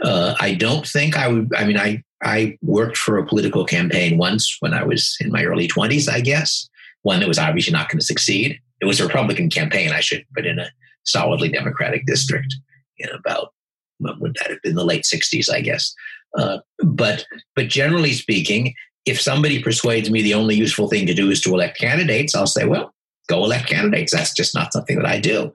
uh, 0.00 0.34
I 0.40 0.54
don't 0.54 0.86
think 0.86 1.16
I 1.16 1.28
would. 1.28 1.52
I 1.54 1.64
mean, 1.64 1.78
I 1.78 2.02
I 2.22 2.56
worked 2.62 2.96
for 2.96 3.18
a 3.18 3.26
political 3.26 3.64
campaign 3.64 4.16
once 4.16 4.56
when 4.60 4.74
I 4.74 4.84
was 4.84 5.16
in 5.20 5.30
my 5.30 5.44
early 5.44 5.68
twenties, 5.68 6.08
I 6.08 6.20
guess. 6.20 6.68
One 7.02 7.20
that 7.20 7.28
was 7.28 7.38
obviously 7.38 7.72
not 7.72 7.88
going 7.88 7.98
to 7.98 8.06
succeed. 8.06 8.58
It 8.80 8.86
was 8.86 9.00
a 9.00 9.06
Republican 9.06 9.50
campaign, 9.50 9.90
I 9.90 10.00
should, 10.00 10.24
but 10.34 10.46
in 10.46 10.58
a 10.58 10.70
solidly 11.04 11.48
Democratic 11.48 12.06
district 12.06 12.54
in 12.98 13.10
about 13.10 13.52
when 13.98 14.18
would 14.20 14.36
that 14.40 14.50
have 14.50 14.62
been 14.62 14.76
the 14.76 14.84
late 14.84 15.04
'60s, 15.04 15.52
I 15.52 15.60
guess. 15.60 15.94
Uh, 16.36 16.58
but 16.78 17.26
but 17.54 17.68
generally 17.68 18.12
speaking, 18.12 18.74
if 19.04 19.20
somebody 19.20 19.62
persuades 19.62 20.10
me 20.10 20.22
the 20.22 20.34
only 20.34 20.54
useful 20.54 20.88
thing 20.88 21.06
to 21.06 21.14
do 21.14 21.30
is 21.30 21.40
to 21.42 21.52
elect 21.52 21.78
candidates, 21.78 22.34
I'll 22.34 22.46
say, 22.46 22.64
well, 22.64 22.94
go 23.28 23.44
elect 23.44 23.68
candidates. 23.68 24.12
That's 24.12 24.32
just 24.32 24.54
not 24.54 24.72
something 24.72 24.96
that 24.96 25.06
I 25.06 25.20
do 25.20 25.52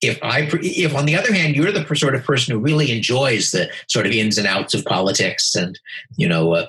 if 0.00 0.18
I, 0.22 0.48
if 0.52 0.94
on 0.94 1.06
the 1.06 1.16
other 1.16 1.32
hand, 1.32 1.54
you're 1.54 1.72
the 1.72 1.86
sort 1.94 2.14
of 2.14 2.24
person 2.24 2.54
who 2.54 2.60
really 2.60 2.90
enjoys 2.90 3.52
the 3.52 3.70
sort 3.88 4.06
of 4.06 4.12
ins 4.12 4.38
and 4.38 4.46
outs 4.46 4.74
of 4.74 4.84
politics 4.84 5.54
and, 5.54 5.78
you 6.16 6.28
know, 6.28 6.54
uh, 6.54 6.66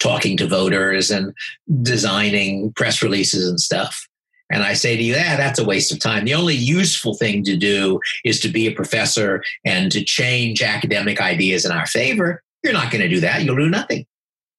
talking 0.00 0.36
to 0.36 0.46
voters 0.46 1.10
and 1.10 1.32
designing 1.82 2.72
press 2.72 3.02
releases 3.02 3.48
and 3.48 3.60
stuff. 3.60 4.06
And 4.50 4.62
I 4.62 4.72
say 4.72 4.96
to 4.96 5.02
you, 5.02 5.12
yeah, 5.12 5.36
that's 5.36 5.58
a 5.58 5.64
waste 5.64 5.92
of 5.92 6.00
time. 6.00 6.24
The 6.24 6.34
only 6.34 6.54
useful 6.54 7.14
thing 7.14 7.44
to 7.44 7.56
do 7.56 8.00
is 8.24 8.40
to 8.40 8.48
be 8.48 8.66
a 8.66 8.74
professor 8.74 9.42
and 9.64 9.92
to 9.92 10.02
change 10.02 10.62
academic 10.62 11.20
ideas 11.20 11.64
in 11.64 11.72
our 11.72 11.86
favor. 11.86 12.42
You're 12.64 12.72
not 12.72 12.90
going 12.90 13.02
to 13.02 13.08
do 13.08 13.20
that. 13.20 13.44
You'll 13.44 13.56
do 13.56 13.68
nothing. 13.68 14.06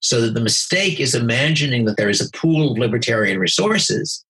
So 0.02 0.30
the 0.30 0.40
mistake 0.40 1.00
is 1.00 1.16
imagining 1.16 1.86
that 1.86 1.98
there 1.98 2.10
is 2.10 2.22
a 2.22 2.32
pool 2.38 2.72
of 2.72 2.78
libertarian 2.78 3.40
resources 3.40 4.24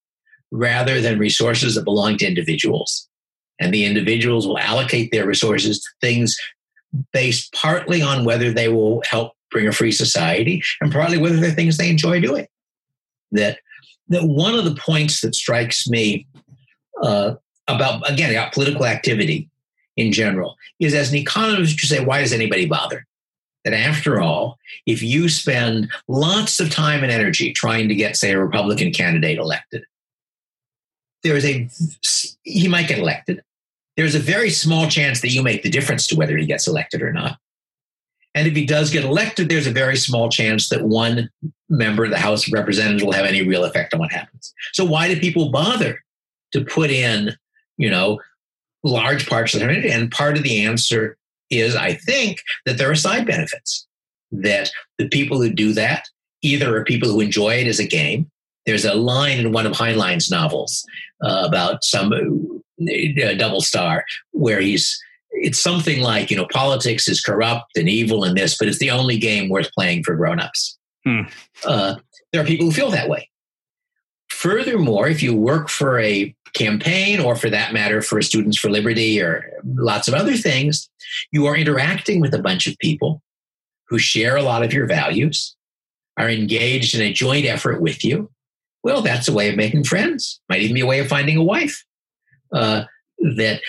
rather 0.49 1.01
than 1.01 1.19
resources 1.19 1.75
that 1.75 1.83
belong 1.83 2.17
to 2.17 2.25
individuals 2.25 3.08
and 3.59 3.73
the 3.73 3.85
individuals 3.85 4.47
will 4.47 4.57
allocate 4.57 5.11
their 5.11 5.25
resources 5.25 5.79
to 5.79 5.89
things 6.01 6.37
based 7.13 7.53
partly 7.53 8.01
on 8.01 8.25
whether 8.25 8.51
they 8.51 8.67
will 8.67 9.01
help 9.09 9.33
bring 9.51 9.67
a 9.67 9.71
free 9.71 9.91
society 9.91 10.61
and 10.81 10.91
partly 10.91 11.17
whether 11.17 11.37
they're 11.37 11.51
things 11.51 11.77
they 11.77 11.89
enjoy 11.89 12.19
doing. 12.19 12.47
That, 13.31 13.59
that 14.07 14.23
one 14.23 14.55
of 14.55 14.65
the 14.65 14.75
points 14.75 15.21
that 15.21 15.35
strikes 15.35 15.87
me 15.87 16.25
uh, 17.03 17.35
about, 17.67 18.09
again, 18.09 18.31
about 18.31 18.53
political 18.53 18.85
activity 18.85 19.49
in 19.97 20.11
general 20.11 20.55
is 20.79 20.93
as 20.93 21.11
an 21.11 21.17
economist, 21.17 21.81
you 21.81 21.87
say, 21.87 22.03
why 22.03 22.21
does 22.21 22.33
anybody 22.33 22.65
bother? 22.65 23.05
that 23.65 23.73
after 23.73 24.19
all, 24.19 24.57
if 24.85 25.03
you 25.03 25.29
spend 25.29 25.91
lots 26.07 26.59
of 26.59 26.69
time 26.69 27.03
and 27.03 27.11
energy 27.11 27.51
trying 27.51 27.87
to 27.89 27.95
get, 27.95 28.15
say, 28.15 28.31
a 28.31 28.39
Republican 28.39 28.91
candidate 28.91 29.37
elected, 29.37 29.83
there 31.23 31.35
is 31.35 31.45
a 31.45 31.69
he 32.43 32.67
might 32.67 32.87
get 32.87 32.99
elected. 32.99 33.41
There's 33.99 34.15
a 34.15 34.19
very 34.19 34.49
small 34.49 34.87
chance 34.87 35.19
that 35.19 35.31
you 35.31 35.43
make 35.43 35.61
the 35.61 35.69
difference 35.69 36.07
to 36.07 36.15
whether 36.15 36.37
he 36.37 36.45
gets 36.45 36.69
elected 36.69 37.01
or 37.01 37.11
not. 37.11 37.37
And 38.33 38.47
if 38.47 38.55
he 38.55 38.65
does 38.65 38.91
get 38.91 39.03
elected, 39.03 39.49
there's 39.49 39.67
a 39.67 39.71
very 39.71 39.97
small 39.97 40.29
chance 40.29 40.69
that 40.69 40.85
one 40.85 41.29
member 41.67 42.05
of 42.05 42.09
the 42.09 42.17
House 42.17 42.47
of 42.47 42.53
Representatives 42.53 43.03
will 43.03 43.11
have 43.11 43.25
any 43.25 43.45
real 43.45 43.65
effect 43.65 43.93
on 43.93 43.99
what 43.99 44.13
happens. 44.13 44.53
So 44.71 44.85
why 44.85 45.09
do 45.09 45.19
people 45.19 45.51
bother 45.51 46.01
to 46.53 46.63
put 46.63 46.91
in, 46.91 47.35
you 47.75 47.89
know, 47.89 48.21
large 48.85 49.27
parts 49.27 49.53
of 49.53 49.63
it? 49.63 49.83
And 49.83 50.09
part 50.09 50.37
of 50.37 50.43
the 50.43 50.63
answer 50.63 51.17
is, 51.49 51.75
I 51.75 51.95
think, 51.95 52.41
that 52.65 52.77
there 52.77 52.89
are 52.89 52.95
side 52.95 53.27
benefits. 53.27 53.85
That 54.31 54.71
the 54.97 55.09
people 55.09 55.41
who 55.41 55.49
do 55.49 55.73
that 55.73 56.07
either 56.41 56.73
are 56.73 56.85
people 56.85 57.09
who 57.09 57.19
enjoy 57.19 57.55
it 57.55 57.67
as 57.67 57.79
a 57.79 57.85
game. 57.85 58.31
There's 58.65 58.85
a 58.85 58.93
line 58.93 59.39
in 59.39 59.51
one 59.51 59.65
of 59.65 59.73
Heinlein's 59.73 60.31
novels 60.31 60.85
uh, 61.23 61.43
about 61.45 61.83
some 61.83 62.13
uh, 62.13 63.33
double 63.33 63.61
star 63.61 64.05
where 64.31 64.59
he's 64.59 64.99
it's 65.31 65.61
something 65.61 66.01
like 66.01 66.31
you 66.31 66.37
know 66.37 66.47
politics 66.51 67.07
is 67.07 67.21
corrupt 67.21 67.77
and 67.77 67.89
evil 67.89 68.23
and 68.23 68.37
this 68.37 68.57
but 68.57 68.67
it's 68.67 68.79
the 68.79 68.91
only 68.91 69.17
game 69.17 69.49
worth 69.49 69.71
playing 69.73 70.03
for 70.03 70.15
grown-ups 70.15 70.77
hmm. 71.05 71.21
uh, 71.65 71.95
there 72.31 72.41
are 72.41 72.45
people 72.45 72.65
who 72.65 72.71
feel 72.71 72.89
that 72.89 73.09
way 73.09 73.29
furthermore 74.29 75.07
if 75.07 75.21
you 75.21 75.35
work 75.35 75.69
for 75.69 75.99
a 75.99 76.33
campaign 76.53 77.19
or 77.19 77.35
for 77.35 77.49
that 77.49 77.73
matter 77.73 78.01
for 78.01 78.21
students 78.21 78.57
for 78.57 78.69
liberty 78.69 79.21
or 79.21 79.45
lots 79.63 80.07
of 80.07 80.13
other 80.13 80.35
things 80.35 80.89
you 81.31 81.45
are 81.45 81.55
interacting 81.55 82.19
with 82.19 82.33
a 82.33 82.41
bunch 82.41 82.65
of 82.65 82.75
people 82.79 83.21
who 83.87 83.99
share 83.99 84.35
a 84.35 84.41
lot 84.41 84.63
of 84.63 84.73
your 84.73 84.87
values 84.87 85.55
are 86.17 86.29
engaged 86.29 86.95
in 86.95 87.01
a 87.01 87.13
joint 87.13 87.45
effort 87.45 87.81
with 87.81 88.03
you 88.03 88.29
well 88.83 89.01
that's 89.01 89.27
a 89.27 89.33
way 89.33 89.49
of 89.49 89.55
making 89.55 89.83
friends 89.83 90.39
might 90.49 90.61
even 90.61 90.75
be 90.75 90.81
a 90.81 90.85
way 90.85 90.99
of 90.99 91.07
finding 91.07 91.37
a 91.37 91.43
wife 91.43 91.83
uh, 92.53 92.83
that 93.19 93.61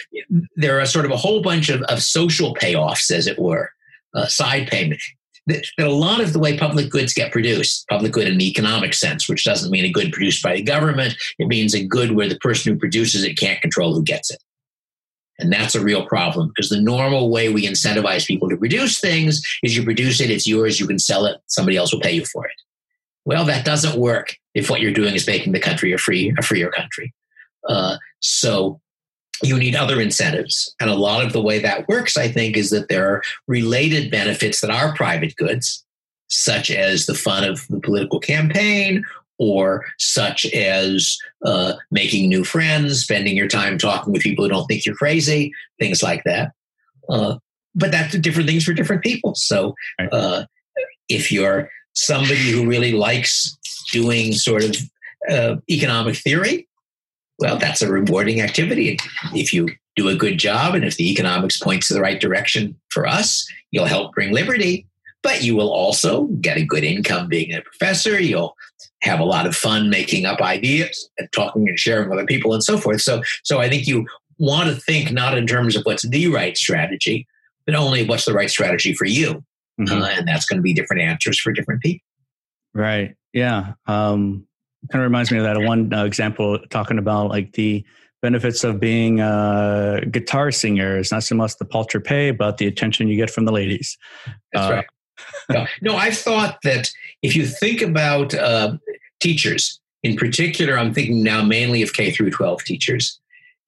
there 0.56 0.80
are 0.80 0.86
sort 0.86 1.04
of 1.04 1.10
a 1.10 1.16
whole 1.16 1.42
bunch 1.42 1.68
of, 1.68 1.82
of 1.82 2.02
social 2.02 2.54
payoffs, 2.54 3.10
as 3.10 3.26
it 3.26 3.38
were, 3.38 3.70
uh, 4.14 4.26
side 4.26 4.68
payment. 4.68 5.00
That, 5.46 5.64
that 5.78 5.86
a 5.86 5.92
lot 5.92 6.20
of 6.20 6.32
the 6.32 6.38
way 6.38 6.56
public 6.56 6.90
goods 6.90 7.12
get 7.12 7.32
produced, 7.32 7.86
public 7.88 8.12
good 8.12 8.28
in 8.28 8.38
the 8.38 8.48
economic 8.48 8.94
sense, 8.94 9.28
which 9.28 9.44
doesn't 9.44 9.70
mean 9.70 9.84
a 9.84 9.90
good 9.90 10.12
produced 10.12 10.42
by 10.42 10.56
the 10.56 10.62
government, 10.62 11.16
it 11.38 11.48
means 11.48 11.74
a 11.74 11.84
good 11.84 12.12
where 12.12 12.28
the 12.28 12.38
person 12.38 12.72
who 12.72 12.78
produces 12.78 13.24
it 13.24 13.38
can't 13.38 13.60
control 13.60 13.94
who 13.94 14.02
gets 14.02 14.30
it. 14.30 14.42
And 15.38 15.50
that's 15.50 15.74
a 15.74 15.82
real 15.82 16.06
problem 16.06 16.48
because 16.48 16.68
the 16.68 16.80
normal 16.80 17.30
way 17.30 17.48
we 17.48 17.66
incentivize 17.66 18.26
people 18.26 18.50
to 18.50 18.58
produce 18.58 19.00
things 19.00 19.42
is 19.62 19.74
you 19.74 19.82
produce 19.82 20.20
it, 20.20 20.30
it's 20.30 20.46
yours, 20.46 20.78
you 20.78 20.86
can 20.86 20.98
sell 20.98 21.24
it, 21.24 21.40
somebody 21.46 21.78
else 21.78 21.92
will 21.92 22.00
pay 22.00 22.12
you 22.12 22.26
for 22.26 22.44
it. 22.44 22.52
Well, 23.30 23.44
that 23.44 23.64
doesn't 23.64 23.96
work 23.96 24.34
if 24.54 24.68
what 24.68 24.80
you're 24.80 24.92
doing 24.92 25.14
is 25.14 25.24
making 25.24 25.52
the 25.52 25.60
country 25.60 25.92
a 25.92 25.98
free, 25.98 26.34
a 26.36 26.42
freer 26.42 26.68
country. 26.68 27.14
Uh, 27.68 27.96
so 28.18 28.80
you 29.40 29.56
need 29.56 29.76
other 29.76 30.00
incentives. 30.00 30.74
And 30.80 30.90
a 30.90 30.96
lot 30.96 31.24
of 31.24 31.32
the 31.32 31.40
way 31.40 31.60
that 31.60 31.86
works, 31.86 32.16
I 32.16 32.26
think, 32.26 32.56
is 32.56 32.70
that 32.70 32.88
there 32.88 33.08
are 33.08 33.22
related 33.46 34.10
benefits 34.10 34.60
that 34.60 34.70
are 34.70 34.96
private 34.96 35.36
goods, 35.36 35.84
such 36.26 36.72
as 36.72 37.06
the 37.06 37.14
fun 37.14 37.44
of 37.44 37.64
the 37.68 37.78
political 37.78 38.18
campaign 38.18 39.04
or 39.38 39.84
such 40.00 40.44
as 40.46 41.16
uh, 41.44 41.74
making 41.92 42.28
new 42.28 42.42
friends, 42.42 43.00
spending 43.00 43.36
your 43.36 43.46
time 43.46 43.78
talking 43.78 44.12
with 44.12 44.22
people 44.22 44.44
who 44.44 44.50
don't 44.50 44.66
think 44.66 44.84
you're 44.84 44.96
crazy, 44.96 45.52
things 45.78 46.02
like 46.02 46.24
that. 46.24 46.50
Uh, 47.08 47.36
but 47.76 47.92
that's 47.92 48.18
different 48.18 48.48
things 48.48 48.64
for 48.64 48.72
different 48.72 49.04
people. 49.04 49.36
So 49.36 49.76
uh, 50.10 50.46
if 51.08 51.30
you're 51.30 51.70
somebody 51.94 52.50
who 52.50 52.66
really 52.66 52.92
likes 52.92 53.56
doing 53.92 54.32
sort 54.32 54.64
of 54.64 54.76
uh, 55.28 55.56
economic 55.68 56.16
theory, 56.16 56.68
well, 57.38 57.56
that's 57.56 57.82
a 57.82 57.90
rewarding 57.90 58.40
activity. 58.40 58.98
If 59.34 59.52
you 59.52 59.68
do 59.96 60.08
a 60.08 60.14
good 60.14 60.38
job 60.38 60.74
and 60.74 60.84
if 60.84 60.96
the 60.96 61.10
economics 61.10 61.58
points 61.58 61.88
to 61.88 61.94
the 61.94 62.00
right 62.00 62.20
direction 62.20 62.76
for 62.90 63.06
us, 63.06 63.46
you'll 63.70 63.86
help 63.86 64.14
bring 64.14 64.32
liberty. 64.32 64.86
But 65.22 65.42
you 65.42 65.54
will 65.54 65.70
also 65.70 66.24
get 66.40 66.56
a 66.56 66.64
good 66.64 66.84
income 66.84 67.28
being 67.28 67.52
a 67.52 67.60
professor. 67.60 68.18
You'll 68.18 68.56
have 69.02 69.20
a 69.20 69.24
lot 69.24 69.46
of 69.46 69.54
fun 69.54 69.90
making 69.90 70.24
up 70.24 70.40
ideas 70.40 71.10
and 71.18 71.30
talking 71.32 71.68
and 71.68 71.78
sharing 71.78 72.08
with 72.08 72.18
other 72.18 72.26
people 72.26 72.54
and 72.54 72.62
so 72.62 72.78
forth. 72.78 73.02
So, 73.02 73.22
so 73.42 73.58
I 73.58 73.68
think 73.68 73.86
you 73.86 74.06
want 74.38 74.70
to 74.70 74.76
think 74.76 75.12
not 75.12 75.36
in 75.36 75.46
terms 75.46 75.76
of 75.76 75.82
what's 75.84 76.08
the 76.08 76.28
right 76.28 76.56
strategy, 76.56 77.26
but 77.66 77.74
only 77.74 78.06
what's 78.06 78.24
the 78.24 78.32
right 78.32 78.50
strategy 78.50 78.94
for 78.94 79.04
you. 79.04 79.44
Mm-hmm. 79.80 80.02
Uh, 80.02 80.06
and 80.06 80.28
that's 80.28 80.46
going 80.46 80.58
to 80.58 80.62
be 80.62 80.72
different 80.72 81.02
answers 81.02 81.40
for 81.40 81.52
different 81.52 81.82
people. 81.82 82.04
Right. 82.74 83.14
Yeah. 83.32 83.72
Um, 83.86 84.46
kind 84.90 85.02
of 85.02 85.08
reminds 85.08 85.30
me 85.30 85.38
of 85.38 85.44
that 85.44 85.60
one 85.60 85.92
uh, 85.92 86.04
example 86.04 86.58
talking 86.70 86.98
about 86.98 87.28
like 87.28 87.52
the 87.52 87.84
benefits 88.22 88.64
of 88.64 88.80
being 88.80 89.20
a 89.20 90.00
guitar 90.10 90.50
singer 90.50 90.98
is 90.98 91.10
not 91.10 91.22
so 91.22 91.34
much 91.34 91.56
the 91.58 91.64
paltry 91.64 92.00
pay, 92.00 92.30
but 92.30 92.58
the 92.58 92.66
attention 92.66 93.08
you 93.08 93.16
get 93.16 93.30
from 93.30 93.44
the 93.44 93.52
ladies. 93.52 93.96
That's 94.52 94.70
uh, 94.70 94.74
right. 94.74 94.86
no, 95.50 95.66
no, 95.82 95.96
I've 95.96 96.16
thought 96.16 96.58
that 96.64 96.90
if 97.22 97.36
you 97.36 97.46
think 97.46 97.82
about 97.82 98.34
uh, 98.34 98.76
teachers 99.20 99.80
in 100.02 100.16
particular, 100.16 100.78
I'm 100.78 100.94
thinking 100.94 101.22
now 101.22 101.42
mainly 101.42 101.82
of 101.82 101.92
K 101.92 102.10
through 102.10 102.30
12 102.30 102.64
teachers. 102.64 103.19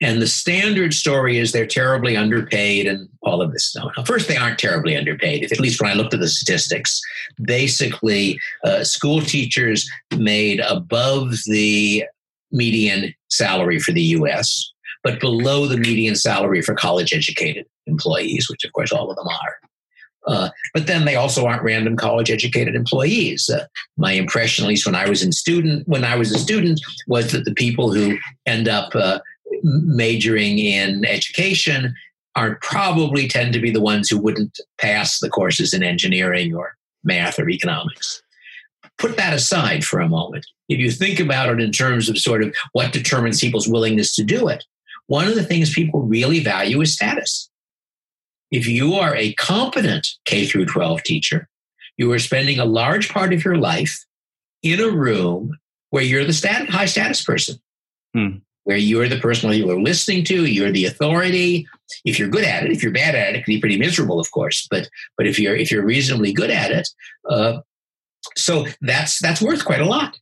And 0.03 0.21
the 0.21 0.27
standard 0.27 0.93
story 0.93 1.39
is 1.39 1.53
they're 1.53 1.65
terribly 1.65 2.17
underpaid 2.17 2.89
and 2.89 3.09
all 3.23 3.41
of 3.41 3.53
this. 3.53 3.75
No, 3.77 3.91
no. 3.97 4.05
First, 4.05 4.27
they 4.27 4.37
aren't 4.37 4.59
terribly 4.59 4.97
underpaid. 4.97 5.51
At 5.51 5.61
least 5.61 5.81
when 5.81 5.91
I 5.91 5.95
looked 5.95 6.13
at 6.13 6.19
the 6.19 6.29
statistics, 6.29 7.01
basically, 7.41 8.39
uh, 8.65 8.83
school 8.83 9.23
teachers 9.23 9.89
made 10.19 10.59
above 10.61 11.35
the 11.47 12.05
median 12.51 13.15
salary 13.31 13.79
for 13.79 13.93
the 13.93 14.03
US, 14.03 14.73
but 15.05 15.21
below 15.21 15.67
the 15.67 15.77
median 15.77 16.17
salary 16.17 16.63
for 16.63 16.75
college 16.75 17.15
educated 17.15 17.65
employees, 17.87 18.51
which 18.51 18.65
of 18.65 18.73
course 18.73 18.93
all 18.93 19.09
of 19.09 19.17
them 19.17 19.29
are. 19.29 19.57
Uh, 20.27 20.51
but 20.73 20.87
then 20.87 21.05
they 21.05 21.17
also 21.17 21.47
aren't 21.47 21.65
random 21.65 21.97
college 21.97 22.31
educated 22.31 22.77
employees. 22.77 23.49
Uh, 23.49 23.67
my 23.97 24.13
impression, 24.13 24.65
at 24.65 24.69
least 24.69 24.87
when 24.87 24.95
I 24.95 25.09
was 25.09 25.23
in 25.23 25.33
student, 25.33 25.87
when 25.89 26.05
I 26.05 26.17
was 26.17 26.31
a 26.31 26.39
student, 26.39 26.81
was 27.09 27.33
that 27.33 27.45
the 27.45 27.55
people 27.55 27.93
who 27.93 28.17
end 28.47 28.69
up 28.69 28.95
uh, 28.95 29.19
majoring 29.63 30.59
in 30.59 31.05
education 31.05 31.95
are 32.35 32.59
probably 32.63 33.29
tend 33.29 33.53
to 33.53 33.61
be 33.61 33.71
the 33.71 33.81
ones 33.81 34.09
who 34.09 34.19
wouldn't 34.19 34.59
pass 34.79 35.19
the 35.21 35.29
courses 35.29 35.75
in 35.75 35.83
engineering 35.83 36.55
or 36.55 36.77
math 37.05 37.39
or 37.39 37.49
economics. 37.49 38.23
Put 38.99 39.17
that 39.17 39.35
aside 39.35 39.85
for 39.85 40.01
a 40.01 40.09
moment. 40.09 40.47
If 40.69 40.79
you 40.79 40.91
think 40.91 41.21
about 41.21 41.51
it 41.51 41.61
in 41.61 41.73
terms 41.73 42.09
of 42.09 42.19
sort 42.19 42.43
of 42.43 42.55
what 42.73 42.93
determines 42.93 43.41
people's 43.41 43.69
willingness 43.69 44.15
to 44.17 44.25
do 44.25 44.49
it, 44.49 44.65
one 45.07 45.27
of 45.27 45.35
the 45.35 45.43
things 45.43 45.75
people 45.75 46.03
really 46.03 46.41
value 46.41 46.81
is 46.81 46.95
status. 46.95 47.51
If 48.51 48.67
you 48.67 48.95
are 48.95 49.15
a 49.17 49.35
competent 49.35 50.07
K 50.25 50.47
through 50.47 50.67
12 50.67 51.03
teacher, 51.03 51.49
you 51.97 52.11
are 52.13 52.19
spending 52.19 52.59
a 52.59 52.65
large 52.65 53.11
part 53.11 53.33
of 53.33 53.45
your 53.45 53.57
life 53.57 54.05
in 54.63 54.81
a 54.81 54.89
room 54.89 55.59
where 55.91 56.03
you're 56.03 56.25
the 56.25 56.33
stat- 56.33 56.71
high 56.71 56.87
status 56.87 57.23
person. 57.23 57.57
Hmm 58.15 58.39
where 58.65 58.77
you're 58.77 59.09
the 59.09 59.19
person 59.19 59.53
you 59.53 59.71
are 59.71 59.81
listening 59.81 60.25
to, 60.25 60.47
you're 60.47 60.71
the 60.71 60.87
authority. 60.87 61.67
If 62.05 62.19
you're 62.19 62.29
good 62.29 62.45
at 62.45 62.65
it, 62.65 62.73
if 62.73 62.83
you're 62.83 62.93
bad 62.93 63.15
at 63.15 63.31
it, 63.31 63.37
it 63.37 63.45
can 63.45 63.55
be 63.55 63.61
pretty 63.61 63.79
miserable, 63.79 64.21
of 64.21 64.31
course. 64.31 64.67
But 64.71 64.89
but 65.17 65.27
if 65.27 65.39
you're 65.39 65.57
if 65.57 65.71
you're 65.71 65.85
reasonably 65.85 66.33
good 66.33 66.51
at 66.51 66.71
it, 66.71 66.89
uh, 67.28 67.61
so 68.36 68.66
that's 68.81 69.20
that's 69.20 69.43
worth 69.43 69.65
quite 69.65 69.81
a 69.81 69.86
lot. 69.86 70.19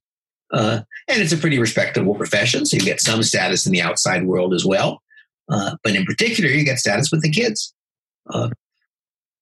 Uh, 0.52 0.80
and 1.08 1.22
it's 1.22 1.32
a 1.32 1.36
pretty 1.36 1.58
respectable 1.58 2.14
profession, 2.14 2.66
so 2.66 2.76
you 2.76 2.82
get 2.82 3.00
some 3.00 3.22
status 3.22 3.66
in 3.66 3.72
the 3.72 3.82
outside 3.82 4.26
world 4.26 4.52
as 4.52 4.64
well. 4.64 5.00
Uh, 5.48 5.76
but 5.84 5.94
in 5.94 6.04
particular, 6.04 6.50
you 6.50 6.64
get 6.64 6.78
status 6.78 7.10
with 7.12 7.22
the 7.22 7.30
kids. 7.30 7.74
Uh, 8.32 8.48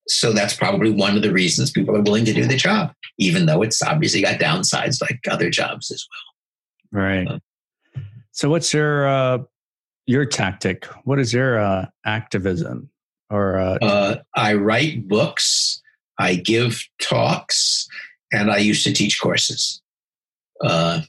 so 0.07 0.33
that's 0.33 0.55
probably 0.55 0.91
one 0.91 1.17
of 1.17 1.23
the 1.23 1.33
reasons 1.33 1.71
people 1.71 1.95
are 1.95 2.03
willing 2.03 2.25
to 2.25 2.33
do 2.33 2.47
the 2.47 2.57
job, 2.57 2.93
even 3.19 3.47
though 3.47 3.63
it's 3.63 3.83
obviously 3.83 4.23
got 4.23 4.41
downsides 4.41 5.01
like 5.01 5.21
other 5.31 5.51
jobs 5.51 5.91
as 5.91 6.07
well. 6.11 7.03
Right. 7.03 7.29
So, 8.39 8.49
what's 8.49 8.73
your 8.73 9.09
uh, 9.09 9.39
your 10.07 10.25
tactic? 10.25 10.85
What 11.03 11.19
is 11.19 11.33
your 11.33 11.59
uh, 11.59 11.87
activism? 12.07 12.89
Or 13.31 13.59
uh, 13.59 13.79
uh, 13.83 14.17
I 14.37 14.55
write 14.55 15.09
books, 15.09 15.83
I 16.21 16.37
give 16.37 16.85
talks, 17.03 17.89
and 18.33 18.53
I 18.53 18.59
used 18.59 18.85
to 18.85 18.93
teach 18.93 19.21
courses. 19.21 19.83
Uh, 20.63 21.01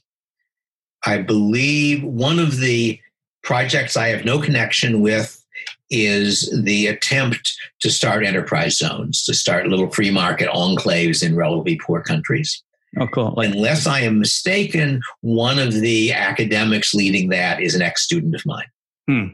I 1.05 1.19
believe 1.19 2.03
one 2.03 2.39
of 2.39 2.57
the 2.57 2.99
projects 3.43 3.95
I 3.95 4.07
have 4.07 4.25
no 4.25 4.41
connection 4.41 4.99
with 4.99 5.45
is 5.91 6.51
the 6.63 6.87
attempt 6.87 7.55
to 7.81 7.91
start 7.91 8.25
enterprise 8.25 8.79
zones, 8.79 9.23
to 9.25 9.35
start 9.35 9.67
little 9.67 9.91
free 9.91 10.09
market 10.09 10.49
enclaves 10.49 11.23
in 11.23 11.35
relatively 11.35 11.75
poor 11.77 12.01
countries. 12.01 12.63
Oh, 12.97 13.07
cool. 13.07 13.33
Like, 13.37 13.51
Unless 13.51 13.85
I 13.85 14.01
am 14.01 14.19
mistaken, 14.19 15.01
one 15.21 15.59
of 15.59 15.73
the 15.73 16.11
academics 16.11 16.93
leading 16.93 17.29
that 17.29 17.61
is 17.61 17.75
an 17.75 17.81
ex 17.81 18.03
student 18.03 18.35
of 18.35 18.45
mine. 18.45 18.67
Hmm. 19.07 19.25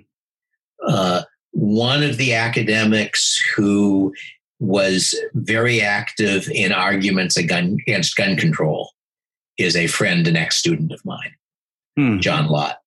Uh, 0.86 1.23
one 1.52 2.03
of 2.03 2.18
the 2.18 2.34
academics 2.34 3.41
who 3.56 4.14
was 4.60 5.18
very 5.34 5.82
active 5.82 6.49
in 6.49 6.72
arguments 6.72 7.38
against 7.38 8.15
gun 8.15 8.36
control 8.36 8.91
is 9.57 9.76
a 9.76 9.88
friend 9.88 10.27
and 10.27 10.38
ex 10.38 10.57
student 10.57 10.91
of 10.91 11.03
mine, 11.06 11.34
hmm. 11.95 12.19
John 12.19 12.48
Lott. 12.48 12.77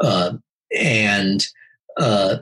Uh, 0.00 0.34
and 0.76 1.46
uh, 1.98 2.38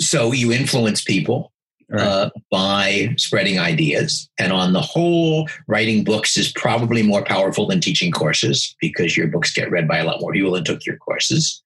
so 0.00 0.32
you 0.32 0.52
influence 0.52 1.02
people 1.02 1.51
right. 1.92 2.02
uh, 2.02 2.30
by 2.50 3.14
spreading 3.16 3.58
ideas. 3.58 4.28
And 4.38 4.52
on 4.52 4.72
the 4.72 4.80
whole, 4.80 5.48
writing 5.68 6.04
books 6.04 6.36
is 6.36 6.52
probably 6.52 7.02
more 7.02 7.24
powerful 7.24 7.66
than 7.66 7.80
teaching 7.80 8.12
courses 8.12 8.74
because 8.80 9.16
your 9.16 9.28
books 9.28 9.52
get 9.52 9.70
read 9.70 9.86
by 9.86 9.98
a 9.98 10.04
lot 10.04 10.20
more 10.20 10.32
people 10.32 10.52
than 10.52 10.64
took 10.64 10.84
your 10.86 10.96
courses. 10.96 11.62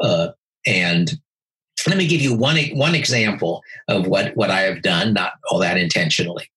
Uh, 0.00 0.28
and 0.66 1.18
let 1.86 1.96
me 1.96 2.06
give 2.06 2.20
you 2.20 2.34
one 2.34 2.56
one 2.74 2.94
example 2.94 3.62
of 3.88 4.06
what 4.06 4.36
what 4.36 4.50
I 4.50 4.62
have 4.62 4.82
done, 4.82 5.12
not 5.12 5.34
all 5.50 5.58
that 5.60 5.76
intentionally, 5.76 6.50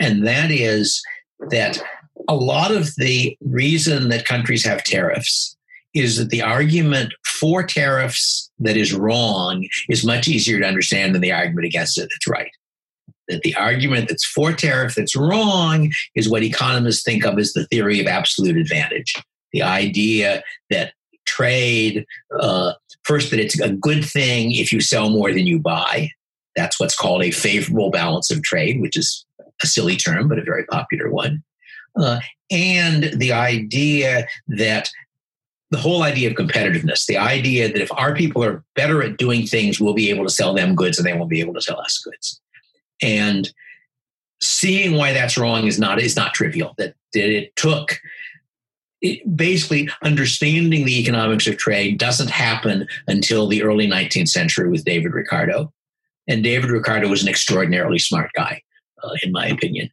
and 0.00 0.26
that 0.26 0.50
is 0.50 1.02
that 1.50 1.82
a 2.28 2.34
lot 2.34 2.70
of 2.70 2.94
the 2.96 3.36
reason 3.40 4.08
that 4.08 4.24
countries 4.24 4.64
have 4.64 4.84
tariffs 4.84 5.56
is 5.94 6.16
that 6.16 6.30
the 6.30 6.42
argument 6.42 7.12
for 7.26 7.62
tariffs 7.62 8.50
that 8.58 8.76
is 8.76 8.94
wrong 8.94 9.66
is 9.88 10.04
much 10.04 10.26
easier 10.26 10.58
to 10.58 10.66
understand 10.66 11.14
than 11.14 11.22
the 11.22 11.32
argument 11.32 11.66
against 11.66 11.98
it 11.98 12.08
that's 12.10 12.28
right. 12.28 12.50
That 13.32 13.42
the 13.42 13.56
argument 13.56 14.08
that's 14.08 14.24
for 14.24 14.52
tariff 14.52 14.94
that's 14.94 15.16
wrong 15.16 15.90
is 16.14 16.28
what 16.28 16.42
economists 16.42 17.02
think 17.02 17.24
of 17.24 17.38
as 17.38 17.52
the 17.52 17.66
theory 17.66 18.00
of 18.00 18.06
absolute 18.06 18.56
advantage. 18.56 19.14
The 19.52 19.62
idea 19.62 20.42
that 20.70 20.92
trade, 21.26 22.06
uh, 22.38 22.74
first, 23.04 23.30
that 23.30 23.40
it's 23.40 23.60
a 23.60 23.70
good 23.70 24.04
thing 24.04 24.52
if 24.52 24.72
you 24.72 24.80
sell 24.80 25.10
more 25.10 25.32
than 25.32 25.46
you 25.46 25.58
buy. 25.58 26.10
That's 26.56 26.78
what's 26.78 26.96
called 26.96 27.24
a 27.24 27.30
favorable 27.30 27.90
balance 27.90 28.30
of 28.30 28.42
trade, 28.42 28.80
which 28.80 28.96
is 28.96 29.24
a 29.62 29.66
silly 29.66 29.96
term, 29.96 30.28
but 30.28 30.38
a 30.38 30.44
very 30.44 30.66
popular 30.66 31.10
one. 31.10 31.42
Uh, 31.96 32.20
and 32.50 33.04
the 33.16 33.32
idea 33.32 34.26
that 34.48 34.90
the 35.72 35.78
whole 35.78 36.02
idea 36.02 36.28
of 36.28 36.36
competitiveness, 36.36 37.06
the 37.06 37.16
idea 37.16 37.66
that 37.66 37.80
if 37.80 37.90
our 37.94 38.14
people 38.14 38.44
are 38.44 38.62
better 38.76 39.02
at 39.02 39.16
doing 39.16 39.46
things, 39.46 39.80
we'll 39.80 39.94
be 39.94 40.10
able 40.10 40.24
to 40.24 40.30
sell 40.30 40.52
them 40.52 40.74
goods 40.74 40.98
and 40.98 41.06
they 41.06 41.14
won't 41.14 41.30
be 41.30 41.40
able 41.40 41.54
to 41.54 41.62
sell 41.62 41.80
us 41.80 41.98
goods. 41.98 42.41
And 43.02 43.50
seeing 44.40 44.96
why 44.96 45.12
that's 45.12 45.36
wrong 45.36 45.66
is 45.66 45.78
not 45.78 46.00
is 46.00 46.16
not 46.16 46.34
trivial. 46.34 46.74
That, 46.78 46.94
that 47.12 47.30
it 47.30 47.54
took 47.56 47.98
it, 49.02 49.36
basically 49.36 49.88
understanding 50.02 50.84
the 50.84 50.98
economics 50.98 51.46
of 51.46 51.58
trade 51.58 51.98
doesn't 51.98 52.30
happen 52.30 52.86
until 53.08 53.48
the 53.48 53.62
early 53.62 53.88
19th 53.88 54.28
century 54.28 54.68
with 54.68 54.84
David 54.84 55.12
Ricardo. 55.12 55.72
And 56.28 56.44
David 56.44 56.70
Ricardo 56.70 57.08
was 57.08 57.22
an 57.22 57.28
extraordinarily 57.28 57.98
smart 57.98 58.30
guy, 58.34 58.62
uh, 59.02 59.10
in 59.22 59.32
my 59.32 59.48
opinion. 59.48 59.90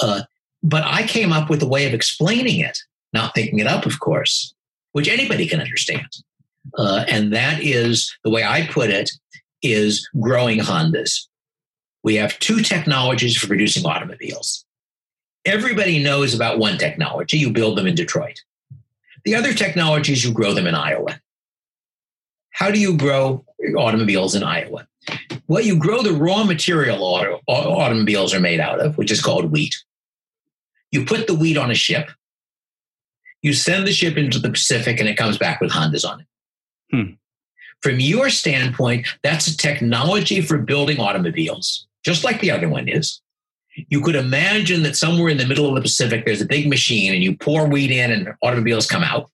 Uh, 0.00 0.22
but 0.62 0.82
I 0.84 1.06
came 1.06 1.32
up 1.32 1.48
with 1.48 1.62
a 1.62 1.68
way 1.68 1.86
of 1.86 1.94
explaining 1.94 2.58
it, 2.58 2.76
not 3.12 3.34
thinking 3.34 3.60
it 3.60 3.68
up, 3.68 3.86
of 3.86 4.00
course, 4.00 4.52
which 4.92 5.08
anybody 5.08 5.46
can 5.46 5.60
understand. 5.60 6.08
Uh, 6.76 7.04
and 7.08 7.32
that 7.32 7.62
is 7.62 8.12
the 8.24 8.30
way 8.30 8.42
I 8.44 8.66
put 8.66 8.90
it 8.90 9.10
is 9.62 10.08
growing 10.20 10.58
Hondas. 10.58 11.27
We 12.08 12.14
have 12.14 12.38
two 12.38 12.62
technologies 12.62 13.36
for 13.36 13.48
producing 13.48 13.84
automobiles. 13.84 14.64
Everybody 15.44 16.02
knows 16.02 16.32
about 16.32 16.58
one 16.58 16.78
technology. 16.78 17.36
You 17.36 17.50
build 17.50 17.76
them 17.76 17.86
in 17.86 17.94
Detroit. 17.94 18.40
The 19.26 19.34
other 19.34 19.52
technology 19.52 20.14
is 20.14 20.24
you 20.24 20.32
grow 20.32 20.54
them 20.54 20.66
in 20.66 20.74
Iowa. 20.74 21.20
How 22.52 22.70
do 22.70 22.80
you 22.80 22.96
grow 22.96 23.44
automobiles 23.76 24.34
in 24.34 24.42
Iowa? 24.42 24.88
Well, 25.48 25.62
you 25.62 25.76
grow 25.76 26.00
the 26.00 26.14
raw 26.14 26.44
material 26.44 27.04
auto, 27.04 27.42
automobiles 27.46 28.32
are 28.32 28.40
made 28.40 28.58
out 28.58 28.80
of, 28.80 28.96
which 28.96 29.10
is 29.10 29.20
called 29.20 29.52
wheat. 29.52 29.76
You 30.90 31.04
put 31.04 31.26
the 31.26 31.34
wheat 31.34 31.58
on 31.58 31.70
a 31.70 31.74
ship. 31.74 32.08
You 33.42 33.52
send 33.52 33.86
the 33.86 33.92
ship 33.92 34.16
into 34.16 34.38
the 34.38 34.50
Pacific 34.50 34.98
and 34.98 35.10
it 35.10 35.18
comes 35.18 35.36
back 35.36 35.60
with 35.60 35.72
Hondas 35.72 36.08
on 36.08 36.20
it. 36.20 36.26
Hmm. 36.90 37.12
From 37.82 38.00
your 38.00 38.30
standpoint, 38.30 39.06
that's 39.22 39.46
a 39.46 39.54
technology 39.54 40.40
for 40.40 40.56
building 40.56 41.00
automobiles, 41.00 41.87
just 42.04 42.24
like 42.24 42.40
the 42.40 42.50
other 42.50 42.68
one 42.68 42.88
is. 42.88 43.20
You 43.88 44.00
could 44.00 44.16
imagine 44.16 44.82
that 44.82 44.96
somewhere 44.96 45.28
in 45.28 45.38
the 45.38 45.46
middle 45.46 45.68
of 45.68 45.74
the 45.74 45.80
Pacific, 45.80 46.24
there's 46.24 46.40
a 46.40 46.46
big 46.46 46.68
machine 46.68 47.14
and 47.14 47.22
you 47.22 47.36
pour 47.36 47.68
wheat 47.68 47.90
in 47.90 48.10
and 48.10 48.34
automobiles 48.42 48.86
come 48.86 49.04
out. 49.04 49.30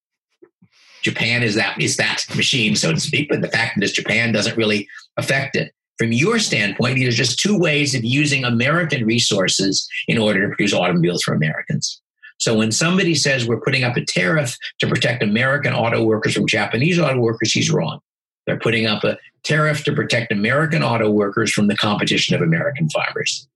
Japan 1.02 1.42
is 1.42 1.54
that 1.54 1.80
is 1.80 1.96
that 1.98 2.24
machine, 2.34 2.74
so 2.76 2.92
to 2.92 3.00
speak. 3.00 3.28
But 3.28 3.42
the 3.42 3.48
fact 3.48 3.76
that 3.76 3.84
it's 3.84 3.92
Japan 3.92 4.32
doesn't 4.32 4.56
really 4.56 4.88
affect 5.16 5.54
it. 5.56 5.72
From 5.98 6.12
your 6.12 6.38
standpoint, 6.38 6.98
there's 6.98 7.16
just 7.16 7.38
two 7.38 7.58
ways 7.58 7.94
of 7.94 8.04
using 8.04 8.44
American 8.44 9.04
resources 9.04 9.88
in 10.08 10.18
order 10.18 10.42
to 10.42 10.48
produce 10.48 10.72
automobiles 10.72 11.22
for 11.22 11.34
Americans. 11.34 12.00
So 12.38 12.58
when 12.58 12.72
somebody 12.72 13.14
says 13.14 13.46
we're 13.46 13.60
putting 13.60 13.84
up 13.84 13.96
a 13.96 14.04
tariff 14.04 14.56
to 14.80 14.88
protect 14.88 15.22
American 15.22 15.72
auto 15.72 16.02
workers 16.02 16.34
from 16.34 16.46
Japanese 16.46 16.98
auto 16.98 17.20
workers, 17.20 17.52
he's 17.52 17.70
wrong. 17.70 18.00
They're 18.46 18.58
putting 18.58 18.86
up 18.86 19.04
a 19.04 19.18
tariff 19.42 19.84
to 19.84 19.92
protect 19.92 20.32
American 20.32 20.82
auto 20.82 21.10
workers 21.10 21.52
from 21.52 21.66
the 21.66 21.76
competition 21.76 22.34
of 22.34 22.42
American 22.42 22.88
farmers. 22.90 23.48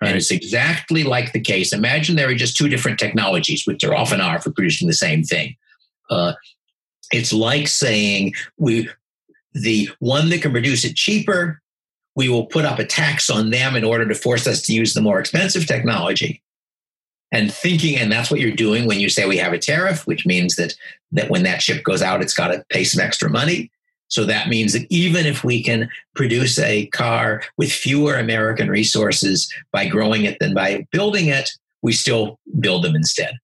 Right. 0.00 0.08
And 0.08 0.16
it's 0.16 0.30
exactly 0.30 1.04
like 1.04 1.32
the 1.32 1.40
case. 1.40 1.72
Imagine 1.72 2.16
there 2.16 2.30
are 2.30 2.34
just 2.34 2.56
two 2.56 2.68
different 2.68 2.98
technologies, 2.98 3.66
which 3.66 3.82
there 3.82 3.94
often 3.94 4.20
are 4.20 4.40
for 4.40 4.50
producing 4.50 4.88
the 4.88 4.94
same 4.94 5.22
thing. 5.22 5.56
Uh, 6.08 6.32
it's 7.12 7.32
like 7.32 7.68
saying 7.68 8.34
we 8.56 8.88
the 9.52 9.90
one 9.98 10.28
that 10.30 10.42
can 10.42 10.52
produce 10.52 10.84
it 10.84 10.94
cheaper, 10.94 11.60
we 12.16 12.28
will 12.28 12.46
put 12.46 12.64
up 12.64 12.78
a 12.78 12.84
tax 12.84 13.28
on 13.28 13.50
them 13.50 13.76
in 13.76 13.84
order 13.84 14.06
to 14.06 14.14
force 14.14 14.46
us 14.46 14.62
to 14.62 14.72
use 14.72 14.94
the 14.94 15.00
more 15.00 15.18
expensive 15.18 15.66
technology. 15.66 16.42
And 17.32 17.52
thinking, 17.52 17.96
and 17.96 18.10
that's 18.10 18.30
what 18.30 18.40
you're 18.40 18.50
doing 18.50 18.86
when 18.86 18.98
you 18.98 19.08
say 19.08 19.26
we 19.26 19.36
have 19.36 19.52
a 19.52 19.58
tariff, 19.58 20.06
which 20.06 20.26
means 20.26 20.56
that 20.56 20.74
that 21.12 21.30
when 21.30 21.42
that 21.44 21.62
ship 21.62 21.84
goes 21.84 22.02
out, 22.02 22.22
it's 22.22 22.34
got 22.34 22.48
to 22.48 22.64
pay 22.70 22.84
some 22.84 23.04
extra 23.04 23.30
money. 23.30 23.70
So 24.08 24.24
that 24.24 24.48
means 24.48 24.72
that 24.72 24.86
even 24.90 25.24
if 25.24 25.44
we 25.44 25.62
can 25.62 25.88
produce 26.16 26.58
a 26.58 26.86
car 26.86 27.42
with 27.56 27.72
fewer 27.72 28.16
American 28.16 28.68
resources 28.68 29.52
by 29.72 29.86
growing 29.86 30.24
it 30.24 30.38
than 30.40 30.52
by 30.52 30.86
building 30.90 31.28
it, 31.28 31.48
we 31.82 31.92
still 31.92 32.38
build 32.58 32.84
them 32.84 32.96
instead. 32.96 33.34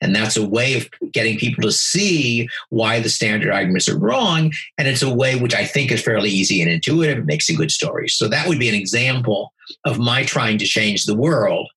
And 0.00 0.14
that's 0.14 0.36
a 0.36 0.46
way 0.46 0.74
of 0.76 0.88
getting 1.12 1.38
people 1.38 1.62
to 1.62 1.72
see 1.72 2.48
why 2.68 3.00
the 3.00 3.08
standard 3.08 3.52
arguments 3.52 3.88
are 3.88 3.98
wrong. 3.98 4.52
And 4.76 4.88
it's 4.88 5.02
a 5.02 5.14
way 5.14 5.36
which 5.36 5.54
I 5.54 5.64
think 5.64 5.90
is 5.90 6.02
fairly 6.02 6.28
easy 6.28 6.60
and 6.60 6.70
intuitive. 6.70 7.18
It 7.18 7.26
makes 7.26 7.48
a 7.48 7.54
good 7.54 7.70
story. 7.70 8.08
So 8.08 8.28
that 8.28 8.46
would 8.46 8.58
be 8.58 8.68
an 8.68 8.74
example 8.74 9.52
of 9.84 9.98
my 9.98 10.24
trying 10.24 10.58
to 10.58 10.66
change 10.66 11.04
the 11.06 11.16
world 11.16 11.68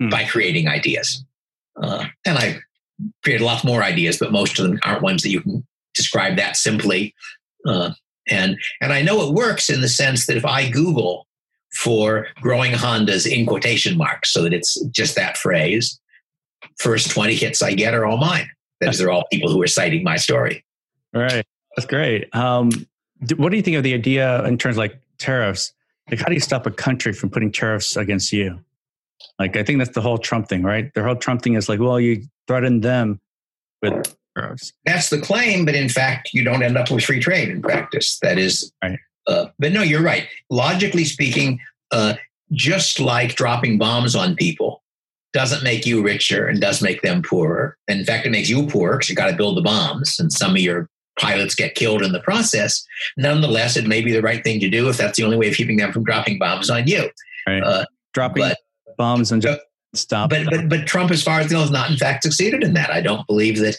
hmm. 0.00 0.08
by 0.08 0.24
creating 0.24 0.68
ideas. 0.68 1.24
Uh, 1.80 2.06
and 2.24 2.38
I 2.38 2.58
created 3.22 3.44
lots 3.44 3.64
more 3.64 3.82
ideas, 3.82 4.18
but 4.18 4.32
most 4.32 4.58
of 4.58 4.66
them 4.66 4.78
aren't 4.82 5.02
ones 5.02 5.22
that 5.22 5.30
you 5.30 5.40
can 5.40 5.66
describe 5.94 6.36
that 6.36 6.56
simply. 6.56 7.14
Uh, 7.66 7.92
and 8.28 8.56
and 8.80 8.92
I 8.92 9.02
know 9.02 9.26
it 9.26 9.34
works 9.34 9.70
in 9.70 9.80
the 9.80 9.88
sense 9.88 10.26
that 10.26 10.36
if 10.36 10.44
I 10.44 10.68
Google 10.68 11.26
for 11.74 12.28
growing 12.40 12.72
Hondas 12.72 13.30
in 13.30 13.46
quotation 13.46 13.96
marks, 13.96 14.32
so 14.32 14.42
that 14.42 14.54
it's 14.54 14.80
just 14.86 15.14
that 15.16 15.36
phrase, 15.36 16.00
first 16.78 17.10
20 17.10 17.34
hits 17.34 17.62
I 17.62 17.74
get 17.74 17.94
are 17.94 18.06
all 18.06 18.16
mine. 18.16 18.48
That 18.80 18.90
is, 18.90 18.98
they're 18.98 19.10
all 19.10 19.26
people 19.30 19.50
who 19.50 19.62
are 19.62 19.66
citing 19.66 20.02
my 20.02 20.16
story. 20.16 20.64
All 21.14 21.22
right. 21.22 21.44
That's 21.76 21.86
great. 21.86 22.34
Um, 22.34 22.70
what 23.36 23.50
do 23.50 23.56
you 23.56 23.62
think 23.62 23.76
of 23.76 23.82
the 23.82 23.94
idea 23.94 24.44
in 24.44 24.58
terms 24.58 24.76
of 24.76 24.78
like 24.78 25.00
tariffs? 25.18 25.72
Like, 26.10 26.20
how 26.20 26.26
do 26.26 26.34
you 26.34 26.40
stop 26.40 26.66
a 26.66 26.70
country 26.70 27.12
from 27.12 27.30
putting 27.30 27.50
tariffs 27.50 27.96
against 27.96 28.32
you? 28.32 28.58
Like, 29.38 29.56
I 29.56 29.62
think 29.62 29.78
that's 29.78 29.94
the 29.94 30.00
whole 30.00 30.18
Trump 30.18 30.48
thing, 30.48 30.62
right? 30.62 30.92
The 30.94 31.02
whole 31.02 31.16
Trump 31.16 31.42
thing 31.42 31.54
is 31.54 31.68
like, 31.68 31.80
well, 31.80 32.00
you 32.00 32.22
threaten 32.46 32.80
them 32.80 33.20
with. 33.82 34.16
That's 34.84 35.08
the 35.08 35.18
claim, 35.18 35.64
but 35.64 35.74
in 35.74 35.88
fact, 35.88 36.34
you 36.34 36.44
don't 36.44 36.62
end 36.62 36.76
up 36.76 36.90
with 36.90 37.04
free 37.04 37.20
trade 37.20 37.48
in 37.48 37.62
practice. 37.62 38.18
That 38.20 38.38
is, 38.38 38.70
right. 38.84 38.98
uh, 39.26 39.46
but 39.58 39.72
no, 39.72 39.80
you're 39.80 40.02
right. 40.02 40.28
Logically 40.50 41.06
speaking, 41.06 41.58
uh, 41.90 42.14
just 42.52 43.00
like 43.00 43.34
dropping 43.34 43.78
bombs 43.78 44.14
on 44.14 44.36
people, 44.36 44.82
doesn't 45.32 45.62
make 45.62 45.86
you 45.86 46.02
richer 46.02 46.46
and 46.46 46.60
does 46.60 46.82
make 46.82 47.00
them 47.00 47.22
poorer. 47.22 47.78
In 47.88 48.04
fact, 48.04 48.26
it 48.26 48.30
makes 48.30 48.50
you 48.50 48.66
poorer 48.66 48.96
because 48.96 49.08
you 49.08 49.16
got 49.16 49.30
to 49.30 49.36
build 49.36 49.56
the 49.56 49.62
bombs, 49.62 50.20
and 50.20 50.30
some 50.30 50.50
of 50.50 50.58
your 50.58 50.90
pilots 51.18 51.54
get 51.54 51.74
killed 51.74 52.02
in 52.02 52.12
the 52.12 52.20
process. 52.20 52.84
Nonetheless, 53.16 53.76
it 53.78 53.86
may 53.86 54.02
be 54.02 54.12
the 54.12 54.20
right 54.20 54.44
thing 54.44 54.60
to 54.60 54.68
do 54.68 54.90
if 54.90 54.98
that's 54.98 55.16
the 55.16 55.24
only 55.24 55.38
way 55.38 55.48
of 55.48 55.54
keeping 55.54 55.78
them 55.78 55.92
from 55.92 56.04
dropping 56.04 56.38
bombs 56.38 56.68
on 56.68 56.86
you. 56.86 57.08
Right. 57.48 57.62
Uh, 57.62 57.86
dropping 58.12 58.42
but, 58.42 58.58
bombs 58.96 59.32
and 59.32 59.42
just 59.42 59.60
stop. 59.94 60.30
But, 60.30 60.46
but 60.50 60.68
but 60.68 60.86
Trump, 60.86 61.10
as 61.10 61.22
far 61.22 61.40
as 61.40 61.52
I 61.52 61.54
know, 61.54 61.60
has 61.60 61.70
not 61.70 61.90
in 61.90 61.96
fact 61.96 62.22
succeeded 62.22 62.62
in 62.62 62.74
that. 62.74 62.90
I 62.90 63.00
don't 63.00 63.26
believe 63.26 63.58
that. 63.58 63.78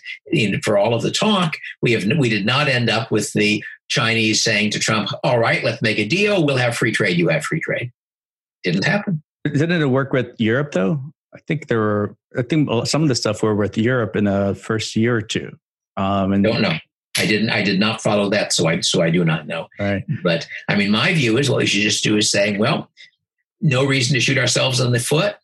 for 0.64 0.78
all 0.78 0.94
of 0.94 1.02
the 1.02 1.12
talk, 1.12 1.56
we 1.82 1.92
have 1.94 2.06
we 2.18 2.30
did 2.30 2.46
not 2.46 2.68
end 2.68 2.90
up 2.90 3.12
with 3.12 3.34
the 3.34 3.64
Chinese 3.90 4.42
saying 4.42 4.72
to 4.72 4.80
Trump, 4.80 5.10
"All 5.24 5.40
right, 5.40 5.64
let's 5.64 5.82
make 5.82 6.00
a 6.00 6.08
deal. 6.08 6.46
We'll 6.46 6.58
have 6.58 6.76
free 6.76 6.92
trade. 6.92 7.18
You 7.18 7.30
have 7.30 7.44
free 7.44 7.60
trade." 7.60 7.92
Didn't 8.64 8.86
happen. 8.86 9.24
Didn't 9.44 9.82
it 9.82 9.86
work 9.86 10.12
with 10.12 10.36
Europe 10.40 10.72
though? 10.72 11.02
I 11.34 11.40
think 11.48 11.68
there 11.68 11.80
were, 11.80 12.16
I 12.38 12.42
think 12.42 12.70
some 12.88 13.04
of 13.04 13.10
the 13.10 13.16
stuff 13.16 13.44
were 13.44 13.56
with 13.56 13.78
Europe 13.78 14.16
in 14.16 14.24
the 14.24 14.60
first 14.60 14.96
year 14.96 15.16
or 15.16 15.22
two. 15.22 15.58
Um, 15.96 16.34
and 16.34 16.44
don't 16.44 16.62
know. 16.62 16.78
I 17.18 17.26
didn't. 17.26 17.50
I 17.50 17.64
did 17.64 17.80
not 17.80 18.02
follow 18.02 18.30
that, 18.30 18.54
so 18.54 18.68
I 18.68 18.80
so 18.82 19.02
I 19.02 19.10
do 19.10 19.26
not 19.26 19.48
know. 19.48 19.68
Right. 19.80 20.04
But 20.24 20.48
I 20.70 20.76
mean, 20.76 20.92
my 20.92 21.14
view 21.14 21.38
is 21.38 21.50
what 21.50 21.62
you 21.62 21.68
should 21.68 21.82
just 21.82 22.04
do 22.04 22.18
is 22.18 22.30
saying, 22.30 22.60
well, 22.60 22.92
no 23.62 23.86
reason 23.86 24.14
to 24.14 24.20
shoot 24.20 24.38
ourselves 24.38 24.80
in 24.80 24.92
the 24.92 25.00
foot. 25.00 25.36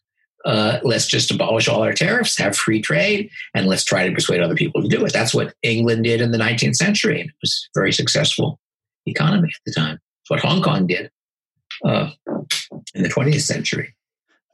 Uh, 0.45 0.79
let's 0.83 1.07
just 1.07 1.31
abolish 1.31 1.69
all 1.69 1.83
our 1.83 1.93
tariffs, 1.93 2.37
have 2.37 2.55
free 2.55 2.81
trade, 2.81 3.29
and 3.53 3.65
let's 3.67 3.85
try 3.85 4.05
to 4.05 4.13
persuade 4.13 4.41
other 4.41 4.55
people 4.55 4.81
to 4.81 4.89
do 4.89 5.05
it. 5.05 5.13
That's 5.13 5.33
what 5.33 5.53
England 5.63 6.03
did 6.03 6.19
in 6.19 6.31
the 6.31 6.37
19th 6.37 6.75
century, 6.75 7.21
and 7.21 7.29
it 7.29 7.35
was 7.41 7.69
a 7.73 7.79
very 7.79 7.93
successful 7.93 8.59
economy 9.05 9.47
at 9.47 9.61
the 9.65 9.71
time. 9.71 9.99
It's 10.21 10.29
what 10.29 10.41
Hong 10.41 10.61
Kong 10.61 10.85
did 10.87 11.09
uh, 11.85 12.09
in 12.93 13.03
the 13.03 13.09
20th 13.09 13.41
century. 13.41 13.95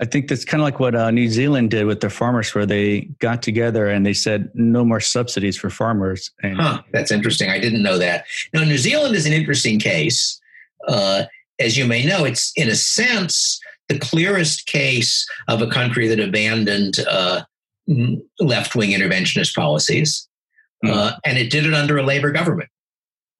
I 0.02 0.06
think 0.06 0.30
that's 0.30 0.46
kind 0.46 0.62
of 0.62 0.64
like 0.64 0.80
what 0.80 0.96
uh, 0.96 1.12
New 1.12 1.28
Zealand 1.28 1.72
did 1.72 1.86
with 1.86 2.00
their 2.00 2.10
farmers, 2.10 2.56
where 2.56 2.66
they 2.66 3.02
got 3.20 3.42
together 3.42 3.90
and 3.90 4.06
they 4.06 4.14
said 4.14 4.50
no 4.54 4.86
more 4.86 5.02
subsidies 5.02 5.58
for 5.58 5.70
farmers. 5.70 6.32
And 6.42 6.56
huh, 6.56 6.82
that's 6.94 7.12
interesting. 7.12 7.50
I 7.50 7.60
didn't 7.60 7.84
know 7.84 7.98
that. 7.98 8.26
Now, 8.54 8.64
New 8.64 8.78
Zealand 8.78 9.16
is 9.16 9.26
an 9.26 9.34
interesting 9.34 9.78
case. 9.78 10.40
Uh, 10.88 11.24
as 11.60 11.78
you 11.78 11.86
may 11.86 12.06
know, 12.06 12.26
it's 12.26 12.52
in 12.56 12.70
a 12.70 12.76
sense 12.76 13.60
the 13.90 14.00
clearest 14.00 14.66
case 14.68 15.28
of 15.48 15.62
a 15.62 15.68
country 15.68 16.08
that 16.08 16.20
abandoned 16.20 17.00
uh, 17.10 17.42
left 18.40 18.76
wing 18.76 18.92
interventionist 18.92 19.56
policies. 19.56 20.28
Mm. 20.86 21.18
and 21.26 21.38
it 21.38 21.52
did 21.52 21.66
it 21.66 21.74
under 21.74 21.98
a 21.98 22.04
labor 22.04 22.32
government. 22.32 22.70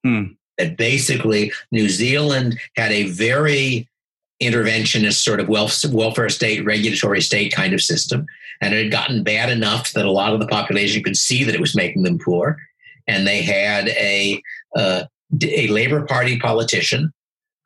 Mm. 0.06 0.36
That 0.58 0.76
basically, 0.76 1.54
New 1.72 1.88
Zealand 1.88 2.60
had 2.76 2.92
a 2.92 3.10
very 3.12 3.88
interventionist 4.42 5.24
sort 5.24 5.40
of 5.40 5.48
welfare 5.48 6.30
state, 6.30 6.66
regulatory 6.66 7.22
state 7.22 7.54
kind 7.54 7.74
of 7.74 7.82
system. 7.82 8.26
And 8.62 8.74
it 8.74 8.84
had 8.84 8.92
gotten 8.92 9.24
bad 9.24 9.50
enough 9.50 9.94
that 9.94 10.06
a 10.06 10.12
lot 10.12 10.34
of 10.34 10.42
the 10.42 10.48
population 10.48 11.02
could 11.02 11.16
see 11.16 11.46
that 11.46 11.56
it 11.56 11.62
was 11.62 11.76
making 11.76 12.04
them 12.04 12.20
poor. 12.20 12.58
And 13.08 13.26
they 13.26 13.42
had 13.42 13.88
a, 13.90 14.42
uh, 14.76 15.04
a 15.42 15.68
Labor 15.68 16.06
Party 16.06 16.40
politician 16.40 17.14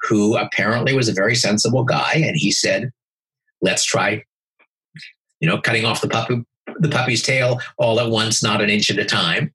who 0.03 0.37
apparently 0.37 0.95
was 0.95 1.09
a 1.09 1.13
very 1.13 1.35
sensible 1.35 1.83
guy. 1.83 2.13
And 2.15 2.35
he 2.35 2.51
said, 2.51 2.91
let's 3.61 3.85
try, 3.85 4.23
you 5.39 5.47
know, 5.47 5.59
cutting 5.59 5.85
off 5.85 6.01
the 6.01 6.09
puppy, 6.09 6.43
the 6.79 6.89
puppy's 6.89 7.23
tail 7.23 7.59
all 7.77 7.99
at 7.99 8.09
once, 8.09 8.43
not 8.43 8.61
an 8.61 8.69
inch 8.69 8.89
at 8.89 8.99
a 8.99 9.05
time. 9.05 9.53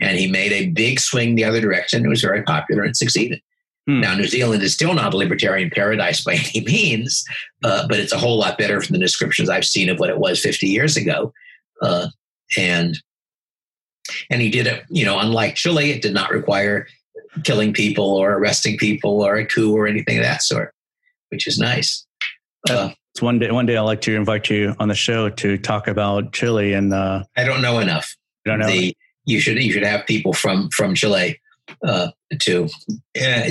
And 0.00 0.18
he 0.18 0.26
made 0.26 0.52
a 0.52 0.70
big 0.70 0.98
swing 0.98 1.34
the 1.34 1.44
other 1.44 1.60
direction. 1.60 2.04
It 2.04 2.08
was 2.08 2.22
very 2.22 2.42
popular 2.42 2.82
and 2.82 2.96
succeeded. 2.96 3.40
Hmm. 3.86 4.00
Now, 4.00 4.14
New 4.14 4.26
Zealand 4.26 4.62
is 4.62 4.72
still 4.72 4.94
not 4.94 5.12
a 5.12 5.16
libertarian 5.16 5.70
paradise 5.70 6.24
by 6.24 6.34
any 6.54 6.64
means, 6.64 7.24
uh, 7.64 7.86
but 7.88 7.98
it's 7.98 8.12
a 8.12 8.18
whole 8.18 8.38
lot 8.38 8.58
better 8.58 8.80
from 8.80 8.94
the 8.94 9.00
descriptions 9.00 9.48
I've 9.48 9.64
seen 9.64 9.88
of 9.88 9.98
what 9.98 10.10
it 10.10 10.18
was 10.18 10.40
50 10.40 10.66
years 10.66 10.96
ago. 10.96 11.32
Uh, 11.80 12.08
and 12.56 12.98
and 14.30 14.42
he 14.42 14.50
did 14.50 14.66
it, 14.66 14.84
you 14.88 15.04
know, 15.04 15.18
unlike 15.18 15.54
Chile, 15.54 15.90
it 15.90 16.02
did 16.02 16.12
not 16.12 16.30
require 16.30 16.86
killing 17.44 17.72
people 17.72 18.04
or 18.04 18.32
arresting 18.34 18.76
people 18.76 19.22
or 19.22 19.36
a 19.36 19.46
coup 19.46 19.74
or 19.74 19.86
anything 19.86 20.18
of 20.18 20.24
that 20.24 20.42
sort, 20.42 20.74
which 21.30 21.46
is 21.46 21.58
nice. 21.58 22.06
Uh, 22.68 22.90
it's 23.14 23.22
one 23.22 23.38
day. 23.38 23.50
One 23.50 23.66
day, 23.66 23.76
I'd 23.76 23.82
like 23.82 24.00
to 24.02 24.14
invite 24.14 24.48
you 24.48 24.74
on 24.78 24.88
the 24.88 24.94
show 24.94 25.28
to 25.28 25.58
talk 25.58 25.86
about 25.86 26.32
Chile. 26.32 26.72
And 26.72 26.94
uh, 26.94 27.24
I 27.36 27.44
don't 27.44 27.60
know 27.60 27.78
enough. 27.78 28.16
You 28.44 28.52
don't 28.52 28.60
know. 28.60 28.66
The, 28.66 28.96
you 29.24 29.40
should 29.40 29.62
you 29.62 29.72
should 29.72 29.84
have 29.84 30.06
people 30.06 30.32
from 30.32 30.70
from 30.70 30.94
Chile 30.94 31.40
uh, 31.86 32.08
to. 32.40 32.68
Uh, 33.20 33.42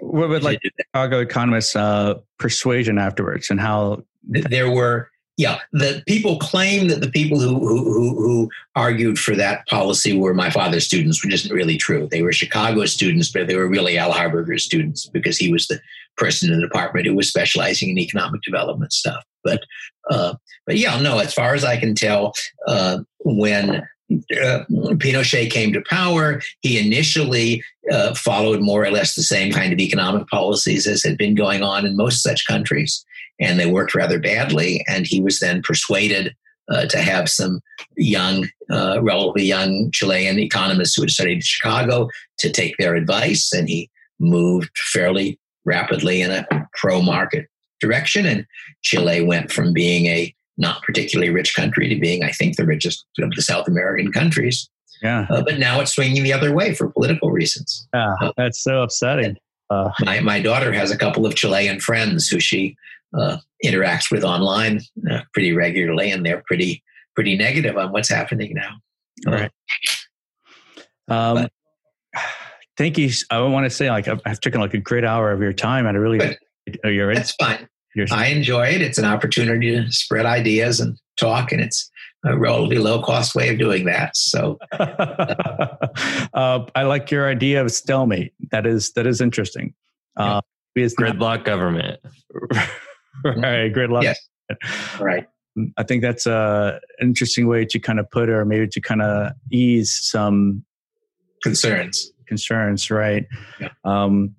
what 0.00 0.28
would 0.28 0.42
like 0.42 0.60
Chicago 0.80 1.20
economists 1.20 1.76
uh, 1.76 2.14
persuasion 2.38 2.98
afterwards, 2.98 3.50
and 3.50 3.60
how 3.60 4.02
there 4.22 4.70
were 4.70 5.10
yeah 5.38 5.60
the 5.72 6.02
people 6.06 6.38
claim 6.38 6.88
that 6.88 7.00
the 7.00 7.10
people 7.10 7.40
who, 7.40 7.58
who 7.58 8.14
who 8.16 8.50
argued 8.76 9.18
for 9.18 9.34
that 9.34 9.66
policy 9.68 10.14
were 10.14 10.34
my 10.34 10.50
father's 10.50 10.84
students 10.84 11.24
which 11.24 11.32
isn't 11.32 11.54
really 11.54 11.78
true. 11.78 12.06
They 12.10 12.20
were 12.20 12.32
chicago 12.32 12.84
students 12.84 13.32
but 13.32 13.46
they 13.46 13.56
were 13.56 13.68
really 13.68 13.96
al 13.96 14.12
harberger's 14.12 14.64
students 14.64 15.06
because 15.06 15.38
he 15.38 15.50
was 15.50 15.66
the 15.66 15.80
person 16.18 16.52
in 16.52 16.60
the 16.60 16.66
department 16.66 17.06
who 17.06 17.14
was 17.14 17.28
specializing 17.28 17.88
in 17.88 17.98
economic 17.98 18.42
development 18.42 18.92
stuff. 18.92 19.24
But 19.44 19.62
uh, 20.10 20.34
but 20.66 20.76
yeah 20.76 21.00
no 21.00 21.18
as 21.18 21.32
far 21.32 21.54
as 21.54 21.64
i 21.64 21.76
can 21.76 21.94
tell 21.94 22.34
uh, 22.66 22.98
when 23.20 23.82
uh, 24.10 24.64
Pinochet 24.96 25.50
came 25.50 25.72
to 25.72 25.82
power, 25.82 26.40
he 26.60 26.78
initially 26.78 27.62
uh, 27.92 28.14
followed 28.14 28.60
more 28.60 28.84
or 28.84 28.90
less 28.90 29.14
the 29.14 29.22
same 29.22 29.52
kind 29.52 29.72
of 29.72 29.78
economic 29.78 30.26
policies 30.28 30.86
as 30.86 31.02
had 31.02 31.18
been 31.18 31.34
going 31.34 31.62
on 31.62 31.86
in 31.86 31.96
most 31.96 32.22
such 32.22 32.46
countries, 32.46 33.04
and 33.38 33.58
they 33.58 33.70
worked 33.70 33.94
rather 33.94 34.18
badly. 34.18 34.84
And 34.88 35.06
he 35.06 35.20
was 35.20 35.40
then 35.40 35.62
persuaded 35.62 36.34
uh, 36.70 36.86
to 36.86 36.98
have 36.98 37.28
some 37.28 37.60
young, 37.96 38.48
uh, 38.70 39.00
relatively 39.02 39.44
young 39.44 39.90
Chilean 39.92 40.38
economists 40.38 40.94
who 40.94 41.02
had 41.02 41.10
studied 41.10 41.36
in 41.36 41.40
Chicago 41.40 42.08
to 42.38 42.50
take 42.50 42.76
their 42.76 42.94
advice, 42.94 43.52
and 43.52 43.68
he 43.68 43.90
moved 44.18 44.70
fairly 44.92 45.38
rapidly 45.64 46.22
in 46.22 46.30
a 46.30 46.46
pro-market 46.74 47.46
direction. 47.80 48.26
And 48.26 48.46
Chile 48.82 49.22
went 49.22 49.52
from 49.52 49.72
being 49.72 50.06
a 50.06 50.34
not 50.58 50.82
particularly 50.82 51.30
rich 51.30 51.54
country 51.54 51.88
to 51.88 51.98
being, 51.98 52.24
I 52.24 52.30
think, 52.30 52.56
the 52.56 52.66
richest 52.66 53.06
of 53.18 53.30
the 53.30 53.42
South 53.42 53.68
American 53.68 54.12
countries. 54.12 54.68
Yeah. 55.02 55.26
Uh, 55.30 55.42
but 55.42 55.58
now 55.58 55.80
it's 55.80 55.94
swinging 55.94 56.24
the 56.24 56.32
other 56.32 56.52
way 56.52 56.74
for 56.74 56.90
political 56.90 57.30
reasons. 57.30 57.88
Yeah, 57.94 58.14
uh, 58.20 58.32
that's 58.36 58.62
so 58.62 58.82
upsetting. 58.82 59.36
Uh, 59.70 59.90
my, 60.00 60.20
my 60.20 60.40
daughter 60.40 60.72
has 60.72 60.90
a 60.90 60.98
couple 60.98 61.24
of 61.24 61.34
Chilean 61.34 61.78
friends 61.78 62.28
who 62.28 62.40
she 62.40 62.76
uh, 63.16 63.38
interacts 63.64 64.10
with 64.10 64.24
online 64.24 64.80
uh, 65.10 65.20
pretty 65.32 65.52
regularly, 65.52 66.10
and 66.10 66.26
they're 66.26 66.42
pretty 66.46 66.82
pretty 67.14 67.36
negative 67.36 67.76
on 67.76 67.90
what's 67.92 68.08
happening 68.08 68.54
now. 68.54 68.70
All 69.26 69.32
right. 69.32 69.50
Um, 71.08 71.34
but, 71.34 71.52
thank 72.76 72.98
you. 72.98 73.10
I 73.30 73.40
want 73.40 73.64
to 73.64 73.70
say, 73.70 73.90
like, 73.90 74.08
I've, 74.08 74.20
I've, 74.24 74.40
taken 74.40 74.60
like 74.60 74.74
a 74.74 74.78
great 74.78 75.04
hour 75.04 75.32
of 75.32 75.40
your 75.40 75.52
time, 75.52 75.86
and 75.86 75.96
I 75.96 76.00
really, 76.00 76.18
but, 76.18 76.38
you're 76.84 77.14
that's 77.14 77.32
fine. 77.32 77.68
I 78.10 78.26
enjoy 78.26 78.66
it. 78.66 78.82
It's 78.82 78.98
an 78.98 79.04
opportunity 79.04 79.70
to 79.72 79.90
spread 79.92 80.26
ideas 80.26 80.80
and 80.80 80.98
talk, 81.18 81.52
and 81.52 81.60
it's 81.60 81.90
a 82.24 82.36
relatively 82.36 82.78
low 82.78 83.02
cost 83.02 83.34
way 83.34 83.48
of 83.48 83.58
doing 83.58 83.84
that. 83.86 84.16
So, 84.16 84.58
uh, 84.72 86.64
I 86.74 86.82
like 86.82 87.10
your 87.10 87.28
idea 87.28 87.62
of 87.62 87.70
stalemate. 87.70 88.32
That 88.50 88.66
is 88.66 88.92
that 88.92 89.06
is 89.06 89.20
interesting. 89.20 89.74
Uh, 90.16 90.40
gridlock 90.76 91.44
government. 91.44 92.00
right, 93.24 93.72
gridlock. 93.72 94.02
Yes. 94.02 94.18
Right. 95.00 95.26
I 95.76 95.82
think 95.82 96.02
that's 96.02 96.26
a 96.26 96.80
interesting 97.00 97.48
way 97.48 97.64
to 97.66 97.78
kind 97.78 97.98
of 97.98 98.10
put 98.10 98.28
it, 98.28 98.32
or 98.32 98.44
maybe 98.44 98.68
to 98.68 98.80
kind 98.80 99.02
of 99.02 99.32
ease 99.50 99.98
some 100.02 100.64
concerns. 101.42 102.12
Concerns, 102.26 102.90
right? 102.90 103.26
Yeah. 103.60 103.68
Um, 103.84 104.34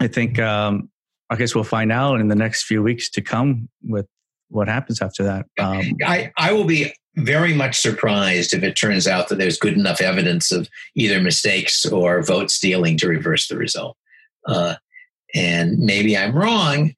I 0.00 0.08
think 0.08 0.38
um, 0.38 0.90
I 1.30 1.36
guess 1.36 1.54
we'll 1.54 1.64
find 1.64 1.90
out 1.90 2.20
in 2.20 2.28
the 2.28 2.34
next 2.34 2.64
few 2.64 2.82
weeks 2.82 3.10
to 3.10 3.22
come 3.22 3.68
with 3.82 4.06
what 4.48 4.68
happens 4.68 5.02
after 5.02 5.24
that. 5.24 5.46
Um, 5.58 5.96
I, 6.04 6.32
I 6.36 6.52
will 6.52 6.64
be 6.64 6.92
very 7.16 7.54
much 7.54 7.78
surprised 7.78 8.52
if 8.52 8.62
it 8.62 8.76
turns 8.76 9.06
out 9.06 9.28
that 9.28 9.38
there's 9.38 9.58
good 9.58 9.74
enough 9.74 10.00
evidence 10.00 10.52
of 10.52 10.68
either 10.94 11.20
mistakes 11.20 11.84
or 11.86 12.22
vote 12.22 12.50
stealing 12.50 12.96
to 12.98 13.08
reverse 13.08 13.48
the 13.48 13.56
result. 13.56 13.96
Uh, 14.46 14.74
and 15.34 15.78
maybe 15.78 16.16
I'm 16.16 16.34
wrong, 16.34 16.94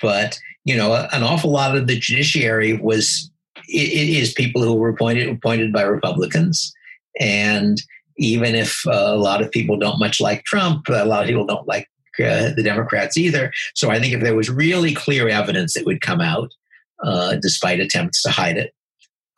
but 0.00 0.38
you 0.64 0.76
know, 0.76 0.94
an 1.12 1.22
awful 1.22 1.50
lot 1.50 1.76
of 1.76 1.86
the 1.86 1.98
judiciary 1.98 2.74
was 2.74 3.30
it, 3.68 3.92
it 3.92 4.08
is 4.08 4.32
people 4.32 4.62
who 4.62 4.74
were 4.74 4.90
appointed 4.90 5.28
appointed 5.28 5.72
by 5.72 5.82
Republicans, 5.82 6.72
and 7.20 7.80
even 8.16 8.54
if 8.54 8.86
uh, 8.86 8.90
a 8.92 9.16
lot 9.16 9.42
of 9.42 9.50
people 9.50 9.78
don't 9.78 9.98
much 9.98 10.20
like 10.20 10.44
Trump, 10.44 10.88
a 10.88 11.04
lot 11.04 11.22
of 11.22 11.28
people 11.28 11.46
don't 11.46 11.66
like 11.66 11.88
uh, 12.20 12.50
the 12.54 12.62
Democrats 12.62 13.16
either. 13.16 13.52
So 13.74 13.90
I 13.90 13.98
think 13.98 14.14
if 14.14 14.22
there 14.22 14.36
was 14.36 14.50
really 14.50 14.94
clear 14.94 15.28
evidence, 15.28 15.76
it 15.76 15.86
would 15.86 16.00
come 16.00 16.20
out, 16.20 16.52
uh, 17.02 17.36
despite 17.36 17.80
attempts 17.80 18.22
to 18.22 18.30
hide 18.30 18.56
it. 18.56 18.74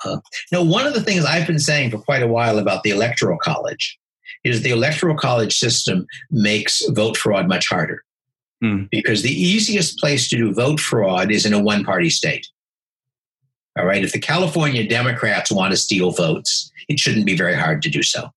Uh, 0.04 0.18
now, 0.52 0.62
one 0.62 0.86
of 0.86 0.94
the 0.94 1.02
things 1.02 1.24
I've 1.24 1.46
been 1.46 1.58
saying 1.58 1.90
for 1.90 1.98
quite 1.98 2.22
a 2.22 2.28
while 2.28 2.58
about 2.58 2.82
the 2.82 2.90
Electoral 2.90 3.38
College 3.38 3.98
is 4.44 4.62
the 4.62 4.70
Electoral 4.70 5.16
College 5.16 5.56
system 5.58 6.06
makes 6.30 6.82
vote 6.90 7.16
fraud 7.16 7.48
much 7.48 7.68
harder. 7.68 8.02
Hmm. 8.62 8.84
Because 8.90 9.22
the 9.22 9.32
easiest 9.32 9.98
place 9.98 10.28
to 10.28 10.36
do 10.36 10.54
vote 10.54 10.80
fraud 10.80 11.30
is 11.30 11.44
in 11.44 11.52
a 11.52 11.62
one 11.62 11.84
party 11.84 12.10
state. 12.10 12.46
All 13.78 13.84
right. 13.84 14.02
If 14.02 14.12
the 14.12 14.18
California 14.18 14.88
Democrats 14.88 15.52
want 15.52 15.72
to 15.72 15.76
steal 15.76 16.10
votes, 16.10 16.70
it 16.88 16.98
shouldn't 16.98 17.26
be 17.26 17.36
very 17.36 17.54
hard 17.54 17.82
to 17.82 17.90
do 17.90 18.02
so. 18.02 18.30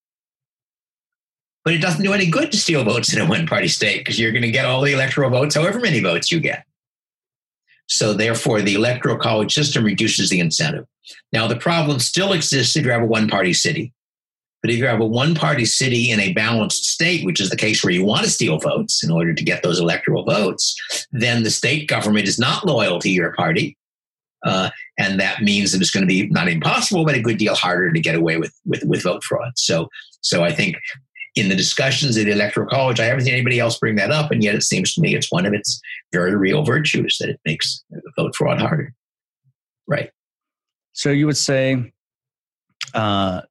But 1.69 1.75
it 1.75 1.83
doesn't 1.83 2.01
do 2.03 2.13
any 2.13 2.25
good 2.25 2.51
to 2.51 2.57
steal 2.57 2.83
votes 2.83 3.13
in 3.13 3.21
a 3.21 3.27
one 3.27 3.45
party 3.45 3.67
state 3.67 3.99
because 3.99 4.19
you're 4.19 4.31
going 4.31 4.41
to 4.41 4.49
get 4.49 4.65
all 4.65 4.81
the 4.81 4.91
electoral 4.91 5.29
votes, 5.29 5.53
however 5.53 5.79
many 5.79 5.99
votes 5.99 6.31
you 6.31 6.39
get. 6.39 6.65
So, 7.85 8.11
therefore, 8.11 8.63
the 8.63 8.73
electoral 8.73 9.19
college 9.19 9.53
system 9.53 9.83
reduces 9.83 10.31
the 10.31 10.39
incentive. 10.39 10.87
Now, 11.31 11.45
the 11.45 11.57
problem 11.57 11.99
still 11.99 12.33
exists 12.33 12.75
if 12.75 12.85
you 12.85 12.91
have 12.91 13.03
a 13.03 13.05
one 13.05 13.27
party 13.27 13.53
city. 13.53 13.93
But 14.63 14.71
if 14.71 14.79
you 14.79 14.87
have 14.87 14.99
a 14.99 15.05
one 15.05 15.35
party 15.35 15.63
city 15.63 16.09
in 16.09 16.19
a 16.19 16.33
balanced 16.33 16.85
state, 16.85 17.23
which 17.23 17.39
is 17.39 17.51
the 17.51 17.55
case 17.55 17.83
where 17.83 17.93
you 17.93 18.03
want 18.03 18.23
to 18.23 18.31
steal 18.31 18.57
votes 18.57 19.03
in 19.03 19.11
order 19.11 19.35
to 19.35 19.43
get 19.43 19.61
those 19.61 19.79
electoral 19.79 20.25
votes, 20.25 20.75
then 21.11 21.43
the 21.43 21.51
state 21.51 21.87
government 21.87 22.27
is 22.27 22.39
not 22.39 22.65
loyal 22.65 22.97
to 22.97 23.11
your 23.11 23.33
party. 23.33 23.77
Uh, 24.43 24.71
and 24.97 25.19
that 25.19 25.43
means 25.43 25.71
that 25.71 25.81
it's 25.81 25.91
going 25.91 26.01
to 26.01 26.07
be 26.07 26.25
not 26.29 26.47
impossible, 26.47 27.05
but 27.05 27.13
a 27.13 27.21
good 27.21 27.37
deal 27.37 27.53
harder 27.53 27.91
to 27.91 27.99
get 27.99 28.15
away 28.15 28.37
with, 28.37 28.57
with, 28.65 28.83
with 28.85 29.03
vote 29.03 29.23
fraud. 29.23 29.51
So, 29.55 29.87
so 30.21 30.43
I 30.43 30.51
think 30.51 30.75
in 31.39 31.49
the 31.49 31.55
discussions 31.55 32.17
at 32.17 32.25
the 32.25 32.31
Electoral 32.31 32.67
College, 32.67 32.99
I 32.99 33.05
haven't 33.05 33.25
seen 33.25 33.33
anybody 33.33 33.59
else 33.59 33.77
bring 33.77 33.95
that 33.95 34.11
up, 34.11 34.31
and 34.31 34.43
yet 34.43 34.55
it 34.55 34.63
seems 34.63 34.93
to 34.93 35.01
me 35.01 35.15
it's 35.15 35.31
one 35.31 35.45
of 35.45 35.53
its 35.53 35.81
very 36.11 36.35
real 36.35 36.63
virtues 36.63 37.17
that 37.19 37.29
it 37.29 37.39
makes 37.45 37.83
vote 38.15 38.35
fraud 38.35 38.59
harder. 38.59 38.93
Right. 39.87 40.11
So 40.93 41.11
you 41.11 41.25
would 41.25 41.37
say 41.37 41.91
uh, 42.93 43.41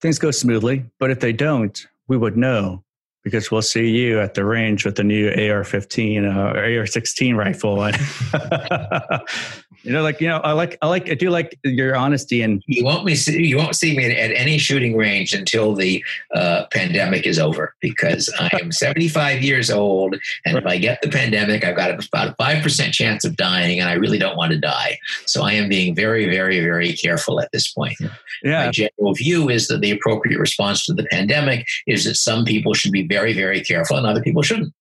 things 0.00 0.18
go 0.18 0.30
smoothly, 0.30 0.84
but 0.98 1.10
if 1.10 1.20
they 1.20 1.32
don't, 1.32 1.86
we 2.08 2.16
would 2.16 2.36
know 2.36 2.84
because 3.24 3.50
we'll 3.50 3.62
see 3.62 3.88
you 3.88 4.20
at 4.20 4.34
the 4.34 4.44
range 4.44 4.84
with 4.84 4.96
the 4.96 5.04
new 5.04 5.28
AR-15 5.28 6.24
uh, 6.24 6.58
or 6.58 6.64
AR-16 6.64 7.36
rifle. 7.36 7.78
you 9.82 9.92
know, 9.92 10.02
like 10.02 10.20
you 10.20 10.28
know, 10.28 10.38
I 10.38 10.52
like 10.52 10.78
I 10.80 10.88
like 10.88 11.10
I 11.10 11.14
do 11.14 11.30
like 11.30 11.58
your 11.64 11.96
honesty 11.96 12.42
and 12.42 12.62
you 12.66 12.84
won't 12.84 13.04
me 13.04 13.14
see 13.14 13.42
you 13.42 13.56
won't 13.56 13.74
see 13.74 13.96
me 13.96 14.04
at, 14.04 14.12
at 14.12 14.36
any 14.36 14.58
shooting 14.58 14.96
range 14.96 15.32
until 15.32 15.74
the 15.74 16.04
uh, 16.34 16.66
pandemic 16.70 17.26
is 17.26 17.38
over 17.38 17.74
because 17.80 18.32
I 18.38 18.48
am 18.60 18.70
75 18.72 19.42
years 19.42 19.70
old, 19.70 20.16
and 20.46 20.56
if 20.56 20.66
I 20.66 20.78
get 20.78 21.02
the 21.02 21.08
pandemic, 21.08 21.64
I've 21.64 21.76
got 21.76 21.90
about 21.90 22.28
a 22.28 22.34
five 22.34 22.62
percent 22.62 22.94
chance 22.94 23.24
of 23.24 23.36
dying, 23.36 23.80
and 23.80 23.88
I 23.88 23.94
really 23.94 24.18
don't 24.18 24.36
want 24.36 24.52
to 24.52 24.58
die. 24.58 24.98
So 25.26 25.42
I 25.42 25.52
am 25.52 25.68
being 25.68 25.94
very, 25.94 26.30
very, 26.30 26.60
very 26.60 26.92
careful 26.92 27.40
at 27.40 27.50
this 27.52 27.72
point. 27.72 27.96
Yeah. 28.42 28.66
My 28.66 28.70
general 28.70 29.14
view 29.14 29.48
is 29.48 29.68
that 29.68 29.80
the 29.80 29.90
appropriate 29.90 30.38
response 30.38 30.86
to 30.86 30.92
the 30.92 31.04
pandemic 31.04 31.66
is 31.86 32.04
that 32.04 32.14
some 32.16 32.44
people 32.44 32.74
should 32.74 32.92
be 32.92 33.06
very, 33.06 33.32
very 33.32 33.60
careful, 33.62 33.96
and 33.96 34.06
other 34.06 34.22
people 34.22 34.42
shouldn't. 34.42 34.72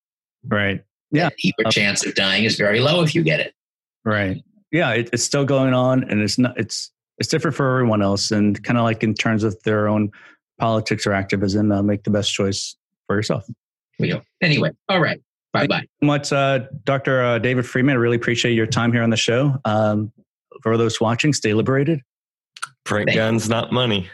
Right. 0.45 0.84
Yeah. 1.11 1.30
Your 1.44 1.72
chance 1.72 2.06
of 2.06 2.15
dying 2.15 2.45
is 2.45 2.56
very 2.56 2.80
low 2.80 3.03
if 3.03 3.14
you 3.14 3.23
get 3.23 3.40
it. 3.40 3.53
Right. 4.06 4.41
Yeah. 4.72 4.91
It, 4.91 5.10
it's 5.14 5.23
still 5.23 5.45
going 5.45 5.73
on, 5.73 6.03
and 6.06 6.22
it's 6.22 6.38
not. 6.38 6.57
It's 6.57 6.91
it's 7.18 7.30
different 7.30 7.56
for 7.56 7.72
everyone 7.72 8.02
else, 8.02 8.31
and 8.31 8.61
kind 8.64 8.80
of 8.80 8.84
like 8.84 9.03
in 9.03 9.14
terms 9.14 9.43
of 9.43 9.61
their 9.64 9.88
own 9.88 10.11
politics 10.57 11.06
or 11.06 11.14
activism, 11.14 11.72
uh, 11.72 11.81
make 11.81 12.03
the 12.03 12.10
best 12.10 12.34
choice 12.34 12.76
for 13.07 13.15
yourself. 13.15 13.45
We 13.99 14.10
go. 14.10 14.22
Anyway. 14.41 14.72
All 14.89 14.99
right. 14.99 15.22
Bye 15.53 15.68
bye. 15.68 15.85
Much, 16.02 16.31
uh, 16.31 16.61
Dr. 16.85 17.22
Uh, 17.22 17.39
David 17.39 17.65
Friedman. 17.65 17.95
I 17.95 17.99
really 17.99 18.15
appreciate 18.15 18.53
your 18.53 18.65
time 18.65 18.93
here 18.93 19.03
on 19.03 19.10
the 19.10 19.18
show. 19.18 19.56
Um, 19.65 20.11
for 20.64 20.77
those 20.77 21.02
watching, 21.02 21.34
stay 21.34 21.53
liberated. 21.53 22.02
Print 22.85 23.14
guns, 23.14 23.49
not 23.49 23.72
money. 23.72 24.10